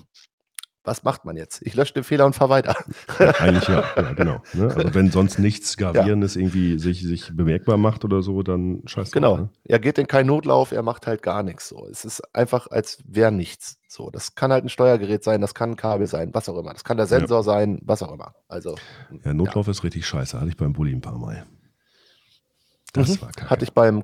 was 0.85 1.03
macht 1.03 1.25
man 1.25 1.37
jetzt? 1.37 1.61
Ich 1.63 1.75
lösche 1.75 1.93
den 1.93 2.03
Fehler 2.03 2.25
und 2.25 2.33
fahre 2.33 2.49
weiter. 2.49 2.75
Ja, 3.19 3.31
eigentlich 3.39 3.67
ja, 3.67 3.83
ja 3.95 4.13
genau. 4.13 4.41
Ne? 4.53 4.73
Also 4.75 4.93
wenn 4.93 5.11
sonst 5.11 5.39
nichts 5.39 5.77
Gravierendes 5.77 6.35
ja. 6.35 6.41
irgendwie 6.41 6.79
sich, 6.79 7.01
sich 7.01 7.35
bemerkbar 7.35 7.77
macht 7.77 8.05
oder 8.05 8.21
so, 8.21 8.43
dann 8.43 8.81
scheiße. 8.85 9.11
Genau. 9.11 9.37
Ne? 9.37 9.49
Er 9.63 9.79
geht 9.79 9.97
in 9.97 10.07
keinen 10.07 10.27
Notlauf, 10.27 10.71
er 10.71 10.81
macht 10.81 11.07
halt 11.07 11.21
gar 11.21 11.43
nichts. 11.43 11.69
So. 11.69 11.87
Es 11.89 12.05
ist 12.05 12.21
einfach, 12.35 12.67
als 12.67 13.03
wäre 13.07 13.31
nichts. 13.31 13.77
So, 13.87 14.09
das 14.09 14.35
kann 14.35 14.51
halt 14.51 14.65
ein 14.65 14.69
Steuergerät 14.69 15.23
sein, 15.23 15.41
das 15.41 15.53
kann 15.53 15.71
ein 15.71 15.75
Kabel 15.75 16.07
sein, 16.07 16.33
was 16.33 16.49
auch 16.49 16.57
immer. 16.57 16.73
Das 16.73 16.83
kann 16.83 16.97
der 16.97 17.05
Sensor 17.05 17.43
sein, 17.43 17.79
was 17.83 18.03
auch 18.03 18.11
immer. 18.11 18.35
Also. 18.47 18.75
Ja, 19.23 19.33
Notlauf 19.33 19.67
ist 19.67 19.83
richtig 19.83 20.05
scheiße. 20.05 20.39
Hatte 20.39 20.49
ich 20.49 20.57
beim 20.57 20.73
Bulli 20.73 20.93
ein 20.93 21.01
paar 21.01 21.17
Mal. 21.17 21.45
Das 22.95 23.09
mhm. 23.09 23.21
war 23.21 23.31
kacke. 23.31 23.49
Hatte 23.49 23.65
ich, 23.65 23.73
beim, 23.73 24.03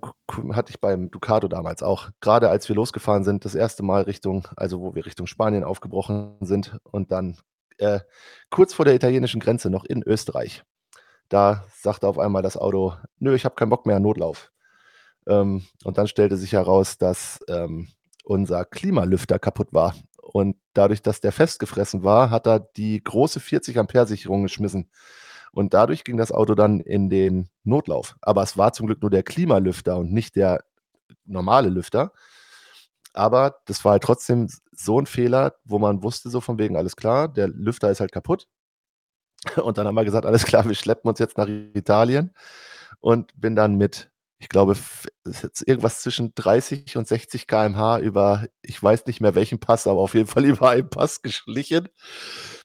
hatte 0.54 0.72
ich 0.72 0.80
beim 0.80 1.10
Ducato 1.10 1.48
damals 1.48 1.82
auch. 1.82 2.10
Gerade 2.20 2.50
als 2.50 2.68
wir 2.68 2.76
losgefahren 2.76 3.24
sind, 3.24 3.46
das 3.46 3.56
erste 3.56 3.84
Mal 3.84 4.04
Richtung, 4.04 4.48
also 4.56 4.82
wo 4.82 4.96
wir 4.96 5.06
Richtung 5.06 5.28
Spanien 5.28 5.64
aufgebrochen 5.64 6.38
sind 6.42 6.78
und 6.84 7.12
dann 7.12 7.38
äh, 7.78 8.00
kurz 8.50 8.74
vor 8.74 8.86
der 8.86 8.96
italienischen 8.96 9.40
Grenze 9.40 9.70
noch 9.70 9.86
in 9.86 10.04
Österreich. 10.04 10.64
Da 11.30 11.64
sagte 11.74 12.08
auf 12.08 12.20
einmal 12.20 12.42
das 12.42 12.58
Auto, 12.58 12.94
nö, 13.18 13.34
ich 13.34 13.46
habe 13.46 13.56
keinen 13.56 13.70
Bock 13.70 13.86
mehr, 13.86 14.00
Notlauf. 14.00 14.52
Ähm, 15.28 15.66
und 15.84 15.98
dann 15.98 16.08
stellte 16.08 16.36
sich 16.36 16.54
heraus, 16.54 16.98
dass 16.98 17.40
ähm, 17.48 17.88
unser 18.24 18.66
Klimalüfter 18.66 19.40
kaputt 19.40 19.74
war. 19.74 19.96
Und 20.22 20.58
dadurch, 20.74 21.02
dass 21.02 21.22
der 21.22 21.32
festgefressen 21.32 22.04
war, 22.04 22.30
hat 22.30 22.48
er 22.48 22.60
die 22.60 23.04
große 23.04 23.40
40 23.40 23.80
Ampere 23.80 24.08
Sicherung 24.08 24.44
geschmissen. 24.44 24.90
Und 25.54 25.74
dadurch 25.74 26.04
ging 26.04 26.18
das 26.18 26.32
Auto 26.32 26.56
dann 26.56 26.80
in 26.80 27.10
den 27.10 27.50
Notlauf. 27.64 28.16
Aber 28.22 28.44
es 28.44 28.58
war 28.58 28.74
zum 28.74 28.88
Glück 28.88 29.02
nur 29.02 29.12
der 29.12 29.24
Klimalüfter 29.24 29.98
und 29.98 30.12
nicht 30.14 30.36
der 30.36 30.64
normale 31.26 31.70
Lüfter. 31.70 32.14
Aber 33.14 33.58
das 33.66 33.84
war 33.84 33.94
halt 33.94 34.04
trotzdem 34.04 34.48
so 34.72 35.00
ein 35.00 35.06
Fehler, 35.06 35.56
wo 35.66 35.80
man 35.80 36.04
wusste, 36.04 36.30
so 36.30 36.42
von 36.42 36.58
wegen, 36.58 36.78
alles 36.78 36.96
klar, 36.96 37.28
der 37.28 37.50
Lüfter 37.50 37.92
ist 37.92 38.00
halt 38.00 38.12
kaputt. 38.12 38.48
Und 39.64 39.78
dann 39.78 39.88
haben 39.88 39.96
wir 39.96 40.06
gesagt, 40.06 40.26
alles 40.26 40.46
klar, 40.46 40.66
wir 40.66 40.76
schleppen 40.76 41.10
uns 41.10 41.20
jetzt 41.20 41.38
nach 41.38 41.48
Italien 41.48 42.34
und 43.00 43.32
bin 43.40 43.56
dann 43.56 43.76
mit, 43.76 44.12
ich 44.38 44.50
glaube, 44.50 44.76
irgendwas 45.66 46.02
zwischen 46.02 46.34
30 46.36 46.98
und 46.98 47.08
60 47.08 47.48
km/h 47.48 48.00
über, 48.00 48.48
ich 48.62 48.82
weiß 48.82 49.08
nicht 49.08 49.22
mehr 49.22 49.34
welchen 49.34 49.60
Pass, 49.60 49.88
aber 49.88 50.00
auf 50.02 50.14
jeden 50.14 50.28
Fall 50.28 50.46
über 50.46 50.70
einen 50.70 50.90
Pass 50.90 51.22
geschlichen 51.24 51.90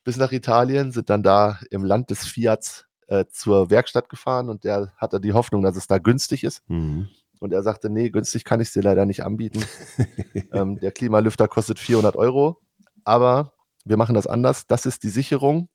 bis 0.07 0.17
nach 0.17 0.31
Italien, 0.31 0.93
sind 0.93 1.11
dann 1.11 1.25
da 1.25 1.59
im 1.69 1.85
Land 1.85 2.11
des 2.11 2.25
Fiats 2.25 2.87
äh, 3.09 3.25
zur 3.29 3.71
Werkstatt 3.71 4.09
gefahren 4.09 4.49
und 4.49 4.63
der 4.63 4.93
hatte 4.97 5.21
die 5.21 5.33
Hoffnung, 5.33 5.63
dass 5.63 5.77
es 5.77 5.89
da 5.89 5.99
günstig 5.99 6.45
ist. 6.45 6.63
Mhm. 6.69 7.09
Und 7.41 7.53
er 7.53 7.65
sagte, 7.65 7.91
nee, 7.91 8.11
günstig 8.11 8.45
kann 8.45 8.61
ich 8.61 8.69
es 8.69 8.73
dir 8.73 8.85
leider 8.85 9.05
nicht 9.05 9.25
anbieten. 9.25 9.65
ähm, 10.53 10.79
der 10.79 10.93
Klimalüfter 10.93 11.49
kostet 11.49 11.81
400 11.81 12.15
Euro, 12.15 12.61
aber 13.03 13.53
wir 13.85 13.97
machen 13.97 14.15
das 14.15 14.29
anders. 14.29 14.69
Das 14.69 14.87
ist 14.87 15.03
die 15.03 15.09
Sicherung. 15.09 15.69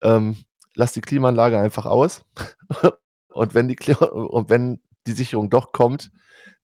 Ähm, 0.00 0.38
lass 0.74 0.92
die 0.92 1.02
Klimaanlage 1.02 1.58
einfach 1.58 1.84
aus. 1.84 2.22
und, 3.28 3.52
wenn 3.52 3.68
die, 3.68 3.76
und 4.00 4.48
wenn 4.48 4.80
die 5.06 5.12
Sicherung 5.12 5.50
doch 5.50 5.72
kommt, 5.72 6.10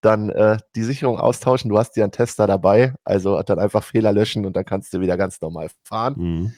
dann 0.00 0.30
äh, 0.30 0.56
die 0.74 0.84
Sicherung 0.84 1.18
austauschen. 1.18 1.68
Du 1.68 1.76
hast 1.76 1.96
dir 1.96 2.04
einen 2.04 2.12
Tester 2.12 2.46
dabei, 2.46 2.94
also 3.04 3.42
dann 3.42 3.58
einfach 3.58 3.84
Fehler 3.84 4.12
löschen 4.12 4.46
und 4.46 4.56
dann 4.56 4.64
kannst 4.64 4.94
du 4.94 5.00
wieder 5.00 5.18
ganz 5.18 5.38
normal 5.42 5.68
fahren. 5.84 6.14
Mhm. 6.16 6.54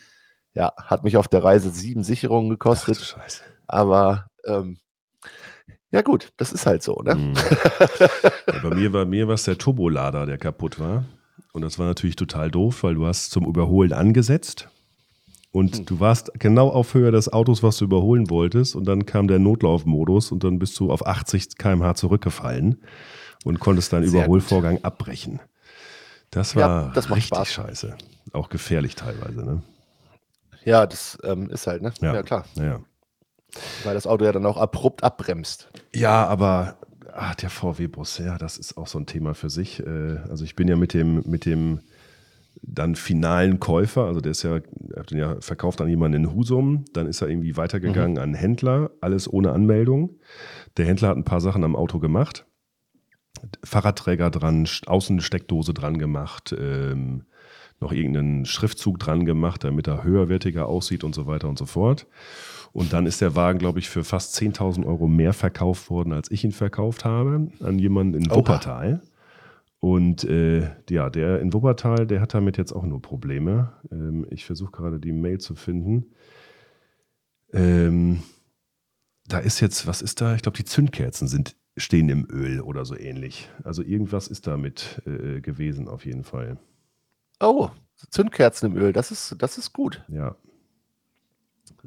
Ja, 0.54 0.72
hat 0.76 1.04
mich 1.04 1.16
auf 1.16 1.28
der 1.28 1.44
Reise 1.44 1.70
sieben 1.70 2.02
Sicherungen 2.02 2.50
gekostet. 2.50 2.98
Ach, 3.00 3.04
Scheiße. 3.04 3.42
Aber 3.66 4.26
ähm, 4.44 4.78
ja 5.92 6.02
gut, 6.02 6.32
das 6.36 6.52
ist 6.52 6.66
halt 6.66 6.82
so, 6.82 7.00
ne? 7.02 7.14
Mhm. 7.14 7.34
Ja, 8.52 8.58
bei 8.62 8.74
mir 8.74 8.92
war 8.92 9.04
mir 9.04 9.28
was 9.28 9.44
der 9.44 9.58
Turbolader, 9.58 10.26
der 10.26 10.38
kaputt 10.38 10.78
war. 10.80 11.04
Und 11.52 11.62
das 11.62 11.78
war 11.78 11.86
natürlich 11.86 12.16
total 12.16 12.50
doof, 12.50 12.82
weil 12.82 12.94
du 12.94 13.06
hast 13.06 13.30
zum 13.30 13.44
Überholen 13.46 13.92
angesetzt 13.92 14.68
und 15.52 15.78
hm. 15.78 15.86
du 15.86 16.00
warst 16.00 16.30
genau 16.38 16.68
auf 16.68 16.94
Höhe 16.94 17.10
des 17.10 17.32
Autos, 17.32 17.62
was 17.62 17.76
du 17.78 17.84
überholen 17.84 18.30
wolltest. 18.30 18.76
Und 18.76 18.84
dann 18.84 19.06
kam 19.06 19.26
der 19.26 19.38
Notlaufmodus 19.38 20.30
und 20.30 20.44
dann 20.44 20.58
bist 20.58 20.78
du 20.78 20.92
auf 20.92 21.06
80 21.06 21.58
km/h 21.58 21.94
zurückgefallen 21.94 22.82
und 23.44 23.58
konntest 23.58 23.92
deinen 23.92 24.08
Sehr 24.08 24.24
Überholvorgang 24.24 24.76
gut. 24.76 24.84
abbrechen. 24.84 25.40
Das 26.30 26.54
war 26.54 26.62
ja, 26.62 26.92
das 26.94 27.10
richtig 27.10 27.26
Spaß. 27.26 27.52
scheiße. 27.52 27.96
Auch 28.32 28.48
gefährlich 28.48 28.94
teilweise, 28.94 29.44
ne? 29.44 29.62
Ja, 30.64 30.86
das 30.86 31.18
ähm, 31.24 31.50
ist 31.50 31.66
halt, 31.66 31.82
ne? 31.82 31.92
Ja, 32.00 32.14
ja 32.14 32.22
klar. 32.22 32.44
Ja. 32.54 32.80
Weil 33.84 33.94
das 33.94 34.06
Auto 34.06 34.24
ja 34.24 34.32
dann 34.32 34.46
auch 34.46 34.56
abrupt 34.56 35.02
abbremst. 35.02 35.70
Ja, 35.94 36.26
aber 36.26 36.78
ach, 37.12 37.34
der 37.34 37.50
VW-Bus, 37.50 38.18
ja, 38.18 38.38
das 38.38 38.58
ist 38.58 38.76
auch 38.76 38.86
so 38.86 38.98
ein 38.98 39.06
Thema 39.06 39.34
für 39.34 39.50
sich. 39.50 39.80
Äh, 39.80 40.18
also 40.28 40.44
ich 40.44 40.54
bin 40.56 40.68
ja 40.68 40.76
mit 40.76 40.94
dem, 40.94 41.22
mit 41.26 41.46
dem 41.46 41.80
dann 42.62 42.94
finalen 42.94 43.58
Käufer, 43.58 44.04
also 44.04 44.20
der 44.20 44.32
ist 44.32 44.42
ja, 44.42 44.60
hat 44.96 45.10
den 45.10 45.18
ja 45.18 45.40
verkauft 45.40 45.80
an 45.80 45.88
jemanden 45.88 46.24
in 46.24 46.34
Husum, 46.34 46.84
dann 46.92 47.06
ist 47.06 47.22
er 47.22 47.28
irgendwie 47.28 47.56
weitergegangen 47.56 48.14
mhm. 48.14 48.18
an 48.18 48.34
Händler, 48.34 48.90
alles 49.00 49.32
ohne 49.32 49.52
Anmeldung. 49.52 50.18
Der 50.76 50.86
Händler 50.86 51.08
hat 51.08 51.16
ein 51.16 51.24
paar 51.24 51.40
Sachen 51.40 51.64
am 51.64 51.76
Auto 51.76 51.98
gemacht. 51.98 52.46
Fahrradträger 53.64 54.30
dran, 54.30 54.68
Außensteckdose 54.86 55.72
dran 55.72 55.98
gemacht, 55.98 56.54
ähm, 56.58 57.24
noch 57.80 57.92
irgendeinen 57.92 58.44
Schriftzug 58.44 58.98
dran 58.98 59.24
gemacht, 59.24 59.64
damit 59.64 59.88
er 59.88 60.04
höherwertiger 60.04 60.66
aussieht 60.66 61.02
und 61.02 61.14
so 61.14 61.26
weiter 61.26 61.48
und 61.48 61.58
so 61.58 61.66
fort. 61.66 62.06
Und 62.72 62.92
dann 62.92 63.06
ist 63.06 63.20
der 63.20 63.34
Wagen, 63.34 63.58
glaube 63.58 63.80
ich, 63.80 63.88
für 63.88 64.04
fast 64.04 64.36
10.000 64.40 64.86
Euro 64.86 65.08
mehr 65.08 65.32
verkauft 65.32 65.90
worden, 65.90 66.12
als 66.12 66.30
ich 66.30 66.44
ihn 66.44 66.52
verkauft 66.52 67.04
habe, 67.04 67.50
an 67.60 67.78
jemanden 67.78 68.14
in 68.14 68.30
Wuppertal. 68.30 69.00
Und 69.80 70.24
äh, 70.24 70.70
ja, 70.90 71.08
der 71.08 71.40
in 71.40 71.52
Wuppertal, 71.52 72.06
der 72.06 72.20
hat 72.20 72.34
damit 72.34 72.58
jetzt 72.58 72.72
auch 72.72 72.84
nur 72.84 73.00
Probleme. 73.00 73.72
Ähm, 73.90 74.26
ich 74.30 74.44
versuche 74.44 74.72
gerade 74.72 75.00
die 75.00 75.12
Mail 75.12 75.38
zu 75.38 75.54
finden. 75.54 76.12
Ähm, 77.52 78.22
da 79.26 79.38
ist 79.38 79.60
jetzt, 79.60 79.86
was 79.86 80.02
ist 80.02 80.20
da? 80.20 80.34
Ich 80.34 80.42
glaube, 80.42 80.58
die 80.58 80.64
Zündkerzen 80.64 81.28
sind, 81.28 81.56
stehen 81.76 82.08
im 82.10 82.28
Öl 82.30 82.60
oder 82.60 82.84
so 82.84 82.96
ähnlich. 82.96 83.48
Also 83.64 83.82
irgendwas 83.82 84.28
ist 84.28 84.46
damit 84.46 85.02
äh, 85.06 85.40
gewesen 85.40 85.88
auf 85.88 86.04
jeden 86.04 86.24
Fall. 86.24 86.58
Oh, 87.40 87.70
Zündkerzen 88.10 88.72
im 88.72 88.76
Öl, 88.76 88.92
das 88.92 89.10
ist, 89.10 89.36
das 89.38 89.58
ist 89.58 89.72
gut. 89.72 90.04
Ja. 90.08 90.36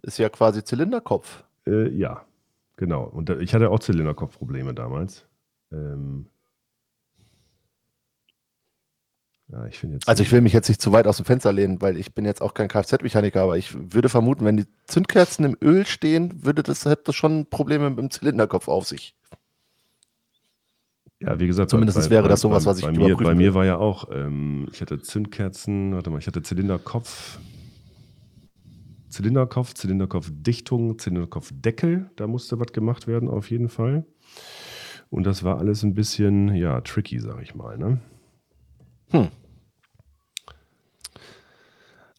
Ist 0.02 0.18
ja 0.18 0.30
quasi 0.30 0.64
Zylinderkopf. 0.64 1.44
Äh, 1.66 1.90
ja, 1.90 2.26
genau. 2.76 3.04
Und 3.04 3.30
da, 3.30 3.38
ich 3.38 3.54
hatte 3.54 3.70
auch 3.70 3.80
Zylinderkopfprobleme 3.80 4.74
damals. 4.74 5.26
Ähm, 5.72 6.28
ja, 9.50 9.66
ich 9.68 9.84
jetzt 9.84 10.08
also 10.08 10.24
ich 10.24 10.32
will 10.32 10.42
mich 10.42 10.54
jetzt 10.54 10.68
nicht 10.68 10.82
zu 10.82 10.92
weit 10.92 11.06
aus 11.06 11.18
dem 11.18 11.26
Fenster 11.26 11.54
lehnen, 11.54 11.82
weil 11.82 11.98
ich 11.98 12.14
bin 12.14 12.26
jetzt 12.26 12.42
auch 12.42 12.54
kein 12.54 12.70
Kfz-Mechaniker, 12.70 13.42
aber 13.42 13.58
ich 13.58 13.94
würde 13.94 14.10
vermuten, 14.10 14.46
wenn 14.46 14.58
die 14.58 14.66
Zündkerzen 14.86 15.46
im 15.46 15.58
Öl 15.62 15.86
stehen, 15.86 16.44
würde 16.44 16.64
das, 16.64 16.86
hätte 16.86 17.04
das 17.06 17.16
schon 17.16 17.46
Probleme 17.46 17.90
mit 17.90 18.00
dem 18.00 18.10
Zylinderkopf 18.10 18.68
auf 18.68 18.88
sich. 18.88 19.16
Ja, 21.26 21.40
wie 21.40 21.48
gesagt, 21.48 21.70
zumindest 21.70 21.98
bei, 21.98 22.10
wäre 22.10 22.28
das 22.28 22.42
sowas, 22.42 22.66
bei, 22.66 22.72
was 22.72 22.80
ich 22.80 22.86
bei 22.86 22.92
mir, 22.92 23.16
bei 23.16 23.34
mir 23.34 23.54
war 23.54 23.66
ja 23.66 23.78
auch, 23.78 24.10
ähm, 24.12 24.68
ich 24.72 24.82
hatte 24.82 25.00
Zündkerzen, 25.00 25.96
warte 25.96 26.10
mal, 26.10 26.18
ich 26.18 26.28
hatte 26.28 26.42
Zylinderkopf, 26.42 27.40
Zylinderkopf, 29.10 29.74
Zylinderkopfdichtung, 29.74 31.00
Zylinderkopfdeckel, 31.00 32.10
da 32.18 32.28
musste 32.28 32.60
was 32.60 32.74
gemacht 32.74 33.08
werden 33.08 33.30
auf 33.30 33.50
jeden 33.52 33.70
Fall. 33.70 34.06
Und 35.10 35.24
das 35.26 35.44
war 35.44 35.60
alles 35.60 35.84
ein 35.84 35.94
bisschen, 35.94 36.56
ja, 36.56 36.82
tricky, 36.82 37.20
sag 37.20 37.42
ich 37.42 37.56
mal, 37.56 37.78
ne? 37.78 38.00
Hm. 39.12 39.28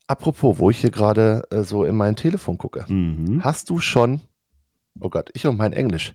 Apropos, 0.06 0.58
wo 0.58 0.70
ich 0.70 0.78
hier 0.78 0.90
gerade 0.90 1.42
äh, 1.50 1.62
so 1.62 1.84
in 1.84 1.96
mein 1.96 2.14
Telefon 2.14 2.56
gucke, 2.56 2.84
mhm. 2.88 3.42
hast 3.42 3.68
du 3.68 3.80
schon, 3.80 4.20
oh 5.00 5.08
Gott, 5.08 5.30
ich 5.34 5.46
und 5.46 5.58
mein 5.58 5.72
Englisch, 5.72 6.14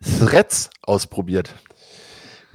Threads 0.00 0.70
ausprobiert? 0.82 1.54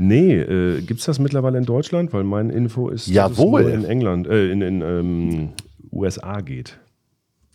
Nee, 0.07 0.35
äh, 0.35 0.81
gibt 0.81 0.99
es 0.99 1.05
das 1.05 1.19
mittlerweile 1.19 1.57
in 1.57 1.65
Deutschland? 1.65 2.11
Weil 2.11 2.25
mein 2.25 2.49
Info 2.49 2.89
ist, 2.89 3.07
dass 3.07 3.13
Jawohl. 3.13 3.61
es 3.61 3.67
nur 3.67 3.73
in 3.75 3.85
England, 3.85 4.27
äh, 4.27 4.51
in, 4.51 4.61
in 4.61 4.81
ähm, 4.81 5.49
USA 5.91 6.41
geht. 6.41 6.79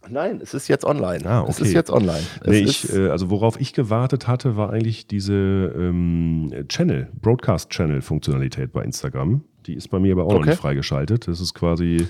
Nein, 0.08 0.40
es 0.42 0.54
ist 0.54 0.68
jetzt 0.68 0.86
online. 0.86 1.26
Ah, 1.26 1.42
okay. 1.42 1.50
Es 1.50 1.60
ist 1.60 1.74
jetzt 1.74 1.90
online. 1.90 2.22
Nee, 2.46 2.60
ich, 2.60 2.90
äh, 2.94 3.08
also 3.08 3.28
worauf 3.28 3.60
ich 3.60 3.74
gewartet 3.74 4.26
hatte, 4.26 4.56
war 4.56 4.70
eigentlich 4.70 5.06
diese 5.06 5.34
ähm, 5.34 6.50
Channel, 6.68 7.08
Broadcast-Channel-Funktionalität 7.20 8.72
bei 8.72 8.82
Instagram. 8.82 9.42
Die 9.66 9.74
ist 9.74 9.88
bei 9.88 9.98
mir 9.98 10.12
aber 10.12 10.24
auch 10.24 10.28
okay. 10.28 10.38
noch 10.38 10.46
nicht 10.46 10.60
freigeschaltet. 10.60 11.28
Das 11.28 11.42
ist 11.42 11.52
quasi, 11.52 12.06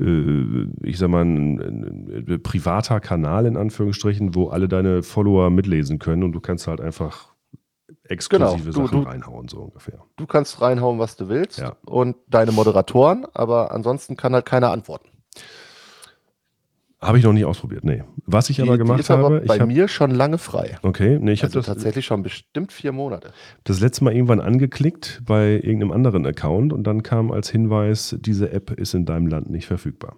äh, 0.00 0.66
ich 0.82 0.96
sag 0.96 1.10
mal, 1.10 1.22
ein, 1.22 1.60
ein, 1.60 2.24
ein, 2.26 2.42
privater 2.42 3.00
Kanal 3.00 3.44
in 3.44 3.58
Anführungsstrichen, 3.58 4.34
wo 4.34 4.48
alle 4.48 4.68
deine 4.68 5.02
Follower 5.02 5.50
mitlesen 5.50 5.98
können 5.98 6.22
und 6.22 6.32
du 6.32 6.40
kannst 6.40 6.66
halt 6.66 6.80
einfach 6.80 7.33
exklusive 8.08 8.70
genau. 8.70 8.86
Sachen 8.86 9.02
du, 9.02 9.08
reinhauen, 9.08 9.48
so 9.48 9.58
ungefähr. 9.58 10.04
Du 10.16 10.26
kannst 10.26 10.60
reinhauen, 10.60 10.98
was 10.98 11.16
du 11.16 11.28
willst 11.28 11.58
ja. 11.58 11.76
und 11.86 12.16
deine 12.28 12.52
Moderatoren, 12.52 13.26
aber 13.34 13.72
ansonsten 13.72 14.16
kann 14.16 14.34
halt 14.34 14.46
keiner 14.46 14.70
antworten. 14.70 15.08
Habe 17.00 17.18
ich 17.18 17.24
noch 17.24 17.34
nicht 17.34 17.44
ausprobiert, 17.44 17.84
nee. 17.84 18.02
Was 18.24 18.48
ich 18.48 18.56
Die, 18.56 18.62
aber 18.62 18.72
die 18.72 18.78
gemacht 18.78 19.00
ist 19.00 19.10
aber 19.10 19.24
habe, 19.24 19.40
bei 19.40 19.58
habe, 19.58 19.66
mir 19.66 19.88
schon 19.88 20.10
lange 20.10 20.38
frei. 20.38 20.78
okay, 20.82 21.18
nee, 21.20 21.32
ich 21.32 21.40
habe 21.40 21.48
also 21.48 21.58
das, 21.58 21.66
tatsächlich 21.66 22.06
schon 22.06 22.22
bestimmt 22.22 22.72
vier 22.72 22.92
Monate. 22.92 23.32
das 23.64 23.80
letzte 23.80 24.04
Mal 24.04 24.14
irgendwann 24.14 24.40
angeklickt 24.40 25.20
bei 25.26 25.50
irgendeinem 25.52 25.92
anderen 25.92 26.24
Account 26.24 26.72
und 26.72 26.84
dann 26.84 27.02
kam 27.02 27.30
als 27.30 27.50
Hinweis, 27.50 28.16
diese 28.20 28.50
App 28.52 28.70
ist 28.70 28.94
in 28.94 29.04
deinem 29.04 29.26
Land 29.26 29.50
nicht 29.50 29.66
verfügbar. 29.66 30.16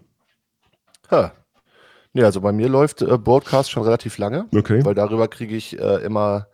Ha. 1.11 1.33
Nee, 2.13 2.23
also 2.23 2.41
bei 2.41 2.53
mir 2.53 2.69
läuft 2.69 3.03
äh, 3.03 3.19
Broadcast 3.19 3.71
schon 3.71 3.83
relativ 3.83 4.17
lange, 4.19 4.47
Okay. 4.55 4.85
weil 4.85 4.95
darüber 4.95 5.27
kriege 5.27 5.57
ich 5.57 5.79
äh, 5.79 6.05
immer 6.05 6.47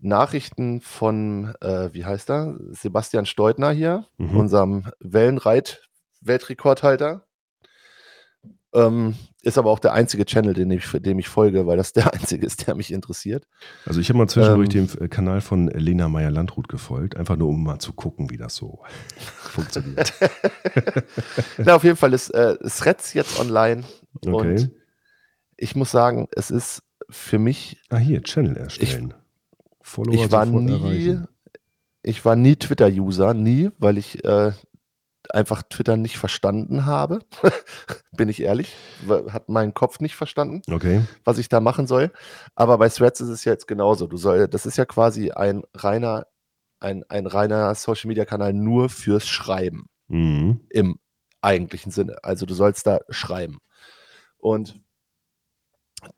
Nachrichten 0.00 0.80
von, 0.80 1.54
äh, 1.60 1.90
wie 1.92 2.04
heißt 2.04 2.30
er? 2.30 2.56
Sebastian 2.70 3.26
Steutner 3.26 3.70
hier, 3.70 4.06
Mhm. 4.18 4.36
unserem 4.36 4.90
Wellenreit-Weltrekordhalter. 5.00 7.24
Ähm, 8.72 9.16
ist 9.42 9.58
aber 9.58 9.70
auch 9.70 9.80
der 9.80 9.94
einzige 9.94 10.24
Channel, 10.24 10.54
den 10.54 10.70
ich, 10.70 10.86
dem 10.92 11.18
ich 11.18 11.28
folge, 11.28 11.66
weil 11.66 11.76
das 11.76 11.92
der 11.92 12.04
einzige 12.14 12.46
ist, 12.46 12.66
der 12.68 12.76
mich 12.76 12.92
interessiert. 12.92 13.44
Also 13.84 14.00
ich 14.00 14.08
habe 14.08 14.18
mal 14.18 14.28
zwischendurch 14.28 14.72
Ähm. 14.76 14.86
dem 14.86 15.02
äh, 15.04 15.08
Kanal 15.08 15.40
von 15.40 15.66
Lena 15.68 16.08
Meyer-Landrut 16.08 16.68
gefolgt, 16.68 17.16
einfach 17.16 17.36
nur 17.36 17.48
um 17.48 17.64
mal 17.64 17.80
zu 17.80 17.92
gucken, 17.92 18.30
wie 18.30 18.36
das 18.36 18.54
so 18.54 18.80
funktioniert. 19.38 20.12
Na, 21.58 21.74
auf 21.74 21.82
jeden 21.84 21.96
Fall 21.96 22.12
ist 22.12 22.30
äh, 22.30 22.56
Threads 22.68 23.12
jetzt 23.14 23.40
online 23.40 23.82
Okay. 24.24 24.34
und 24.34 24.70
ich 25.56 25.74
muss 25.74 25.90
sagen, 25.90 26.28
es 26.32 26.50
ist 26.50 26.82
für 27.10 27.38
mich 27.40 27.80
Ah, 27.90 27.96
hier, 27.96 28.22
Channel 28.22 28.56
erstellen. 28.56 29.14
Follower 29.90 30.14
ich 30.14 30.30
war 30.32 30.46
nie, 30.46 30.72
erreichen. 30.72 31.28
ich 32.02 32.24
war 32.24 32.36
nie 32.36 32.56
Twitter-User, 32.56 33.34
nie, 33.34 33.70
weil 33.78 33.98
ich 33.98 34.24
äh, 34.24 34.52
einfach 35.30 35.62
Twitter 35.62 35.96
nicht 35.96 36.16
verstanden 36.18 36.86
habe. 36.86 37.20
Bin 38.16 38.28
ich 38.28 38.40
ehrlich. 38.42 38.74
Hat 39.30 39.48
meinen 39.48 39.74
Kopf 39.74 40.00
nicht 40.00 40.16
verstanden, 40.16 40.62
Okay. 40.72 41.02
was 41.24 41.38
ich 41.38 41.48
da 41.48 41.60
machen 41.60 41.86
soll. 41.86 42.10
Aber 42.54 42.78
bei 42.78 42.88
Threads 42.88 43.20
ist 43.20 43.28
es 43.28 43.44
ja 43.44 43.52
jetzt 43.52 43.66
genauso. 43.68 44.06
Du 44.06 44.16
soll, 44.16 44.48
das 44.48 44.66
ist 44.66 44.76
ja 44.78 44.84
quasi 44.84 45.30
ein 45.30 45.62
reiner, 45.74 46.26
ein, 46.80 47.04
ein 47.08 47.26
reiner 47.26 47.74
Social-Media-Kanal 47.74 48.52
nur 48.54 48.88
fürs 48.88 49.26
Schreiben 49.28 49.86
Mhm. 50.08 50.60
im 50.70 50.98
eigentlichen 51.42 51.92
Sinne. 51.92 52.16
Also 52.22 52.44
du 52.46 52.54
sollst 52.54 52.86
da 52.86 53.00
schreiben. 53.10 53.58
Und 54.38 54.80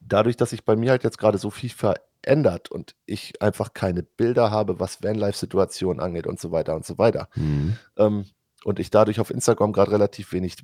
dadurch, 0.00 0.36
dass 0.36 0.50
sich 0.50 0.64
bei 0.64 0.76
mir 0.76 0.90
halt 0.90 1.04
jetzt 1.04 1.18
gerade 1.18 1.38
so 1.38 1.50
viel 1.50 1.70
verändert 1.70 2.70
und 2.70 2.94
ich 3.06 3.40
einfach 3.42 3.72
keine 3.74 4.02
Bilder 4.02 4.50
habe, 4.50 4.78
was 4.80 5.02
Vanlife-Situationen 5.02 6.00
angeht 6.00 6.26
und 6.26 6.40
so 6.40 6.50
weiter 6.52 6.74
und 6.76 6.84
so 6.84 6.98
weiter, 6.98 7.28
Mhm. 7.34 7.76
ähm, 7.96 8.24
und 8.64 8.78
ich 8.78 8.90
dadurch 8.90 9.18
auf 9.20 9.30
Instagram 9.30 9.72
gerade 9.72 9.90
relativ 9.90 10.32
wenig 10.32 10.56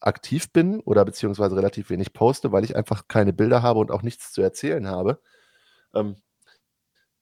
aktiv 0.00 0.52
bin 0.52 0.80
oder 0.80 1.04
beziehungsweise 1.04 1.56
relativ 1.56 1.88
wenig 1.90 2.12
poste, 2.12 2.52
weil 2.52 2.64
ich 2.64 2.76
einfach 2.76 3.08
keine 3.08 3.32
Bilder 3.32 3.62
habe 3.62 3.78
und 3.80 3.90
auch 3.90 4.02
nichts 4.02 4.32
zu 4.32 4.42
erzählen 4.42 4.86
habe, 4.88 5.20
ähm, 5.94 6.16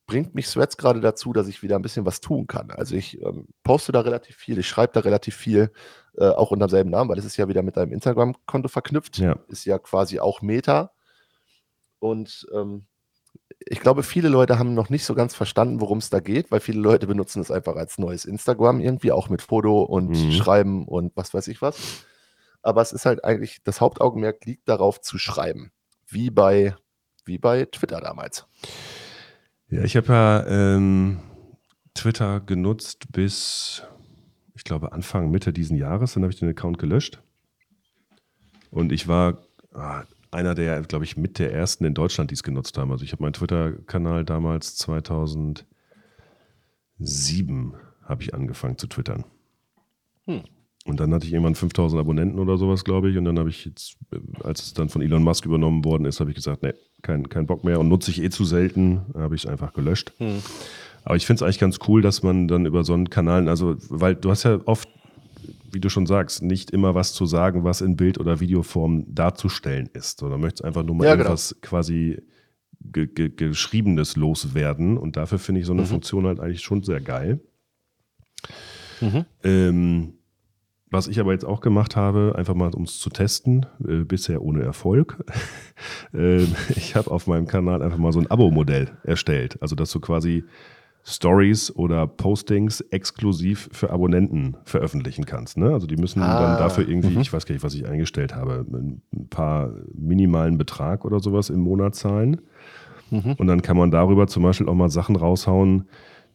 bringt 0.07 0.35
mich 0.35 0.51
Threads 0.51 0.77
gerade 0.77 1.01
dazu, 1.01 1.33
dass 1.33 1.49
ich 1.49 1.63
wieder 1.63 1.77
ein 1.77 1.83
bisschen 1.83 2.05
was 2.05 2.21
tun 2.21 2.47
kann. 2.47 2.71
Also 2.71 2.95
ich 2.95 3.21
ähm, 3.23 3.47
poste 3.63 3.91
da 3.93 4.01
relativ 4.01 4.37
viel, 4.37 4.59
ich 4.59 4.69
schreibe 4.69 4.93
da 4.93 5.01
relativ 5.01 5.35
viel, 5.37 5.71
äh, 6.19 6.29
auch 6.29 6.51
unter 6.51 6.67
demselben 6.67 6.91
Namen, 6.91 7.09
weil 7.09 7.19
es 7.19 7.25
ist 7.25 7.37
ja 7.39 7.49
wieder 7.49 7.63
mit 7.63 7.77
deinem 7.77 7.93
Instagram-Konto 7.93 8.69
verknüpft, 8.69 9.19
Ja. 9.19 9.39
ist 9.49 9.65
ja 9.65 9.79
quasi 9.79 10.19
auch 10.21 10.43
Meta. 10.43 10.93
Und 11.99 12.47
ähm, 12.55 12.87
ich 13.59 13.81
glaube, 13.81 14.03
viele 14.03 14.29
Leute 14.29 14.59
haben 14.59 14.75
noch 14.75 14.91
nicht 14.91 15.05
so 15.05 15.15
ganz 15.15 15.35
verstanden, 15.35 15.81
worum 15.81 15.99
es 15.99 16.11
da 16.11 16.21
geht, 16.21 16.51
weil 16.51 16.61
viele 16.61 16.81
Leute 16.81 17.07
benutzen 17.07 17.41
es 17.41 17.51
einfach 17.51 17.77
als 17.77 17.99
neues 17.99 18.25
Instagram 18.25 18.81
irgendwie, 18.81 19.13
auch 19.13 19.29
mit 19.29 19.43
Foto 19.43 19.83
und 19.83 20.11
Mhm. 20.11 20.33
Schreiben 20.33 20.87
und 20.87 21.17
was 21.17 21.35
weiß 21.35 21.49
ich 21.49 21.63
was. 21.63 22.05
Aber 22.63 22.81
es 22.83 22.93
ist 22.93 23.07
halt 23.07 23.25
eigentlich, 23.25 23.63
das 23.65 23.81
Hauptaugenmerk 23.81 24.45
liegt 24.45 24.69
darauf 24.69 25.01
zu 25.01 25.19
schreiben, 25.19 25.71
wie 26.07 26.31
bei, 26.31 26.75
wie 27.25 27.39
bei 27.39 27.67
Twitter 27.67 28.01
damals. 28.01 28.47
Ja, 29.69 29.83
ich 29.83 29.97
habe 29.97 30.13
ja 30.13 30.47
ähm, 30.47 31.21
Twitter 31.95 32.41
genutzt 32.41 33.13
bis, 33.13 33.83
ich 34.55 34.65
glaube, 34.65 34.93
Anfang, 34.93 35.31
Mitte 35.31 35.53
diesen 35.53 35.77
Jahres. 35.77 36.15
Dann 36.15 36.23
habe 36.23 36.33
ich 36.33 36.39
den 36.39 36.49
Account 36.49 36.79
gelöscht. 36.79 37.21
Und 38.71 38.93
ich 38.93 39.09
war 39.09 39.39
ah, 39.73 40.05
einer 40.35 40.55
der, 40.55 40.83
glaube 40.83 41.05
ich, 41.05 41.17
mit 41.17 41.39
der 41.39 41.53
ersten 41.53 41.85
in 41.85 41.95
Deutschland, 41.95 42.31
die 42.31 42.35
es 42.35 42.43
genutzt 42.43 42.77
haben. 42.77 42.91
Also 42.91 43.05
ich 43.05 43.13
habe 43.13 43.23
meinen 43.23 43.33
Twitter-Kanal 43.33 44.25
damals 44.25 44.77
2007 44.77 45.65
habe 48.03 48.23
ich 48.23 48.35
angefangen 48.35 48.77
zu 48.77 48.87
twittern. 48.87 49.25
Hm. 50.27 50.43
Und 50.87 51.01
dann 51.01 51.15
hatte 51.15 51.27
ich 51.27 51.33
irgendwann 51.33 51.55
5000 51.55 51.99
Abonnenten 51.99 52.39
oder 52.39 52.59
sowas, 52.59 52.85
glaube 52.85 53.11
ich. 53.11 53.17
Und 53.17 53.25
dann 53.25 53.39
habe 53.39 53.49
ich 53.49 53.65
jetzt, 53.65 53.97
äh, 54.13 54.19
als 54.43 54.63
es 54.63 54.75
dann 54.75 54.91
von 54.91 55.01
Elon 55.01 55.23
Musk 55.23 55.47
übernommen 55.47 55.85
worden 55.85 56.05
ist, 56.05 56.21
habe 56.21 56.31
ich 56.31 56.37
gesagt, 56.37 56.63
nee, 56.63 56.75
kein, 57.01 57.29
kein 57.31 57.47
Bock 57.47 57.65
mehr 57.65 57.81
und 57.81 57.89
nutze 57.89 58.11
ich 58.11 58.23
eh 58.23 58.29
zu 58.29 58.45
selten. 58.45 59.01
Habe 59.15 59.35
ich 59.35 59.45
es 59.45 59.51
einfach 59.51 59.73
gelöscht. 59.73 60.13
Aber 61.05 61.17
ich 61.17 61.27
finde 61.27 61.39
es 61.39 61.43
eigentlich 61.43 61.59
ganz 61.59 61.79
cool, 61.89 62.03
dass 62.03 62.23
man 62.23 62.49
dann 62.49 62.67
über 62.67 62.85
so 62.85 62.93
einen 62.93 63.09
Kanal, 63.09 63.49
also, 63.49 63.77
weil 63.89 64.15
du 64.15 64.31
hast 64.31 64.43
ja 64.43 64.61
oft, 64.67 64.89
wie 65.75 65.81
du 65.81 65.89
schon 65.89 66.07
sagst, 66.07 66.43
nicht 66.43 66.71
immer 66.71 66.95
was 66.95 67.13
zu 67.13 67.27
sagen, 67.27 67.65
was 67.65 67.81
in 67.81 67.97
Bild- 67.97 68.19
oder 68.19 68.41
Videoform 68.41 69.05
darzustellen 69.15 69.89
ist, 69.93 70.21
sondern 70.21 70.41
möchtest 70.41 70.65
einfach 70.65 70.83
nur 70.85 70.95
mal 70.95 71.05
Ja, 71.05 71.13
genau. 71.15 71.25
irgendwas 71.25 71.57
quasi 71.61 72.23
ge 72.81 73.07
ge 73.07 73.31
Geschriebenes 73.31 74.17
loswerden. 74.17 74.97
Und 74.97 75.17
dafür 75.17 75.39
finde 75.39 75.61
ich 75.61 75.67
so 75.67 75.73
eine 75.73 75.83
Mhm. 75.83 75.87
Funktion 75.87 76.27
halt 76.27 76.41
eigentlich 76.41 76.63
schon 76.63 76.83
sehr 76.83 77.01
geil. 77.01 77.41
Mhm. 79.01 79.25
Ähm, 79.43 80.15
was 80.91 81.09
ich 81.09 81.19
aber 81.19 81.33
jetzt 81.33 81.45
auch 81.45 81.61
gemacht 81.61 81.97
habe, 81.97 82.35
einfach 82.37 82.55
mal 82.55 82.71
um 82.73 82.85
es 82.85 82.99
zu 83.01 83.11
testen, 83.11 83.67
äh, 83.87 84.05
bisher 84.05 84.43
ohne 84.43 84.63
Erfolg. 84.63 85.25
ähm, 86.15 86.55
ich 86.77 86.95
habe 86.95 87.11
auf 87.11 87.27
meinem 87.27 87.47
Kanal 87.49 87.83
einfach 87.83 87.99
mal 87.99 88.13
so 88.13 88.21
ein 88.21 88.31
Abo-Modell 88.31 88.93
erstellt. 89.03 89.59
Also, 89.61 89.75
dass 89.75 89.91
du 89.91 89.99
quasi 90.01 90.45
Stories 91.07 91.71
oder 91.77 92.07
Postings 92.07 92.81
exklusiv 92.81 93.69
für 93.73 93.91
Abonnenten 93.91 94.57
veröffentlichen 94.65 95.27
kannst. 95.27 95.59
Ne? 95.59 95.71
Also, 95.73 95.87
die 95.87 95.97
müssen 95.97 96.23
Ah, 96.23 96.41
dann 96.41 96.59
dafür 96.59 96.89
irgendwie, 96.89 97.15
mhm. 97.15 97.21
ich 97.21 97.33
weiß 97.33 97.45
gar 97.45 97.53
nicht, 97.55 97.63
was 97.65 97.75
ich 97.75 97.87
eingestellt 97.87 98.35
habe, 98.35 98.65
ein 98.73 99.03
paar 99.29 99.71
minimalen 99.93 100.57
Betrag 100.57 101.05
oder 101.05 101.21
sowas 101.21 101.51
im 101.51 101.61
Monat 101.61 101.95
zahlen. 101.95 102.41
Mhm. 103.11 103.35
Und 103.37 103.47
dann 103.47 103.61
kann 103.61 103.77
man 103.77 103.91
darüber 103.91 104.27
zum 104.27 104.43
Beispiel 104.43 104.69
auch 104.69 104.75
mal 104.75 104.89
Sachen 104.89 105.17
raushauen, 105.17 105.89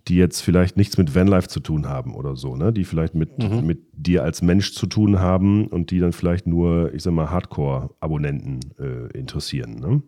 die 0.07 0.15
jetzt 0.15 0.41
vielleicht 0.41 0.77
nichts 0.77 0.97
mit 0.97 1.13
Vanlife 1.15 1.47
zu 1.49 1.59
tun 1.59 1.87
haben 1.89 2.15
oder 2.15 2.35
so, 2.35 2.55
ne? 2.55 2.71
Die 2.71 2.85
vielleicht 2.85 3.15
mit, 3.15 3.37
Mhm. 3.37 3.65
mit 3.65 3.79
dir 3.93 4.23
als 4.23 4.41
Mensch 4.41 4.73
zu 4.73 4.85
tun 4.87 5.19
haben 5.19 5.67
und 5.67 5.91
die 5.91 5.99
dann 5.99 6.13
vielleicht 6.13 6.47
nur, 6.47 6.93
ich 6.93 7.03
sag 7.03 7.13
mal, 7.13 7.29
Hardcore-Abonnenten 7.31 8.59
äh, 8.79 9.17
interessieren. 9.17 9.75
Ne? 9.79 10.01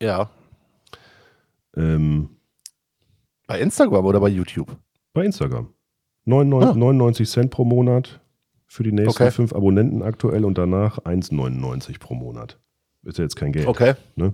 Ja. 0.00 0.30
Ähm, 1.76 2.28
Bei 3.46 3.60
Instagram 3.60 4.04
oder 4.06 4.20
bei 4.20 4.28
YouTube? 4.28 4.76
bei 5.12 5.24
Instagram. 5.24 5.68
99, 6.24 6.70
Ah. 6.70 6.74
99 6.74 7.28
Cent 7.30 7.50
pro 7.50 7.64
Monat 7.64 8.20
für 8.66 8.82
die 8.82 8.90
nächsten 8.90 9.22
Okay. 9.22 9.30
fünf 9.30 9.52
Abonnenten 9.52 10.02
aktuell 10.02 10.44
und 10.44 10.58
danach 10.58 10.98
1,99 11.04 12.00
pro 12.00 12.14
Monat. 12.14 12.58
Ist 13.04 13.18
ja 13.18 13.24
jetzt 13.24 13.36
kein 13.36 13.52
Geld. 13.52 13.68
Okay. 13.68 13.94
Ne? 14.16 14.32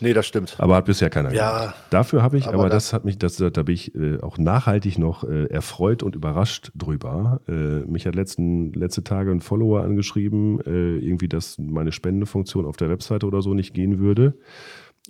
Nee, 0.00 0.12
das 0.14 0.26
stimmt. 0.26 0.54
Aber 0.58 0.76
hat 0.76 0.84
bisher 0.86 1.10
keiner 1.10 1.32
Ja, 1.34 1.58
gemacht. 1.58 1.74
Dafür 1.90 2.22
habe 2.22 2.38
ich, 2.38 2.46
aber 2.46 2.54
aber, 2.54 2.62
da- 2.68 2.76
das 2.76 2.92
hat 2.92 3.04
mich, 3.04 3.18
das, 3.18 3.36
da 3.36 3.48
bin 3.62 3.74
ich 3.74 3.94
äh, 3.94 4.18
auch 4.20 4.38
nachhaltig 4.38 4.98
noch 4.98 5.24
äh, 5.24 5.46
erfreut 5.46 6.02
und 6.02 6.14
überrascht 6.14 6.70
drüber. 6.74 7.40
Äh, 7.48 7.52
mich 7.86 8.06
hat 8.06 8.14
letzten, 8.14 8.72
letzte 8.74 9.04
Tage 9.04 9.30
ein 9.32 9.40
Follower 9.40 9.82
angeschrieben, 9.82 10.60
äh, 10.60 10.98
irgendwie, 10.98 11.28
dass 11.28 11.58
meine 11.58 11.92
Spendefunktion 11.92 12.64
auf 12.66 12.76
der 12.76 12.88
Webseite 12.88 13.26
oder 13.26 13.42
so 13.42 13.52
nicht 13.52 13.74
gehen 13.74 13.98
würde 13.98 14.38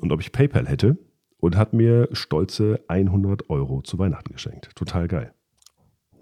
und 0.00 0.10
ob 0.12 0.20
ich 0.20 0.32
PayPal 0.32 0.66
hätte 0.66 0.96
und 1.38 1.56
hat 1.56 1.72
mir 1.72 2.08
stolze 2.12 2.80
100 2.88 3.50
Euro 3.50 3.82
zu 3.82 3.98
Weihnachten 3.98 4.32
geschenkt. 4.32 4.70
Total 4.74 5.06
geil. 5.08 5.32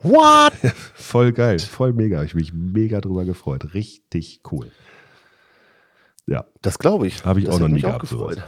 What? 0.03 0.53
Voll 0.95 1.33
geil, 1.33 1.59
voll 1.59 1.93
mega. 1.95 2.23
Ich 2.25 2.35
mich 2.35 2.53
mega 2.53 3.01
drüber 3.01 3.25
gefreut. 3.25 3.73
Richtig 3.73 4.43
cool. 4.53 4.71
Ja, 6.27 6.45
Das 6.63 6.79
glaube 6.79 7.07
ich. 7.07 7.25
Habe 7.25 7.39
ich 7.41 7.47
das 7.47 7.55
auch 7.55 7.61
noch 7.61 7.69
nie 7.69 7.81
gehabt, 7.81 8.01
gefreut. 8.01 8.35
sowas. 8.37 8.45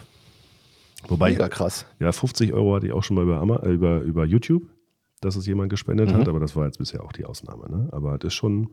wobei 1.09 1.31
Mega 1.31 1.49
krass. 1.49 1.87
Ja, 1.99 2.13
50 2.13 2.53
Euro 2.53 2.75
hatte 2.77 2.87
ich 2.87 2.93
auch 2.93 3.03
schon 3.03 3.17
mal 3.17 3.23
über, 3.23 3.63
über, 3.67 4.01
über 4.01 4.25
YouTube, 4.27 4.69
dass 5.21 5.37
es 5.37 5.47
jemand 5.47 5.71
gespendet 5.71 6.11
Mhm. 6.11 6.15
hat, 6.15 6.29
aber 6.29 6.41
das 6.41 6.57
war 6.57 6.67
jetzt 6.67 6.79
bisher 6.79 7.03
auch 7.03 7.13
die 7.13 7.25
Ausnahme. 7.25 7.71
Ne? 7.71 7.89
Aber 7.93 8.19
das 8.19 8.29
ist, 8.29 8.35
schon, 8.35 8.71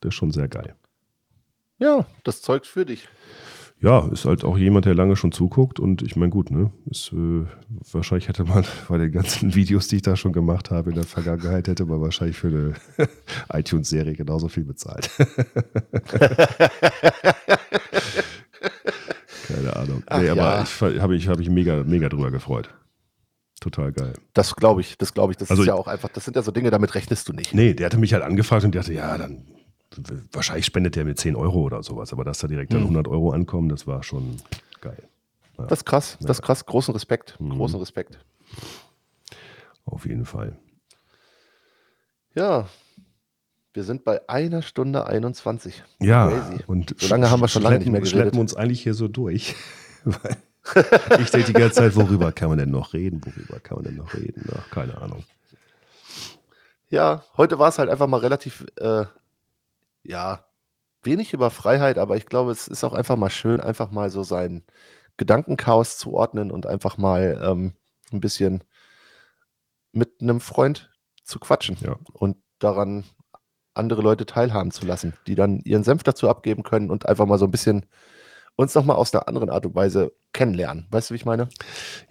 das 0.00 0.10
ist 0.10 0.14
schon 0.14 0.30
sehr 0.30 0.48
geil. 0.48 0.76
Ja, 1.78 2.06
das 2.24 2.42
zeugt 2.42 2.66
für 2.66 2.84
dich. 2.86 3.08
Ja, 3.80 4.08
ist 4.08 4.24
halt 4.24 4.44
auch 4.44 4.58
jemand, 4.58 4.86
der 4.86 4.94
lange 4.94 5.14
schon 5.14 5.30
zuguckt 5.30 5.78
und 5.78 6.02
ich 6.02 6.16
meine, 6.16 6.30
gut, 6.30 6.50
ne? 6.50 6.72
Ist, 6.90 7.12
äh, 7.12 7.44
wahrscheinlich 7.92 8.26
hätte 8.26 8.42
man 8.44 8.64
bei 8.88 8.98
den 8.98 9.12
ganzen 9.12 9.54
Videos, 9.54 9.86
die 9.86 9.96
ich 9.96 10.02
da 10.02 10.16
schon 10.16 10.32
gemacht 10.32 10.70
habe 10.70 10.90
in 10.90 10.96
der 10.96 11.04
Vergangenheit, 11.04 11.68
hätte 11.68 11.84
man 11.84 12.00
wahrscheinlich 12.00 12.36
für 12.36 12.48
eine 12.48 13.08
iTunes-Serie 13.60 14.14
genauso 14.14 14.48
viel 14.48 14.64
bezahlt. 14.64 15.08
Keine 19.46 19.76
Ahnung. 19.76 20.02
Ach 20.06 20.20
nee, 20.20 20.28
aber 20.28 20.40
ja. 20.40 20.62
ich 20.62 21.00
habe 21.00 21.16
ich, 21.16 21.28
hab 21.28 21.38
ich 21.40 21.48
mega, 21.48 21.84
mega 21.84 22.08
drüber 22.08 22.32
gefreut. 22.32 22.70
Total 23.60 23.92
geil. 23.92 24.12
Das 24.34 24.54
glaube 24.54 24.80
ich, 24.80 24.98
das 24.98 25.14
glaube 25.14 25.32
ich. 25.32 25.36
Das 25.36 25.50
Also 25.50 25.62
ist 25.62 25.68
ja 25.68 25.74
auch 25.74 25.88
einfach, 25.88 26.08
das 26.10 26.24
sind 26.24 26.36
ja 26.36 26.42
so 26.42 26.50
Dinge, 26.52 26.70
damit 26.70 26.94
rechnest 26.94 27.28
du 27.28 27.32
nicht. 27.32 27.54
Nee, 27.54 27.74
der 27.74 27.86
hatte 27.86 27.98
mich 27.98 28.12
halt 28.12 28.22
angefragt 28.22 28.64
und 28.64 28.74
dachte, 28.74 28.92
ja, 28.92 29.16
dann 29.18 29.46
wahrscheinlich 30.32 30.66
spendet 30.66 30.96
der 30.96 31.04
mit 31.04 31.18
10 31.18 31.34
Euro 31.36 31.60
oder 31.62 31.82
sowas, 31.82 32.12
aber 32.12 32.24
dass 32.24 32.38
da 32.38 32.46
direkt 32.48 32.72
dann 32.72 32.80
Mhm. 32.80 32.86
100 32.88 33.08
Euro 33.08 33.30
ankommen, 33.32 33.68
das 33.68 33.86
war 33.86 34.02
schon 34.02 34.36
geil. 34.80 35.02
Ja, 35.58 35.64
Das 35.66 35.80
ist 35.80 35.84
krass, 35.84 36.18
das 36.20 36.38
ist 36.38 36.42
krass. 36.42 36.64
Großen 36.66 36.92
Respekt, 36.94 37.36
Mhm. 37.40 37.50
großen 37.50 37.78
Respekt. 37.78 38.18
auf 39.84 40.04
jeden 40.06 40.26
Fall. 40.26 40.56
Ja, 42.34 42.68
wir 43.72 43.84
sind 43.84 44.04
bei 44.04 44.28
einer 44.28 44.62
Stunde 44.62 45.06
21. 45.06 45.82
Ja, 46.00 46.28
Crazy. 46.28 46.62
und 46.66 46.94
So 47.00 47.08
lange 47.08 47.30
haben 47.30 47.40
wir 47.40 47.48
schon 47.48 47.62
lange 47.62 47.78
nicht 47.78 47.86
mehr 47.88 48.00
geredet. 48.00 48.08
schleppen 48.20 48.38
uns 48.40 48.54
eigentlich 48.54 48.82
hier 48.82 48.94
so 48.94 49.08
durch. 49.08 49.54
Ich 51.18 51.30
denke 51.30 51.46
die 51.46 51.52
ganze 51.54 51.76
Zeit, 51.76 51.96
worüber 51.96 52.30
kann 52.30 52.50
man 52.50 52.58
denn 52.58 52.70
noch 52.70 52.92
reden? 52.92 53.22
Worüber 53.24 53.58
kann 53.60 53.76
man 53.76 53.84
denn 53.86 53.96
noch 53.96 54.12
reden? 54.12 54.44
Ach, 54.54 54.68
keine 54.70 54.98
Ahnung. 55.00 55.24
Ja, 56.90 57.24
heute 57.38 57.58
war 57.58 57.70
es 57.70 57.78
halt 57.78 57.88
einfach 57.88 58.06
mal 58.06 58.20
relativ, 58.20 58.66
äh, 58.76 59.04
ja, 60.08 60.44
wenig 61.02 61.32
über 61.32 61.50
Freiheit, 61.50 61.98
aber 61.98 62.16
ich 62.16 62.26
glaube, 62.26 62.50
es 62.50 62.66
ist 62.66 62.82
auch 62.82 62.92
einfach 62.94 63.16
mal 63.16 63.30
schön, 63.30 63.60
einfach 63.60 63.90
mal 63.90 64.10
so 64.10 64.22
sein 64.24 64.64
Gedankenchaos 65.16 65.98
zu 65.98 66.12
ordnen 66.14 66.50
und 66.50 66.66
einfach 66.66 66.96
mal 66.98 67.40
ähm, 67.42 67.74
ein 68.12 68.20
bisschen 68.20 68.64
mit 69.92 70.20
einem 70.20 70.40
Freund 70.40 70.90
zu 71.24 71.38
quatschen 71.38 71.76
Ja. 71.80 71.96
und 72.12 72.36
daran 72.58 73.04
andere 73.74 74.02
Leute 74.02 74.26
teilhaben 74.26 74.70
zu 74.70 74.86
lassen, 74.86 75.14
die 75.26 75.34
dann 75.34 75.60
ihren 75.64 75.84
Senf 75.84 76.02
dazu 76.02 76.28
abgeben 76.28 76.62
können 76.62 76.90
und 76.90 77.06
einfach 77.06 77.26
mal 77.26 77.38
so 77.38 77.44
ein 77.44 77.50
bisschen 77.50 77.86
uns 78.56 78.74
nochmal 78.74 78.96
aus 78.96 79.14
einer 79.14 79.28
anderen 79.28 79.50
Art 79.50 79.66
und 79.66 79.76
Weise 79.76 80.12
kennenlernen. 80.32 80.86
Weißt 80.90 81.10
du, 81.10 81.14
wie 81.14 81.16
ich 81.16 81.24
meine? 81.24 81.48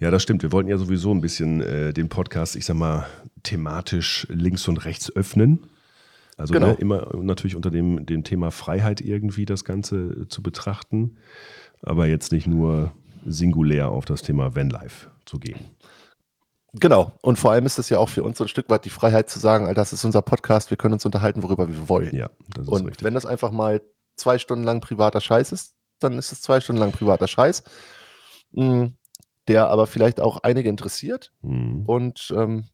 Ja, 0.00 0.10
das 0.10 0.22
stimmt. 0.22 0.42
Wir 0.42 0.50
wollten 0.52 0.70
ja 0.70 0.78
sowieso 0.78 1.12
ein 1.12 1.20
bisschen 1.20 1.60
äh, 1.60 1.92
den 1.92 2.08
Podcast, 2.08 2.56
ich 2.56 2.64
sag 2.64 2.76
mal, 2.76 3.06
thematisch 3.42 4.26
links 4.30 4.66
und 4.66 4.78
rechts 4.86 5.14
öffnen. 5.14 5.68
Also 6.38 6.54
Genau. 6.54 6.68
ne, 6.68 6.74
immer 6.74 7.14
natürlich 7.20 7.56
unter 7.56 7.70
dem, 7.70 8.06
dem 8.06 8.24
Thema 8.24 8.50
Freiheit 8.50 9.00
irgendwie 9.00 9.44
das 9.44 9.64
Ganze 9.64 9.96
äh, 9.96 10.28
zu 10.28 10.42
betrachten, 10.42 11.18
aber 11.82 12.06
jetzt 12.06 12.32
nicht 12.32 12.46
nur 12.46 12.92
singulär 13.26 13.90
auf 13.90 14.04
das 14.06 14.22
Thema 14.22 14.54
Vanlife 14.56 15.10
zu 15.26 15.38
gehen. 15.38 15.58
Genau. 16.74 17.12
Und 17.22 17.38
vor 17.38 17.50
allem 17.52 17.66
ist 17.66 17.78
es 17.78 17.88
ja 17.88 17.98
auch 17.98 18.08
für 18.08 18.22
uns 18.22 18.38
so 18.38 18.44
ein 18.44 18.48
Stück 18.48 18.70
weit 18.70 18.84
die 18.84 18.90
Freiheit 18.90 19.28
zu 19.28 19.38
sagen, 19.38 19.74
das 19.74 19.92
ist 19.92 20.04
unser 20.04 20.22
Podcast, 20.22 20.70
wir 20.70 20.76
können 20.76 20.94
uns 20.94 21.04
unterhalten, 21.04 21.42
worüber 21.42 21.68
wir 21.68 21.88
wollen. 21.88 22.14
Ja, 22.14 22.30
das 22.54 22.64
ist 22.64 22.68
Und 22.68 22.86
richtig. 22.86 23.04
wenn 23.04 23.14
das 23.14 23.26
einfach 23.26 23.50
mal 23.50 23.80
zwei 24.16 24.38
Stunden 24.38 24.64
lang 24.64 24.80
privater 24.80 25.20
Scheiß 25.20 25.52
ist, 25.52 25.74
dann 25.98 26.18
ist 26.18 26.30
es 26.30 26.40
zwei 26.40 26.60
Stunden 26.60 26.80
lang 26.80 26.92
privater 26.92 27.26
Scheiß, 27.26 27.64
mh, 28.52 28.92
der 29.48 29.68
aber 29.68 29.86
vielleicht 29.86 30.20
auch 30.20 30.38
einige 30.42 30.68
interessiert. 30.68 31.32
Mhm. 31.42 31.84
Und 31.86 32.32
ähm, 32.36 32.66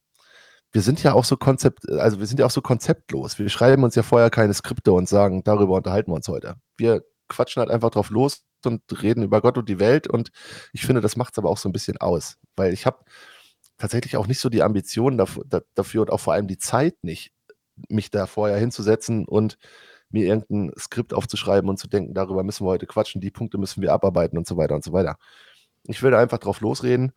wir 0.74 0.82
sind 0.82 1.04
ja 1.04 1.14
auch 1.14 1.24
so 1.24 1.36
konzept, 1.36 1.88
also 1.88 2.18
wir 2.18 2.26
sind 2.26 2.40
ja 2.40 2.46
auch 2.46 2.50
so 2.50 2.60
konzeptlos. 2.60 3.38
Wir 3.38 3.48
schreiben 3.48 3.84
uns 3.84 3.94
ja 3.94 4.02
vorher 4.02 4.28
keine 4.28 4.52
Skripte 4.54 4.92
und 4.92 5.08
sagen, 5.08 5.44
darüber 5.44 5.76
unterhalten 5.76 6.10
wir 6.10 6.16
uns 6.16 6.26
heute. 6.26 6.56
Wir 6.76 7.04
quatschen 7.28 7.60
halt 7.60 7.70
einfach 7.70 7.90
drauf 7.90 8.10
los 8.10 8.42
und 8.64 8.82
reden 9.00 9.22
über 9.22 9.40
Gott 9.40 9.56
und 9.56 9.68
die 9.68 9.78
Welt. 9.78 10.08
Und 10.08 10.32
ich 10.72 10.84
finde, 10.84 11.00
das 11.00 11.14
macht 11.14 11.34
es 11.34 11.38
aber 11.38 11.48
auch 11.48 11.58
so 11.58 11.68
ein 11.68 11.72
bisschen 11.72 11.98
aus, 11.98 12.38
weil 12.56 12.72
ich 12.72 12.86
habe 12.86 13.04
tatsächlich 13.78 14.16
auch 14.16 14.26
nicht 14.26 14.40
so 14.40 14.48
die 14.48 14.64
Ambitionen 14.64 15.16
dafür, 15.16 15.44
da, 15.46 15.60
dafür 15.74 16.02
und 16.02 16.10
auch 16.10 16.18
vor 16.18 16.32
allem 16.32 16.48
die 16.48 16.58
Zeit 16.58 16.96
nicht, 17.02 17.32
mich 17.88 18.10
da 18.10 18.26
vorher 18.26 18.58
hinzusetzen 18.58 19.26
und 19.26 19.58
mir 20.10 20.26
irgendein 20.26 20.72
Skript 20.76 21.14
aufzuschreiben 21.14 21.70
und 21.70 21.78
zu 21.78 21.86
denken, 21.86 22.14
darüber 22.14 22.42
müssen 22.42 22.66
wir 22.66 22.70
heute 22.70 22.86
quatschen, 22.88 23.20
die 23.20 23.30
Punkte 23.30 23.58
müssen 23.58 23.80
wir 23.80 23.92
abarbeiten 23.92 24.36
und 24.38 24.46
so 24.48 24.56
weiter 24.56 24.74
und 24.74 24.82
so 24.82 24.92
weiter. 24.92 25.18
Ich 25.86 26.02
will 26.02 26.10
da 26.10 26.18
einfach 26.18 26.38
drauf 26.38 26.60
losreden. 26.60 27.12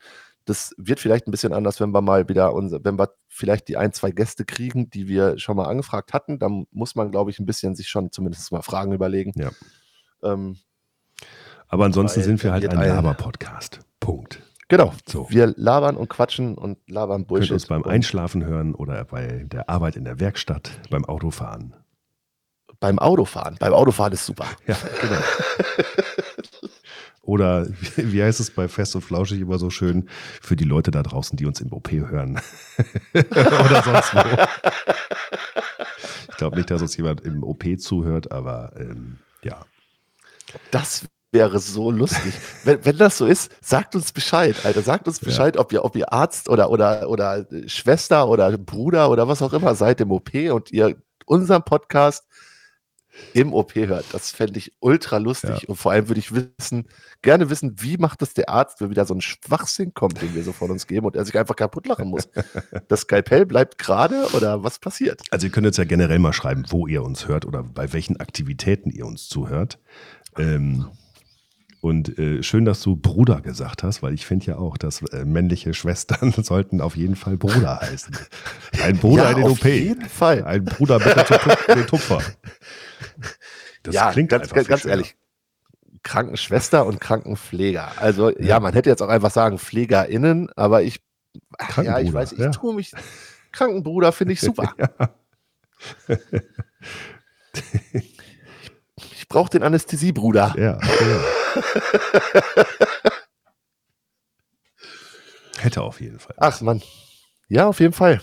Das 0.47 0.73
wird 0.77 0.99
vielleicht 0.99 1.27
ein 1.27 1.31
bisschen 1.31 1.53
anders, 1.53 1.79
wenn 1.79 1.91
wir 1.91 2.01
mal 2.01 2.27
wieder 2.29 2.53
unser, 2.53 2.83
wenn 2.83 2.97
wir 2.97 3.09
vielleicht 3.27 3.67
die 3.67 3.77
ein, 3.77 3.93
zwei 3.93 4.11
Gäste 4.11 4.45
kriegen, 4.45 4.89
die 4.89 5.07
wir 5.07 5.37
schon 5.37 5.57
mal 5.57 5.65
angefragt 5.65 6.13
hatten. 6.13 6.39
Dann 6.39 6.65
muss 6.71 6.95
man, 6.95 7.11
glaube 7.11 7.29
ich, 7.31 7.37
ein 7.39 7.45
bisschen 7.45 7.75
sich 7.75 7.87
schon 7.89 8.11
zumindest 8.11 8.51
mal 8.51 8.61
Fragen 8.61 8.93
überlegen. 8.93 9.33
Ja. 9.35 9.51
Ähm, 10.23 10.57
Aber 11.67 11.85
ansonsten 11.85 12.23
sind 12.23 12.41
wir 12.43 12.51
halt 12.53 12.67
ein 12.67 12.79
Laber-Podcast. 12.79 13.81
Punkt. 13.99 14.41
genau. 14.69 14.93
So. 15.05 15.27
Wir 15.29 15.53
labern 15.57 15.97
und 15.97 16.07
quatschen 16.09 16.57
und 16.57 16.77
labern 16.89 17.17
Könnt 17.21 17.27
Bullshit. 17.27 17.51
uns 17.51 17.65
beim 17.67 17.83
Einschlafen 17.83 18.45
hören 18.45 18.73
oder 18.73 19.03
bei 19.05 19.43
der 19.51 19.69
Arbeit 19.69 19.95
in 19.97 20.05
der 20.05 20.19
Werkstatt, 20.19 20.71
beim 20.89 21.03
Autofahren. 21.05 21.75
beim 22.79 22.99
Autofahren. 22.99 23.57
Beim 23.59 23.73
Autofahren 23.73 24.13
ist 24.13 24.25
super. 24.25 24.45
Ja, 24.65 24.77
genau. 25.01 25.19
Oder 27.27 27.67
wie 27.97 28.23
heißt 28.23 28.39
es 28.39 28.51
bei 28.51 28.67
Fest 28.69 28.95
und 28.95 29.01
Flauschig 29.01 29.41
immer 29.41 29.59
so 29.59 29.69
schön, 29.69 30.09
für 30.41 30.55
die 30.55 30.63
Leute 30.63 30.91
da 30.91 31.03
draußen, 31.03 31.37
die 31.37 31.45
uns 31.45 31.59
im 31.59 31.73
OP 31.73 31.91
hören. 31.91 32.39
Oder 33.13 33.83
sonst 33.83 34.15
wo. 34.15 34.21
Ich 36.29 36.37
glaube 36.37 36.55
nicht, 36.55 36.71
dass 36.71 36.81
uns 36.81 36.95
jemand 36.95 37.21
im 37.21 37.43
OP 37.43 37.65
zuhört, 37.79 38.31
aber 38.31 38.71
ähm, 38.79 39.17
ja. 39.43 39.65
Das 40.71 41.05
wäre 41.33 41.59
so 41.59 41.91
lustig. 41.91 42.33
wenn, 42.63 42.85
wenn 42.85 42.97
das 42.97 43.17
so 43.17 43.25
ist, 43.25 43.51
sagt 43.61 43.95
uns 43.95 44.13
Bescheid, 44.13 44.55
Alter. 44.63 44.81
Sagt 44.81 45.07
uns 45.07 45.19
Bescheid, 45.19 45.57
ob, 45.57 45.73
ihr, 45.73 45.83
ob 45.83 45.97
ihr 45.97 46.13
Arzt 46.13 46.47
oder, 46.47 46.69
oder, 46.69 47.09
oder 47.09 47.45
Schwester 47.65 48.29
oder 48.29 48.57
Bruder 48.57 49.09
oder 49.09 49.27
was 49.27 49.41
auch 49.41 49.51
immer 49.51 49.75
seid 49.75 49.99
im 49.99 50.11
OP 50.11 50.33
und 50.33 50.71
ihr 50.71 50.95
unseren 51.25 51.63
Podcast 51.63 52.25
im 53.33 53.53
OP 53.53 53.75
hört. 53.75 54.05
Das 54.11 54.31
fände 54.31 54.59
ich 54.59 54.73
ultra 54.79 55.17
lustig. 55.17 55.61
Ja. 55.63 55.69
Und 55.69 55.75
vor 55.75 55.91
allem 55.91 56.07
würde 56.07 56.19
ich 56.19 56.31
wissen, 56.33 56.87
gerne 57.21 57.49
wissen, 57.49 57.75
wie 57.81 57.97
macht 57.97 58.21
das 58.21 58.33
der 58.33 58.49
Arzt, 58.49 58.81
wenn 58.81 58.89
wieder 58.89 59.05
so 59.05 59.13
ein 59.13 59.21
Schwachsinn 59.21 59.93
kommt, 59.93 60.21
den 60.21 60.35
wir 60.35 60.43
so 60.43 60.53
von 60.53 60.71
uns 60.71 60.87
geben 60.87 61.05
und 61.05 61.15
er 61.15 61.25
sich 61.25 61.37
einfach 61.37 61.55
kaputt 61.55 61.87
lachen 61.87 62.09
muss. 62.09 62.29
Das 62.87 63.01
Skalpell 63.01 63.45
bleibt 63.45 63.77
gerade 63.77 64.27
oder 64.33 64.63
was 64.63 64.79
passiert? 64.79 65.21
Also 65.31 65.47
ihr 65.47 65.51
könnt 65.51 65.65
jetzt 65.65 65.77
ja 65.77 65.83
generell 65.83 66.19
mal 66.19 66.33
schreiben, 66.33 66.65
wo 66.69 66.87
ihr 66.87 67.03
uns 67.03 67.27
hört 67.27 67.45
oder 67.45 67.63
bei 67.63 67.91
welchen 67.91 68.19
Aktivitäten 68.19 68.89
ihr 68.89 69.05
uns 69.05 69.27
zuhört. 69.27 69.79
Ähm, 70.37 70.87
und 71.87 72.19
äh, 72.19 72.43
schön, 72.43 72.65
dass 72.65 72.81
du 72.81 72.97
Bruder 72.97 73.39
gesagt 73.39 73.81
hast, 73.81 74.03
weil 74.03 74.13
ich 74.13 74.25
finde 74.25 74.45
ja 74.47 74.57
auch, 74.57 74.77
dass 74.77 75.01
äh, 75.13 75.23
männliche 75.23 75.73
Schwestern 75.73 76.31
sollten 76.43 76.81
auf 76.81 76.97
jeden 76.97 77.15
Fall 77.15 77.37
Bruder 77.37 77.79
heißen. 77.79 78.15
Ein 78.83 78.97
Bruder 78.99 79.23
Ja, 79.23 79.29
in 79.31 79.35
den 79.37 79.45
auf 79.45 79.51
OP. 79.53 79.65
jeden 79.65 80.05
Fall. 80.09 80.43
Ein 80.43 80.65
Bruder 80.65 80.99
bitte 80.99 81.25
den 81.73 81.87
Tupfer. 81.87 82.21
Das 83.83 83.95
ja, 83.95 84.11
klingt 84.11 84.29
ganz, 84.29 84.51
einfach 84.51 84.67
ganz, 84.67 84.85
ehrlich. 84.85 85.15
Krankenschwester 86.03 86.85
und 86.85 86.99
Krankenpfleger. 86.99 87.93
Also 87.97 88.31
ja. 88.31 88.45
Ja. 88.45 88.59
man 88.59 88.73
hätte 88.73 88.89
jetzt 88.89 89.01
auch 89.01 89.09
einfach 89.09 89.31
sagen 89.31 89.57
PflegerInnen, 89.57 90.49
aber 90.55 90.83
ich, 90.83 91.01
ach, 91.57 91.83
ja, 91.83 91.99
ich 91.99 92.11
weiß, 92.11 92.33
ich 92.33 92.39
ja. 92.39 92.49
tue 92.49 92.73
mich. 92.73 92.91
Krankenbruder 93.53 94.11
finde 94.11 94.33
ich 94.33 94.41
super. 94.41 94.73
Ich 99.13 99.27
brauche 99.29 99.49
den 99.49 99.63
Anästhesiebruder. 99.63 100.53
Ja, 100.57 100.77
genau. 100.77 101.19
Hätte 105.57 105.81
auf 105.81 106.01
jeden 106.01 106.19
Fall. 106.19 106.35
Ach 106.37 106.61
Mann. 106.61 106.81
Ja, 107.49 107.67
auf 107.67 107.79
jeden 107.79 107.93
Fall. 107.93 108.21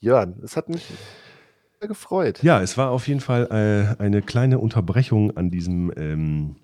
Jörn, 0.00 0.40
es 0.42 0.56
hat 0.56 0.68
mich 0.68 0.84
sehr 1.78 1.88
gefreut. 1.88 2.42
Ja, 2.42 2.60
es 2.60 2.76
war 2.76 2.90
auf 2.90 3.08
jeden 3.08 3.20
Fall 3.20 3.48
äh, 3.50 4.02
eine 4.02 4.22
kleine 4.22 4.58
Unterbrechung 4.58 5.36
an 5.36 5.50
diesem 5.50 5.92
ähm, 5.96 6.56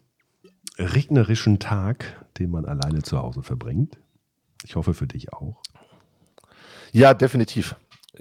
regnerischen 0.78 1.58
Tag, 1.58 2.26
den 2.38 2.50
man 2.50 2.64
alleine 2.64 3.02
zu 3.02 3.18
Hause 3.18 3.42
verbringt. 3.42 3.98
Ich 4.64 4.76
hoffe 4.76 4.94
für 4.94 5.06
dich 5.06 5.32
auch. 5.32 5.62
Ja, 6.92 7.14
definitiv. 7.14 7.76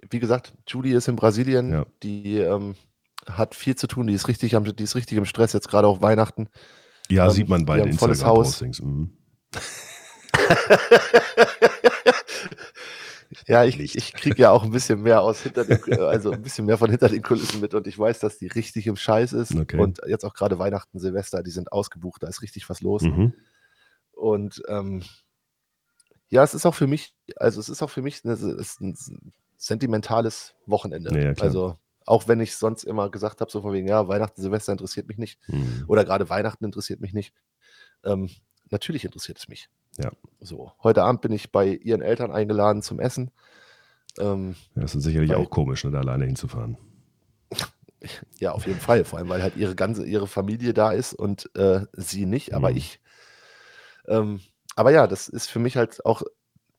Wie 0.10 0.20
gesagt, 0.20 0.54
Julie 0.68 0.96
ist 0.96 1.08
in 1.08 1.16
Brasilien. 1.16 1.72
Ja. 1.72 1.86
Die 2.04 2.38
ähm, 2.38 2.76
hat 3.30 3.56
viel 3.56 3.76
zu 3.76 3.88
tun. 3.88 4.08
Die 4.08 4.14
ist 4.14 4.28
richtig, 4.28 4.56
am, 4.56 4.64
die 4.64 4.84
ist 4.84 4.96
richtig 4.96 5.18
im 5.18 5.26
Stress, 5.26 5.54
jetzt 5.54 5.70
gerade 5.70 5.88
auch 5.88 6.02
Weihnachten. 6.02 6.50
Ja, 7.10 7.26
Ähm, 7.26 7.32
sieht 7.32 7.50
man 7.50 7.66
bei 7.66 7.78
den 7.78 7.90
haben 7.90 7.98
volles 7.98 8.24
Haus. 8.24 8.62
Instagram-Postings. 8.62 8.82
Mhm. 8.82 9.18
Ja, 13.46 13.64
ich, 13.66 13.78
Nicht. 13.78 13.96
ich 13.96 14.14
kriege 14.14 14.42
ja 14.42 14.52
auch 14.52 14.64
ein 14.64 14.72
bisschen 14.72 15.02
mehr 15.02 15.22
aus 15.22 15.42
hinter 15.42 15.66
den, 15.66 15.82
also 16.00 16.32
ein 16.32 16.42
bisschen 16.42 16.66
mehr 16.66 16.78
von 16.78 16.90
hinter 16.90 17.10
den 17.10 17.22
Kulissen 17.22 17.62
mit 17.62 17.74
und 17.74 17.88
ich 17.88 17.98
weiß, 17.98 18.20
dass 18.20 18.38
die 18.38 18.48
richtig 18.48 18.88
im 18.88 18.96
Scheiß 18.96 19.34
ist. 19.34 19.56
Okay. 19.56 19.80
Und 19.80 20.00
jetzt 20.08 20.26
auch 20.26 20.34
gerade 20.34 20.60
Weihnachten, 20.60 21.00
Silvester, 21.00 21.44
die 21.44 21.52
sind 21.52 21.72
ausgebucht, 21.72 22.24
da 22.24 22.28
ist 22.28 22.42
richtig 22.42 22.70
was 22.70 22.82
los. 22.82 23.04
Mhm. 23.04 23.34
Und 24.14 24.62
ähm, 24.68 25.04
ja, 26.30 26.44
es 26.44 26.54
ist 26.54 26.66
auch 26.66 26.76
für 26.76 26.88
mich, 26.88 27.14
also 27.36 27.60
es 27.60 27.70
ist 27.70 27.82
auch 27.82 27.90
für 27.90 28.02
mich 28.02 28.24
eine, 28.26 28.34
ein 28.36 28.96
sentimentales 29.58 30.56
Wochenende. 30.66 31.18
Ja, 31.22 31.34
also 31.42 31.78
auch 32.08 32.28
wenn 32.28 32.40
ich 32.40 32.56
sonst 32.56 32.84
immer 32.84 33.10
gesagt 33.12 33.42
habe, 33.42 33.52
so 33.52 33.62
von 33.62 33.74
wegen, 33.74 33.88
ja, 33.88 34.08
Weihnachten, 34.08 34.42
Silvester 34.42 34.72
interessiert 34.72 35.08
mich 35.08 35.18
nicht 35.18 35.40
Mhm. 35.48 35.84
oder 35.88 36.04
gerade 36.06 36.30
Weihnachten 36.30 36.66
interessiert 36.66 37.00
mich 37.02 37.14
nicht. 37.14 37.34
Ähm, 38.04 38.30
natürlich 38.70 39.06
interessiert 39.06 39.38
es 39.38 39.48
mich. 39.48 39.70
Ja. 40.00 40.12
So, 40.40 40.72
heute 40.84 41.04
Abend 41.04 41.22
bin 41.22 41.32
ich 41.32 41.52
bei 41.52 41.68
ihren 41.68 42.02
Eltern 42.02 42.32
eingeladen 42.32 42.82
zum 42.82 43.00
Essen. 43.00 43.32
Ähm, 44.20 44.56
Ja, 44.76 44.82
das 44.84 44.96
ist 44.96 45.04
sicherlich 45.04 45.30
Weil- 45.30 45.38
auch 45.38 45.50
komisch, 45.50 45.84
ne, 45.84 45.92
da 45.92 46.00
alleine 46.00 46.26
hinzufahren. 46.26 46.78
ja, 48.40 48.52
auf 48.52 48.66
jeden 48.68 48.80
Fall. 48.80 49.04
Vor 49.06 49.20
allem, 49.20 49.30
weil 49.30 49.42
halt 49.44 49.56
ihre 49.58 49.76
ganze, 49.76 50.06
ihre 50.06 50.28
Familie 50.28 50.74
da 50.74 50.92
ist 50.92 51.14
und 51.14 51.50
äh, 51.56 51.86
sie 51.94 52.26
nicht, 52.26 52.54
aber 52.54 52.72
Mhm. 52.72 52.78
ich. 52.78 53.00
Ähm, 54.08 54.40
aber 54.76 54.92
ja, 54.92 55.08
das 55.08 55.28
ist 55.28 55.48
für 55.48 55.60
mich 55.60 55.76
halt 55.78 56.06
auch 56.06 56.22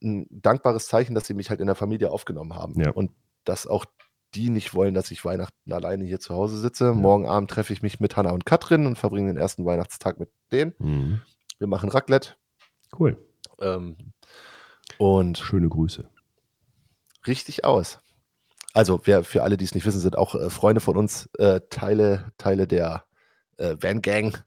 ein 0.03 0.27
dankbares 0.31 0.87
Zeichen, 0.87 1.15
dass 1.15 1.27
sie 1.27 1.35
mich 1.35 1.51
halt 1.51 1.61
in 1.61 1.67
der 1.67 1.75
Familie 1.75 2.11
aufgenommen 2.11 2.55
haben. 2.55 2.81
Ja. 2.81 2.91
Und 2.93 3.11
dass 3.45 3.67
auch 3.67 3.85
die 4.35 4.51
nicht 4.51 4.75
wollen, 4.75 4.95
dass 4.95 5.11
ich 5.11 5.25
Weihnachten 5.25 5.73
alleine 5.73 6.05
hier 6.05 6.21
zu 6.21 6.35
Hause 6.35 6.59
sitze. 6.59 6.93
Morgen 6.93 7.27
Abend 7.27 7.51
treffe 7.51 7.73
ich 7.73 7.83
mich 7.83 8.01
mit 8.01 8.17
Hanna 8.17 8.31
und 8.31 8.47
Katrin 8.47 8.87
und 8.87 8.99
verbringe 8.99 9.33
den 9.33 9.41
ersten 9.41 9.65
Weihnachtstag 9.65 10.19
mit 10.21 10.31
denen. 10.53 10.75
Mhm. 10.79 11.23
Wir 11.59 11.67
machen 11.67 11.89
Raclette. 11.89 12.35
Cool. 12.99 13.17
Ähm, 13.61 13.97
und 14.99 15.39
Schöne 15.39 15.69
Grüße. 15.69 16.09
richtig 17.27 17.65
aus. 17.65 18.01
Also, 18.75 19.01
wer, 19.05 19.25
für 19.25 19.43
alle, 19.43 19.57
die 19.57 19.65
es 19.65 19.75
nicht 19.75 19.87
wissen, 19.87 20.01
sind 20.01 20.17
auch 20.17 20.35
äh, 20.35 20.51
Freunde 20.51 20.81
von 20.81 20.97
uns, 20.97 21.29
äh, 21.39 21.61
Teile, 21.71 22.33
Teile 22.39 22.67
der 22.67 23.05
äh, 23.57 23.77
Van 23.81 24.03
Gang 24.03 24.45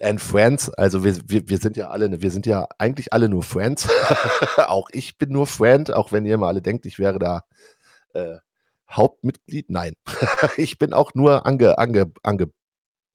and 0.00 0.20
Friends. 0.20 0.70
Also 0.70 1.04
wir, 1.04 1.16
wir, 1.28 1.48
wir 1.48 1.58
sind 1.58 1.76
ja 1.76 1.90
alle, 1.90 2.20
wir 2.20 2.30
sind 2.30 2.46
ja 2.46 2.66
eigentlich 2.78 3.12
alle 3.12 3.28
nur 3.28 3.42
Friends. 3.42 3.88
auch 4.56 4.88
ich 4.90 5.18
bin 5.18 5.30
nur 5.30 5.46
Friend, 5.46 5.92
auch 5.92 6.12
wenn 6.12 6.26
ihr 6.26 6.34
immer 6.34 6.48
alle 6.48 6.62
denkt, 6.62 6.86
ich 6.86 6.98
wäre 6.98 7.18
da 7.18 7.44
äh, 8.14 8.38
Hauptmitglied. 8.90 9.70
Nein, 9.70 9.94
ich 10.56 10.78
bin 10.78 10.92
auch 10.92 11.14
nur 11.14 11.46
ange, 11.46 11.78
ange, 11.78 12.12
ange 12.22 12.50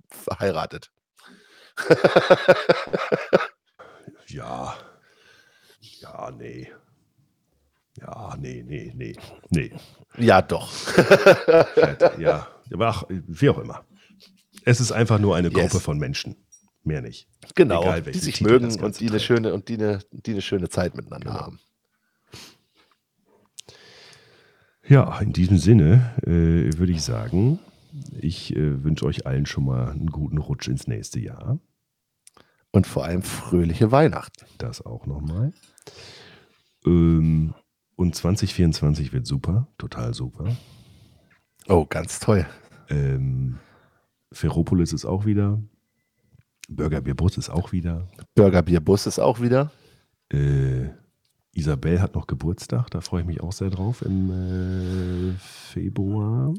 verheiratet. 0.10 0.92
Ja. 4.28 4.76
Ja, 6.02 6.32
nee. 6.32 6.72
Ja, 8.00 8.36
nee, 8.40 8.64
nee, 8.66 8.94
nee. 8.96 9.16
Nee. 9.50 9.74
ja, 10.18 10.42
doch. 10.42 10.72
Ja. 12.20 12.48
Aber 12.72 12.88
ach, 12.88 13.04
wie 13.10 13.50
auch 13.50 13.58
immer. 13.58 13.84
Es 14.66 14.80
ist 14.80 14.92
einfach 14.92 15.18
nur 15.20 15.36
eine 15.36 15.50
Gruppe 15.50 15.74
Yes. 15.78 15.82
von 15.82 15.98
Menschen. 15.98 16.36
Mehr 16.84 17.02
nicht. 17.02 17.28
Genau, 17.56 17.82
Egal, 17.82 18.02
die 18.04 18.20
sich 18.20 18.40
mögen 18.42 18.80
und 18.82 19.00
die 19.00 19.10
eine 19.10 19.20
schöne 19.20 19.54
und 19.54 19.68
die 19.68 19.74
eine, 19.76 20.00
die 20.12 20.32
eine 20.32 20.42
schöne 20.42 20.70
Zeit 20.70 20.96
miteinander 20.96 21.32
Genau. 21.32 21.42
haben. 21.42 21.60
Ja, 24.90 25.20
in 25.20 25.34
diesem 25.34 25.60
Sinne 25.60 26.16
äh, 26.24 26.76
würde 26.78 26.92
ich 26.92 27.04
sagen, 27.04 27.60
ich 28.20 28.56
äh, 28.56 28.84
wünsche 28.84 29.06
euch 29.06 29.28
allen 29.28 29.46
schon 29.46 29.66
mal 29.66 29.92
einen 29.92 30.08
guten 30.08 30.40
Rutsch 30.40 30.68
ins 30.68 30.88
nächste 30.88 31.20
Jahr. 31.20 31.60
Und 32.72 32.88
vor 32.88 33.06
allem 33.06 33.22
fröhliche 33.22 33.92
Weihnachten. 33.92 34.46
Das 34.58 34.84
auch 34.84 35.06
nochmal. 35.06 35.54
Ähm, 36.86 37.54
und 37.96 38.16
2024 38.16 39.14
wird 39.14 39.28
super, 39.28 39.68
total 39.78 40.16
super. 40.16 40.56
Oh, 41.68 41.86
ganz 41.86 42.20
toll. 42.20 42.48
Ähm, 42.90 43.60
Ferropolis 44.32 44.92
ist 44.92 45.06
auch 45.06 45.26
wieder. 45.26 45.62
Burger 46.68 47.02
Bier 47.02 47.16
Bus 47.16 47.38
ist 47.38 47.50
auch 47.50 47.72
wieder. 47.72 48.08
Burgerbierbus 48.34 49.06
ist 49.06 49.20
auch 49.20 49.40
wieder. 49.40 49.72
Äh, 50.32 50.90
Isabel 51.60 52.02
hat 52.02 52.16
noch 52.16 52.28
Geburtstag, 52.28 52.90
da 52.90 53.02
freue 53.02 53.22
ich 53.22 53.28
mich 53.28 53.42
auch 53.42 53.52
sehr 53.52 53.70
drauf 53.70 54.02
im 54.02 54.32
äh, 54.32 55.34
Februar. 55.40 56.54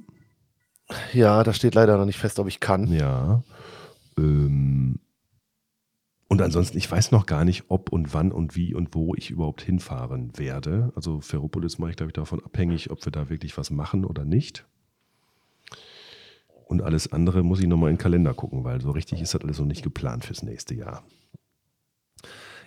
Ja, 1.12 1.42
da 1.44 1.52
steht 1.52 1.74
leider 1.74 1.96
noch 1.96 2.04
nicht 2.04 2.18
fest, 2.18 2.38
ob 2.38 2.48
ich 2.48 2.60
kann. 2.60 2.92
Ja. 2.92 3.42
Ähm, 4.18 4.98
und 6.28 6.42
ansonsten, 6.42 6.78
ich 6.78 6.90
weiß 6.90 7.10
noch 7.10 7.26
gar 7.26 7.44
nicht, 7.44 7.64
ob 7.68 7.90
und 7.90 8.14
wann 8.14 8.30
und 8.30 8.54
wie 8.54 8.74
und 8.74 8.94
wo 8.94 9.14
ich 9.16 9.30
überhaupt 9.30 9.62
hinfahren 9.62 10.30
werde. 10.36 10.92
Also 10.94 11.20
Ferropolis 11.20 11.78
mache 11.78 11.90
ich, 11.90 11.96
glaube 11.96 12.10
ich, 12.10 12.14
davon 12.14 12.44
abhängig, 12.44 12.90
ob 12.90 13.04
wir 13.04 13.10
da 13.10 13.30
wirklich 13.30 13.58
was 13.58 13.70
machen 13.70 14.04
oder 14.04 14.24
nicht. 14.24 14.64
Und 16.66 16.82
alles 16.82 17.12
andere 17.12 17.42
muss 17.42 17.58
ich 17.58 17.66
nochmal 17.66 17.90
in 17.90 17.96
den 17.96 18.02
Kalender 18.02 18.32
gucken, 18.32 18.62
weil 18.62 18.80
so 18.80 18.92
richtig 18.92 19.20
ist 19.20 19.34
das 19.34 19.42
alles 19.42 19.58
noch 19.58 19.66
nicht 19.66 19.82
geplant 19.82 20.24
fürs 20.24 20.44
nächste 20.44 20.74
Jahr. 20.74 21.02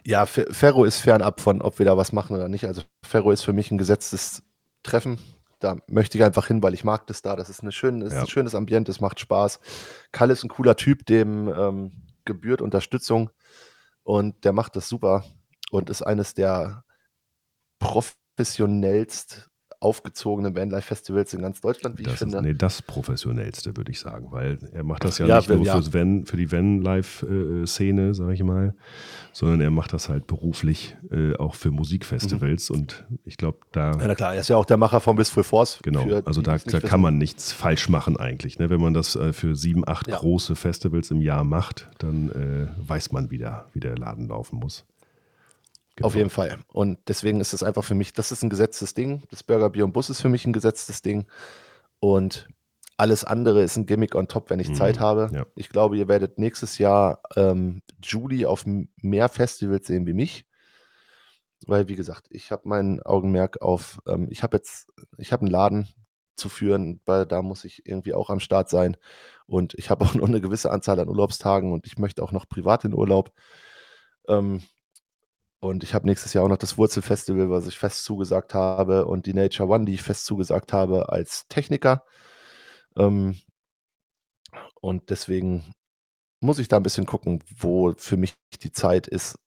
Ja, 0.05 0.25
Fe- 0.25 0.47
Ferro 0.51 0.84
ist 0.85 0.99
fernab 0.99 1.39
von, 1.41 1.61
ob 1.61 1.80
wir 1.80 1.85
da 1.85 1.95
was 1.97 2.11
machen 2.11 2.35
oder 2.35 2.49
nicht. 2.49 2.65
Also 2.65 2.81
Ferro 3.05 3.31
ist 3.31 3.43
für 3.43 3.53
mich 3.53 3.71
ein 3.71 3.77
gesetztes 3.77 4.43
Treffen. 4.84 5.19
Da 5.59 5.77
möchte 5.88 6.17
ich 6.17 6.23
einfach 6.23 6.47
hin, 6.47 6.61
weil 6.61 6.73
ich 6.73 6.84
mag 6.84 7.07
das 7.07 7.21
da. 7.21 7.35
Das 7.38 7.49
ist, 7.49 7.61
eine 7.61 7.71
schön, 7.71 8.01
das 8.01 8.09
ist 8.09 8.15
Ja. 8.15 8.21
ein 8.21 8.27
schönes 8.27 8.53
Ambiente, 8.55 8.91
es 8.91 8.99
macht 8.99 9.19
Spaß. 9.21 9.59
Kalle 10.11 10.34
ist 10.34 10.43
ein 10.43 10.49
cooler 10.49 10.75
Typ, 10.75 11.05
dem 11.05 11.47
ähm, 11.47 11.91
gebührt 12.25 12.61
Unterstützung 12.61 13.30
und 14.03 14.43
der 14.43 14.51
macht 14.51 14.75
das 14.75 14.89
super 14.89 15.23
und 15.71 15.89
ist 15.89 16.01
eines 16.01 16.34
der 16.34 16.84
professionellst 17.80 19.49
aufgezogenen 19.84 20.55
Vanlife-Festivals 20.55 21.34
in 21.34 21.41
ganz 21.41 21.61
Deutschland, 21.61 21.97
wie 21.97 22.03
ich 22.03 22.07
Das 22.10 22.19
finde. 22.19 22.38
ist 22.38 22.43
nee, 22.43 22.53
das 22.53 22.81
professionellste, 22.81 23.76
würde 23.77 23.91
ich 23.91 23.99
sagen, 23.99 24.27
weil 24.31 24.57
er 24.73 24.84
macht 24.84 25.03
das 25.03 25.18
ja, 25.18 25.26
Ja, 25.27 25.38
nicht 25.38 25.49
nur 25.49 25.64
ja. 25.65 25.73
fürs 25.73 25.93
Van, 25.93 26.26
für 26.26 26.38
die 26.38 26.51
Van-Live-Szene, 26.51 28.14
sage 28.14 28.34
ich 28.34 28.43
mal, 28.43 28.73
sondern 29.31 29.61
er 29.61 29.72
macht 29.72 29.93
das 29.93 30.10
halt 30.10 30.27
beruflich 30.27 30.95
äh, 31.11 31.35
auch 31.35 31.55
für 31.55 31.72
Musikfestivals 31.72 32.69
und 32.69 33.05
ich 33.26 33.38
glaube, 33.38 33.60
da 33.72 33.91
Ja, 33.91 34.07
na 34.07 34.15
klar, 34.15 34.34
er 34.35 34.41
ist 34.41 34.49
ja 34.49 34.57
auch 34.57 34.65
der 34.65 34.77
Macher 34.77 34.99
von 35.01 35.15
Bis 35.15 35.30
Full 35.30 35.43
Force. 35.43 35.80
Genau, 35.84 36.03
Für 36.07 36.23
also 36.26 36.41
da, 36.41 36.57
da 36.57 36.80
kann 36.80 37.01
man 37.01 37.18
nichts 37.18 37.51
falsch 37.51 37.89
machen 37.89 38.18
eigentlich. 38.18 38.60
Ne? 38.60 38.69
Wenn 38.69 38.81
man 38.81 38.93
das 38.93 39.15
äh, 39.15 39.34
für 39.34 39.55
sieben, 39.55 39.88
acht 39.88 40.07
Ja. 40.07 40.18
große 40.18 40.55
Festivals 40.55 41.11
im 41.11 41.22
Jahr 41.22 41.43
macht, 41.43 41.89
dann 41.97 42.30
äh, 42.30 42.68
weiß 42.88 43.11
man 43.11 43.31
wieder, 43.31 43.68
wie 43.73 43.80
der 43.80 43.97
Laden 43.97 44.27
laufen 44.27 44.60
muss. 44.60 44.85
Genau. 45.95 46.07
Auf 46.07 46.15
jeden 46.15 46.30
Fall. 46.30 46.57
Und 46.72 46.99
deswegen 47.07 47.40
ist 47.40 47.53
es 47.53 47.61
einfach 47.61 47.84
für 47.84 47.94
mich, 47.94 48.14
das 48.14 48.32
ist 48.32 48.44
ein 48.44 48.49
gesetztes 48.49 48.94
Ding. 48.94 49.24
Das 49.30 49.44
Burger 49.44 49.70
Bier 49.70 49.86
und 49.86 49.94
Bus 49.94 50.10
ist 50.10 50.22
für 50.22 50.30
mich 50.30 50.45
ein 50.45 50.53
gesetztes 50.53 51.02
Ding. 51.02 51.28
Und 51.99 52.48
alles 52.98 53.24
andere 53.24 53.61
ist 53.64 53.78
ein 53.78 53.86
Gimmick 53.86 54.15
on 54.15 54.28
top, 54.28 54.49
wenn 54.49 54.60
ich 54.60 54.70
Mhm, 54.70 54.76
Zeit 54.76 54.99
habe. 54.99 55.30
ja. 55.34 55.45
Ich 55.56 55.70
glaube, 55.70 55.98
ihr 55.98 56.07
werdet 56.07 56.40
nächstes 56.40 56.78
Jahr 56.78 57.22
ähm, 57.36 57.82
Julie 58.03 58.48
auf 58.48 58.65
mehr 58.65 59.30
Festivals 59.30 59.88
sehen 59.88 60.07
wie 60.07 60.14
mich. 60.14 60.45
Weil, 61.65 61.88
wie 61.88 61.95
gesagt, 61.95 62.28
ich 62.30 62.52
habe 62.52 62.64
mein 62.65 63.02
Augenmerk 63.03 63.61
auf, 63.61 63.99
ähm, 64.07 64.28
ich 64.30 64.44
habe 64.44 64.57
jetzt, 64.57 64.88
ich 65.18 65.32
habe 65.32 65.41
einen 65.41 65.52
Laden 65.52 65.88
zu 66.36 66.49
führen, 66.49 66.99
weil 67.06 67.26
da 67.26 67.41
muss 67.41 67.64
ich 67.64 67.86
irgendwie 67.88 68.14
auch 68.14 68.30
am 68.30 68.40
Start 68.40 68.70
sein. 68.70 68.98
Und 69.45 69.74
ich 69.76 69.90
habe 69.90 70.03
auch 70.06 70.14
nur 70.14 70.28
eine 70.28 70.41
gewisse 70.41 70.72
Anzahl 70.72 70.99
an 70.99 71.07
Urlaubstagen 71.07 71.72
und 71.72 71.86
ich 71.86 71.98
möchte 71.98 72.24
auch 72.24 72.32
noch 72.32 72.49
privat 72.49 72.84
in 72.86 72.94
Urlaub. 72.94 73.32
Ähm, 74.28 74.64
und 75.64 75.81
ich 75.85 75.94
habe 75.94 76.06
nächstes 76.06 76.34
Jahr 76.34 76.44
auch 76.44 76.49
noch 76.49 76.57
das 76.57 76.77
Wurzelfestival, 76.77 77.49
was 77.49 77.68
ich 77.68 77.80
fest 77.80 78.03
zugesagt 78.03 78.53
habe, 78.53 79.06
und 79.06 79.26
die 79.27 79.34
Nature 79.34 79.69
One, 79.69 79.85
die 79.85 79.94
ich 79.94 80.02
fest 80.03 80.26
zugesagt 80.26 80.73
habe 80.73 81.07
als 81.07 81.48
Techniker. 81.48 82.03
Ähm, 82.98 83.40
und 84.81 85.10
deswegen 85.10 85.73
muss 86.41 86.60
ich 86.60 86.68
da 86.68 86.76
ein 86.76 86.84
bisschen 86.84 87.06
gucken, 87.06 87.41
wo 87.56 87.94
für 87.98 88.18
mich 88.18 88.35
die 88.61 88.73
Zeit 88.73 89.07
ist, 89.07 89.40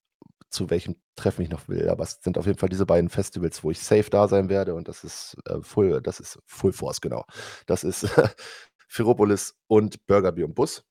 zu 0.48 0.70
welchem 0.70 0.96
Treffen 1.16 1.42
ich 1.42 1.50
noch 1.50 1.68
will. 1.68 1.90
Aber 1.90 2.04
es 2.04 2.22
sind 2.22 2.38
auf 2.38 2.46
jeden 2.46 2.58
Fall 2.58 2.70
diese 2.70 2.86
beiden 2.86 3.10
Festivals, 3.10 3.62
wo 3.62 3.70
ich 3.70 3.80
safe 3.80 4.08
da 4.08 4.26
sein 4.26 4.48
werde. 4.48 4.74
Und 4.74 4.88
das 4.88 5.04
ist 5.04 5.36
äh, 5.44 5.60
Full, 5.60 6.00
das 6.00 6.18
ist 6.18 6.38
Full 6.46 6.72
Force, 6.72 7.02
genau. 7.02 7.26
Das 7.66 7.84
ist 7.84 8.08
Ferropolis 8.88 9.54
und 9.66 10.06
Burger 10.06 10.32
Bier 10.32 10.46
und 10.46 10.54
Bus. 10.54 10.82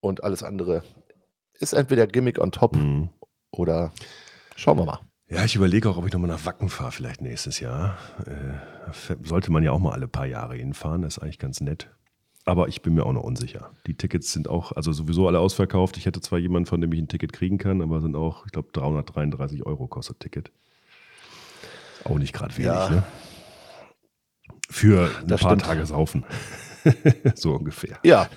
Und 0.00 0.24
alles 0.24 0.42
andere 0.42 0.82
ist 1.60 1.74
entweder 1.74 2.06
Gimmick 2.06 2.38
on 2.38 2.50
top 2.50 2.76
Mhm. 2.76 3.10
Oder 3.58 3.92
schauen 4.56 4.78
wir 4.78 4.84
mal. 4.84 5.00
Ja, 5.28 5.44
ich 5.44 5.56
überlege 5.56 5.88
auch, 5.88 5.96
ob 5.96 6.06
ich 6.06 6.12
nochmal 6.12 6.28
nach 6.30 6.44
Wacken 6.44 6.68
fahre, 6.68 6.92
vielleicht 6.92 7.22
nächstes 7.22 7.58
Jahr. 7.60 7.96
Äh, 8.26 9.14
sollte 9.22 9.50
man 9.50 9.62
ja 9.62 9.72
auch 9.72 9.78
mal 9.78 9.92
alle 9.92 10.06
paar 10.06 10.26
Jahre 10.26 10.54
hinfahren, 10.56 11.02
das 11.02 11.16
ist 11.16 11.22
eigentlich 11.22 11.38
ganz 11.38 11.60
nett. 11.60 11.90
Aber 12.44 12.68
ich 12.68 12.82
bin 12.82 12.94
mir 12.94 13.06
auch 13.06 13.12
noch 13.14 13.22
unsicher. 13.22 13.70
Die 13.86 13.96
Tickets 13.96 14.30
sind 14.32 14.48
auch, 14.48 14.72
also 14.72 14.92
sowieso 14.92 15.26
alle 15.26 15.40
ausverkauft. 15.40 15.96
Ich 15.96 16.04
hätte 16.04 16.20
zwar 16.20 16.38
jemanden, 16.38 16.66
von 16.66 16.78
dem 16.82 16.92
ich 16.92 17.00
ein 17.00 17.08
Ticket 17.08 17.32
kriegen 17.32 17.56
kann, 17.56 17.80
aber 17.80 18.02
sind 18.02 18.14
auch, 18.16 18.44
ich 18.44 18.52
glaube, 18.52 18.68
333 18.72 19.64
Euro 19.64 19.86
kostet 19.88 20.20
Ticket. 20.20 20.52
Auch 22.04 22.18
nicht 22.18 22.34
gerade 22.34 22.54
wenig, 22.58 22.66
Ja. 22.68 22.90
ne? 22.90 23.02
Für 24.68 25.10
ein 25.20 25.26
Das 25.26 25.40
paar 25.40 25.50
stimmt. 25.52 25.62
Tage 25.64 25.86
saufen. 25.86 26.24
so 27.34 27.54
ungefähr. 27.54 27.98
Ja, 28.02 28.28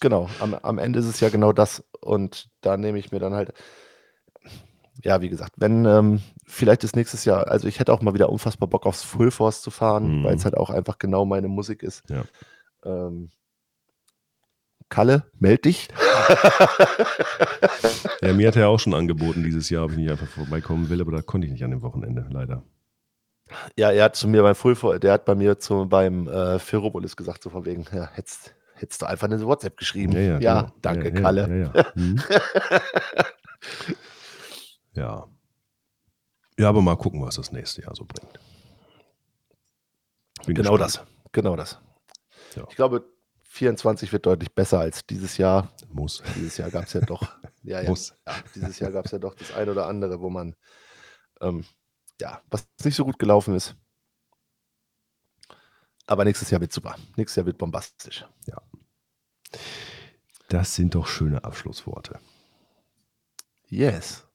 genau. 0.00 0.28
Am, 0.40 0.54
am 0.54 0.78
Ende 0.78 0.98
ist 0.98 1.06
es 1.06 1.20
ja 1.20 1.28
genau 1.28 1.52
das. 1.52 1.84
Und 2.00 2.48
da 2.62 2.76
nehme 2.76 2.98
ich 2.98 3.12
mir 3.12 3.20
dann 3.20 3.34
halt, 3.34 3.52
ja, 5.02 5.20
wie 5.20 5.28
gesagt, 5.28 5.52
wenn 5.56 5.84
ähm, 5.86 6.20
vielleicht 6.46 6.84
ist 6.84 6.96
nächstes 6.96 7.24
Jahr, 7.24 7.48
also 7.48 7.66
ich 7.68 7.78
hätte 7.80 7.92
auch 7.92 8.02
mal 8.02 8.14
wieder 8.14 8.28
unfassbar 8.30 8.68
Bock 8.68 8.86
aufs 8.86 9.02
Full 9.02 9.30
Force 9.30 9.62
zu 9.62 9.70
fahren, 9.70 10.20
Mhm. 10.20 10.24
weil 10.24 10.34
es 10.36 10.44
halt 10.44 10.56
auch 10.56 10.70
einfach 10.70 10.98
genau 10.98 11.24
meine 11.24 11.48
Musik 11.48 11.82
ist. 11.82 12.02
Ja. 12.10 12.24
Ähm, 12.84 13.30
Kalle, 14.88 15.24
meld 15.38 15.64
dich. 15.64 15.88
Ja, 18.22 18.34
mir 18.34 18.48
hat 18.48 18.56
er 18.56 18.68
auch 18.68 18.78
schon 18.78 18.92
angeboten 18.92 19.42
dieses 19.42 19.70
Jahr, 19.70 19.84
ob 19.86 19.92
ich 19.92 19.96
nicht 19.96 20.10
einfach 20.10 20.26
vorbeikommen 20.26 20.90
will, 20.90 21.00
aber 21.00 21.10
da 21.12 21.22
konnte 21.22 21.46
ich 21.46 21.52
nicht 21.54 21.64
an 21.64 21.70
dem 21.70 21.80
Wochenende, 21.80 22.26
leider. 22.30 22.62
Ja, 23.76 23.90
er 23.90 24.04
hat 24.04 24.16
zu 24.16 24.28
mir 24.28 24.42
beim 24.42 24.54
Full 24.54 24.74
Force, 24.76 25.00
der 25.00 25.12
hat 25.14 25.24
bei 25.24 25.34
mir 25.34 25.58
zu, 25.58 25.86
beim 25.88 26.28
äh, 26.28 26.58
Ferropolis 26.58 27.16
gesagt, 27.16 27.42
so 27.42 27.48
von 27.48 27.64
wegen, 27.64 27.86
ja, 27.94 28.10
hättest, 28.12 28.54
hättest 28.74 29.00
du 29.00 29.06
einfach 29.06 29.26
eine 29.26 29.42
WhatsApp 29.44 29.78
geschrieben. 29.78 30.12
Ja, 30.12 30.38
genau. 30.60 30.72
danke, 30.82 31.08
ja, 31.08 31.14
ja, 31.14 31.20
Kalle. 31.22 31.70
Ja, 31.74 31.80
ja. 31.80 31.86
Mhm. 31.94 32.20
ja. 34.94 35.26
Ja, 36.58 36.68
aber 36.68 36.82
mal 36.82 36.96
gucken, 36.96 37.22
was 37.22 37.36
das 37.36 37.52
nächste 37.52 37.82
Jahr 37.82 37.94
so 37.94 38.04
bringt. 38.04 38.38
Bin 40.46 40.54
Genau 40.54 40.76
gespannt. 40.76 41.06
das. 41.08 41.32
Genau 41.32 41.56
das. 41.56 41.80
Ja. 42.56 42.66
Ich 42.68 42.76
glaube, 42.76 43.04
24 43.44 44.12
wird 44.12 44.26
deutlich 44.26 44.52
besser 44.54 44.80
als 44.80 45.04
dieses 45.06 45.36
Jahr. 45.38 45.72
Muss. 45.88 46.22
Dieses 46.36 46.56
Jahr 46.58 46.70
gab 46.70 46.84
es 46.84 46.92
ja 46.92 47.00
doch. 47.00 47.22
Ja, 47.62 47.82
ja, 47.82 47.90
Muss. 47.90 48.14
ja, 48.26 48.34
dieses 48.54 48.78
Jahr 48.78 48.90
gab 48.90 49.04
es 49.04 49.10
ja 49.12 49.18
doch 49.18 49.34
das 49.34 49.52
ein 49.52 49.68
oder 49.68 49.86
andere, 49.86 50.20
wo 50.22 50.30
man, 50.30 50.56
ähm, 51.42 51.66
ja, 52.18 52.40
was 52.48 52.66
nicht 52.82 52.96
so 52.96 53.04
gut 53.04 53.18
gelaufen 53.18 53.54
ist. 53.54 53.76
Aber 56.06 56.24
nächstes 56.24 56.48
Jahr 56.50 56.62
wird 56.62 56.72
super. 56.72 56.96
Nächstes 57.16 57.36
Jahr 57.36 57.44
wird 57.44 57.58
bombastisch. 57.58 58.24
Ja. 58.46 58.62
Das 60.48 60.74
sind 60.74 60.94
doch 60.94 61.06
schöne 61.06 61.44
Abschlussworte. 61.44 62.18
Yes. 63.68 64.26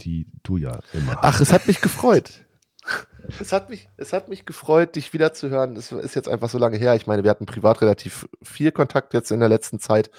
Die 0.00 0.26
du 0.42 0.56
ja 0.56 0.78
immer 0.92 1.18
Ach, 1.22 1.40
es 1.40 1.52
hat 1.52 1.66
mich 1.66 1.80
gefreut. 1.80 2.44
Es 3.40 3.52
hat 3.52 3.70
mich, 3.70 3.88
es 3.96 4.12
hat 4.12 4.28
mich 4.28 4.46
gefreut, 4.46 4.94
dich 4.94 5.12
wiederzuhören. 5.12 5.74
Es 5.74 5.90
ist 5.90 6.14
jetzt 6.14 6.28
einfach 6.28 6.48
so 6.48 6.58
lange 6.58 6.76
her. 6.76 6.94
Ich 6.94 7.08
meine, 7.08 7.24
wir 7.24 7.30
hatten 7.32 7.44
privat 7.44 7.82
relativ 7.82 8.28
viel 8.40 8.70
Kontakt 8.70 9.14
jetzt 9.14 9.32
in 9.32 9.40
der 9.40 9.48
letzten 9.48 9.80
Zeit. 9.80 10.12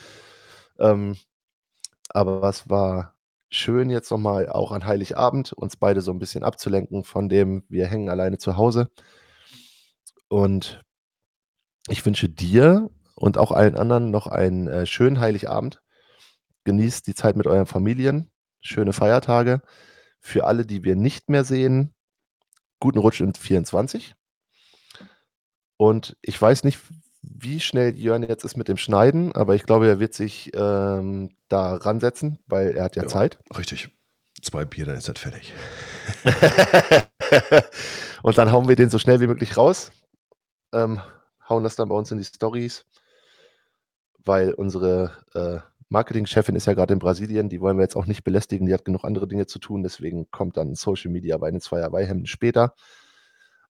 Ähm, 0.77 1.15
aber 2.09 2.43
es 2.49 2.69
war 2.69 3.15
schön, 3.49 3.89
jetzt 3.89 4.11
nochmal 4.11 4.49
auch 4.49 4.71
an 4.71 4.85
Heiligabend 4.85 5.53
uns 5.53 5.77
beide 5.77 6.01
so 6.01 6.11
ein 6.11 6.19
bisschen 6.19 6.43
abzulenken 6.43 7.03
von 7.03 7.29
dem, 7.29 7.63
wir 7.69 7.87
hängen 7.87 8.09
alleine 8.09 8.37
zu 8.37 8.57
Hause. 8.57 8.89
Und 10.27 10.83
ich 11.87 12.05
wünsche 12.05 12.29
dir 12.29 12.89
und 13.15 13.37
auch 13.37 13.51
allen 13.51 13.77
anderen 13.77 14.11
noch 14.11 14.27
einen 14.27 14.67
äh, 14.67 14.85
schönen 14.85 15.19
Heiligabend. 15.19 15.81
Genießt 16.65 17.07
die 17.07 17.15
Zeit 17.15 17.37
mit 17.37 17.47
euren 17.47 17.65
Familien, 17.65 18.29
schöne 18.67 18.93
Feiertage. 18.93 19.61
Für 20.19 20.45
alle, 20.45 20.65
die 20.65 20.83
wir 20.83 20.95
nicht 20.95 21.29
mehr 21.29 21.43
sehen, 21.43 21.93
guten 22.79 22.99
Rutsch 22.99 23.21
in 23.21 23.33
24. 23.33 24.15
Und 25.77 26.17
ich 26.21 26.41
weiß 26.41 26.63
nicht, 26.63 26.79
wie 27.21 27.59
schnell 27.59 27.95
Jörn 27.97 28.23
jetzt 28.23 28.43
ist 28.43 28.57
mit 28.57 28.67
dem 28.67 28.77
Schneiden, 28.77 29.33
aber 29.35 29.55
ich 29.55 29.63
glaube, 29.63 29.87
er 29.87 29.99
wird 29.99 30.13
sich 30.13 30.51
ähm, 30.53 31.35
da 31.49 31.75
ransetzen, 31.75 32.39
weil 32.47 32.75
er 32.75 32.85
hat 32.85 32.95
ja, 32.95 33.03
Ja. 33.03 33.09
Zeit. 33.09 33.37
Richtig. 33.57 33.89
Zwei 34.41 34.65
Bier, 34.65 34.85
dann 34.85 34.97
ist 34.97 35.09
das 35.09 35.19
fertig. 35.19 35.53
und 38.21 38.37
dann 38.37 38.51
hauen 38.51 38.67
wir 38.67 38.75
den 38.75 38.89
so 38.89 38.99
schnell 38.99 39.19
wie 39.19 39.27
möglich 39.27 39.57
raus. 39.57 39.91
Ähm, 40.73 41.01
hauen 41.49 41.63
das 41.63 41.75
dann 41.75 41.89
bei 41.89 41.95
uns 41.95 42.11
in 42.11 42.19
die 42.19 42.23
Stories, 42.23 42.85
weil 44.25 44.53
unsere 44.53 45.11
äh, 45.33 45.59
Marketingchefin 45.89 46.55
ist 46.55 46.67
ja 46.67 46.73
gerade 46.73 46.93
in 46.93 46.99
Brasilien, 46.99 47.49
die 47.49 47.61
wollen 47.61 47.77
wir 47.77 47.83
jetzt 47.83 47.95
auch 47.95 48.05
nicht 48.05 48.23
belästigen, 48.23 48.67
die 48.67 48.73
hat 48.73 48.85
genug 48.85 49.03
andere 49.05 49.27
Dinge 49.27 49.45
zu 49.45 49.59
tun, 49.59 49.83
deswegen 49.83 50.29
kommt 50.31 50.57
dann 50.57 50.75
Social 50.75 51.11
Media 51.11 51.37
bei 51.37 51.49
den 51.49 51.61
zwei 51.61 51.81
Hawaii-Hemden 51.81 52.27
später. 52.27 52.73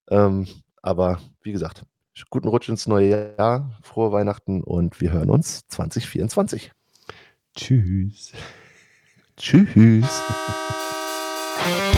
Ähm, 0.10 0.48
aber 0.82 1.20
wie 1.44 1.52
gesagt, 1.52 1.84
guten 2.30 2.48
Rutsch 2.48 2.70
ins 2.70 2.88
neue 2.88 3.36
Jahr, 3.38 3.78
frohe 3.84 4.12
Weihnachten 4.12 4.64
und 4.64 5.00
wir 5.00 5.12
hören 5.12 5.30
uns 5.30 5.68
2024. 5.68 6.72
Tschüss. 7.56 8.34
Tschüss. 9.38 10.22